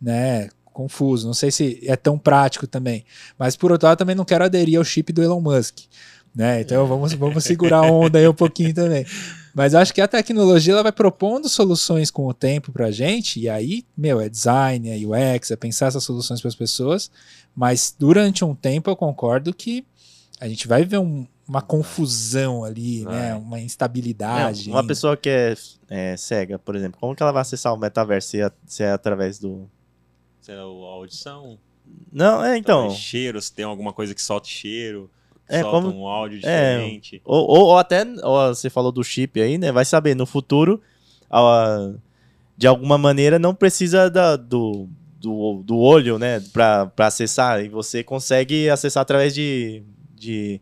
né, 0.00 0.50
confuso. 0.72 1.26
Não 1.26 1.34
sei 1.34 1.50
se 1.50 1.80
é 1.86 1.96
tão 1.96 2.18
prático 2.18 2.66
também. 2.66 3.04
Mas 3.38 3.56
por 3.56 3.72
outro 3.72 3.88
lado, 3.88 3.98
também 3.98 4.14
não 4.14 4.24
quero 4.24 4.44
aderir 4.44 4.78
ao 4.78 4.84
chip 4.84 5.12
do 5.12 5.22
Elon 5.22 5.40
Musk. 5.40 5.78
Né? 6.34 6.62
Então 6.62 6.86
vamos, 6.86 7.12
vamos 7.14 7.44
segurar 7.44 7.78
a 7.78 7.90
onda 7.90 8.18
aí 8.18 8.28
um 8.28 8.34
pouquinho 8.34 8.74
também. 8.74 9.06
Mas 9.54 9.74
acho 9.74 9.92
que 9.92 10.00
a 10.00 10.08
tecnologia 10.08 10.72
ela 10.72 10.82
vai 10.82 10.92
propondo 10.92 11.48
soluções 11.48 12.10
com 12.10 12.26
o 12.26 12.32
tempo 12.32 12.72
para 12.72 12.86
a 12.86 12.90
gente, 12.90 13.38
e 13.38 13.50
aí, 13.50 13.84
meu, 13.94 14.18
é 14.18 14.28
design, 14.28 14.88
é 14.88 14.96
UX, 15.06 15.50
é 15.50 15.56
pensar 15.56 15.88
essas 15.88 16.02
soluções 16.02 16.40
para 16.40 16.48
as 16.48 16.54
pessoas, 16.54 17.10
mas 17.54 17.94
durante 17.98 18.44
um 18.46 18.54
tempo 18.54 18.90
eu 18.90 18.96
concordo 18.96 19.52
que 19.52 19.84
a 20.42 20.48
gente 20.48 20.66
vai 20.66 20.84
ver 20.84 20.98
um, 20.98 21.24
uma 21.46 21.62
confusão 21.62 22.64
ali, 22.64 23.04
né? 23.04 23.34
Uma 23.36 23.60
instabilidade. 23.60 24.68
uma 24.68 24.84
pessoa 24.84 25.16
que 25.16 25.28
é, 25.28 25.54
é, 25.88 26.16
cega, 26.16 26.58
por 26.58 26.74
exemplo, 26.74 26.98
como 27.00 27.14
que 27.14 27.22
ela 27.22 27.30
vai 27.30 27.42
acessar 27.42 27.72
o 27.72 27.76
metaverso 27.76 28.28
se 28.28 28.40
é, 28.40 28.50
se 28.66 28.82
é 28.82 28.90
através 28.90 29.38
do. 29.38 29.70
Será 30.40 30.62
a 30.62 30.64
audição? 30.64 31.58
Não, 32.12 32.44
é 32.44 32.58
então. 32.58 32.90
cheiro, 32.90 33.40
se 33.40 33.52
tem 33.52 33.64
alguma 33.64 33.92
coisa 33.92 34.14
que 34.14 34.20
solta 34.20 34.48
cheiro 34.48 35.08
é, 35.48 35.60
solta 35.60 35.86
como, 35.86 36.02
um 36.02 36.08
áudio 36.08 36.40
é, 36.42 36.78
diferente. 36.78 37.16
É, 37.16 37.20
ou, 37.24 37.46
ou, 37.48 37.66
ou, 37.66 37.78
até, 37.78 38.04
ou 38.22 38.52
você 38.52 38.68
falou 38.68 38.90
do 38.90 39.04
chip 39.04 39.40
aí, 39.40 39.58
né? 39.58 39.70
Vai 39.70 39.84
saber, 39.84 40.16
no 40.16 40.26
futuro, 40.26 40.80
de 42.56 42.66
alguma 42.66 42.98
maneira, 42.98 43.38
não 43.38 43.54
precisa 43.54 44.10
da, 44.10 44.34
do, 44.34 44.88
do, 45.20 45.62
do 45.62 45.78
olho, 45.78 46.18
né? 46.18 46.40
Pra, 46.52 46.86
pra 46.86 47.06
acessar. 47.06 47.64
E 47.64 47.68
você 47.68 48.02
consegue 48.02 48.68
acessar 48.70 49.02
através 49.02 49.32
de, 49.32 49.84
de, 50.22 50.60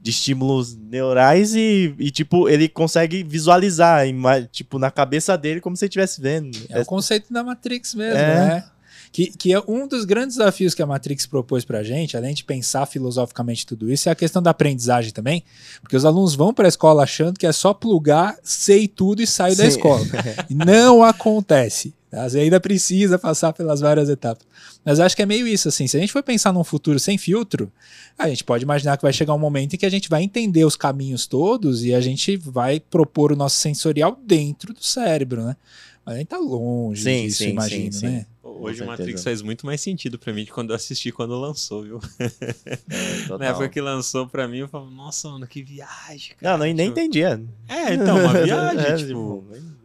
de 0.00 0.10
estímulos 0.10 0.76
neurais 0.76 1.54
e, 1.54 1.94
e, 1.98 2.10
tipo, 2.10 2.48
ele 2.48 2.68
consegue 2.68 3.22
visualizar, 3.22 4.04
tipo, 4.50 4.78
na 4.78 4.90
cabeça 4.90 5.36
dele 5.36 5.60
como 5.60 5.76
se 5.76 5.84
ele 5.84 5.88
estivesse 5.88 6.20
vendo. 6.20 6.56
É 6.68 6.80
o 6.80 6.86
conceito 6.86 7.32
da 7.32 7.42
Matrix 7.42 7.94
mesmo, 7.94 8.18
é. 8.18 8.34
né? 8.34 8.64
Que, 9.12 9.26
que 9.26 9.52
é 9.52 9.60
um 9.66 9.88
dos 9.88 10.04
grandes 10.04 10.36
desafios 10.36 10.72
que 10.72 10.80
a 10.80 10.86
Matrix 10.86 11.26
propôs 11.26 11.64
para 11.64 11.80
a 11.80 11.82
gente, 11.82 12.16
além 12.16 12.32
de 12.32 12.44
pensar 12.44 12.86
filosoficamente 12.86 13.66
tudo 13.66 13.90
isso, 13.92 14.08
é 14.08 14.12
a 14.12 14.14
questão 14.14 14.40
da 14.40 14.50
aprendizagem 14.50 15.12
também, 15.12 15.42
porque 15.80 15.96
os 15.96 16.04
alunos 16.04 16.36
vão 16.36 16.54
para 16.54 16.66
a 16.66 16.68
escola 16.68 17.02
achando 17.02 17.36
que 17.36 17.44
é 17.44 17.50
só 17.50 17.74
plugar, 17.74 18.36
sei 18.40 18.86
tudo 18.86 19.20
e 19.20 19.26
saio 19.26 19.56
Sim. 19.56 19.62
da 19.62 19.68
escola. 19.68 20.06
e 20.48 20.54
não 20.54 21.02
acontece. 21.02 21.92
Tá? 22.10 22.28
Você 22.28 22.40
ainda 22.40 22.58
precisa 22.58 23.18
passar 23.18 23.52
pelas 23.52 23.80
várias 23.80 24.08
etapas. 24.08 24.44
Mas 24.84 24.98
acho 24.98 25.14
que 25.14 25.22
é 25.22 25.26
meio 25.26 25.46
isso, 25.46 25.68
assim. 25.68 25.86
Se 25.86 25.96
a 25.96 26.00
gente 26.00 26.12
for 26.12 26.22
pensar 26.22 26.52
num 26.52 26.64
futuro 26.64 26.98
sem 26.98 27.16
filtro, 27.16 27.70
a 28.18 28.28
gente 28.28 28.42
pode 28.42 28.64
imaginar 28.64 28.96
que 28.96 29.02
vai 29.02 29.12
chegar 29.12 29.32
um 29.34 29.38
momento 29.38 29.74
em 29.74 29.76
que 29.78 29.86
a 29.86 29.90
gente 29.90 30.08
vai 30.08 30.22
entender 30.22 30.64
os 30.64 30.76
caminhos 30.76 31.26
todos 31.26 31.84
e 31.84 31.94
a 31.94 32.00
gente 32.00 32.36
vai 32.36 32.80
propor 32.80 33.32
o 33.32 33.36
nosso 33.36 33.56
sensorial 33.56 34.18
dentro 34.26 34.72
do 34.72 34.82
cérebro, 34.82 35.44
né? 35.44 35.56
Mas 36.04 36.14
a 36.14 36.18
gente 36.18 36.28
tá 36.28 36.38
longe 36.38 37.02
sim, 37.02 37.26
disso, 37.26 37.38
sim, 37.38 37.50
imagino, 37.50 37.92
sim, 37.92 38.06
né? 38.06 38.26
Hoje 38.42 38.82
o 38.82 38.86
Matrix 38.86 39.22
faz 39.22 39.42
muito 39.42 39.64
mais 39.64 39.80
sentido 39.80 40.18
para 40.18 40.32
mim 40.32 40.44
de 40.44 40.50
quando 40.50 40.70
eu 40.70 40.76
assisti 40.76 41.12
quando 41.12 41.38
lançou, 41.38 41.82
viu? 41.82 42.00
É, 42.18 43.28
Na 43.38 43.46
época 43.46 43.68
que 43.68 43.80
lançou 43.80 44.26
para 44.26 44.48
mim, 44.48 44.58
eu 44.58 44.68
falava, 44.68 44.90
nossa, 44.90 45.28
mano, 45.28 45.46
que 45.46 45.62
viagem, 45.62 46.34
cara. 46.36 46.52
Não, 46.52 46.64
nem, 46.64 46.74
nem 46.74 46.88
tipo, 46.88 47.00
entendia. 47.00 47.42
É, 47.68 47.94
então, 47.94 48.18
uma 48.18 48.32
viagem, 48.42 48.80
é, 48.80 48.96
tipo... 48.96 49.06
tipo 49.06 49.79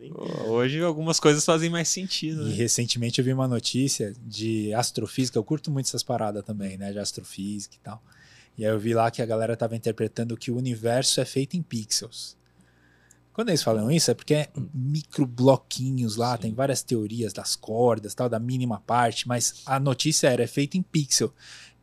hoje 0.48 0.82
algumas 0.82 1.20
coisas 1.20 1.44
fazem 1.44 1.70
mais 1.70 1.88
sentido. 1.88 2.44
E 2.44 2.50
né? 2.50 2.56
recentemente 2.56 3.20
eu 3.20 3.26
vi 3.26 3.34
uma 3.34 3.48
notícia 3.48 4.14
de 4.26 4.74
astrofísica, 4.74 5.38
eu 5.38 5.44
curto 5.44 5.72
muito 5.72 5.88
essas 5.88 6.04
paradas 6.04 6.44
também, 6.44 6.78
né, 6.78 6.92
de 6.92 7.00
astrofísica 7.00 7.76
e 7.76 7.80
tal. 7.80 8.02
E 8.58 8.66
aí 8.66 8.72
eu 8.72 8.80
vi 8.80 8.94
lá 8.94 9.12
que 9.12 9.22
a 9.22 9.26
galera 9.26 9.58
tava 9.58 9.76
interpretando 9.76 10.38
que 10.38 10.52
o 10.52 10.58
universo 10.58 11.20
é 11.20 11.26
feito 11.26 11.58
em 11.58 11.62
pixels. 11.62 12.38
Quando 13.34 13.50
eles 13.50 13.62
falam 13.62 13.92
isso, 13.92 14.10
é 14.10 14.14
porque 14.14 14.34
é 14.34 14.50
micro 14.74 15.26
bloquinhos 15.26 16.16
lá, 16.16 16.38
Sim. 16.38 16.44
tem 16.44 16.54
várias 16.54 16.82
teorias 16.82 17.34
das 17.34 17.54
cordas, 17.54 18.16
tal, 18.16 18.30
da 18.30 18.40
mínima 18.40 18.80
parte, 18.80 19.28
mas 19.28 19.62
a 19.66 19.78
notícia 19.78 20.30
era 20.30 20.44
é 20.44 20.48
feita 20.48 20.78
em 20.78 20.82
pixel. 20.82 21.34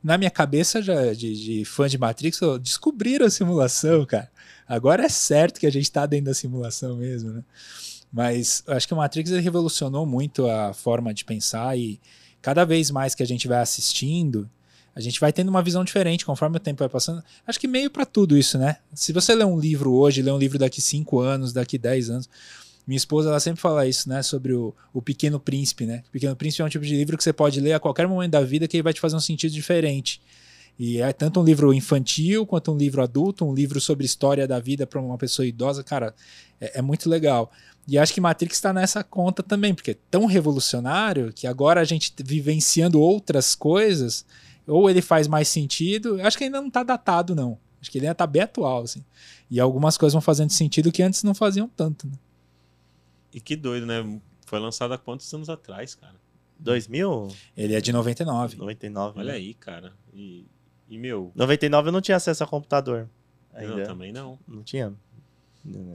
Na 0.03 0.17
minha 0.17 0.31
cabeça, 0.31 0.81
já 0.81 1.13
de, 1.13 1.35
de 1.35 1.65
fã 1.67 1.87
de 1.89 1.99
Matrix, 1.99 2.41
descobriram 2.63 3.27
a 3.27 3.31
simulação, 3.31 4.07
cara. 4.07 4.31
Agora 4.67 5.05
é 5.05 5.09
certo 5.11 5.61
que 5.61 5.67
a 5.67 5.71
gente 5.71 5.85
está 5.85 6.07
dentro 6.07 6.27
da 6.27 6.35
simulação 6.35 6.97
mesmo, 6.97 7.31
né? 7.31 7.45
Mas 8.13 8.63
acho 8.67 8.87
que 8.87 8.93
o 8.93 8.97
Matrix 8.97 9.31
revolucionou 9.31 10.05
muito 10.05 10.47
a 10.47 10.75
forma 10.75 11.15
de 11.15 11.25
pensar 11.25 11.79
e 11.79 11.99
cada 12.43 12.65
vez 12.65 12.91
mais 12.91 13.15
que 13.15 13.23
a 13.23 13.27
gente 13.27 13.49
vai 13.49 13.61
assistindo, 13.61 14.51
a 14.95 15.01
gente 15.01 15.19
vai 15.19 15.33
tendo 15.33 15.49
uma 15.49 15.63
visão 15.63 15.83
diferente 15.83 16.27
conforme 16.27 16.59
o 16.59 16.61
tempo 16.61 16.81
vai 16.81 16.89
passando. 16.89 17.23
Acho 17.47 17.59
que 17.59 17.67
meio 17.67 17.91
para 17.91 18.05
tudo 18.05 18.37
isso, 18.37 18.59
né? 18.59 18.77
Se 18.93 19.13
você 19.13 19.35
lê 19.35 19.45
um 19.45 19.59
livro 19.59 19.93
hoje, 19.93 20.21
lê 20.21 20.31
um 20.31 20.39
livro 20.39 20.59
daqui 20.59 20.83
5 20.83 21.19
anos, 21.21 21.53
daqui 21.53 21.79
10 21.79 22.11
anos. 22.11 22.29
Minha 22.87 22.99
esposa 22.99 23.31
ela 23.31 23.41
sempre 23.41 23.61
fala 23.63 23.87
isso, 23.87 24.09
né? 24.09 24.23
Sobre 24.23 24.53
o, 24.53 24.75
o 24.93 25.01
Pequeno 25.01 25.41
Príncipe, 25.41 25.87
né? 25.87 26.03
O 26.09 26.11
Pequeno 26.11 26.37
Príncipe 26.37 26.61
é 26.63 26.65
um 26.67 26.69
tipo 26.69 26.85
de 26.85 26.95
livro 26.95 27.17
que 27.17 27.25
você 27.25 27.33
pode 27.33 27.61
ler 27.61 27.73
a 27.73 27.81
qualquer 27.81 28.07
momento 28.07 28.33
da 28.33 28.43
vida 28.43 28.69
que 28.69 28.77
ele 28.77 28.83
vai 28.83 28.93
te 28.93 29.01
fazer 29.01 29.17
um 29.17 29.21
sentido 29.21 29.53
diferente. 29.53 30.21
E 30.79 31.01
é 31.01 31.13
tanto 31.13 31.41
um 31.41 31.45
livro 31.45 31.73
infantil 31.73 32.47
quanto 32.47 32.73
um 32.73 32.77
livro 32.77 33.03
adulto, 33.03 33.45
um 33.45 33.55
livro 33.55 33.81
sobre 33.81 34.05
história 34.05 34.47
da 34.49 34.59
vida 34.59 34.87
para 34.87 35.01
uma 35.01 35.17
pessoa 35.17 35.47
idosa, 35.47 35.85
cara, 35.85 36.15
é, 36.61 36.79
é 36.79 36.83
muito 36.83 37.09
legal. 37.09 37.51
E 37.87 37.99
acho 37.99 38.15
que 38.15 38.21
Matrix 38.21 38.57
está 38.57 38.73
nessa 38.73 39.03
conta 39.03 39.43
também, 39.43 39.75
porque 39.75 39.93
é 39.93 39.97
tão 40.11 40.27
revolucionário 40.27 41.33
que 41.33 41.47
agora 41.47 41.81
a 41.81 41.85
gente 41.85 42.15
vivenciando 42.23 43.01
outras 43.01 43.55
coisas, 43.55 44.25
ou 44.67 44.89
ele 44.89 45.03
faz 45.03 45.27
mais 45.27 45.49
sentido. 45.49 46.21
Eu 46.21 46.27
acho 46.27 46.39
que 46.39 46.45
ainda 46.45 46.61
não 46.61 46.69
está 46.69 46.83
datado, 46.83 47.35
não. 47.35 47.59
Acho 47.81 47.91
que 47.91 47.99
ele 47.99 48.07
ainda 48.07 48.13
está 48.13 48.27
bem 48.27 48.43
atual, 48.43 48.83
assim. 48.83 49.05
E 49.51 49.59
algumas 49.59 49.99
coisas 49.99 50.13
vão 50.13 50.23
fazendo 50.23 50.51
sentido 50.51 50.93
que 50.93 51.03
antes 51.03 51.25
não 51.25 51.35
faziam 51.35 51.69
tanto, 51.69 52.07
né? 52.07 52.15
E 53.35 53.41
que 53.41 53.57
doido, 53.57 53.87
né? 53.87 54.21
Foi 54.47 54.61
lançado 54.61 54.93
há 54.95 54.99
quantos 54.99 55.33
anos 55.35 55.49
atrás, 55.49 55.95
cara? 55.95 56.15
2000? 56.61 57.29
Ele 57.57 57.75
é 57.75 57.81
de 57.81 57.93
99. 57.93 58.57
99. 58.57 59.19
Olha 59.19 59.33
né? 59.33 59.39
aí, 59.39 59.55
cara. 59.55 59.93
E, 60.15 60.47
e 60.89 60.99
meu. 60.99 61.33
99 61.35 61.89
eu 61.89 61.93
não 61.93 62.01
tinha 62.01 62.17
acesso 62.17 62.45
a 62.45 62.47
computador. 62.47 63.09
Ainda. 63.53 63.75
Eu 63.75 63.87
também 63.87 64.13
não. 64.13 64.39
Não 64.47 64.63
tinha. 64.63 64.95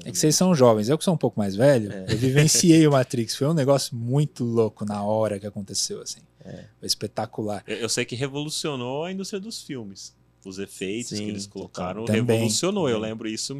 É 0.06 0.12
que 0.12 0.18
vocês 0.18 0.36
são 0.36 0.56
jovens, 0.56 0.88
eu 0.88 0.98
que 0.98 1.04
sou 1.04 1.14
um 1.14 1.18
pouco 1.18 1.38
mais 1.40 1.56
velho, 1.56 1.92
é. 1.92 2.06
eu 2.10 2.18
vivenciei 2.18 2.88
o 2.88 2.92
Matrix. 2.92 3.36
Foi 3.36 3.48
um 3.48 3.54
negócio 3.54 3.96
muito 3.96 4.44
louco 4.44 4.86
na 4.86 5.04
hora 5.04 5.40
que 5.40 5.46
aconteceu, 5.46 6.02
assim. 6.02 6.22
É. 6.44 6.66
Foi 6.80 6.88
espetacular. 6.88 7.64
Eu, 7.68 7.76
eu, 7.78 7.90
sei 7.90 8.06
que 8.06 8.16
revolucionou 8.16 9.04
a 9.04 9.12
indústria 9.12 9.40
dos 9.40 9.62
filmes. 9.62 10.16
Os 10.46 10.60
efeitos 10.60 11.10
Sim, 11.10 11.26
que 11.26 11.30
eles 11.30 11.46
colocaram 11.46 12.06
também. 12.06 12.22
revolucionou. 12.22 12.88
Eu 12.88 12.98
lembro 12.98 13.28
isso, 13.28 13.54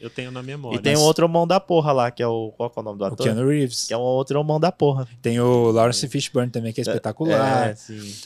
eu 0.00 0.08
tenho 0.08 0.30
na 0.30 0.40
memória. 0.40 0.76
E 0.76 0.80
tem 0.80 0.96
um 0.96 1.00
outro 1.00 1.28
mão 1.28 1.44
da 1.44 1.58
porra 1.58 1.90
lá, 1.90 2.10
que 2.12 2.22
é 2.22 2.26
o. 2.26 2.52
Qual 2.56 2.72
é 2.74 2.80
o 2.80 2.82
nome 2.84 2.98
do 2.98 3.04
ator? 3.04 3.18
O 3.18 3.22
Keanu 3.24 3.48
Reeves. 3.48 3.86
Que 3.86 3.94
é 3.94 3.96
um 3.96 4.00
outro 4.00 4.42
mão 4.44 4.60
da 4.60 4.70
porra. 4.70 5.08
Tem 5.20 5.40
o 5.40 5.72
Lawrence 5.72 6.06
Fishburne 6.06 6.50
também, 6.50 6.72
que 6.72 6.80
é, 6.80 6.82
é 6.82 6.86
espetacular. 6.86 7.70
É, 7.70 7.76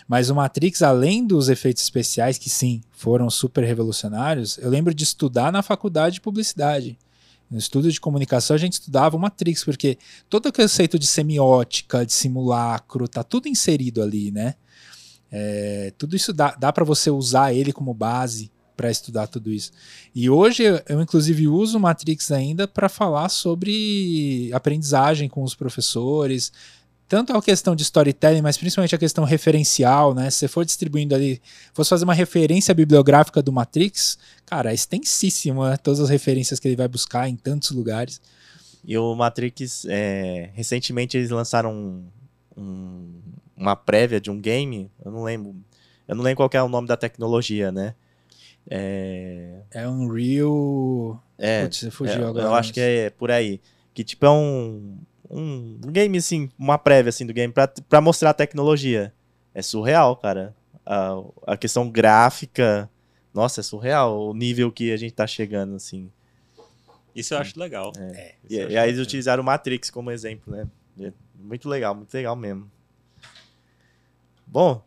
Mas 0.07 0.29
o 0.29 0.35
Matrix, 0.35 0.83
além 0.83 1.27
dos 1.27 1.49
efeitos 1.49 1.83
especiais, 1.83 2.37
que 2.37 2.51
sim, 2.51 2.83
foram 2.91 3.31
super 3.31 3.65
revolucionários, 3.65 4.59
eu 4.59 4.69
lembro 4.69 4.93
de 4.93 5.05
estudar 5.05 5.51
na 5.51 5.63
faculdade 5.63 6.17
de 6.17 6.21
publicidade. 6.21 6.99
No 7.53 7.59
estudo 7.59 7.93
de 7.93 8.01
comunicação, 8.01 8.57
a 8.57 8.59
gente 8.59 8.73
estudava 8.73 9.19
Matrix, 9.19 9.63
porque 9.63 9.99
todo 10.31 10.47
o 10.47 10.53
conceito 10.53 10.99
de 10.99 11.07
semiótica, 11.07 12.07
de 12.07 12.13
simulacro, 12.15 13.07
tá 13.07 13.23
tudo 13.23 13.47
inserido 13.47 14.03
ali, 14.03 14.31
né? 14.31 14.55
É, 15.31 15.93
tudo 15.99 16.17
isso 16.17 16.33
dá, 16.33 16.55
dá 16.59 16.73
para 16.73 16.83
você 16.83 17.11
usar 17.11 17.53
ele 17.53 17.71
como 17.71 17.93
base 17.93 18.51
para 18.75 18.91
estudar 18.91 19.27
tudo 19.27 19.53
isso. 19.53 19.71
E 20.15 20.31
hoje 20.31 20.63
eu, 20.63 21.03
inclusive, 21.03 21.47
uso 21.47 21.77
o 21.77 21.81
Matrix 21.81 22.33
ainda 22.33 22.67
para 22.67 22.89
falar 22.89 23.29
sobre 23.29 24.51
aprendizagem 24.55 25.29
com 25.29 25.43
os 25.43 25.55
professores, 25.55 26.51
tanto 27.13 27.37
a 27.37 27.43
questão 27.43 27.77
de 27.77 27.83
storytelling, 27.83 28.41
mas 28.41 28.57
principalmente 28.57 28.95
a 28.95 28.99
questão 28.99 29.23
referencial, 29.25 30.15
né? 30.15 30.31
Se 30.31 30.39
você 30.39 30.49
for 30.49 30.65
distribuindo 30.65 31.15
ali, 31.15 31.43
fosse 31.75 31.91
fazer 31.91 32.05
uma 32.05 32.15
referência 32.15 32.73
bibliográfica 32.73 33.43
do 33.43 33.53
Matrix, 33.53 34.19
cara, 34.47 34.71
é 34.71 34.75
extensíssima 34.75 35.73
né? 35.73 35.77
todas 35.77 36.01
as 36.01 36.09
referências 36.09 36.59
que 36.59 36.67
ele 36.67 36.75
vai 36.75 36.89
buscar 36.89 37.29
em 37.29 37.37
tantos 37.37 37.71
lugares. 37.73 38.19
E 38.83 38.97
o 38.97 39.15
Matrix, 39.15 39.85
é, 39.91 40.49
recentemente 40.55 41.19
eles 41.19 41.29
lançaram 41.29 41.75
um, 41.75 42.03
um, 42.57 43.21
uma 43.59 43.77
prévia 43.77 44.19
de 44.19 44.31
um 44.31 44.41
game, 44.41 44.91
eu 45.05 45.13
não 45.13 45.23
lembro, 45.23 45.55
eu 46.09 46.17
não 46.17 46.25
lembro 46.25 46.37
qual 46.39 46.51
é 46.51 46.63
o 46.63 46.69
nome 46.71 46.89
da 46.89 46.97
tecnologia, 46.97 47.71
né? 47.71 47.95
É, 48.71 49.61
é 49.71 49.87
Unreal. 49.87 51.23
É, 51.37 51.65
Putz, 51.65 51.89
fugiu 51.91 52.25
é, 52.25 52.27
agora. 52.27 52.47
Eu 52.47 52.55
acho 52.55 52.73
que 52.73 52.81
é 52.81 53.11
por 53.11 53.31
aí. 53.31 53.61
Que 53.93 54.03
tipo 54.03 54.25
é 54.25 54.31
um, 54.31 54.97
um 55.33 55.81
game, 55.91 56.19
assim, 56.19 56.49
uma 56.59 56.77
prévia 56.79 57.09
assim, 57.11 57.25
do 57.27 57.33
game 57.33 57.53
para 57.89 58.01
mostrar 58.01 58.31
a 58.31 58.35
tecnologia. 58.35 59.13
É 59.55 59.63
surreal, 59.63 60.17
cara. 60.17 60.55
A, 60.85 61.15
a 61.47 61.57
questão 61.57 61.89
gráfica, 61.91 62.89
nossa, 63.33 63.61
é 63.61 63.63
surreal 63.63 64.29
o 64.29 64.35
nível 64.35 64.71
que 64.71 64.93
a 64.93 64.97
gente 64.97 65.13
tá 65.15 65.27
chegando, 65.27 65.75
assim. 65.77 66.11
Isso 67.15 67.35
eu 67.35 67.39
acho 67.39 67.59
legal. 67.59 67.93
É. 67.97 68.35
Isso 68.45 68.55
E, 68.55 68.57
eu 68.57 68.65
acho 68.67 68.73
e 68.75 68.79
aí 68.79 68.89
eles 68.89 69.01
utilizaram 69.01 69.43
o 69.43 69.47
Matrix 69.47 69.91
como 69.91 70.11
exemplo, 70.11 70.53
né? 70.55 70.67
É 71.01 71.13
Muito 71.39 71.69
legal, 71.69 71.95
muito 71.95 72.13
legal 72.15 72.35
mesmo. 72.37 72.71
Bom, 74.47 74.83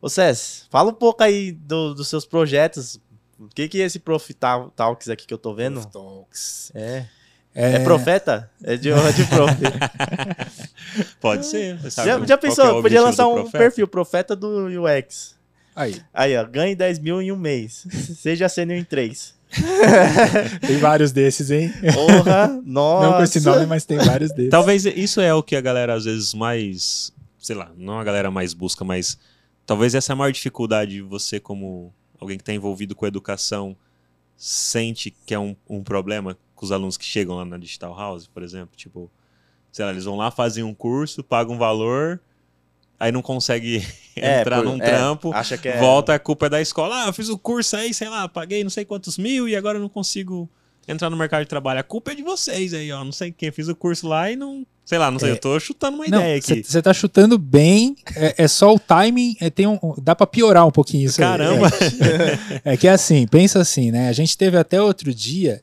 ô 0.00 0.08
Cés, 0.08 0.66
fala 0.70 0.90
um 0.90 0.94
pouco 0.94 1.22
aí 1.22 1.52
do- 1.52 1.94
dos 1.94 2.08
seus 2.08 2.24
projetos. 2.24 3.00
O 3.38 3.48
que 3.48 3.68
que 3.68 3.80
é 3.80 3.86
esse 3.86 3.98
Prof 3.98 4.32
Tal- 4.34 4.70
Talks 4.70 5.08
aqui 5.08 5.26
que 5.26 5.32
eu 5.34 5.38
tô 5.38 5.54
vendo? 5.54 5.84
Talks. 5.86 6.70
É. 6.74 7.06
É, 7.54 7.76
É 7.76 7.78
profeta? 7.80 8.50
É 8.62 8.76
de, 8.76 8.90
é 8.90 9.12
de 9.12 9.24
prof. 9.24 9.54
Pode 11.20 11.46
ser. 11.46 11.78
já, 11.90 12.04
já 12.04 12.24
que 12.24 12.32
é 12.32 12.36
pensou? 12.36 12.82
Podia 12.82 13.02
lançar 13.02 13.26
um 13.26 13.34
profeta? 13.34 13.58
perfil, 13.58 13.88
profeta 13.88 14.36
do 14.36 14.66
UX. 14.66 15.34
Aí, 15.74 16.00
Aí, 16.12 16.36
ó, 16.36 16.44
ganhe 16.44 16.74
10 16.74 16.98
mil 16.98 17.22
em 17.22 17.32
um 17.32 17.36
mês. 17.36 17.86
Seja 18.20 18.48
sênior 18.48 18.78
em 18.78 18.84
três. 18.84 19.34
tem 20.66 20.78
vários 20.78 21.10
desses, 21.10 21.50
hein? 21.50 21.72
Porra, 21.92 22.60
nossa. 22.64 23.06
Não 23.06 23.16
com 23.16 23.22
esse 23.22 23.40
nome, 23.40 23.66
mas 23.66 23.84
tem 23.84 23.98
vários 23.98 24.30
desses. 24.30 24.50
Talvez 24.50 24.84
isso 24.84 25.20
é 25.20 25.34
o 25.34 25.42
que 25.42 25.56
a 25.56 25.60
galera 25.60 25.94
às 25.94 26.04
vezes 26.04 26.34
mais, 26.34 27.12
sei 27.38 27.56
lá, 27.56 27.72
não 27.76 27.98
a 27.98 28.04
galera 28.04 28.30
mais 28.30 28.54
busca, 28.54 28.84
mas 28.84 29.18
talvez 29.66 29.94
essa 29.94 30.12
é 30.12 30.14
a 30.14 30.16
maior 30.16 30.30
dificuldade 30.30 30.92
de 30.92 31.02
você 31.02 31.40
como 31.40 31.92
alguém 32.20 32.36
que 32.36 32.42
está 32.42 32.52
envolvido 32.52 32.94
com 32.94 33.06
educação 33.06 33.76
sente 34.36 35.14
que 35.26 35.34
é 35.34 35.38
um, 35.38 35.54
um 35.68 35.82
problema 35.82 36.36
com 36.60 36.66
os 36.66 36.72
alunos 36.72 36.98
que 36.98 37.04
chegam 37.06 37.36
lá 37.36 37.44
na 37.46 37.56
Digital 37.56 37.96
House, 37.96 38.26
por 38.26 38.42
exemplo, 38.42 38.76
tipo, 38.76 39.10
sei 39.72 39.82
lá, 39.82 39.92
eles 39.92 40.04
vão 40.04 40.14
lá 40.14 40.30
fazem 40.30 40.62
um 40.62 40.74
curso, 40.74 41.24
pagam 41.24 41.54
um 41.54 41.58
valor, 41.58 42.20
aí 42.98 43.10
não 43.10 43.22
consegue 43.22 43.82
É, 44.14 44.42
entrar 44.42 44.56
por- 44.58 44.66
num 44.66 44.76
é, 44.76 44.84
trampo, 44.84 45.32
Acha 45.32 45.56
que 45.56 45.68
é. 45.68 45.78
volta 45.80 46.12
a 46.12 46.18
culpa 46.18 46.44
é 46.46 46.48
da 46.50 46.60
escola. 46.60 47.04
Ah, 47.04 47.06
eu 47.06 47.12
fiz 47.14 47.30
o 47.30 47.38
curso 47.38 47.76
aí, 47.76 47.94
sei 47.94 48.10
lá, 48.10 48.28
paguei 48.28 48.62
não 48.62 48.68
sei 48.68 48.84
quantos 48.84 49.16
mil 49.16 49.48
e 49.48 49.56
agora 49.56 49.78
eu 49.78 49.80
não 49.82 49.88
consigo 49.88 50.50
entrar 50.86 51.08
no 51.08 51.16
mercado 51.16 51.40
de 51.44 51.48
trabalho. 51.48 51.80
A 51.80 51.82
culpa 51.82 52.12
é 52.12 52.14
de 52.14 52.22
vocês 52.22 52.74
aí, 52.74 52.92
ó. 52.92 53.02
Não 53.02 53.12
sei 53.12 53.32
quem 53.32 53.50
fiz 53.50 53.68
o 53.68 53.74
curso 53.74 54.06
lá 54.06 54.30
e 54.30 54.36
não. 54.36 54.66
Sei 54.84 54.98
lá, 54.98 55.10
não 55.10 55.18
sei, 55.18 55.30
É. 55.30 55.32
eu 55.32 55.38
tô 55.38 55.58
chutando 55.58 55.96
uma 55.96 56.06
Não, 56.08 56.18
ideia 56.18 56.36
aqui. 56.38 56.62
você 56.64 56.82
tá 56.82 56.92
chutando 56.92 57.38
bem, 57.38 57.96
é, 58.16 58.34
é 58.44 58.48
só 58.48 58.74
o 58.74 58.78
timing, 58.78 59.34
é, 59.40 59.48
tem 59.48 59.66
um, 59.66 59.78
dá 60.02 60.14
pra 60.14 60.26
piorar 60.26 60.66
um 60.66 60.70
pouquinho 60.70 61.06
isso 61.06 61.22
aí. 61.22 61.26
Caramba! 61.28 61.68
É, 62.64 62.72
é 62.72 62.76
que 62.76 62.86
é 62.88 62.90
assim, 62.90 63.26
pensa 63.26 63.60
assim, 63.60 63.90
né? 63.90 64.08
A 64.08 64.12
gente 64.12 64.36
teve 64.36 64.58
até 64.58 64.82
outro 64.82 65.14
dia 65.14 65.62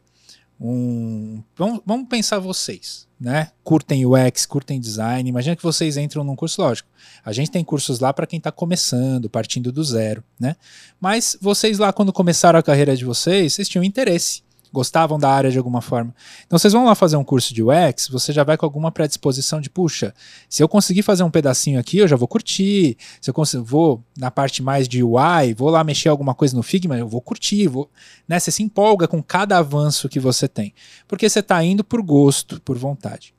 um. 0.60 1.42
Vamos, 1.56 1.82
vamos 1.86 2.08
pensar 2.08 2.40
vocês, 2.40 3.08
né? 3.20 3.52
Curtem 3.64 4.06
UX, 4.06 4.46
curtem 4.46 4.80
design. 4.80 5.30
Imagina 5.30 5.56
que 5.56 5.64
vocês 5.64 5.98
entram 5.98 6.24
num 6.24 6.36
curso, 6.36 6.62
lógico. 6.62 6.90
A 7.24 7.32
gente 7.32 7.52
tem 7.52 7.64
cursos 7.64 8.00
lá 8.00 8.12
para 8.14 8.28
quem 8.28 8.38
está 8.38 8.52
começando, 8.52 9.30
partindo 9.30 9.72
do 9.72 9.84
zero, 9.84 10.24
né? 10.40 10.56
Mas 11.00 11.38
vocês 11.40 11.78
lá, 11.78 11.94
quando 11.94 12.12
começaram 12.12 12.58
a 12.58 12.64
carreira 12.64 12.96
de 12.96 13.06
vocês, 13.06 13.54
vocês 13.54 13.70
tinham 13.70 13.84
interesse. 13.84 14.42
Gostavam 14.72 15.18
da 15.18 15.30
área 15.30 15.50
de 15.50 15.58
alguma 15.58 15.82
forma. 15.82 16.14
Então 16.46 16.60
vocês 16.60 16.74
vão 16.74 16.86
lá 16.86 16.96
fazer 16.96 17.16
um 17.18 17.24
curso 17.24 17.54
de 17.54 17.64
UX, 17.64 18.08
você 18.10 18.34
já 18.34 18.44
vai 18.44 18.58
com 18.58 18.66
alguma 18.66 18.92
predisposição 18.92 19.62
de, 19.62 19.70
puxa, 19.70 20.14
se 20.50 20.62
eu 20.62 20.68
conseguir 20.68 21.04
fazer 21.04 21.24
um 21.24 21.32
pedacinho 21.32 21.80
aqui, 21.80 21.98
eu 21.98 22.08
já 22.08 22.16
vou 22.16 22.28
curtir. 22.28 22.98
Se 23.22 23.30
eu 23.30 23.34
consigo, 23.34 23.64
vou 23.64 24.04
na 24.18 24.30
parte 24.30 24.62
mais 24.62 24.88
de 24.88 25.04
UI, 25.04 25.54
vou 25.56 25.70
lá 25.70 25.84
mexer 25.84 26.10
alguma 26.10 26.34
coisa 26.36 26.56
no 26.56 26.64
Figma, 26.64 26.98
eu 26.98 27.08
vou 27.08 27.22
curtir, 27.22 27.68
vou, 27.68 27.90
né? 28.28 28.40
Você 28.40 28.52
se 28.52 28.64
empolga 28.64 29.08
com 29.08 29.22
cada 29.24 29.58
avanço 29.58 30.10
que 30.10 30.20
você 30.20 30.48
tem, 30.48 30.74
porque 31.08 31.30
você 31.30 31.40
está 31.40 31.64
indo 31.64 31.84
por 31.84 32.02
gosto, 32.02 32.62
por 32.62 32.78
vontade. 32.78 33.34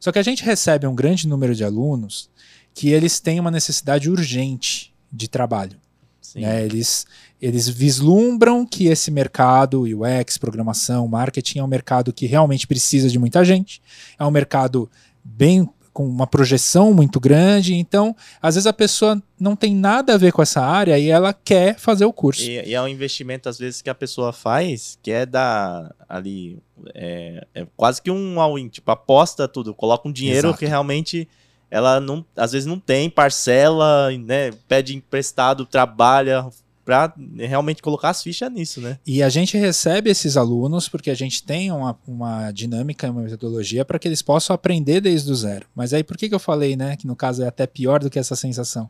Só 0.00 0.12
que 0.12 0.18
a 0.18 0.22
gente 0.22 0.44
recebe 0.44 0.86
um 0.86 0.94
grande 0.94 1.26
número 1.26 1.54
de 1.54 1.64
alunos 1.64 2.30
que 2.72 2.90
eles 2.90 3.18
têm 3.18 3.40
uma 3.40 3.50
necessidade 3.50 4.08
urgente 4.08 4.94
de 5.12 5.26
trabalho. 5.26 5.78
Sim. 6.20 6.42
né? 6.42 6.64
Eles, 6.64 7.06
eles 7.40 7.68
vislumbram 7.68 8.66
que 8.66 8.86
esse 8.86 9.10
mercado, 9.10 9.82
UX, 9.82 10.38
programação, 10.38 11.06
marketing, 11.06 11.60
é 11.60 11.64
um 11.64 11.68
mercado 11.68 12.12
que 12.12 12.26
realmente 12.26 12.66
precisa 12.66 13.08
de 13.08 13.18
muita 13.18 13.44
gente, 13.44 13.80
é 14.18 14.24
um 14.24 14.30
mercado 14.30 14.90
bem 15.22 15.68
com 15.92 16.06
uma 16.06 16.28
projeção 16.28 16.94
muito 16.94 17.18
grande, 17.18 17.74
então 17.74 18.14
às 18.40 18.54
vezes 18.54 18.68
a 18.68 18.72
pessoa 18.72 19.20
não 19.38 19.56
tem 19.56 19.74
nada 19.74 20.14
a 20.14 20.16
ver 20.16 20.32
com 20.32 20.40
essa 20.40 20.60
área 20.60 20.96
e 20.96 21.08
ela 21.08 21.32
quer 21.32 21.76
fazer 21.76 22.04
o 22.04 22.12
curso. 22.12 22.42
E, 22.42 22.68
e 22.68 22.74
é 22.74 22.80
um 22.80 22.86
investimento, 22.86 23.48
às 23.48 23.58
vezes, 23.58 23.82
que 23.82 23.90
a 23.90 23.94
pessoa 23.94 24.32
faz, 24.32 24.96
que 25.02 25.10
é 25.10 25.26
dar 25.26 25.92
ali. 26.08 26.62
É, 26.94 27.44
é 27.52 27.66
quase 27.76 28.00
que 28.00 28.12
um 28.12 28.40
all-in, 28.40 28.68
tipo, 28.68 28.88
aposta 28.92 29.48
tudo, 29.48 29.74
coloca 29.74 30.08
um 30.08 30.12
dinheiro 30.12 30.48
Exato. 30.48 30.58
que 30.60 30.66
realmente 30.66 31.28
ela 31.68 31.98
não, 32.00 32.24
às 32.36 32.52
vezes 32.52 32.66
não 32.66 32.78
tem, 32.78 33.10
parcela, 33.10 34.10
né? 34.18 34.52
Pede 34.68 34.94
emprestado, 34.94 35.66
trabalha 35.66 36.48
pra 36.88 37.12
realmente 37.36 37.82
colocar 37.82 38.08
as 38.08 38.22
fichas 38.22 38.50
nisso, 38.50 38.80
né? 38.80 38.98
E 39.06 39.22
a 39.22 39.28
gente 39.28 39.58
recebe 39.58 40.08
esses 40.08 40.38
alunos 40.38 40.88
porque 40.88 41.10
a 41.10 41.14
gente 41.14 41.42
tem 41.42 41.70
uma, 41.70 41.98
uma 42.06 42.50
dinâmica, 42.50 43.10
uma 43.10 43.20
metodologia 43.20 43.84
para 43.84 43.98
que 43.98 44.08
eles 44.08 44.22
possam 44.22 44.54
aprender 44.54 45.02
desde 45.02 45.30
o 45.30 45.34
zero. 45.36 45.66
Mas 45.74 45.92
aí 45.92 46.02
por 46.02 46.16
que, 46.16 46.30
que 46.30 46.34
eu 46.34 46.38
falei, 46.38 46.76
né, 46.76 46.96
que 46.96 47.06
no 47.06 47.14
caso 47.14 47.42
é 47.42 47.46
até 47.46 47.66
pior 47.66 48.00
do 48.00 48.08
que 48.08 48.18
essa 48.18 48.34
sensação? 48.34 48.88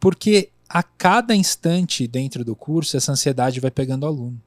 Porque 0.00 0.48
a 0.66 0.82
cada 0.82 1.36
instante 1.36 2.06
dentro 2.06 2.42
do 2.42 2.56
curso 2.56 2.96
essa 2.96 3.12
ansiedade 3.12 3.60
vai 3.60 3.70
pegando 3.70 4.04
o 4.04 4.06
aluno. 4.06 4.40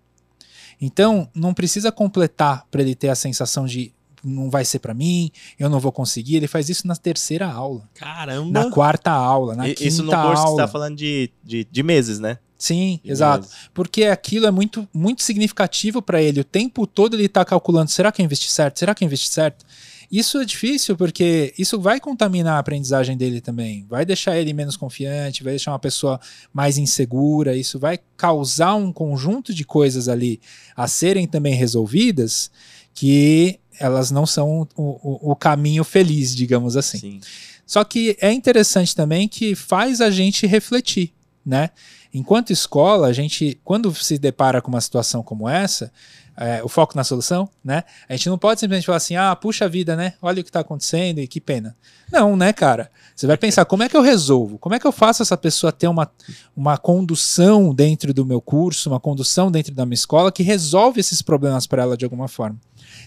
Então, 0.82 1.30
não 1.36 1.54
precisa 1.54 1.92
completar 1.92 2.66
para 2.72 2.82
ele 2.82 2.96
ter 2.96 3.10
a 3.10 3.16
sensação 3.16 3.68
de 3.68 3.94
não 4.24 4.50
vai 4.50 4.66
ser 4.66 4.80
para 4.80 4.96
mim, 4.96 5.30
eu 5.60 5.70
não 5.70 5.80
vou 5.80 5.92
conseguir. 5.92 6.38
Ele 6.38 6.48
faz 6.48 6.70
isso 6.70 6.88
na 6.88 6.96
terceira 6.96 7.48
aula, 7.48 7.88
Caramba! 7.94 8.50
na 8.66 8.72
quarta 8.72 9.12
aula, 9.12 9.56
na 9.56 9.70
E- 9.70 9.76
quinta 9.76 9.88
isso 9.88 10.02
no 10.02 10.12
curso 10.12 10.42
aula. 10.42 10.50
você 10.50 10.58
tá 10.58 10.68
falando 10.68 10.96
de, 10.98 11.30
de, 11.44 11.68
de 11.70 11.84
meses, 11.84 12.20
né? 12.20 12.40
Sim, 12.60 13.00
De 13.04 13.10
exato 13.12 13.48
porque 13.74 14.04
aquilo 14.04 14.46
é 14.46 14.52
muito, 14.52 14.88
muito 14.94 15.24
significativo 15.24 16.02
para 16.02 16.22
ele. 16.22 16.42
O 16.42 16.44
tempo 16.44 16.86
todo 16.86 17.16
ele 17.16 17.26
está 17.26 17.44
calculando: 17.46 17.90
será 17.90 18.12
que 18.12 18.22
eu 18.22 18.26
investi 18.26 18.52
certo? 18.52 18.78
Será 18.78 18.94
que 18.94 19.04
eu 19.04 19.06
investi 19.08 19.30
certo? 19.30 19.66
Isso 20.12 20.40
é 20.40 20.46
difícil 20.46 20.98
porque 20.98 21.54
isso 21.58 21.80
vai 21.80 22.00
contaminar 22.00 22.56
a 22.56 22.60
aprendizagem 22.60 23.16
dele 23.16 23.40
também. 23.40 23.86
Vai 23.88 24.04
deixar 24.06 24.38
ele 24.38 24.52
menos 24.54 24.76
confiante, 24.76 25.44
vai 25.44 25.54
deixar 25.54 25.72
uma 25.72 25.80
pessoa 25.80 26.20
mais 26.52 26.78
insegura. 26.80 27.56
Isso 27.56 27.80
vai 27.80 28.00
causar 28.18 28.76
um 28.76 28.92
conjunto 28.92 29.54
de 29.54 29.64
coisas 29.64 30.10
ali 30.10 30.42
a 30.76 30.88
serem 30.88 31.28
também 31.28 31.54
resolvidas 31.54 32.50
que 32.94 33.60
elas 33.80 34.12
não 34.12 34.26
são 34.26 34.68
o, 34.76 34.84
o- 34.84 35.32
o 35.32 35.36
caminho 35.36 35.84
feliz, 35.86 36.36
digamos 36.36 36.76
assim. 36.76 36.98
Sim. 36.98 37.22
Só 37.66 37.84
que 37.84 38.18
é 38.20 38.34
interessante 38.34 38.96
também 38.96 39.28
que 39.28 39.54
faz 39.56 40.02
a 40.02 40.10
gente 40.10 40.46
refletir, 40.48 41.14
né? 41.46 41.70
Enquanto 42.14 42.52
escola, 42.52 43.08
a 43.08 43.14
gente, 43.14 43.60
quando 43.64 43.94
se 43.94 44.18
depara 44.18 44.62
com 44.62 44.70
uma 44.70 44.82
situação 44.82 45.22
como 45.22 45.48
essa, 45.48 45.92
é, 46.40 46.64
o 46.64 46.70
foco 46.70 46.96
na 46.96 47.04
solução, 47.04 47.50
né? 47.62 47.84
A 48.08 48.14
gente 48.14 48.30
não 48.30 48.38
pode 48.38 48.62
simplesmente 48.62 48.86
falar 48.86 48.98
assim, 48.98 49.18
ah, 49.18 49.36
puxa 49.36 49.68
vida, 49.68 49.96
né? 49.96 50.14
Olha 50.22 50.40
o 50.40 50.44
que 50.44 50.50
está 50.50 50.62
acontecendo 50.62 51.20
e 51.20 51.28
que 51.28 51.42
pena. 51.42 51.76
Não, 52.10 52.38
né, 52.38 52.54
cara? 52.54 52.90
Você 53.14 53.28
vai 53.28 53.38
pensar, 53.38 53.66
como 53.66 53.84
é 53.84 53.90
que 53.90 53.98
eu 53.98 54.02
resolvo? 54.02 54.58
Como 54.58 54.74
é 54.74 54.80
que 54.80 54.88
eu 54.88 54.92
faço 54.92 55.22
essa 55.22 55.36
pessoa 55.36 55.72
ter 55.72 55.90
uma, 55.90 56.10
uma 56.56 56.78
condução 56.78 57.76
dentro 57.76 58.14
do 58.14 58.26
meu 58.26 58.40
curso, 58.40 58.90
uma 58.90 59.02
condução 59.02 59.52
dentro 59.52 59.74
da 59.74 59.86
minha 59.86 59.96
escola 59.96 60.32
que 60.32 60.42
resolve 60.42 61.02
esses 61.02 61.22
problemas 61.22 61.68
para 61.68 61.84
ela 61.84 61.98
de 61.98 62.06
alguma 62.06 62.30
forma? 62.30 62.58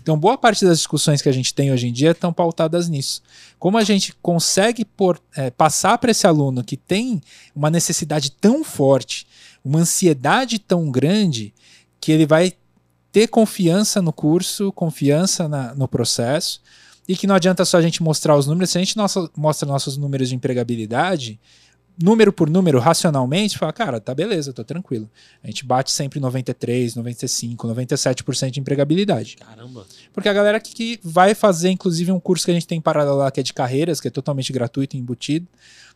Então, 0.02 0.18
boa 0.18 0.36
parte 0.36 0.64
das 0.64 0.78
discussões 0.78 1.22
que 1.22 1.28
a 1.28 1.32
gente 1.32 1.54
tem 1.54 1.70
hoje 1.70 1.86
em 1.86 1.92
dia 1.92 2.10
estão 2.10 2.32
pautadas 2.32 2.88
nisso. 2.88 3.22
Como 3.56 3.78
a 3.78 3.84
gente 3.84 4.12
consegue 4.20 4.84
por, 4.84 5.20
é, 5.36 5.48
passar 5.48 5.96
para 5.98 6.10
esse 6.10 6.26
aluno 6.26 6.64
que 6.64 6.76
tem 6.76 7.22
uma 7.54 7.70
necessidade 7.70 8.32
tão 8.32 8.64
forte, 8.64 9.24
uma 9.64 9.78
ansiedade 9.78 10.58
tão 10.58 10.90
grande, 10.90 11.54
que 12.00 12.10
ele 12.10 12.26
vai 12.26 12.52
ter 13.12 13.28
confiança 13.28 14.02
no 14.02 14.12
curso, 14.12 14.72
confiança 14.72 15.48
na- 15.48 15.72
no 15.74 15.86
processo, 15.86 16.60
e 17.06 17.14
que 17.16 17.26
não 17.28 17.36
adianta 17.36 17.64
só 17.64 17.76
a 17.76 17.82
gente 17.82 18.02
mostrar 18.02 18.36
os 18.36 18.46
números, 18.48 18.70
se 18.70 18.78
a 18.78 18.80
gente 18.80 18.96
nossa- 18.96 19.30
mostra 19.36 19.68
nossos 19.68 19.96
números 19.96 20.30
de 20.30 20.34
empregabilidade, 20.34 21.38
número 22.00 22.32
por 22.32 22.48
número, 22.48 22.78
racionalmente, 22.78 23.58
fala, 23.58 23.72
cara, 23.72 24.00
tá 24.00 24.14
beleza, 24.14 24.52
tô 24.52 24.64
tranquilo. 24.64 25.08
A 25.42 25.46
gente 25.46 25.64
bate 25.64 25.90
sempre 25.90 26.20
93, 26.20 26.94
95, 26.94 27.68
97% 27.68 28.50
de 28.50 28.60
empregabilidade. 28.60 29.36
Caramba! 29.36 29.86
Porque 30.12 30.28
a 30.28 30.32
galera 30.32 30.60
que, 30.60 30.72
que 30.72 31.00
vai 31.02 31.34
fazer, 31.34 31.70
inclusive, 31.70 32.12
um 32.12 32.20
curso 32.20 32.44
que 32.44 32.50
a 32.50 32.54
gente 32.54 32.66
tem 32.66 32.80
paralelo 32.80 33.18
lá, 33.18 33.30
que 33.30 33.40
é 33.40 33.42
de 33.42 33.52
carreiras, 33.52 34.00
que 34.00 34.08
é 34.08 34.10
totalmente 34.10 34.52
gratuito 34.52 34.96
e 34.96 34.98
embutido. 34.98 35.46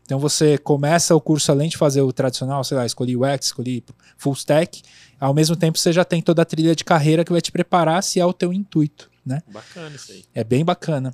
Então 0.07 0.21
você 0.21 0.57
começa 0.57 1.15
o 1.17 1.21
curso, 1.21 1.51
além 1.51 1.69
de 1.69 1.77
fazer 1.77 2.01
o 2.01 2.13
tradicional, 2.13 2.63
sei 2.63 2.77
lá, 2.77 2.87
escolhi 2.87 3.17
UX, 3.17 3.47
escolhi 3.47 3.85
full 4.17 4.35
stack, 4.35 4.83
ao 5.19 5.35
mesmo 5.35 5.57
tempo 5.57 5.77
você 5.77 5.93
já 5.93 6.05
tem 6.05 6.23
toda 6.23 6.43
a 6.43 6.45
trilha 6.45 6.77
de 6.77 6.85
carreira 6.85 7.25
que 7.25 7.33
vai 7.33 7.41
te 7.41 7.51
preparar 7.51 8.03
se 8.05 8.21
é 8.21 8.25
o 8.25 8.33
teu 8.33 8.53
intuito, 8.53 9.11
né? 9.25 9.43
Bacana 9.53 9.97
isso 9.97 10.13
aí. 10.13 10.25
É 10.33 10.45
bem 10.45 10.65
bacana. 10.65 11.13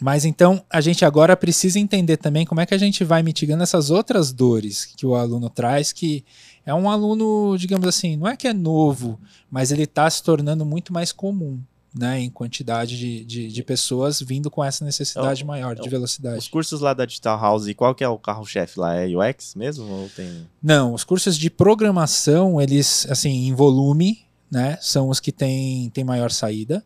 Mas 0.00 0.24
então 0.24 0.62
a 0.70 0.80
gente 0.80 1.04
agora 1.04 1.36
precisa 1.36 1.78
entender 1.78 2.16
também 2.16 2.46
como 2.46 2.60
é 2.60 2.66
que 2.66 2.74
a 2.74 2.78
gente 2.78 3.02
vai 3.02 3.22
mitigando 3.22 3.62
essas 3.62 3.90
outras 3.90 4.32
dores 4.32 4.84
que 4.84 5.04
o 5.04 5.14
aluno 5.14 5.50
traz, 5.50 5.92
que 5.92 6.24
é 6.64 6.72
um 6.72 6.88
aluno, 6.88 7.56
digamos 7.58 7.86
assim, 7.86 8.16
não 8.16 8.28
é 8.28 8.36
que 8.36 8.46
é 8.46 8.52
novo, 8.52 9.18
mas 9.50 9.72
ele 9.72 9.84
está 9.84 10.08
se 10.08 10.22
tornando 10.22 10.64
muito 10.64 10.92
mais 10.92 11.10
comum, 11.10 11.60
né? 11.92 12.20
Em 12.20 12.30
quantidade 12.30 12.96
de, 12.96 13.24
de, 13.24 13.48
de 13.48 13.62
pessoas 13.62 14.20
vindo 14.20 14.50
com 14.50 14.62
essa 14.62 14.84
necessidade 14.84 15.42
É 15.42 15.44
maior 15.44 15.76
é 15.76 15.80
de 15.80 15.88
velocidade. 15.88 16.38
Os 16.38 16.46
cursos 16.46 16.80
lá 16.80 16.94
da 16.94 17.04
Digital 17.04 17.40
House, 17.40 17.66
qual 17.74 17.94
que 17.94 18.04
é 18.04 18.08
o 18.08 18.18
carro-chefe 18.18 18.78
lá? 18.78 18.94
É 18.94 19.06
UX 19.06 19.54
mesmo? 19.56 19.84
Ou 19.84 20.08
tem. 20.14 20.46
Não, 20.62 20.94
os 20.94 21.02
cursos 21.02 21.36
de 21.36 21.50
programação, 21.50 22.60
eles, 22.60 23.06
assim, 23.10 23.48
em 23.48 23.54
volume, 23.54 24.20
né, 24.50 24.78
são 24.80 25.08
os 25.08 25.18
que 25.18 25.32
têm, 25.32 25.90
têm 25.90 26.04
maior 26.04 26.30
saída. 26.30 26.84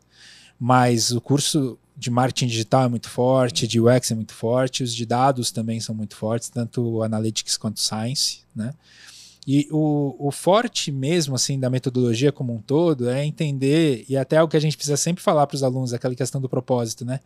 mas 0.59 1.11
o 1.11 1.21
curso 1.21 1.77
de 2.03 2.11
marketing 2.11 2.49
digital 2.49 2.85
é 2.85 2.89
muito 2.89 3.09
forte, 3.09 3.69
de 3.69 3.81
UX 3.81 4.11
é 4.11 4.15
muito 4.16 4.35
forte, 4.35 4.83
os 4.83 4.93
de 4.93 5.07
dados 5.07 5.53
também 5.53 5.79
são 5.79 5.95
muito 5.95 6.16
fortes, 6.16 6.49
tanto 6.49 7.01
Analytics 7.01 7.57
quanto 7.57 7.79
Science, 7.79 8.41
né? 8.55 8.74
E 9.47 9.69
o, 9.70 10.16
o 10.19 10.31
forte 10.33 10.91
mesmo, 10.91 11.37
assim, 11.37 11.59
da 11.61 11.70
metodologia 11.70 12.33
como 12.33 12.53
um 12.53 12.61
todo 12.61 13.09
é 13.09 13.24
entender, 13.24 14.05
e 14.09 14.16
até 14.16 14.43
o 14.43 14.49
que 14.49 14.57
a 14.57 14.61
gente 14.61 14.77
precisa 14.77 14.97
sempre 14.97 15.23
falar 15.23 15.47
para 15.47 15.55
os 15.55 15.62
alunos, 15.62 15.93
aquela 15.93 16.15
questão 16.15 16.41
do 16.41 16.49
propósito, 16.49 17.05
né? 17.05 17.20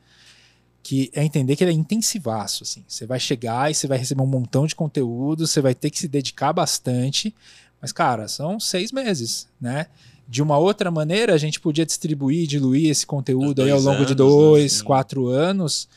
Que 0.83 1.11
é 1.15 1.25
entender 1.25 1.57
que 1.57 1.65
ele 1.65 1.71
é 1.71 1.75
intensivaço, 1.75 2.63
assim. 2.63 2.85
Você 2.87 3.07
vai 3.07 3.19
chegar 3.19 3.71
e 3.71 3.75
você 3.75 3.87
vai 3.87 3.97
receber 3.97 4.23
um 4.23 4.27
montão 4.27 4.67
de 4.67 4.75
conteúdo, 4.75 5.47
você 5.47 5.63
vai 5.63 5.75
ter 5.75 5.89
que 5.89 5.99
se 5.99 6.07
dedicar 6.07 6.53
bastante, 6.53 7.35
mas, 7.81 7.93
cara, 7.93 8.29
são 8.29 8.61
seis 8.61 8.93
meses, 8.93 9.49
né? 9.59 9.87
De 10.29 10.43
uma 10.43 10.59
outra 10.59 10.91
maneira, 10.91 11.35
a 11.35 11.39
gente 11.39 11.61
podia 11.61 11.87
distribuir, 11.87 12.47
diluir 12.47 12.91
esse 12.91 13.07
conteúdo 13.07 13.63
aí 13.63 13.71
ao 13.71 13.79
longo 13.79 13.99
anos, 13.99 14.07
de 14.09 14.15
dois, 14.15 14.79
né? 14.79 14.85
quatro 14.85 15.29
anos, 15.29 15.89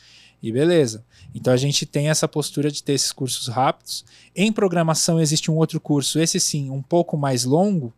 e 0.42 0.52
beleza. 0.52 1.04
Então 1.34 1.52
a 1.52 1.56
gente 1.56 1.84
tem 1.84 2.08
essa 2.08 2.28
postura 2.28 2.70
de 2.70 2.82
ter 2.82 2.92
esses 2.92 3.12
cursos 3.12 3.48
rápidos. 3.48 4.04
Em 4.34 4.52
programação 4.52 5.20
existe 5.20 5.50
um 5.50 5.56
outro 5.56 5.80
curso, 5.80 6.18
esse 6.18 6.38
sim, 6.38 6.70
um 6.70 6.82
pouco 6.82 7.16
mais 7.16 7.44
longo, 7.44 7.92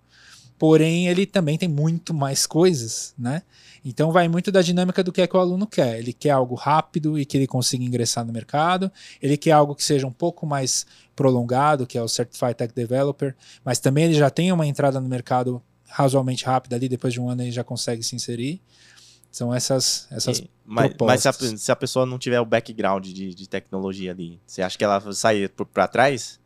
porém 0.59 1.09
ele 1.09 1.27
também 1.27 1.59
tem 1.59 1.69
muito 1.69 2.15
mais 2.15 2.47
coisas, 2.47 3.15
né? 3.19 3.43
Então 3.85 4.13
vai 4.13 4.29
muito 4.29 4.53
da 4.53 4.63
dinâmica 4.63 5.03
do 5.03 5.13
que 5.13 5.21
é 5.21 5.27
que 5.27 5.37
o 5.37 5.41
aluno 5.41 5.67
quer. 5.67 5.99
Ele 5.99 6.13
quer 6.13 6.31
algo 6.31 6.55
rápido 6.55 7.19
e 7.19 7.25
que 7.25 7.37
ele 7.37 7.49
consiga 7.49 7.83
ingressar 7.83 8.25
no 8.25 8.33
mercado. 8.33 8.91
Ele 9.21 9.37
quer 9.37 9.53
algo 9.53 9.75
que 9.75 9.83
seja 9.83 10.07
um 10.07 10.13
pouco 10.13 10.47
mais 10.47 10.87
prolongado, 11.17 11.87
que 11.87 11.99
é 11.99 12.03
o 12.03 12.09
Certified 12.09 12.55
Tech 12.55 12.73
Developer, 12.73 13.35
mas 13.65 13.81
também 13.81 14.05
ele 14.05 14.15
já 14.15 14.31
tem 14.31 14.53
uma 14.53 14.67
entrada 14.67 15.01
no 15.01 15.09
mercado 15.09 15.61
razoavelmente 15.93 16.45
rápida 16.45 16.75
ali, 16.75 16.89
depois 16.89 17.13
de 17.13 17.21
um 17.21 17.29
ano 17.29 17.43
ele 17.43 17.53
já 17.53 17.63
consegue 17.63 18.03
se 18.03 18.17
inserir. 18.17 18.61
São 19.31 19.55
essas, 19.55 20.07
essas 20.11 20.41
e, 20.41 20.51
mas, 20.65 20.93
mas 21.01 21.23
se, 21.23 21.29
a, 21.29 21.33
se, 21.33 21.73
a, 21.73 21.77
pessoa 21.77 22.05
não 22.05 22.19
tiver 22.19 22.39
o 22.39 22.45
background 22.45 23.07
de, 23.07 23.35
de 23.35 23.49
tecnologia 23.49 24.11
ali, 24.11 24.39
você 24.47 24.61
acha 24.61 24.77
que 24.77 24.85
ela 24.85 24.99
vai 24.99 25.13
sair 25.15 25.51
para 25.73 25.89
trás? 25.89 26.39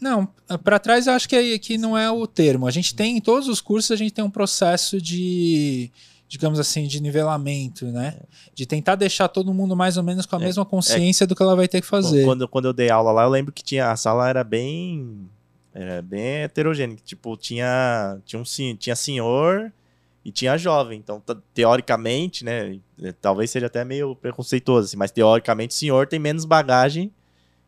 Não, 0.00 0.28
para 0.64 0.80
trás 0.80 1.06
eu 1.06 1.12
acho 1.12 1.28
que, 1.28 1.36
é, 1.36 1.58
que 1.58 1.78
não 1.78 1.96
é 1.96 2.10
o 2.10 2.26
termo. 2.26 2.66
A 2.66 2.70
gente 2.72 2.96
tem, 2.96 3.16
em 3.16 3.20
todos 3.20 3.46
os 3.46 3.60
cursos, 3.60 3.92
a 3.92 3.96
gente 3.96 4.12
tem 4.12 4.24
um 4.24 4.30
processo 4.30 5.00
de, 5.00 5.88
digamos 6.28 6.58
assim, 6.58 6.88
de 6.88 7.00
nivelamento, 7.00 7.86
né? 7.86 8.16
De 8.52 8.66
tentar 8.66 8.96
deixar 8.96 9.28
todo 9.28 9.54
mundo 9.54 9.76
mais 9.76 9.96
ou 9.96 10.02
menos 10.02 10.26
com 10.26 10.34
a 10.34 10.40
é, 10.40 10.44
mesma 10.46 10.64
consciência 10.64 11.22
é, 11.22 11.26
do 11.28 11.36
que 11.36 11.42
ela 11.42 11.54
vai 11.54 11.68
ter 11.68 11.80
que 11.80 11.86
fazer. 11.86 12.24
Quando, 12.24 12.48
quando 12.48 12.64
eu 12.64 12.72
dei 12.72 12.90
aula 12.90 13.12
lá, 13.12 13.22
eu 13.22 13.30
lembro 13.30 13.52
que 13.52 13.62
tinha 13.62 13.92
a 13.92 13.96
sala 13.96 14.28
era 14.28 14.42
bem 14.42 15.28
era 15.74 16.02
bem 16.02 16.42
heterogênea. 16.42 16.96
Tipo, 17.04 17.36
tinha, 17.36 18.18
tinha, 18.24 18.40
um, 18.40 18.76
tinha 18.76 18.96
senhor 18.96 19.72
e 20.24 20.30
tinha 20.30 20.56
jovem. 20.56 20.98
Então, 20.98 21.22
teoricamente, 21.54 22.44
né? 22.44 22.78
É, 23.02 23.12
talvez 23.12 23.50
seja 23.50 23.66
até 23.66 23.84
meio 23.84 24.14
preconceituoso, 24.14 24.88
assim, 24.88 24.96
mas 24.96 25.10
teoricamente 25.10 25.74
o 25.74 25.78
senhor 25.78 26.06
tem 26.06 26.18
menos 26.18 26.44
bagagem 26.44 27.12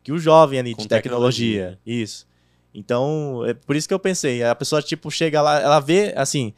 que 0.02 0.12
o 0.12 0.18
jovem 0.18 0.58
ali 0.58 0.74
de 0.74 0.86
tecnologia. 0.86 1.78
tecnologia. 1.78 1.78
Isso. 1.86 2.26
Então, 2.74 3.42
é 3.46 3.54
por 3.54 3.74
isso 3.74 3.88
que 3.88 3.94
eu 3.94 3.98
pensei. 3.98 4.42
A 4.42 4.54
pessoa, 4.54 4.82
tipo, 4.82 5.10
chega 5.10 5.40
lá, 5.40 5.60
ela 5.60 5.80
vê, 5.80 6.12
assim, 6.16 6.52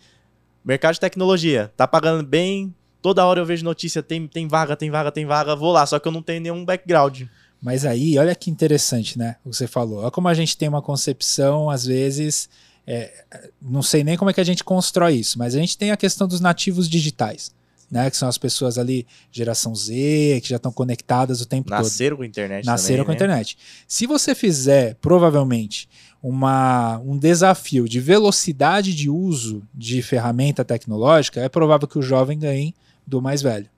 mercado 0.64 0.94
de 0.94 1.01
tecnologia, 1.01 1.73
tá 1.77 1.86
pagando 1.86 2.27
bem, 2.27 2.74
toda 3.01 3.24
hora 3.24 3.39
eu 3.39 3.47
vejo 3.47 3.64
notícia, 3.64 4.02
tem, 4.02 4.27
tem 4.27 4.48
vaga, 4.48 4.74
tem 4.74 4.90
vaga, 4.90 5.12
tem 5.12 5.24
vaga, 5.24 5.55
vou 5.55 5.70
lá, 5.70 5.86
só 5.86 5.98
que 5.98 6.09
eu 6.09 6.12
não 6.12 6.23
tenho 6.23 6.40
nenhum 6.40 6.64
background. 6.64 7.23
Mas 7.66 7.84
aí, 7.84 8.16
olha 8.16 8.32
que 8.32 8.48
interessante, 8.48 9.18
né? 9.18 9.34
O 9.44 9.51
que 9.51 9.56
você 9.56 9.66
falou. 9.66 9.98
Olha 9.98 10.10
como 10.12 10.28
a 10.28 10.34
gente 10.34 10.56
tem 10.56 10.68
uma 10.68 10.80
concepção, 10.80 11.68
às 11.68 11.84
vezes, 11.84 12.48
é, 12.86 13.24
não 13.60 13.82
sei 13.82 14.05
nem 14.05 14.16
como 14.16 14.30
é 14.30 14.32
que 14.32 14.40
a 14.40 14.44
gente 14.44 14.62
constrói 14.62 15.14
isso, 15.16 15.36
mas 15.36 15.52
a 15.56 15.59
gente 15.59 15.76
tem 15.76 15.90
a 15.90 15.97
questão 15.97 16.28
dos 16.28 16.40
nativos 16.40 16.88
digitais. 16.88 17.51
Né, 17.88 18.10
que 18.10 18.16
são 18.16 18.28
as 18.28 18.36
pessoas 18.36 18.78
ali, 18.78 19.06
geração 19.30 19.72
Z, 19.72 20.40
que 20.43 20.48
já 20.48 20.56
estão 20.56 20.72
conectadas 20.72 21.40
o 21.40 21.47
tempo 21.47 21.70
Nasceram 21.70 21.82
todo. 21.82 21.93
Nasceram 21.93 22.16
com 22.16 22.22
a 22.22 22.26
internet. 22.26 22.66
Nasceram 22.66 23.05
também, 23.05 23.05
com 23.05 23.10
a 23.10 23.14
né? 23.14 23.16
internet. 23.16 23.59
Se 23.86 24.06
você 24.06 24.34
fizer, 24.34 24.94
provavelmente, 24.97 25.88
uma, 26.22 26.98
um 26.98 27.16
desafio 27.16 27.88
de 27.88 28.01
velocidade 28.01 28.94
de 28.94 29.09
uso 29.10 29.62
de 29.72 30.02
ferramenta 30.02 30.64
tecnológica, 30.64 31.40
é 31.40 31.48
provável 31.48 31.86
que 31.86 31.98
o 31.98 32.02
jovem 32.02 32.38
ganhe 32.38 32.74
do 33.05 33.22
mais 33.22 33.43
velho. 33.43 33.68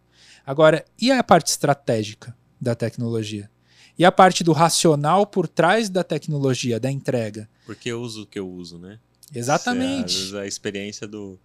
Agora, 0.47 0.85
e 0.98 1.10
a 1.10 1.23
parte 1.23 1.48
estratégica 1.48 2.35
da 2.59 2.74
tecnologia? 2.74 3.51
E 3.99 4.05
a 4.05 4.12
parte 4.12 4.45
do 4.45 4.53
racional 4.53 5.27
por 5.27 5.49
trás 5.49 5.89
da 5.89 6.05
tecnologia, 6.05 6.79
da 6.79 6.91
entrega. 6.91 7.49
Porque 7.66 7.91
eu 7.91 8.01
uso 8.01 8.23
o 8.23 8.27
que 8.27 8.39
eu 8.39 8.49
uso, 8.49 8.79
né? 8.79 9.01
Exatamente. 9.35 10.15
Às 10.15 10.20
vezes 10.20 10.35
a 10.35 10.47
experiência 10.47 11.07
do, 11.07 11.39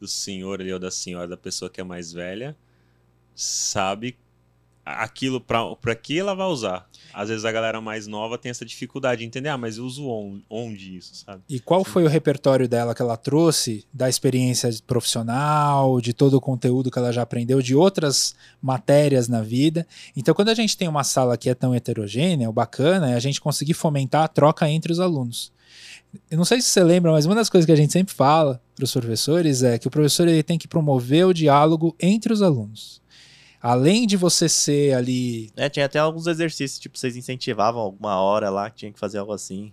do 0.00 0.08
senhor 0.08 0.60
ali, 0.60 0.72
ou 0.72 0.78
da 0.78 0.90
senhora, 0.90 1.28
da 1.28 1.36
pessoa 1.36 1.70
que 1.70 1.80
é 1.80 1.84
mais 1.84 2.12
velha, 2.12 2.56
sabe 3.34 4.16
aquilo 4.84 5.40
para 5.40 5.94
que 5.94 6.18
ela 6.18 6.34
vai 6.34 6.46
usar. 6.46 6.88
Às 7.12 7.28
vezes 7.28 7.44
a 7.44 7.52
galera 7.52 7.80
mais 7.80 8.06
nova 8.06 8.38
tem 8.38 8.50
essa 8.50 8.64
dificuldade 8.64 9.20
de 9.20 9.26
entender, 9.26 9.48
ah, 9.48 9.58
mas 9.58 9.78
eu 9.78 9.84
uso 9.84 10.06
onde, 10.06 10.44
onde 10.48 10.96
isso, 10.96 11.14
sabe? 11.14 11.42
E 11.48 11.58
qual 11.58 11.84
Sim. 11.84 11.90
foi 11.90 12.04
o 12.04 12.08
repertório 12.08 12.68
dela 12.68 12.94
que 12.94 13.02
ela 13.02 13.16
trouxe 13.16 13.84
da 13.92 14.08
experiência 14.08 14.70
profissional, 14.86 16.00
de 16.00 16.12
todo 16.12 16.34
o 16.34 16.40
conteúdo 16.40 16.90
que 16.90 16.98
ela 16.98 17.12
já 17.12 17.22
aprendeu, 17.22 17.60
de 17.60 17.74
outras 17.74 18.34
matérias 18.62 19.28
na 19.28 19.42
vida? 19.42 19.86
Então, 20.16 20.34
quando 20.34 20.50
a 20.50 20.54
gente 20.54 20.76
tem 20.76 20.88
uma 20.88 21.04
sala 21.04 21.36
que 21.36 21.50
é 21.50 21.54
tão 21.54 21.74
heterogênea, 21.74 22.48
o 22.48 22.52
bacana 22.52 23.10
é 23.10 23.14
a 23.14 23.20
gente 23.20 23.40
conseguir 23.40 23.74
fomentar 23.74 24.22
a 24.22 24.28
troca 24.28 24.68
entre 24.68 24.92
os 24.92 25.00
alunos. 25.00 25.52
Eu 26.30 26.36
não 26.36 26.44
sei 26.44 26.60
se 26.60 26.68
você 26.68 26.82
lembra, 26.82 27.12
mas 27.12 27.26
uma 27.26 27.34
das 27.34 27.48
coisas 27.48 27.66
que 27.66 27.72
a 27.72 27.76
gente 27.76 27.92
sempre 27.92 28.12
fala 28.12 28.60
para 28.74 28.84
os 28.84 28.92
professores 28.92 29.62
é 29.62 29.78
que 29.78 29.86
o 29.86 29.90
professor 29.90 30.26
ele 30.26 30.42
tem 30.42 30.58
que 30.58 30.66
promover 30.66 31.26
o 31.26 31.34
diálogo 31.34 31.94
entre 32.00 32.32
os 32.32 32.42
alunos 32.42 32.99
além 33.60 34.06
de 34.06 34.16
você 34.16 34.48
ser 34.48 34.94
ali. 34.94 35.50
É, 35.56 35.68
tinha 35.68 35.86
até 35.86 35.98
alguns 35.98 36.26
exercícios, 36.26 36.78
tipo, 36.78 36.98
vocês 36.98 37.16
incentivavam 37.16 37.80
alguma 37.80 38.20
hora 38.20 38.48
lá 38.50 38.70
que 38.70 38.76
tinha 38.76 38.92
que 38.92 38.98
fazer 38.98 39.18
algo 39.18 39.32
assim. 39.32 39.72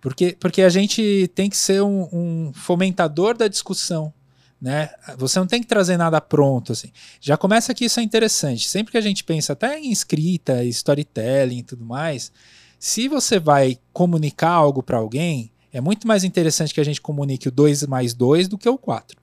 Porque, 0.00 0.36
porque 0.38 0.62
a 0.62 0.68
gente 0.68 1.30
tem 1.34 1.50
que 1.50 1.56
ser 1.56 1.82
um, 1.82 2.08
um 2.12 2.52
fomentador 2.52 3.36
da 3.36 3.48
discussão. 3.48 4.12
Né? 4.60 4.90
Você 5.16 5.38
não 5.38 5.46
tem 5.46 5.60
que 5.60 5.68
trazer 5.68 5.96
nada 5.96 6.20
pronto 6.20 6.72
assim. 6.72 6.90
Já 7.20 7.36
começa 7.36 7.74
que 7.74 7.84
isso 7.84 8.00
é 8.00 8.02
interessante. 8.02 8.68
Sempre 8.68 8.92
que 8.92 8.98
a 8.98 9.02
gente 9.02 9.24
pensa 9.24 9.52
até 9.52 9.78
em 9.78 9.90
escrita, 9.90 10.64
storytelling 10.64 11.58
e 11.58 11.62
tudo 11.62 11.84
mais, 11.84 12.32
se 12.78 13.08
você 13.08 13.38
vai 13.38 13.78
comunicar 13.92 14.50
algo 14.50 14.82
para 14.82 14.98
alguém, 14.98 15.50
é 15.72 15.80
muito 15.80 16.06
mais 16.06 16.24
interessante 16.24 16.72
que 16.72 16.80
a 16.80 16.84
gente 16.84 17.00
comunique 17.00 17.48
o 17.48 17.52
2 17.52 17.86
mais 17.86 18.14
2 18.14 18.48
do 18.48 18.58
que 18.58 18.68
o 18.68 18.78
4. 18.78 19.17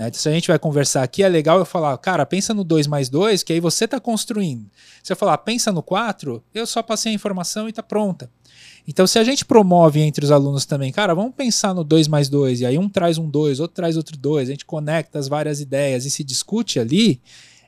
Né? 0.00 0.08
Então, 0.08 0.18
se 0.18 0.28
a 0.30 0.32
gente 0.32 0.48
vai 0.48 0.58
conversar 0.58 1.02
aqui, 1.02 1.22
é 1.22 1.28
legal 1.28 1.58
eu 1.58 1.66
falar, 1.66 1.96
cara, 1.98 2.24
pensa 2.24 2.54
no 2.54 2.64
2 2.64 2.86
mais 2.86 3.10
2, 3.10 3.42
que 3.42 3.52
aí 3.52 3.60
você 3.60 3.84
está 3.84 4.00
construindo. 4.00 4.64
Se 5.02 5.12
eu 5.12 5.16
falar, 5.16 5.36
pensa 5.38 5.70
no 5.70 5.82
4, 5.82 6.42
eu 6.54 6.66
só 6.66 6.82
passei 6.82 7.12
a 7.12 7.14
informação 7.14 7.66
e 7.66 7.70
está 7.70 7.82
pronta. 7.82 8.30
Então, 8.88 9.06
se 9.06 9.18
a 9.18 9.24
gente 9.24 9.44
promove 9.44 10.00
entre 10.00 10.24
os 10.24 10.30
alunos 10.30 10.64
também, 10.64 10.90
cara, 10.90 11.14
vamos 11.14 11.34
pensar 11.34 11.74
no 11.74 11.84
2 11.84 12.08
mais 12.08 12.30
2, 12.30 12.62
e 12.62 12.66
aí 12.66 12.78
um 12.78 12.88
traz 12.88 13.18
um 13.18 13.28
2, 13.28 13.60
outro 13.60 13.74
traz 13.74 13.94
outro 13.98 14.16
2, 14.16 14.48
a 14.48 14.52
gente 14.52 14.64
conecta 14.64 15.18
as 15.18 15.28
várias 15.28 15.60
ideias 15.60 16.06
e 16.06 16.10
se 16.10 16.24
discute 16.24 16.80
ali, 16.80 17.20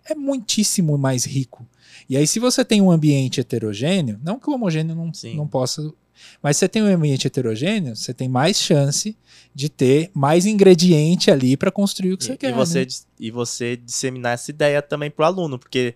é 0.09 0.15
muitíssimo 0.15 0.97
mais 0.97 1.27
rico. 1.27 1.67
E 2.09 2.17
aí, 2.17 2.27
se 2.27 2.41
você 2.41 2.65
tem 2.65 2.81
um 2.81 2.91
ambiente 2.91 3.41
heterogêneo, 3.41 4.19
não 4.25 4.39
que 4.39 4.49
o 4.49 4.55
homogêneo 4.55 4.97
não, 4.97 5.13
não 5.35 5.47
possa 5.47 5.93
mas 6.43 6.57
você 6.57 6.69
tem 6.69 6.83
um 6.83 6.87
ambiente 6.87 7.27
heterogêneo, 7.27 7.95
você 7.97 8.13
tem 8.13 8.29
mais 8.29 8.61
chance 8.61 9.17
de 9.55 9.69
ter 9.69 10.11
mais 10.15 10.47
ingrediente 10.47 11.31
ali 11.31 11.57
para 11.57 11.71
construir 11.71 12.13
o 12.13 12.19
que 12.19 12.25
e, 12.25 12.27
você 12.27 12.37
quer. 12.37 12.51
E 12.51 12.53
você, 12.53 12.81
né? 12.81 12.87
e 13.21 13.31
você 13.31 13.77
disseminar 13.77 14.35
essa 14.35 14.51
ideia 14.51 14.81
também 14.81 15.11
para 15.11 15.25
o 15.25 15.27
aluno, 15.27 15.59
porque 15.59 15.95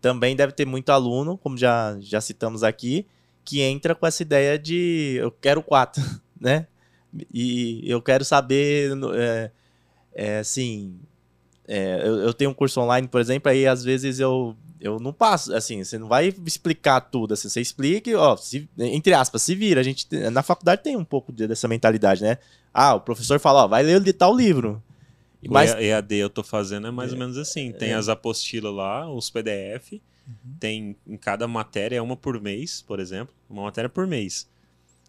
também 0.00 0.36
deve 0.36 0.52
ter 0.52 0.64
muito 0.64 0.90
aluno, 0.90 1.36
como 1.38 1.56
já, 1.56 1.96
já 2.00 2.20
citamos 2.20 2.62
aqui, 2.62 3.06
que 3.44 3.60
entra 3.60 3.94
com 3.94 4.06
essa 4.06 4.22
ideia 4.22 4.58
de 4.58 5.16
eu 5.18 5.30
quero 5.30 5.62
quatro, 5.62 6.02
né? 6.38 6.66
E 7.32 7.82
eu 7.86 8.02
quero 8.02 8.24
saber, 8.24 8.92
é, 9.14 9.50
é, 10.14 10.38
assim, 10.40 10.94
é, 11.68 12.00
eu, 12.02 12.16
eu, 12.20 12.32
tenho 12.32 12.50
um 12.50 12.54
curso 12.54 12.80
online, 12.80 13.06
por 13.06 13.20
exemplo, 13.20 13.50
aí 13.50 13.66
às 13.66 13.84
vezes 13.84 14.18
eu 14.18 14.56
eu 14.80 14.98
não 15.00 15.12
passo, 15.12 15.52
assim, 15.54 15.82
você 15.82 15.98
não 15.98 16.06
vai 16.06 16.32
explicar 16.46 17.00
tudo, 17.00 17.34
assim, 17.34 17.48
você 17.48 17.60
explica, 17.60 18.16
ó, 18.16 18.36
se, 18.36 18.68
entre 18.78 19.12
aspas, 19.12 19.42
se 19.42 19.54
vira. 19.54 19.80
A 19.80 19.82
gente, 19.82 20.06
na 20.30 20.42
faculdade 20.42 20.84
tem 20.84 20.96
um 20.96 21.04
pouco 21.04 21.32
dessa 21.32 21.66
mentalidade, 21.66 22.22
né? 22.22 22.38
Ah, 22.72 22.94
o 22.94 23.00
professor 23.00 23.40
fala, 23.40 23.64
ó, 23.64 23.68
vai 23.68 23.82
ler 23.82 24.00
de 24.00 24.12
tal 24.12 24.34
livro. 24.34 24.80
Mas... 25.48 25.74
O 25.74 25.78
EAD 25.78 26.14
eu 26.14 26.30
tô 26.30 26.44
fazendo 26.44 26.86
é 26.86 26.90
mais 26.92 27.10
é, 27.10 27.14
ou 27.14 27.18
menos 27.18 27.36
assim, 27.36 27.72
tem 27.72 27.90
é. 27.90 27.94
as 27.94 28.08
apostilas 28.08 28.72
lá, 28.72 29.10
os 29.10 29.28
PDF, 29.30 29.94
uhum. 29.94 30.00
tem 30.60 30.96
em 31.06 31.16
cada 31.16 31.48
matéria, 31.48 31.96
é 31.96 32.02
uma 32.02 32.16
por 32.16 32.40
mês, 32.40 32.80
por 32.80 33.00
exemplo, 33.00 33.34
uma 33.50 33.64
matéria 33.64 33.90
por 33.90 34.06
mês. 34.06 34.48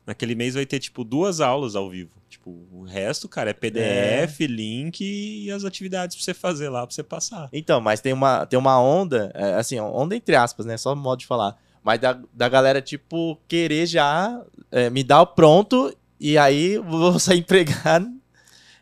Naquele 0.10 0.34
mês 0.34 0.56
vai 0.56 0.66
ter, 0.66 0.80
tipo, 0.80 1.04
duas 1.04 1.40
aulas 1.40 1.76
ao 1.76 1.88
vivo. 1.88 2.10
Tipo, 2.28 2.50
o 2.72 2.84
resto, 2.84 3.30
cara, 3.30 3.52
é 3.52 3.54
PDF, 3.54 4.42
é. 4.42 4.48
link 4.48 5.02
e 5.02 5.52
as 5.52 5.64
atividades 5.64 6.16
pra 6.16 6.26
você 6.26 6.34
fazer 6.34 6.68
lá, 6.68 6.86
pra 6.86 6.96
você 6.96 7.04
passar. 7.04 7.48
Então, 7.54 7.80
mas 7.80 8.02
tem 8.02 8.12
uma, 8.12 8.44
tem 8.48 8.58
uma 8.58 8.82
onda, 8.82 9.32
é, 9.36 9.54
assim, 9.54 9.80
onda 9.80 10.16
entre 10.16 10.36
aspas, 10.36 10.66
né? 10.66 10.78
Só 10.78 10.96
modo 10.96 11.20
de 11.20 11.28
falar. 11.28 11.56
Mas 11.84 12.00
da, 12.00 12.20
da 12.34 12.50
galera, 12.50 12.82
tipo, 12.82 13.38
querer 13.48 13.86
já 13.86 14.42
é, 14.72 14.90
me 14.90 15.04
dar 15.04 15.22
o 15.22 15.28
pronto 15.28 15.96
e 16.20 16.40
aí 16.40 16.80
vou 16.80 17.20
sair 17.20 17.38
empregado. 17.46 18.10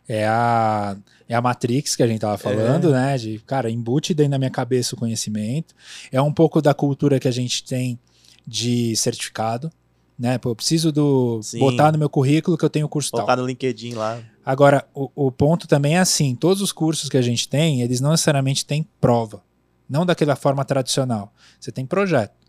É 0.08 0.26
a. 0.26 0.96
É 1.30 1.36
a 1.36 1.42
Matrix 1.42 1.94
que 1.94 2.04
a 2.04 2.08
gente 2.08 2.22
tava 2.22 2.38
falando, 2.38 2.90
né? 2.90 3.18
De, 3.18 3.38
cara, 3.40 3.70
embute 3.70 4.14
dentro 4.14 4.32
da 4.32 4.38
minha 4.38 4.50
cabeça 4.50 4.96
o 4.96 4.98
conhecimento. 4.98 5.76
É 6.10 6.22
um 6.22 6.32
pouco 6.32 6.62
da 6.62 6.74
cultura 6.74 7.20
que 7.20 7.28
a 7.28 7.32
gente 7.32 7.66
tem 7.66 8.00
de 8.48 8.96
certificado, 8.96 9.70
né? 10.18 10.38
Pô, 10.38 10.50
eu 10.50 10.56
preciso 10.56 10.92
do 10.92 11.42
Sim. 11.44 11.60
botar 11.60 11.92
no 11.92 12.00
meu 12.00 12.10
currículo 12.10 12.58
que 12.58 12.66
eu 12.66 12.70
tenho 12.70 12.90
curso 12.90 13.12
tal. 13.12 13.20
Colocar 13.20 13.36
no 13.36 13.46
LinkedIn 13.46 13.94
lá. 13.94 14.20
Agora, 14.46 14.88
o, 14.94 15.10
o 15.28 15.32
ponto 15.32 15.68
também 15.68 15.96
é 15.96 16.00
assim: 16.00 16.36
todos 16.36 16.62
os 16.62 16.72
cursos 16.72 17.10
que 17.10 17.18
a 17.18 17.22
gente 17.22 17.48
tem, 17.48 17.82
eles 17.82 18.02
não 18.02 18.12
necessariamente 18.12 18.66
têm 18.66 18.88
prova. 19.00 19.44
Não 19.90 20.06
daquela 20.06 20.36
forma 20.36 20.66
tradicional. 20.66 21.34
Você 21.60 21.72
tem 21.72 21.86
projeto. 21.86 22.48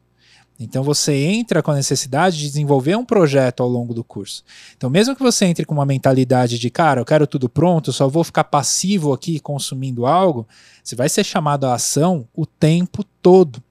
Então 0.60 0.82
você 0.82 1.14
entra 1.14 1.62
com 1.62 1.70
a 1.70 1.74
necessidade 1.74 2.36
de 2.36 2.46
desenvolver 2.46 2.96
um 2.96 3.04
projeto 3.04 3.62
ao 3.62 3.68
longo 3.68 3.94
do 3.94 4.02
curso. 4.02 4.42
Então, 4.76 4.90
mesmo 4.90 5.14
que 5.14 5.22
você 5.22 5.44
entre 5.44 5.64
com 5.64 5.72
uma 5.72 5.86
mentalidade 5.86 6.58
de, 6.58 6.68
cara, 6.68 7.00
eu 7.00 7.04
quero 7.04 7.28
tudo 7.28 7.48
pronto, 7.48 7.92
só 7.92 8.08
vou 8.08 8.24
ficar 8.24 8.42
passivo 8.42 9.12
aqui 9.12 9.38
consumindo 9.38 10.04
algo, 10.04 10.48
você 10.82 10.96
vai 10.96 11.08
ser 11.08 11.22
chamado 11.22 11.64
à 11.64 11.74
ação 11.74 12.26
o 12.34 12.44
tempo 12.44 13.04
todo. 13.22 13.62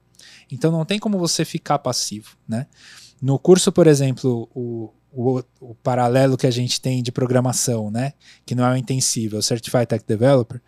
Então 0.50 0.72
não 0.72 0.86
tem 0.86 0.98
como 0.98 1.18
você 1.18 1.44
ficar 1.44 1.78
passivo, 1.78 2.36
né? 2.48 2.66
No 3.20 3.38
curso, 3.38 3.72
por 3.72 3.86
exemplo, 3.86 4.48
o, 4.54 4.90
o, 5.12 5.42
o 5.60 5.74
paralelo 5.76 6.36
que 6.36 6.46
a 6.46 6.50
gente 6.50 6.80
tem 6.80 7.02
de 7.02 7.10
programação, 7.10 7.90
né? 7.90 8.12
Que 8.46 8.54
não 8.54 8.64
é 8.64 8.72
o 8.72 8.76
intensivo, 8.76 9.36
é 9.36 9.38
o 9.38 9.42
Certified 9.42 9.86
Tech 9.86 10.04
Developer, 10.06 10.60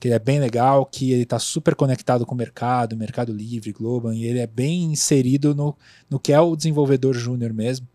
que 0.00 0.08
é 0.08 0.18
bem 0.18 0.40
legal, 0.40 0.86
que 0.86 1.12
ele 1.12 1.22
está 1.22 1.38
super 1.38 1.74
conectado 1.74 2.26
com 2.26 2.34
o 2.34 2.38
mercado, 2.38 2.96
Mercado 2.96 3.32
Livre, 3.32 3.72
Global, 3.72 4.12
e 4.12 4.24
ele 4.24 4.38
é 4.38 4.46
bem 4.46 4.84
inserido 4.84 5.54
no, 5.54 5.76
no 6.08 6.18
que 6.18 6.32
é 6.32 6.40
o 6.40 6.56
desenvolvedor 6.56 7.14
júnior 7.14 7.52
mesmo. 7.52 7.86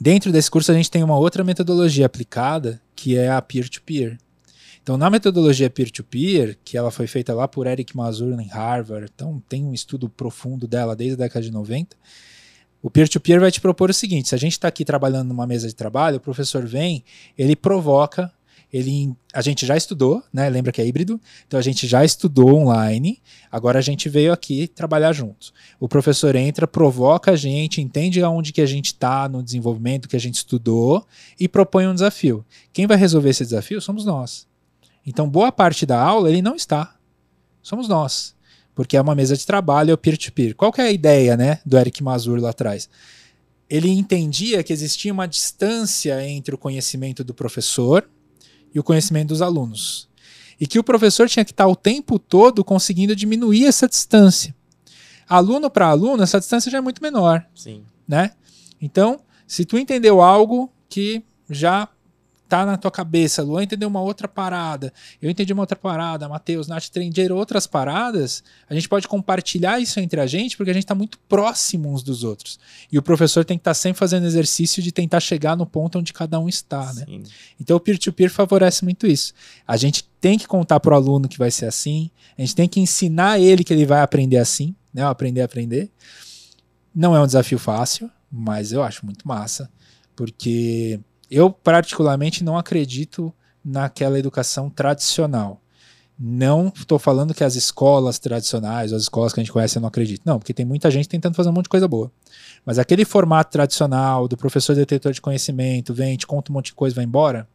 Dentro 0.00 0.32
desse 0.32 0.50
curso 0.50 0.72
a 0.72 0.74
gente 0.74 0.90
tem 0.90 1.04
uma 1.04 1.18
outra 1.18 1.44
metodologia 1.44 2.06
aplicada, 2.06 2.80
que 2.96 3.18
é 3.18 3.30
a 3.30 3.42
peer-to-peer. 3.42 4.18
Então, 4.82 4.96
na 4.96 5.10
metodologia 5.10 5.68
peer-to-peer, 5.68 6.58
que 6.64 6.76
ela 6.76 6.90
foi 6.90 7.06
feita 7.06 7.34
lá 7.34 7.46
por 7.46 7.66
Eric 7.66 7.96
Mazur 7.96 8.40
em 8.40 8.48
Harvard, 8.48 9.10
então 9.14 9.42
tem 9.48 9.64
um 9.64 9.74
estudo 9.74 10.08
profundo 10.08 10.66
dela 10.66 10.96
desde 10.96 11.14
a 11.14 11.26
década 11.26 11.44
de 11.44 11.50
90, 11.50 11.96
o 12.82 12.90
peer-to-peer 12.90 13.40
vai 13.40 13.50
te 13.50 13.60
propor 13.60 13.90
o 13.90 13.94
seguinte: 13.94 14.28
se 14.28 14.34
a 14.34 14.38
gente 14.38 14.52
está 14.52 14.68
aqui 14.68 14.84
trabalhando 14.84 15.28
numa 15.28 15.46
mesa 15.46 15.68
de 15.68 15.74
trabalho, 15.74 16.16
o 16.16 16.20
professor 16.20 16.64
vem, 16.64 17.04
ele 17.36 17.54
provoca, 17.54 18.32
ele, 18.72 19.12
a 19.34 19.42
gente 19.42 19.66
já 19.66 19.76
estudou, 19.76 20.22
né? 20.32 20.48
Lembra 20.48 20.72
que 20.72 20.80
é 20.80 20.86
híbrido? 20.86 21.20
Então 21.46 21.58
a 21.58 21.62
gente 21.62 21.86
já 21.86 22.02
estudou 22.02 22.54
online, 22.54 23.20
agora 23.50 23.80
a 23.80 23.82
gente 23.82 24.08
veio 24.08 24.32
aqui 24.32 24.66
trabalhar 24.66 25.12
juntos. 25.12 25.52
O 25.78 25.88
professor 25.88 26.34
entra, 26.34 26.66
provoca 26.66 27.32
a 27.32 27.36
gente, 27.36 27.82
entende 27.82 28.22
aonde 28.22 28.52
que 28.52 28.62
a 28.62 28.66
gente 28.66 28.86
está 28.86 29.28
no 29.28 29.42
desenvolvimento 29.42 30.08
que 30.08 30.16
a 30.16 30.20
gente 30.20 30.36
estudou 30.36 31.06
e 31.38 31.46
propõe 31.46 31.86
um 31.86 31.94
desafio. 31.94 32.44
Quem 32.72 32.86
vai 32.86 32.96
resolver 32.96 33.28
esse 33.28 33.44
desafio 33.44 33.80
somos 33.80 34.06
nós. 34.06 34.49
Então 35.10 35.28
boa 35.28 35.50
parte 35.50 35.84
da 35.84 36.00
aula 36.00 36.30
ele 36.30 36.40
não 36.40 36.54
está. 36.54 36.96
Somos 37.60 37.88
nós 37.88 38.34
porque 38.80 38.96
é 38.96 39.00
uma 39.00 39.14
mesa 39.14 39.36
de 39.36 39.44
trabalho, 39.44 39.90
é 39.90 39.92
o 39.92 39.98
peer-to-peer. 39.98 40.54
Qual 40.54 40.72
que 40.72 40.80
é 40.80 40.84
a 40.84 40.90
ideia 40.90 41.36
né, 41.36 41.60
do 41.66 41.76
Eric 41.76 42.02
Mazur 42.02 42.40
lá 42.40 42.48
atrás? 42.48 42.88
Ele 43.68 43.90
entendia 43.90 44.62
que 44.62 44.72
existia 44.72 45.12
uma 45.12 45.28
distância 45.28 46.26
entre 46.26 46.54
o 46.54 46.58
conhecimento 46.58 47.22
do 47.22 47.34
professor 47.34 48.08
e 48.74 48.80
o 48.80 48.82
conhecimento 48.82 49.28
dos 49.28 49.42
alunos. 49.42 50.08
E 50.58 50.66
que 50.66 50.78
o 50.78 50.82
professor 50.82 51.28
tinha 51.28 51.44
que 51.44 51.52
estar 51.52 51.66
o 51.66 51.76
tempo 51.76 52.18
todo 52.18 52.64
conseguindo 52.64 53.14
diminuir 53.14 53.66
essa 53.66 53.86
distância. 53.86 54.54
Aluno 55.28 55.68
para 55.68 55.88
aluno, 55.88 56.22
essa 56.22 56.40
distância 56.40 56.70
já 56.70 56.78
é 56.78 56.80
muito 56.80 57.02
menor. 57.02 57.44
Sim. 57.54 57.84
Né? 58.08 58.32
Então, 58.80 59.20
se 59.46 59.66
tu 59.66 59.76
entendeu 59.76 60.22
algo 60.22 60.72
que 60.88 61.22
já 61.50 61.86
tá 62.50 62.66
na 62.66 62.76
tua 62.76 62.90
cabeça, 62.90 63.42
Luan 63.44 63.62
entendeu 63.62 63.88
uma 63.88 64.00
outra 64.00 64.26
parada, 64.26 64.92
eu 65.22 65.30
entendi 65.30 65.52
uma 65.52 65.62
outra 65.62 65.76
parada, 65.76 66.28
Matheus, 66.28 66.66
Nath 66.66 66.86
entenderam 66.88 67.36
outras 67.36 67.64
paradas, 67.64 68.42
a 68.68 68.74
gente 68.74 68.88
pode 68.88 69.06
compartilhar 69.06 69.78
isso 69.78 70.00
entre 70.00 70.20
a 70.20 70.26
gente, 70.26 70.56
porque 70.56 70.70
a 70.70 70.74
gente 70.74 70.82
está 70.82 70.94
muito 70.94 71.16
próximo 71.28 71.92
uns 71.92 72.02
dos 72.02 72.24
outros. 72.24 72.58
E 72.90 72.98
o 72.98 73.02
professor 73.02 73.44
tem 73.44 73.56
que 73.56 73.60
estar 73.60 73.70
tá 73.70 73.74
sempre 73.74 74.00
fazendo 74.00 74.26
exercício 74.26 74.82
de 74.82 74.90
tentar 74.90 75.20
chegar 75.20 75.56
no 75.56 75.64
ponto 75.64 75.98
onde 75.98 76.12
cada 76.12 76.40
um 76.40 76.48
está, 76.48 76.92
né? 76.92 77.04
Sim. 77.06 77.22
Então 77.60 77.76
o 77.76 77.80
peer-to-peer 77.80 78.28
-peer 78.28 78.34
favorece 78.34 78.82
muito 78.82 79.06
isso. 79.06 79.32
A 79.66 79.76
gente 79.76 80.04
tem 80.20 80.36
que 80.36 80.48
contar 80.48 80.80
para 80.80 80.92
o 80.92 80.96
aluno 80.96 81.28
que 81.28 81.38
vai 81.38 81.52
ser 81.52 81.66
assim, 81.66 82.10
a 82.36 82.40
gente 82.40 82.56
tem 82.56 82.68
que 82.68 82.80
ensinar 82.80 83.38
ele 83.38 83.62
que 83.62 83.72
ele 83.72 83.86
vai 83.86 84.00
aprender 84.00 84.38
assim, 84.38 84.74
né? 84.92 85.04
Aprender 85.04 85.42
a 85.42 85.44
aprender. 85.44 85.88
Não 86.92 87.14
é 87.14 87.20
um 87.20 87.26
desafio 87.26 87.58
fácil, 87.58 88.10
mas 88.30 88.72
eu 88.72 88.82
acho 88.82 89.06
muito 89.06 89.26
massa, 89.26 89.70
porque 90.16 90.98
eu, 91.30 91.50
particularmente, 91.50 92.42
não 92.44 92.56
acredito 92.58 93.32
naquela 93.64 94.18
educação 94.18 94.68
tradicional. 94.70 95.60
Não 96.18 96.70
estou 96.74 96.98
falando 96.98 97.32
que 97.32 97.42
as 97.42 97.54
escolas 97.54 98.18
tradicionais, 98.18 98.92
ou 98.92 98.96
as 98.96 99.04
escolas 99.04 99.32
que 99.32 99.40
a 99.40 99.42
gente 99.42 99.52
conhece, 99.52 99.78
eu 99.78 99.80
não 99.80 99.88
acredito. 99.88 100.22
Não, 100.24 100.38
porque 100.38 100.52
tem 100.52 100.66
muita 100.66 100.90
gente 100.90 101.08
tentando 101.08 101.34
fazer 101.34 101.48
um 101.48 101.52
monte 101.52 101.64
de 101.64 101.70
coisa 101.70 101.88
boa. 101.88 102.12
Mas 102.64 102.78
aquele 102.78 103.06
formato 103.06 103.50
tradicional 103.52 104.28
do 104.28 104.36
professor 104.36 104.76
detetor 104.76 105.12
de 105.12 105.20
conhecimento, 105.20 105.94
vem, 105.94 106.16
te 106.18 106.26
conta 106.26 106.52
um 106.52 106.54
monte 106.54 106.66
de 106.66 106.74
coisa, 106.74 106.94
vai 106.94 107.04
embora, 107.06 107.48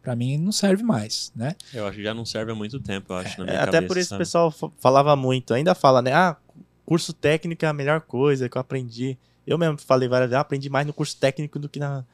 para 0.00 0.14
mim 0.14 0.38
não 0.38 0.52
serve 0.52 0.84
mais, 0.84 1.32
né? 1.34 1.56
Eu 1.74 1.84
acho 1.84 1.96
que 1.96 2.04
já 2.04 2.14
não 2.14 2.24
serve 2.24 2.52
há 2.52 2.54
muito 2.54 2.78
tempo, 2.78 3.12
eu 3.12 3.16
acho, 3.16 3.40
na 3.40 3.44
minha 3.44 3.56
É, 3.56 3.62
até 3.62 3.72
cabeça, 3.72 3.86
por 3.88 3.96
isso 3.98 4.08
sabe? 4.10 4.22
o 4.22 4.24
pessoal 4.24 4.50
fa- 4.52 4.70
falava 4.78 5.16
muito, 5.16 5.52
ainda 5.52 5.74
fala, 5.74 6.00
né? 6.00 6.12
Ah, 6.12 6.36
curso 6.84 7.12
técnico 7.12 7.64
é 7.64 7.68
a 7.68 7.72
melhor 7.72 8.02
coisa 8.02 8.48
que 8.48 8.56
eu 8.56 8.60
aprendi. 8.60 9.18
Eu 9.44 9.58
mesmo 9.58 9.78
falei 9.78 10.08
várias 10.08 10.28
vezes, 10.30 10.38
ah, 10.38 10.42
aprendi 10.42 10.70
mais 10.70 10.86
no 10.86 10.92
curso 10.92 11.16
técnico 11.16 11.58
do 11.58 11.68
que 11.68 11.80
na 11.80 12.04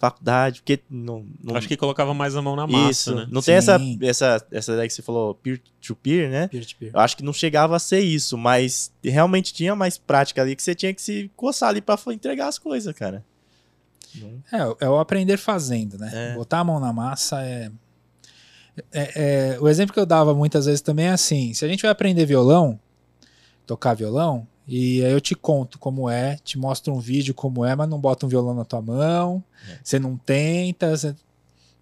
faculdade, 0.00 0.60
porque 0.62 0.80
não, 0.90 1.24
não 1.44 1.54
Acho 1.54 1.68
que 1.68 1.76
colocava 1.76 2.12
mais 2.14 2.34
a 2.34 2.40
mão 2.40 2.56
na 2.56 2.66
massa, 2.66 2.90
isso, 2.90 3.14
né? 3.14 3.28
não 3.30 3.40
tem 3.42 3.54
essa, 3.54 3.78
Sim. 3.78 3.98
essa, 4.02 4.46
essa 4.50 4.74
daí 4.76 4.88
que 4.88 4.94
você 4.94 5.02
falou, 5.02 5.34
peer-to-peer, 5.34 6.30
né? 6.30 6.48
Peer-to-peer. 6.48 6.90
Eu 6.94 7.00
acho 7.00 7.16
que 7.18 7.22
não 7.22 7.32
chegava 7.34 7.76
a 7.76 7.78
ser 7.78 8.00
isso, 8.00 8.36
mas 8.38 8.90
realmente 9.04 9.52
tinha 9.52 9.76
mais 9.76 9.98
prática 9.98 10.40
ali 10.40 10.56
que 10.56 10.62
você 10.62 10.74
tinha 10.74 10.92
que 10.94 11.02
se 11.02 11.30
coçar 11.36 11.68
ali 11.68 11.82
pra 11.82 11.96
fa- 11.98 12.14
entregar 12.14 12.48
as 12.48 12.58
coisas, 12.58 12.92
cara. 12.94 13.22
Não- 14.14 14.42
É, 14.80 14.86
é 14.86 14.88
o 14.88 14.98
aprender 14.98 15.36
fazendo, 15.36 15.98
né? 15.98 16.10
É. 16.12 16.34
Botar 16.34 16.60
a 16.60 16.64
mão 16.64 16.80
na 16.80 16.92
massa 16.94 17.42
é... 17.44 17.70
é- 18.92 19.52
é- 19.54 19.58
O 19.60 19.68
exemplo 19.68 19.92
que 19.92 20.00
eu 20.00 20.06
dava 20.06 20.34
muitas 20.34 20.64
vezes 20.64 20.80
também 20.80 21.06
é 21.06 21.10
assim: 21.10 21.52
se 21.52 21.62
a 21.64 21.68
gente 21.68 21.82
vai 21.82 21.90
aprender 21.90 22.24
violão, 22.24 22.80
tocar 23.66 23.92
violão, 23.94 24.46
e 24.70 25.04
aí 25.04 25.10
eu 25.12 25.20
te 25.20 25.34
conto 25.34 25.78
como 25.78 26.08
é, 26.08 26.36
te 26.44 26.56
mostro 26.56 26.94
um 26.94 27.00
vídeo 27.00 27.34
como 27.34 27.64
é, 27.64 27.74
mas 27.74 27.88
não 27.88 27.98
bota 27.98 28.24
um 28.24 28.28
violão 28.28 28.54
na 28.54 28.64
tua 28.64 28.80
mão, 28.80 29.42
É. 29.68 29.78
você 29.82 29.98
não 29.98 30.16
tenta, 30.16 30.96
você... 30.96 31.14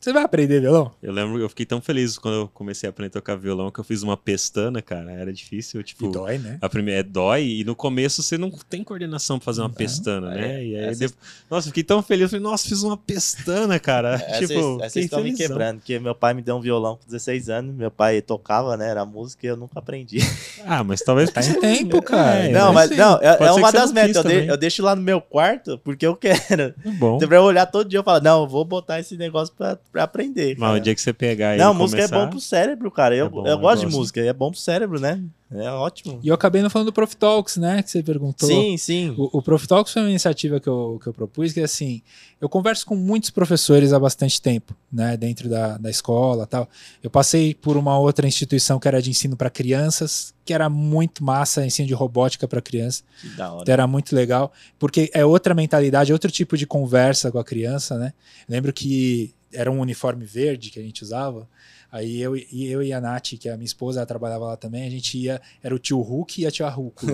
você 0.09 0.13
vai 0.13 0.23
aprender 0.25 0.61
violão? 0.61 0.91
Eu 1.03 1.13
lembro, 1.13 1.39
eu 1.39 1.49
fiquei 1.49 1.67
tão 1.67 1.81
feliz 1.81 2.17
quando 2.19 2.35
eu 2.35 2.49
comecei 2.49 2.89
a 2.89 2.91
aprender 2.91 3.09
a 3.09 3.13
tocar 3.21 3.37
violão 3.37 3.71
que 3.71 3.79
eu 3.79 3.85
fiz 3.85 4.03
uma 4.03 4.17
pestana, 4.17 4.81
cara. 4.81 5.13
Era 5.13 5.33
difícil, 5.33 5.83
tipo. 5.83 6.07
E 6.07 6.13
dói, 6.13 6.39
né? 6.39 6.59
A 6.61 6.69
primeira 6.69 7.01
é 7.01 7.03
dói 7.03 7.45
e 7.45 7.65
no 7.65 7.75
começo 7.75 8.23
você 8.23 8.39
não 8.39 8.51
tem 8.51 8.83
coordenação 8.83 9.39
pra 9.39 9.45
fazer 9.47 9.61
uma 9.61 9.71
pestana, 9.71 10.31
né? 10.31 10.65
E 10.65 10.75
aí, 10.77 10.85
Essa- 10.87 11.01
depois- 11.01 11.19
nossa, 11.51 11.67
eu 11.69 11.71
fiquei 11.71 11.85
tão 11.85 12.03
feliz. 12.03 12.23
Eu 12.23 12.29
falei, 12.31 12.43
nossa, 12.43 12.69
fiz 12.69 12.83
uma 12.83 12.97
pestana, 12.97 13.79
cara. 13.79 14.15
Essa, 14.29 14.47
tipo, 14.47 14.81
fiquei 14.85 15.03
estão 15.05 15.23
me 15.23 15.35
quebrando, 15.35 15.79
porque 15.79 15.99
meu 15.99 16.15
pai 16.15 16.35
me 16.35 16.43
deu 16.43 16.57
um 16.57 16.61
violão 16.61 16.97
com 16.97 17.05
16 17.07 17.49
anos, 17.51 17.75
meu 17.75 17.91
pai 17.91 18.21
tocava, 18.23 18.77
né? 18.77 18.89
Era 18.89 19.05
música 19.05 19.47
e 19.47 19.51
eu 19.51 19.57
nunca 19.57 19.79
aprendi. 19.79 20.19
Ah, 20.65 20.83
mas 20.83 21.01
talvez 21.01 21.31
Tá 21.39 21.43
em 21.43 21.61
tempo, 21.61 22.01
cara. 22.03 22.47
É, 22.47 22.49
não, 22.51 22.73
mas 22.73 22.89
mas 22.89 22.97
não, 22.99 23.17
é, 23.21 23.37
é 23.41 23.53
uma 23.53 23.71
das 23.73 23.93
metas. 23.93 24.25
Eu, 24.25 24.31
de- 24.31 24.47
eu 24.47 24.57
deixo 24.57 24.83
lá 24.83 24.95
no 24.97 25.03
meu 25.03 25.21
quarto 25.21 25.79
porque 25.85 26.07
eu 26.07 26.15
quero. 26.17 26.75
Bom. 26.99 27.19
Pra 27.19 27.37
eu 27.37 27.43
olhar 27.43 27.67
todo 27.67 27.89
dia 27.89 28.01
e 28.01 28.03
falar, 28.03 28.23
não, 28.23 28.43
eu 28.43 28.49
vou 28.49 28.65
botar 28.65 28.99
esse 29.01 29.17
negócio 29.17 29.53
pra, 29.57 29.77
pra 29.93 29.98
aprender. 30.05 30.57
Mas 30.59 30.69
cara. 30.69 30.79
o 30.79 30.81
dia 30.81 30.95
que 30.95 31.01
você 31.01 31.13
pegar 31.13 31.57
Não, 31.57 31.75
música 31.75 32.03
começar... 32.03 32.17
é 32.17 32.25
bom 32.25 32.31
pro 32.31 32.41
cérebro, 32.41 32.91
cara. 32.91 33.17
Eu, 33.17 33.27
É 33.27 33.29
bom, 33.29 33.47
eu 33.47 33.53
eu 33.53 33.59
gosto 33.59 33.87
de 33.87 33.95
música, 33.95 34.21
é 34.21 34.33
bom 34.33 34.51
pro 34.51 34.61
cérebro, 34.61 35.01
né? 35.01 35.23
É 35.51 35.71
ótimo. 35.71 36.21
E 36.23 36.29
eu 36.29 36.35
acabei 36.35 36.61
não 36.61 36.69
falando 36.69 36.87
do 36.89 36.93
Prof 36.93 37.17
Talks, 37.17 37.57
né? 37.57 37.83
Que 37.83 37.91
você 37.91 38.03
perguntou. 38.03 38.47
Sim, 38.47 38.77
sim. 38.77 39.15
O, 39.17 39.39
o 39.39 39.43
Prof 39.43 39.67
Talks 39.67 39.93
foi 39.95 40.03
uma 40.03 40.11
iniciativa 40.11 40.61
que 40.61 40.69
eu, 40.69 41.01
que 41.03 41.09
eu 41.09 41.15
propus, 41.15 41.55
que 41.55 41.61
é 41.61 41.65
assim, 41.65 42.03
eu 42.39 42.51
converso 42.51 42.85
com 42.85 42.95
muitos 42.95 43.31
professores 43.31 43.95
há 43.95 43.99
bastante 43.99 44.43
tempo, 44.43 44.77
né, 44.93 45.17
dentro 45.17 45.49
da, 45.49 45.79
da 45.79 45.89
escola 45.89 46.47
tal. 46.47 46.69
Eu 47.03 47.09
passei 47.09 47.55
por 47.55 47.79
uma 47.79 47.99
outra 47.99 48.29
instituição 48.29 48.79
que 48.79 48.87
era 48.87 49.01
de 49.01 49.09
ensino 49.09 49.37
para 49.39 49.49
crianças, 49.49 50.35
que 50.45 50.53
era 50.53 50.69
muito 50.69 51.25
massa, 51.25 51.65
ensino 51.65 51.89
de 51.89 51.95
robótica 51.95 52.47
para 52.47 52.61
criança, 52.61 53.03
Que 53.21 53.29
da 53.31 53.51
hora. 53.51 53.63
então 53.63 53.73
era 53.73 53.87
muito 53.87 54.15
legal, 54.15 54.53
porque 54.79 55.11
é 55.15 55.25
outra 55.25 55.55
mentalidade, 55.55 56.13
outro 56.13 56.31
tipo 56.31 56.59
de 56.59 56.67
conversa 56.67 57.33
com 57.33 57.39
a 57.39 57.45
criança, 57.45 57.97
né? 57.97 58.13
Lembro 58.47 58.71
que 58.71 59.35
era 59.53 59.71
um 59.71 59.81
uniforme 59.81 60.25
verde 60.25 60.71
que 60.71 60.79
a 60.79 60.83
gente 60.83 61.03
usava, 61.03 61.49
Aí 61.91 62.21
eu, 62.21 62.37
e 62.37 62.67
eu 62.67 62.83
e 62.83 62.93
a 62.93 63.01
Nath, 63.01 63.31
que 63.41 63.49
é 63.49 63.53
a 63.53 63.57
minha 63.57 63.67
esposa, 63.67 64.01
ela 64.01 64.07
trabalhava 64.07 64.45
lá 64.45 64.57
também, 64.57 64.87
a 64.87 64.91
gente 64.91 65.17
ia, 65.17 65.41
era 65.63 65.75
o 65.75 65.79
tio 65.79 66.01
Hulk 66.01 66.43
e 66.43 66.47
a 66.47 66.51
tia 66.51 66.69
Hulk, 66.69 67.07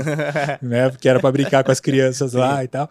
né? 0.61 0.91
Porque 0.91 1.09
era 1.09 1.21
para 1.21 1.31
brincar 1.31 1.63
com 1.63 1.71
as 1.71 1.79
crianças 1.79 2.33
lá 2.33 2.65
e 2.65 2.69
tal. 2.69 2.91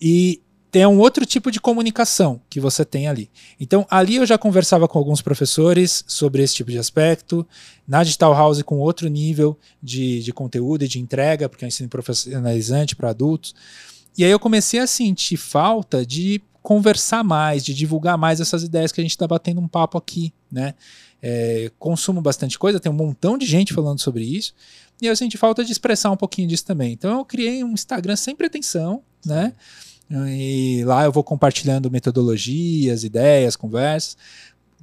E 0.00 0.42
tem 0.72 0.84
um 0.86 0.98
outro 0.98 1.24
tipo 1.24 1.50
de 1.50 1.60
comunicação 1.60 2.40
que 2.50 2.58
você 2.58 2.84
tem 2.84 3.06
ali. 3.06 3.30
Então, 3.60 3.86
ali 3.88 4.16
eu 4.16 4.26
já 4.26 4.36
conversava 4.36 4.88
com 4.88 4.98
alguns 4.98 5.22
professores 5.22 6.04
sobre 6.06 6.42
esse 6.42 6.54
tipo 6.54 6.70
de 6.70 6.78
aspecto, 6.78 7.46
na 7.86 8.02
Digital 8.02 8.34
House 8.34 8.62
com 8.62 8.78
outro 8.78 9.08
nível 9.08 9.56
de, 9.80 10.20
de 10.22 10.32
conteúdo 10.32 10.84
e 10.84 10.88
de 10.88 10.98
entrega, 10.98 11.48
porque 11.48 11.64
é 11.64 11.66
um 11.66 11.68
ensino 11.68 11.88
profissionalizante 11.88 12.96
para 12.96 13.10
adultos. 13.10 13.54
E 14.18 14.24
aí 14.24 14.30
eu 14.30 14.40
comecei 14.40 14.80
a 14.80 14.86
sentir 14.86 15.36
falta 15.36 16.04
de 16.04 16.42
conversar 16.62 17.24
mais, 17.24 17.64
de 17.64 17.72
divulgar 17.74 18.18
mais 18.18 18.40
essas 18.40 18.62
ideias 18.62 18.92
que 18.92 19.00
a 19.00 19.04
gente 19.04 19.12
está 19.12 19.26
batendo 19.26 19.60
um 19.60 19.68
papo 19.68 19.96
aqui, 19.96 20.32
né? 20.50 20.74
É, 21.22 21.70
consumo 21.78 22.20
bastante 22.20 22.58
coisa, 22.58 22.80
tem 22.80 22.90
um 22.90 22.94
montão 22.94 23.36
de 23.36 23.46
gente 23.46 23.74
falando 23.74 24.00
sobre 24.00 24.24
isso, 24.24 24.54
e 25.00 25.06
eu 25.06 25.16
senti 25.16 25.36
falta 25.36 25.64
de 25.64 25.72
expressar 25.72 26.10
um 26.10 26.16
pouquinho 26.16 26.48
disso 26.48 26.64
também. 26.64 26.92
Então 26.92 27.18
eu 27.18 27.24
criei 27.24 27.64
um 27.64 27.72
Instagram 27.72 28.16
sem 28.16 28.34
pretensão, 28.34 29.02
né? 29.24 29.52
E 30.10 30.82
lá 30.84 31.04
eu 31.04 31.12
vou 31.12 31.22
compartilhando 31.22 31.90
metodologias, 31.90 33.04
ideias, 33.04 33.54
conversas. 33.54 34.16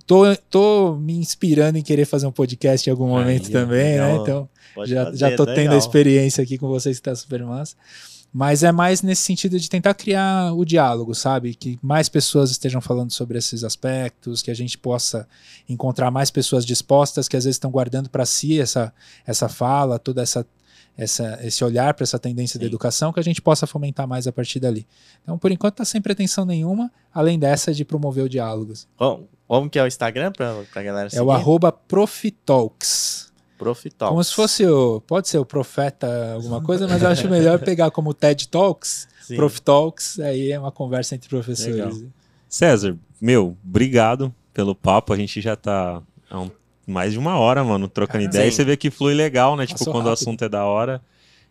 Tô, 0.06 0.24
tô 0.49 0.95
me 0.95 1.18
inspirando 1.18 1.78
em 1.78 1.82
querer 1.82 2.06
fazer 2.06 2.26
um 2.28 2.32
podcast 2.32 2.88
em 2.88 2.91
algum 2.91 3.10
momento 3.10 3.52
também, 3.52 3.98
né? 3.98 4.08
legal. 4.08 4.22
Então 4.22 4.49
Pode 4.74 4.90
já, 4.90 5.06
fazer, 5.06 5.18
já 5.18 5.36
tô 5.36 5.45
tendo 5.45 5.58
legal. 5.58 5.76
a 5.76 5.78
experiência 5.78 6.41
aqui 6.41 6.58
com 6.58 6.68
vocês 6.68 6.98
que 6.98 7.04
tá 7.04 7.14
super 7.14 7.44
massa. 7.44 7.76
Mas 8.38 8.61
é 8.61 8.72
mais 8.72 9.01
nesse 9.01 9.23
sentido 9.23 9.59
de 9.59 9.68
tentar 9.68 9.95
criar 9.95 10.53
o 10.53 10.64
diálogo, 10.64 11.15
sabe? 11.15 11.55
Que 11.55 11.80
mais 11.81 12.07
pessoas 12.07 12.51
estejam 12.51 12.80
falando 12.80 13.09
sobre 13.09 13.35
esses 13.35 13.64
aspectos, 13.64 14.43
que 14.43 14.51
a 14.51 14.53
gente 14.53 14.77
possa 14.77 15.27
encontrar 15.68 16.11
mais 16.11 16.30
pessoas 16.30 16.64
dispostas 16.64 17.27
que 17.27 17.35
às 17.35 17.45
vezes 17.45 17.55
estão 17.55 17.72
guardando 17.72 18.11
para 18.11 18.27
si 18.27 18.61
essa, 18.61 18.93
essa 19.26 19.49
fala, 19.49 19.97
toda 19.97 20.22
essa, 20.22 20.45
essa 20.95 21.39
esse 21.41 21.64
olhar 21.64 21.95
para 21.95 22.03
essa 22.03 22.19
tendência 22.19 22.59
da 22.59 22.65
Sim. 22.65 22.69
educação, 22.69 23.11
que 23.11 23.19
a 23.19 23.23
gente 23.23 23.41
possa 23.41 23.65
fomentar 23.65 24.07
mais 24.07 24.27
a 24.27 24.31
partir 24.31 24.59
dali. 24.59 24.85
Então, 25.23 25.35
por 25.39 25.51
enquanto, 25.51 25.77
tá 25.77 25.85
sem 25.85 25.99
pretensão 25.99 26.45
nenhuma, 26.45 26.91
além 27.11 27.39
dessa 27.39 27.73
de 27.73 27.84
promover 27.84 28.23
o 28.23 28.30
diálogo. 28.30 28.72
Como, 28.95 29.27
como 29.47 29.68
que 29.68 29.80
é 29.80 29.84
o 29.84 29.88
Instagram 29.88 30.31
pra, 30.31 30.64
pra 30.72 30.84
galera 30.84 31.09
seguir? 31.09 31.19
É 31.19 31.23
o 31.23 31.31
arroba 31.31 31.72
Profitalks. 31.72 33.27
Profitalks. 33.57 34.11
Como 34.11 34.23
se 34.23 34.34
fosse 34.34 34.65
o. 34.65 35.01
Pode 35.01 35.27
ser 35.27 35.38
o 35.39 35.45
profeta 35.45 36.34
alguma 36.34 36.61
coisa, 36.61 36.88
mas 36.88 37.01
eu 37.01 37.09
acho 37.09 37.29
melhor 37.29 37.59
pegar 37.59 37.89
como 37.91 38.13
TED 38.13 38.47
Talks, 38.47 39.07
Sim. 39.23 39.35
Prof 39.35 39.61
Talks, 39.61 40.19
aí 40.19 40.51
é 40.51 40.59
uma 40.59 40.71
conversa 40.71 41.15
entre 41.15 41.27
professores. 41.29 41.75
Legal. 41.75 41.91
César, 42.47 42.97
meu, 43.19 43.57
obrigado 43.65 44.34
pelo 44.53 44.73
papo. 44.73 45.11
A 45.13 45.17
gente 45.17 45.41
já 45.41 45.55
tá 45.55 46.01
há 46.29 46.39
um- 46.41 46.51
mais 46.85 47.11
de 47.13 47.19
uma 47.19 47.38
hora, 47.38 47.63
mano, 47.63 47.88
trocando 47.88 48.19
Caramba. 48.23 48.35
ideia. 48.38 48.47
E 48.47 48.51
você 48.51 48.63
vê 48.63 48.77
que 48.77 48.89
flui 48.89 49.13
legal, 49.13 49.55
né? 49.57 49.65
Tipo, 49.65 49.79
Passou 49.79 49.93
quando 49.93 50.05
o 50.05 50.09
rápido. 50.09 50.21
assunto 50.23 50.43
é 50.45 50.49
da 50.49 50.63
hora. 50.63 51.01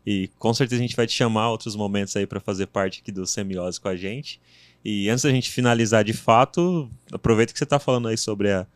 E 0.06 0.30
com 0.38 0.54
certeza 0.54 0.80
a 0.80 0.86
gente 0.86 0.96
vai 0.96 1.06
te 1.06 1.12
chamar 1.12 1.50
outros 1.50 1.74
momentos 1.76 2.16
aí 2.16 2.26
pra 2.26 2.40
fazer 2.40 2.66
parte 2.68 3.00
aqui 3.02 3.10
do 3.12 3.26
Semiose 3.26 3.80
com 3.80 3.88
a 3.88 3.96
gente. 3.96 4.40
E 4.84 5.10
antes 5.10 5.24
da 5.24 5.30
gente 5.30 5.50
finalizar 5.50 6.04
de 6.04 6.12
fato, 6.12 6.88
aproveita 7.12 7.52
que 7.52 7.58
você 7.58 7.66
tá 7.66 7.78
falando 7.78 8.06
aí 8.08 8.16
sobre 8.16 8.52
a- 8.52 8.66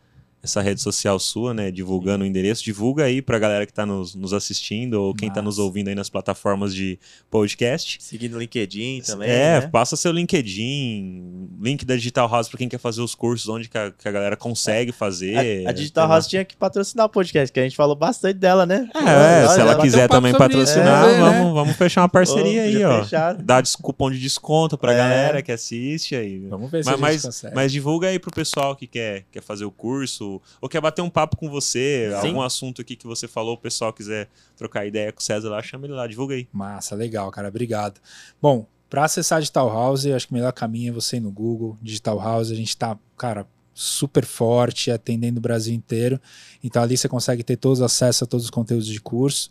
essa 0.43 0.61
rede 0.61 0.81
social 0.81 1.19
sua, 1.19 1.53
né? 1.53 1.69
Divulgando 1.71 2.23
o 2.23 2.27
endereço. 2.27 2.63
Divulga 2.63 3.03
aí 3.03 3.21
pra 3.21 3.37
galera 3.37 3.65
que 3.65 3.73
tá 3.73 3.85
nos, 3.85 4.15
nos 4.15 4.33
assistindo 4.33 4.95
ou 4.95 5.13
quem 5.13 5.29
tá 5.29 5.41
nos 5.41 5.59
ouvindo 5.59 5.87
aí 5.89 5.95
nas 5.95 6.09
plataformas 6.09 6.73
de 6.73 6.97
podcast. 7.29 7.97
Seguir 7.99 8.29
no 8.29 8.39
LinkedIn 8.39 9.01
também. 9.05 9.29
É, 9.29 9.59
né? 9.61 9.67
passa 9.67 9.95
seu 9.95 10.11
LinkedIn, 10.11 11.49
link 11.61 11.85
da 11.85 11.95
Digital 11.95 12.29
House 12.29 12.47
pra 12.49 12.57
quem 12.57 12.69
quer 12.69 12.77
fazer 12.77 13.01
os 13.01 13.15
cursos, 13.15 13.47
onde 13.49 13.69
que 13.69 13.77
a, 13.77 13.91
que 13.91 14.07
a 14.07 14.11
galera 14.11 14.35
consegue 14.35 14.91
fazer. 14.91 15.65
A, 15.65 15.69
a 15.69 15.73
Digital 15.73 16.03
Tem 16.05 16.09
lá- 16.09 16.15
House 16.15 16.27
tinha 16.27 16.45
que 16.45 16.55
patrocinar 16.55 17.05
o 17.05 17.09
podcast, 17.09 17.51
que 17.51 17.59
a 17.59 17.63
gente 17.63 17.75
falou 17.75 17.95
bastante 17.95 18.37
dela, 18.39 18.65
né? 18.65 18.89
É, 18.95 18.99
Olha, 19.45 19.49
se 19.49 19.59
ela 19.59 19.77
um 19.77 19.81
quiser 19.81 20.01
papo 20.07 20.13
também 20.15 20.33
patrocinar, 20.33 21.07
né? 21.07 21.19
vamos, 21.19 21.53
vamos 21.53 21.75
fechar 21.75 22.01
uma 22.01 22.09
parceria 22.09 22.63
aí, 22.63 22.83
ó. 22.83 23.03
fechar. 23.03 23.35
Dá 23.35 23.61
cupom 23.81 24.11
de 24.11 24.19
desconto 24.19 24.77
pra 24.77 24.93
É. 24.93 24.97
galera 24.97 25.41
que 25.41 25.51
assiste 25.51 26.15
aí. 26.15 26.39
Vamos 26.47 26.69
ver 26.71 26.83
se 26.83 26.89
Mas, 26.89 26.93
a 26.93 26.97
gente 26.97 27.01
mas, 27.01 27.21
consegue. 27.25 27.55
mas 27.55 27.71
divulga 27.71 28.07
aí 28.07 28.19
pro 28.19 28.31
pessoal 28.31 28.75
que 28.75 28.87
quer, 28.87 29.25
quer 29.31 29.41
fazer 29.41 29.65
o 29.65 29.71
curso, 29.71 30.30
ou 30.61 30.69
quer 30.69 30.79
bater 30.79 31.01
um 31.01 31.09
papo 31.09 31.35
com 31.35 31.49
você, 31.49 32.09
Sim. 32.21 32.27
algum 32.27 32.41
assunto 32.41 32.81
aqui 32.81 32.95
que 32.95 33.07
você 33.07 33.27
falou, 33.27 33.55
o 33.55 33.57
pessoal 33.57 33.91
quiser 33.91 34.29
trocar 34.55 34.85
ideia 34.85 35.11
com 35.11 35.19
o 35.19 35.23
César 35.23 35.49
lá, 35.49 35.63
chama 35.63 35.87
ele 35.87 35.93
lá, 35.93 36.05
divulga 36.05 36.35
aí. 36.35 36.47
Massa, 36.53 36.93
legal, 36.95 37.31
cara. 37.31 37.47
Obrigado. 37.47 37.99
Bom, 38.41 38.67
para 38.89 39.05
acessar 39.05 39.39
Digital 39.39 39.69
House, 39.69 40.05
acho 40.05 40.27
que 40.27 40.33
o 40.33 40.35
melhor 40.35 40.51
caminho 40.51 40.91
é 40.91 40.93
você 40.93 41.17
ir 41.17 41.21
no 41.21 41.31
Google, 41.31 41.77
Digital 41.81 42.19
House. 42.19 42.51
A 42.51 42.55
gente 42.55 42.75
tá, 42.75 42.97
cara, 43.17 43.47
super 43.73 44.25
forte, 44.25 44.91
atendendo 44.91 45.39
o 45.39 45.41
Brasil 45.41 45.73
inteiro. 45.73 46.19
Então 46.63 46.83
ali 46.83 46.97
você 46.97 47.07
consegue 47.07 47.43
ter 47.43 47.57
todos 47.57 47.79
os 47.79 47.85
acessos 47.85 48.23
a 48.23 48.25
todos 48.25 48.45
os 48.45 48.51
conteúdos 48.51 48.87
de 48.87 48.99
curso. 48.99 49.49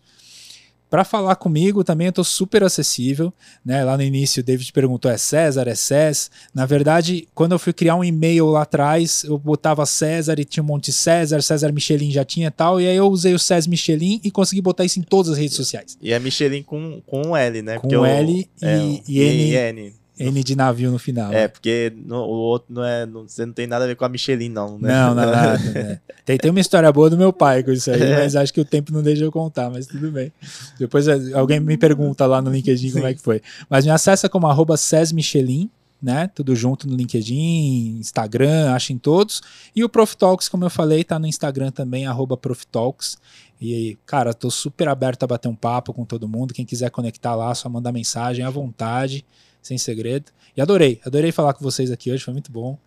Para 0.90 1.04
falar 1.04 1.36
comigo 1.36 1.84
também 1.84 2.08
eu 2.08 2.12
tô 2.12 2.24
super 2.24 2.64
acessível, 2.64 3.32
né? 3.64 3.84
Lá 3.84 3.96
no 3.96 4.02
início 4.02 4.40
o 4.40 4.44
David 4.44 4.72
perguntou 4.72 5.08
é 5.10 5.16
César, 5.16 5.68
é 5.68 5.74
Cés. 5.76 6.30
Na 6.52 6.66
verdade, 6.66 7.28
quando 7.34 7.52
eu 7.52 7.58
fui 7.60 7.72
criar 7.72 7.94
um 7.94 8.02
e-mail 8.04 8.46
lá 8.46 8.62
atrás, 8.62 9.22
eu 9.22 9.38
botava 9.38 9.86
César 9.86 10.38
e 10.40 10.44
tinha 10.44 10.62
um 10.62 10.66
monte 10.66 10.86
de 10.86 10.92
César, 10.92 11.40
César 11.42 11.70
Michelin 11.72 12.10
já 12.10 12.24
tinha 12.24 12.50
tal, 12.50 12.80
e 12.80 12.88
aí 12.88 12.96
eu 12.96 13.06
usei 13.06 13.32
o 13.34 13.38
Cés 13.38 13.66
Michelin 13.68 14.20
e 14.24 14.30
consegui 14.32 14.60
botar 14.60 14.84
isso 14.84 14.98
em 14.98 15.02
todas 15.02 15.30
as 15.32 15.38
redes 15.38 15.54
sociais. 15.56 15.96
E 16.02 16.12
é 16.12 16.18
Michelin 16.18 16.62
com, 16.64 17.00
com 17.06 17.22
um 17.28 17.36
L, 17.36 17.62
né? 17.62 17.74
Com 17.76 17.82
Porque 17.82 17.96
o- 17.96 18.04
L 18.04 18.32
e- 18.32 18.48
é, 18.66 18.76
e 19.08 19.20
N. 19.20 19.50
e 19.52 19.54
N. 19.54 19.99
N 20.20 20.44
de 20.44 20.54
navio 20.54 20.90
no 20.90 20.98
final. 20.98 21.32
É, 21.32 21.48
porque 21.48 21.92
no- 22.04 22.16
o 22.24 22.28
outro 22.30 22.72
não 22.74 22.84
é. 22.84 23.06
não- 23.06 23.26
você 23.26 23.46
não 23.46 23.52
tem 23.52 23.66
nada 23.66 23.84
a 23.84 23.88
ver 23.88 23.96
com 23.96 24.04
a 24.04 24.08
Michelin, 24.08 24.48
não, 24.50 24.78
né? 24.78 24.88
Não, 24.92 25.14
não, 25.14 25.26
nada. 25.30 25.58
né? 25.72 26.00
Tem, 26.24 26.36
tem 26.36 26.50
uma 26.50 26.60
história 26.60 26.92
boa 26.92 27.08
do 27.08 27.16
meu 27.16 27.32
pai 27.32 27.62
com 27.62 27.72
isso 27.72 27.90
aí, 27.90 28.02
É. 28.02 28.18
mas 28.18 28.36
acho 28.36 28.52
que 28.52 28.60
o 28.60 28.64
tempo 28.64 28.92
não 28.92 29.02
deixa 29.02 29.24
eu 29.24 29.32
contar, 29.32 29.70
mas 29.70 29.86
tudo 29.86 30.10
bem. 30.10 30.30
Depois 30.78 31.08
eh, 31.08 31.18
alguém 31.34 31.58
me 31.58 31.76
pergunta 31.76 32.26
lá 32.26 32.42
no 32.42 32.50
LinkedIn 32.50 32.90
como 32.92 33.04
Sim. 33.04 33.10
é 33.10 33.14
que 33.14 33.20
foi. 33.20 33.40
Mas 33.68 33.84
me 33.84 33.90
acessa 33.90 34.28
como 34.28 34.46
arroba 34.46 34.74
Michelin, 35.14 35.70
né? 36.02 36.30
Tudo 36.34 36.54
junto 36.54 36.88
no 36.88 36.94
LinkedIn, 36.96 37.96
Instagram, 37.98 38.72
acha 38.72 38.92
em 38.92 38.98
todos. 38.98 39.40
E 39.74 39.82
o 39.84 39.88
Profitalks, 39.88 40.48
como 40.48 40.64
eu 40.64 40.70
falei, 40.70 41.04
tá 41.04 41.18
no 41.18 41.26
Instagram 41.26 41.70
também, 41.70 42.06
arroba 42.06 42.36
Profitalks. 42.36 43.16
E, 43.60 43.98
cara, 44.06 44.32
tô 44.32 44.50
super 44.50 44.88
aberto 44.88 45.22
a 45.24 45.26
bater 45.26 45.48
um 45.48 45.54
papo 45.54 45.92
com 45.92 46.04
todo 46.06 46.26
mundo. 46.28 46.54
Quem 46.54 46.64
quiser 46.64 46.90
conectar 46.90 47.34
lá, 47.34 47.54
só 47.54 47.68
mandar 47.68 47.92
mensagem 47.92 48.42
à 48.44 48.48
vontade, 48.48 49.24
sem 49.62 49.78
segredo. 49.78 50.26
E 50.56 50.60
adorei, 50.60 51.00
adorei 51.06 51.32
falar 51.32 51.54
com 51.54 51.62
vocês 51.64 51.90
aqui 51.90 52.10
hoje, 52.10 52.24
foi 52.24 52.32
muito 52.32 52.50
bom. 52.50 52.78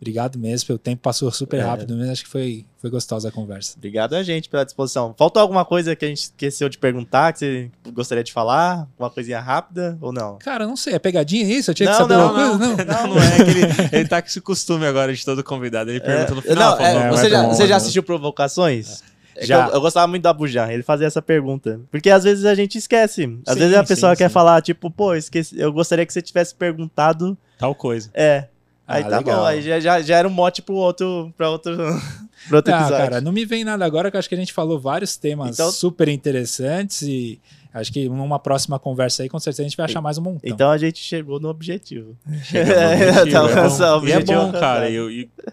Obrigado 0.00 0.36
mesmo, 0.36 0.66
pelo 0.66 0.80
tempo 0.80 1.00
passou 1.00 1.30
super 1.30 1.60
É. 1.60 1.62
rápido 1.62 1.94
mesmo, 1.96 2.10
acho 2.10 2.24
que 2.24 2.28
foi, 2.28 2.66
foi 2.80 2.90
gostosa 2.90 3.28
a 3.28 3.30
conversa. 3.30 3.74
Obrigado 3.76 4.14
a 4.14 4.22
gente 4.24 4.48
pela 4.48 4.64
disposição. 4.64 5.14
Faltou 5.16 5.40
alguma 5.40 5.64
coisa 5.64 5.94
que 5.94 6.04
a 6.04 6.08
gente 6.08 6.22
esqueceu 6.22 6.68
de 6.68 6.76
perguntar, 6.76 7.32
que 7.32 7.38
você 7.38 7.70
gostaria 7.92 8.24
de 8.24 8.32
falar? 8.32 8.88
Uma 8.98 9.08
coisinha 9.08 9.38
rápida 9.38 9.96
ou 10.00 10.12
não? 10.12 10.38
Cara, 10.40 10.66
não 10.66 10.76
sei, 10.76 10.94
é 10.94 10.98
pegadinha 10.98 11.44
isso? 11.44 11.70
Eu 11.70 11.74
tinha 11.76 11.86
que 11.86 11.92
Não, 11.92 12.00
saber 12.00 12.14
não, 12.16 12.22
alguma 12.28 12.58
coisa? 12.58 12.84
Não. 12.84 13.06
Não, 13.06 13.14
não 13.14 13.22
é 13.22 13.36
que 13.36 13.50
ele, 13.50 13.60
ele 14.00 14.08
tá 14.08 14.20
com 14.20 14.26
esse 14.26 14.40
costume 14.40 14.84
agora 14.86 15.14
de 15.14 15.24
todo 15.24 15.44
convidado. 15.44 15.88
Ele 15.90 16.00
pergunta 16.00 16.34
no 16.34 16.40
É, 16.40 16.42
final. 16.42 16.76
não, 16.76 16.84
é, 16.84 16.94
"Não, 17.08 17.16
você, 17.16 17.30
já, 17.30 17.46
você 17.46 17.62
onde?" 17.62 17.68
já 17.68 17.76
assistiu 17.76 18.02
Provocações? 18.02 19.04
É 19.36 19.46
Já. 19.46 19.68
Eu, 19.68 19.74
eu 19.74 19.80
gostava 19.80 20.06
muito 20.06 20.22
da 20.22 20.32
Bujan, 20.32 20.70
ele 20.70 20.82
fazia 20.82 21.06
essa 21.06 21.22
pergunta. 21.22 21.80
Porque 21.90 22.10
às 22.10 22.24
vezes 22.24 22.44
a 22.44 22.54
gente 22.54 22.76
esquece. 22.78 23.24
Às 23.46 23.54
Sim, 23.54 23.60
vezes 23.60 23.76
a 23.76 23.84
pessoa 23.84 24.12
sim, 24.12 24.18
quer 24.18 24.28
sim. 24.28 24.34
falar, 24.34 24.60
tipo, 24.62 24.90
pô, 24.90 25.14
esqueci, 25.14 25.58
eu 25.58 25.72
gostaria 25.72 26.04
que 26.06 26.12
você 26.12 26.20
tivesse 26.22 26.54
perguntado. 26.54 27.36
Tal 27.58 27.74
coisa. 27.74 28.10
É. 28.14 28.48
Aí 28.86 29.02
Ah, 29.04 29.08
tá 29.08 29.18
legal. 29.18 29.38
bom, 29.40 29.44
aí 29.46 29.62
já, 29.62 29.78
já, 29.80 30.02
já 30.02 30.16
era 30.18 30.26
um 30.28 30.30
mote 30.30 30.60
pro 30.60 30.74
outro, 30.74 31.32
pra 31.36 31.48
outro, 31.48 31.76
pra 32.48 32.56
outro 32.58 32.74
Ah, 32.74 32.80
episódio. 32.80 33.04
cara, 33.04 33.20
não 33.20 33.30
me 33.32 33.44
vem 33.44 33.64
nada 33.64 33.84
agora, 33.84 34.10
que 34.10 34.16
eu 34.16 34.18
acho 34.18 34.28
que 34.28 34.34
a 34.34 34.38
gente 34.38 34.52
falou 34.52 34.78
vários 34.78 35.16
temas 35.16 35.50
Então- 35.54 35.70
super 35.70 36.08
interessantes 36.08 37.00
e 37.02 37.40
acho 37.72 37.92
que 37.92 38.08
numa 38.08 38.38
próxima 38.40 38.78
conversa 38.78 39.22
aí, 39.22 39.28
com 39.28 39.38
certeza 39.38 39.62
a 39.62 39.68
gente 39.68 39.76
vai 39.76 39.84
achar 39.86 40.00
mais 40.02 40.18
um 40.18 40.22
montão. 40.22 40.40
Então 40.42 40.68
a 40.70 40.76
gente 40.76 40.98
chegou 40.98 41.38
no 41.40 41.48
objetivo. 41.48 42.16
Chega 42.42 42.66
no 42.74 42.80
É, 42.82 42.94
objetivo, 42.94 43.14
tá 43.14 43.20
é 43.20 43.32
bom. 43.32 43.38
alcançado, 43.48 44.02
o 44.04 44.08
E 44.08 44.12
é 44.12 44.20
bom, 44.20 44.52
cara. 44.52 44.90
Eu- 44.90 45.08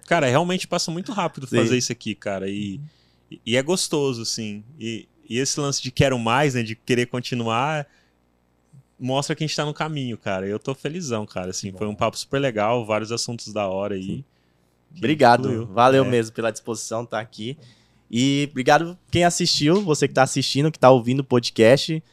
cara, 0.07 0.27
realmente 0.27 0.67
passa 0.67 0.89
muito 0.91 1.11
rápido 1.11 1.47
Sim. 1.47 1.57
fazer 1.57 1.77
isso 1.77 1.91
aqui, 1.91 2.15
cara. 2.15 2.49
E, 2.49 2.81
e 3.45 3.55
é 3.55 3.61
gostoso, 3.61 4.21
assim. 4.21 4.63
E, 4.79 5.07
e 5.29 5.37
esse 5.37 5.59
lance 5.59 5.81
de 5.81 5.91
quero 5.91 6.17
mais, 6.17 6.53
né? 6.55 6.63
De 6.63 6.75
querer 6.75 7.05
continuar, 7.05 7.87
mostra 8.99 9.35
que 9.35 9.43
a 9.43 9.47
gente 9.47 9.55
tá 9.55 9.65
no 9.65 9.73
caminho, 9.73 10.17
cara. 10.17 10.47
Eu 10.47 10.59
tô 10.59 10.73
felizão, 10.75 11.25
cara. 11.25 11.51
Assim, 11.51 11.71
foi 11.71 11.87
um 11.87 11.95
papo 11.95 12.17
super 12.17 12.39
legal, 12.39 12.85
vários 12.85 13.11
assuntos 13.11 13.53
da 13.53 13.67
hora 13.67 13.95
aí. 13.95 14.25
Obrigado, 14.97 15.43
fluiu. 15.43 15.65
valeu 15.67 16.03
É. 16.03 16.07
mesmo 16.07 16.33
pela 16.35 16.51
disposição 16.51 17.03
estar 17.03 17.19
aqui. 17.19 17.57
E 18.11 18.47
obrigado 18.49 18.97
quem 19.11 19.23
assistiu, 19.23 19.81
você 19.83 20.07
que 20.07 20.13
está 20.13 20.23
assistindo, 20.23 20.71
que 20.71 20.77
está 20.77 20.89
ouvindo 20.89 21.19
o 21.19 21.23
podcast. 21.23 22.03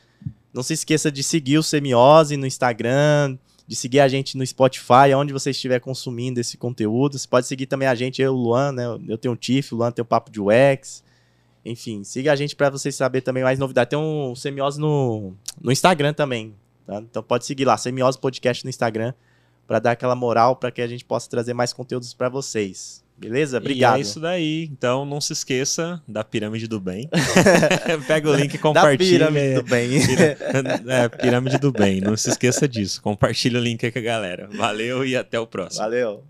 Não 0.53 0.63
se 0.63 0.75
esqueça 0.75 1.11
de 1.11 1.23
seguir 1.23 1.59
o 1.59 1.63
Semiose 1.63 2.37
no 2.37 2.47
Instagram, 2.47 3.39
de 3.67 3.75
seguir 3.75 4.01
a 4.01 4.09
gente 4.09 4.37
no 4.37 4.47
Spotify, 4.47 5.15
onde 5.17 5.33
você 5.33 5.51
estiver 5.51 5.81
consumindo 5.81 6.39
esse 6.39 6.57
conteúdo. 6.57 7.19
Você 7.19 7.27
pode 7.27 7.47
seguir 7.47 7.67
também 7.67 7.89
a 7.89 7.95
gente, 7.95 8.21
eu 8.21 8.33
o 8.33 8.37
Luan, 8.37 8.73
né? 8.73 8.85
Eu 9.09 9.19
tenho 9.19 9.35
o 9.35 9.37
Tiff, 9.37 9.75
o 9.75 9.79
Luan 9.79 9.91
tem 9.91 10.03
o 10.03 10.07
Papo 10.07 10.31
de 10.31 10.41
UX. 10.41 11.03
Enfim, 11.67 12.05
siga 12.05 12.33
a 12.33 12.37
gente 12.37 12.55
para 12.55 12.71
vocês 12.71 12.95
saberem 12.95 13.25
também 13.25 13.43
mais 13.43 13.59
novidades. 13.59 13.91
Tem 13.91 13.99
um 13.99 14.35
Semiose 14.35 14.81
no, 14.81 15.35
no 15.61 15.73
Instagram 15.73 16.13
também. 16.13 16.55
tá? 16.87 16.99
Então 16.99 17.23
pode 17.23 17.45
seguir 17.45 17.65
lá, 17.65 17.77
Semiose 17.77 18.19
Podcast 18.19 18.65
no 18.65 18.71
Instagram, 18.71 19.13
para 19.67 19.79
dar 19.81 19.91
aquela 19.93 20.15
moral, 20.15 20.57
para 20.57 20.71
que 20.71 20.81
a 20.81 20.87
gente 20.87 21.05
possa 21.05 21.29
trazer 21.29 21.55
mais 21.55 21.73
conteúdos 21.73 22.15
para 22.15 22.29
vocês. 22.29 23.05
Beleza? 23.19 23.57
Obrigado. 23.57 23.97
E 23.97 23.99
é 23.99 24.03
isso 24.03 24.21
daí. 24.21 24.65
Então 24.71 25.07
não 25.07 25.23
se 25.23 25.33
esqueça 25.33 26.03
da 26.07 26.23
Pirâmide 26.23 26.69
do 26.69 26.79
Bem. 26.79 27.09
Pega 28.07 28.31
o 28.31 28.35
link 28.35 28.53
e 28.53 28.57
da 28.59 28.63
compartilha. 28.63 29.27
pirâmide 29.31 29.55
do 29.55 29.63
bem. 29.63 29.91
É, 30.87 31.09
Pirâmide 31.09 31.59
do 31.59 31.73
Bem. 31.73 32.01
Não 32.03 32.15
se 32.15 32.29
esqueça 32.29 32.69
disso. 32.69 33.01
Compartilha 33.01 33.59
o 33.59 33.63
link 33.63 33.85
aí 33.87 33.91
com 33.91 33.99
a 33.99 34.03
galera. 34.03 34.49
Valeu 34.53 35.03
e 35.05 35.17
até 35.17 35.41
o 35.41 35.47
próximo. 35.47 35.83
Valeu. 35.83 36.25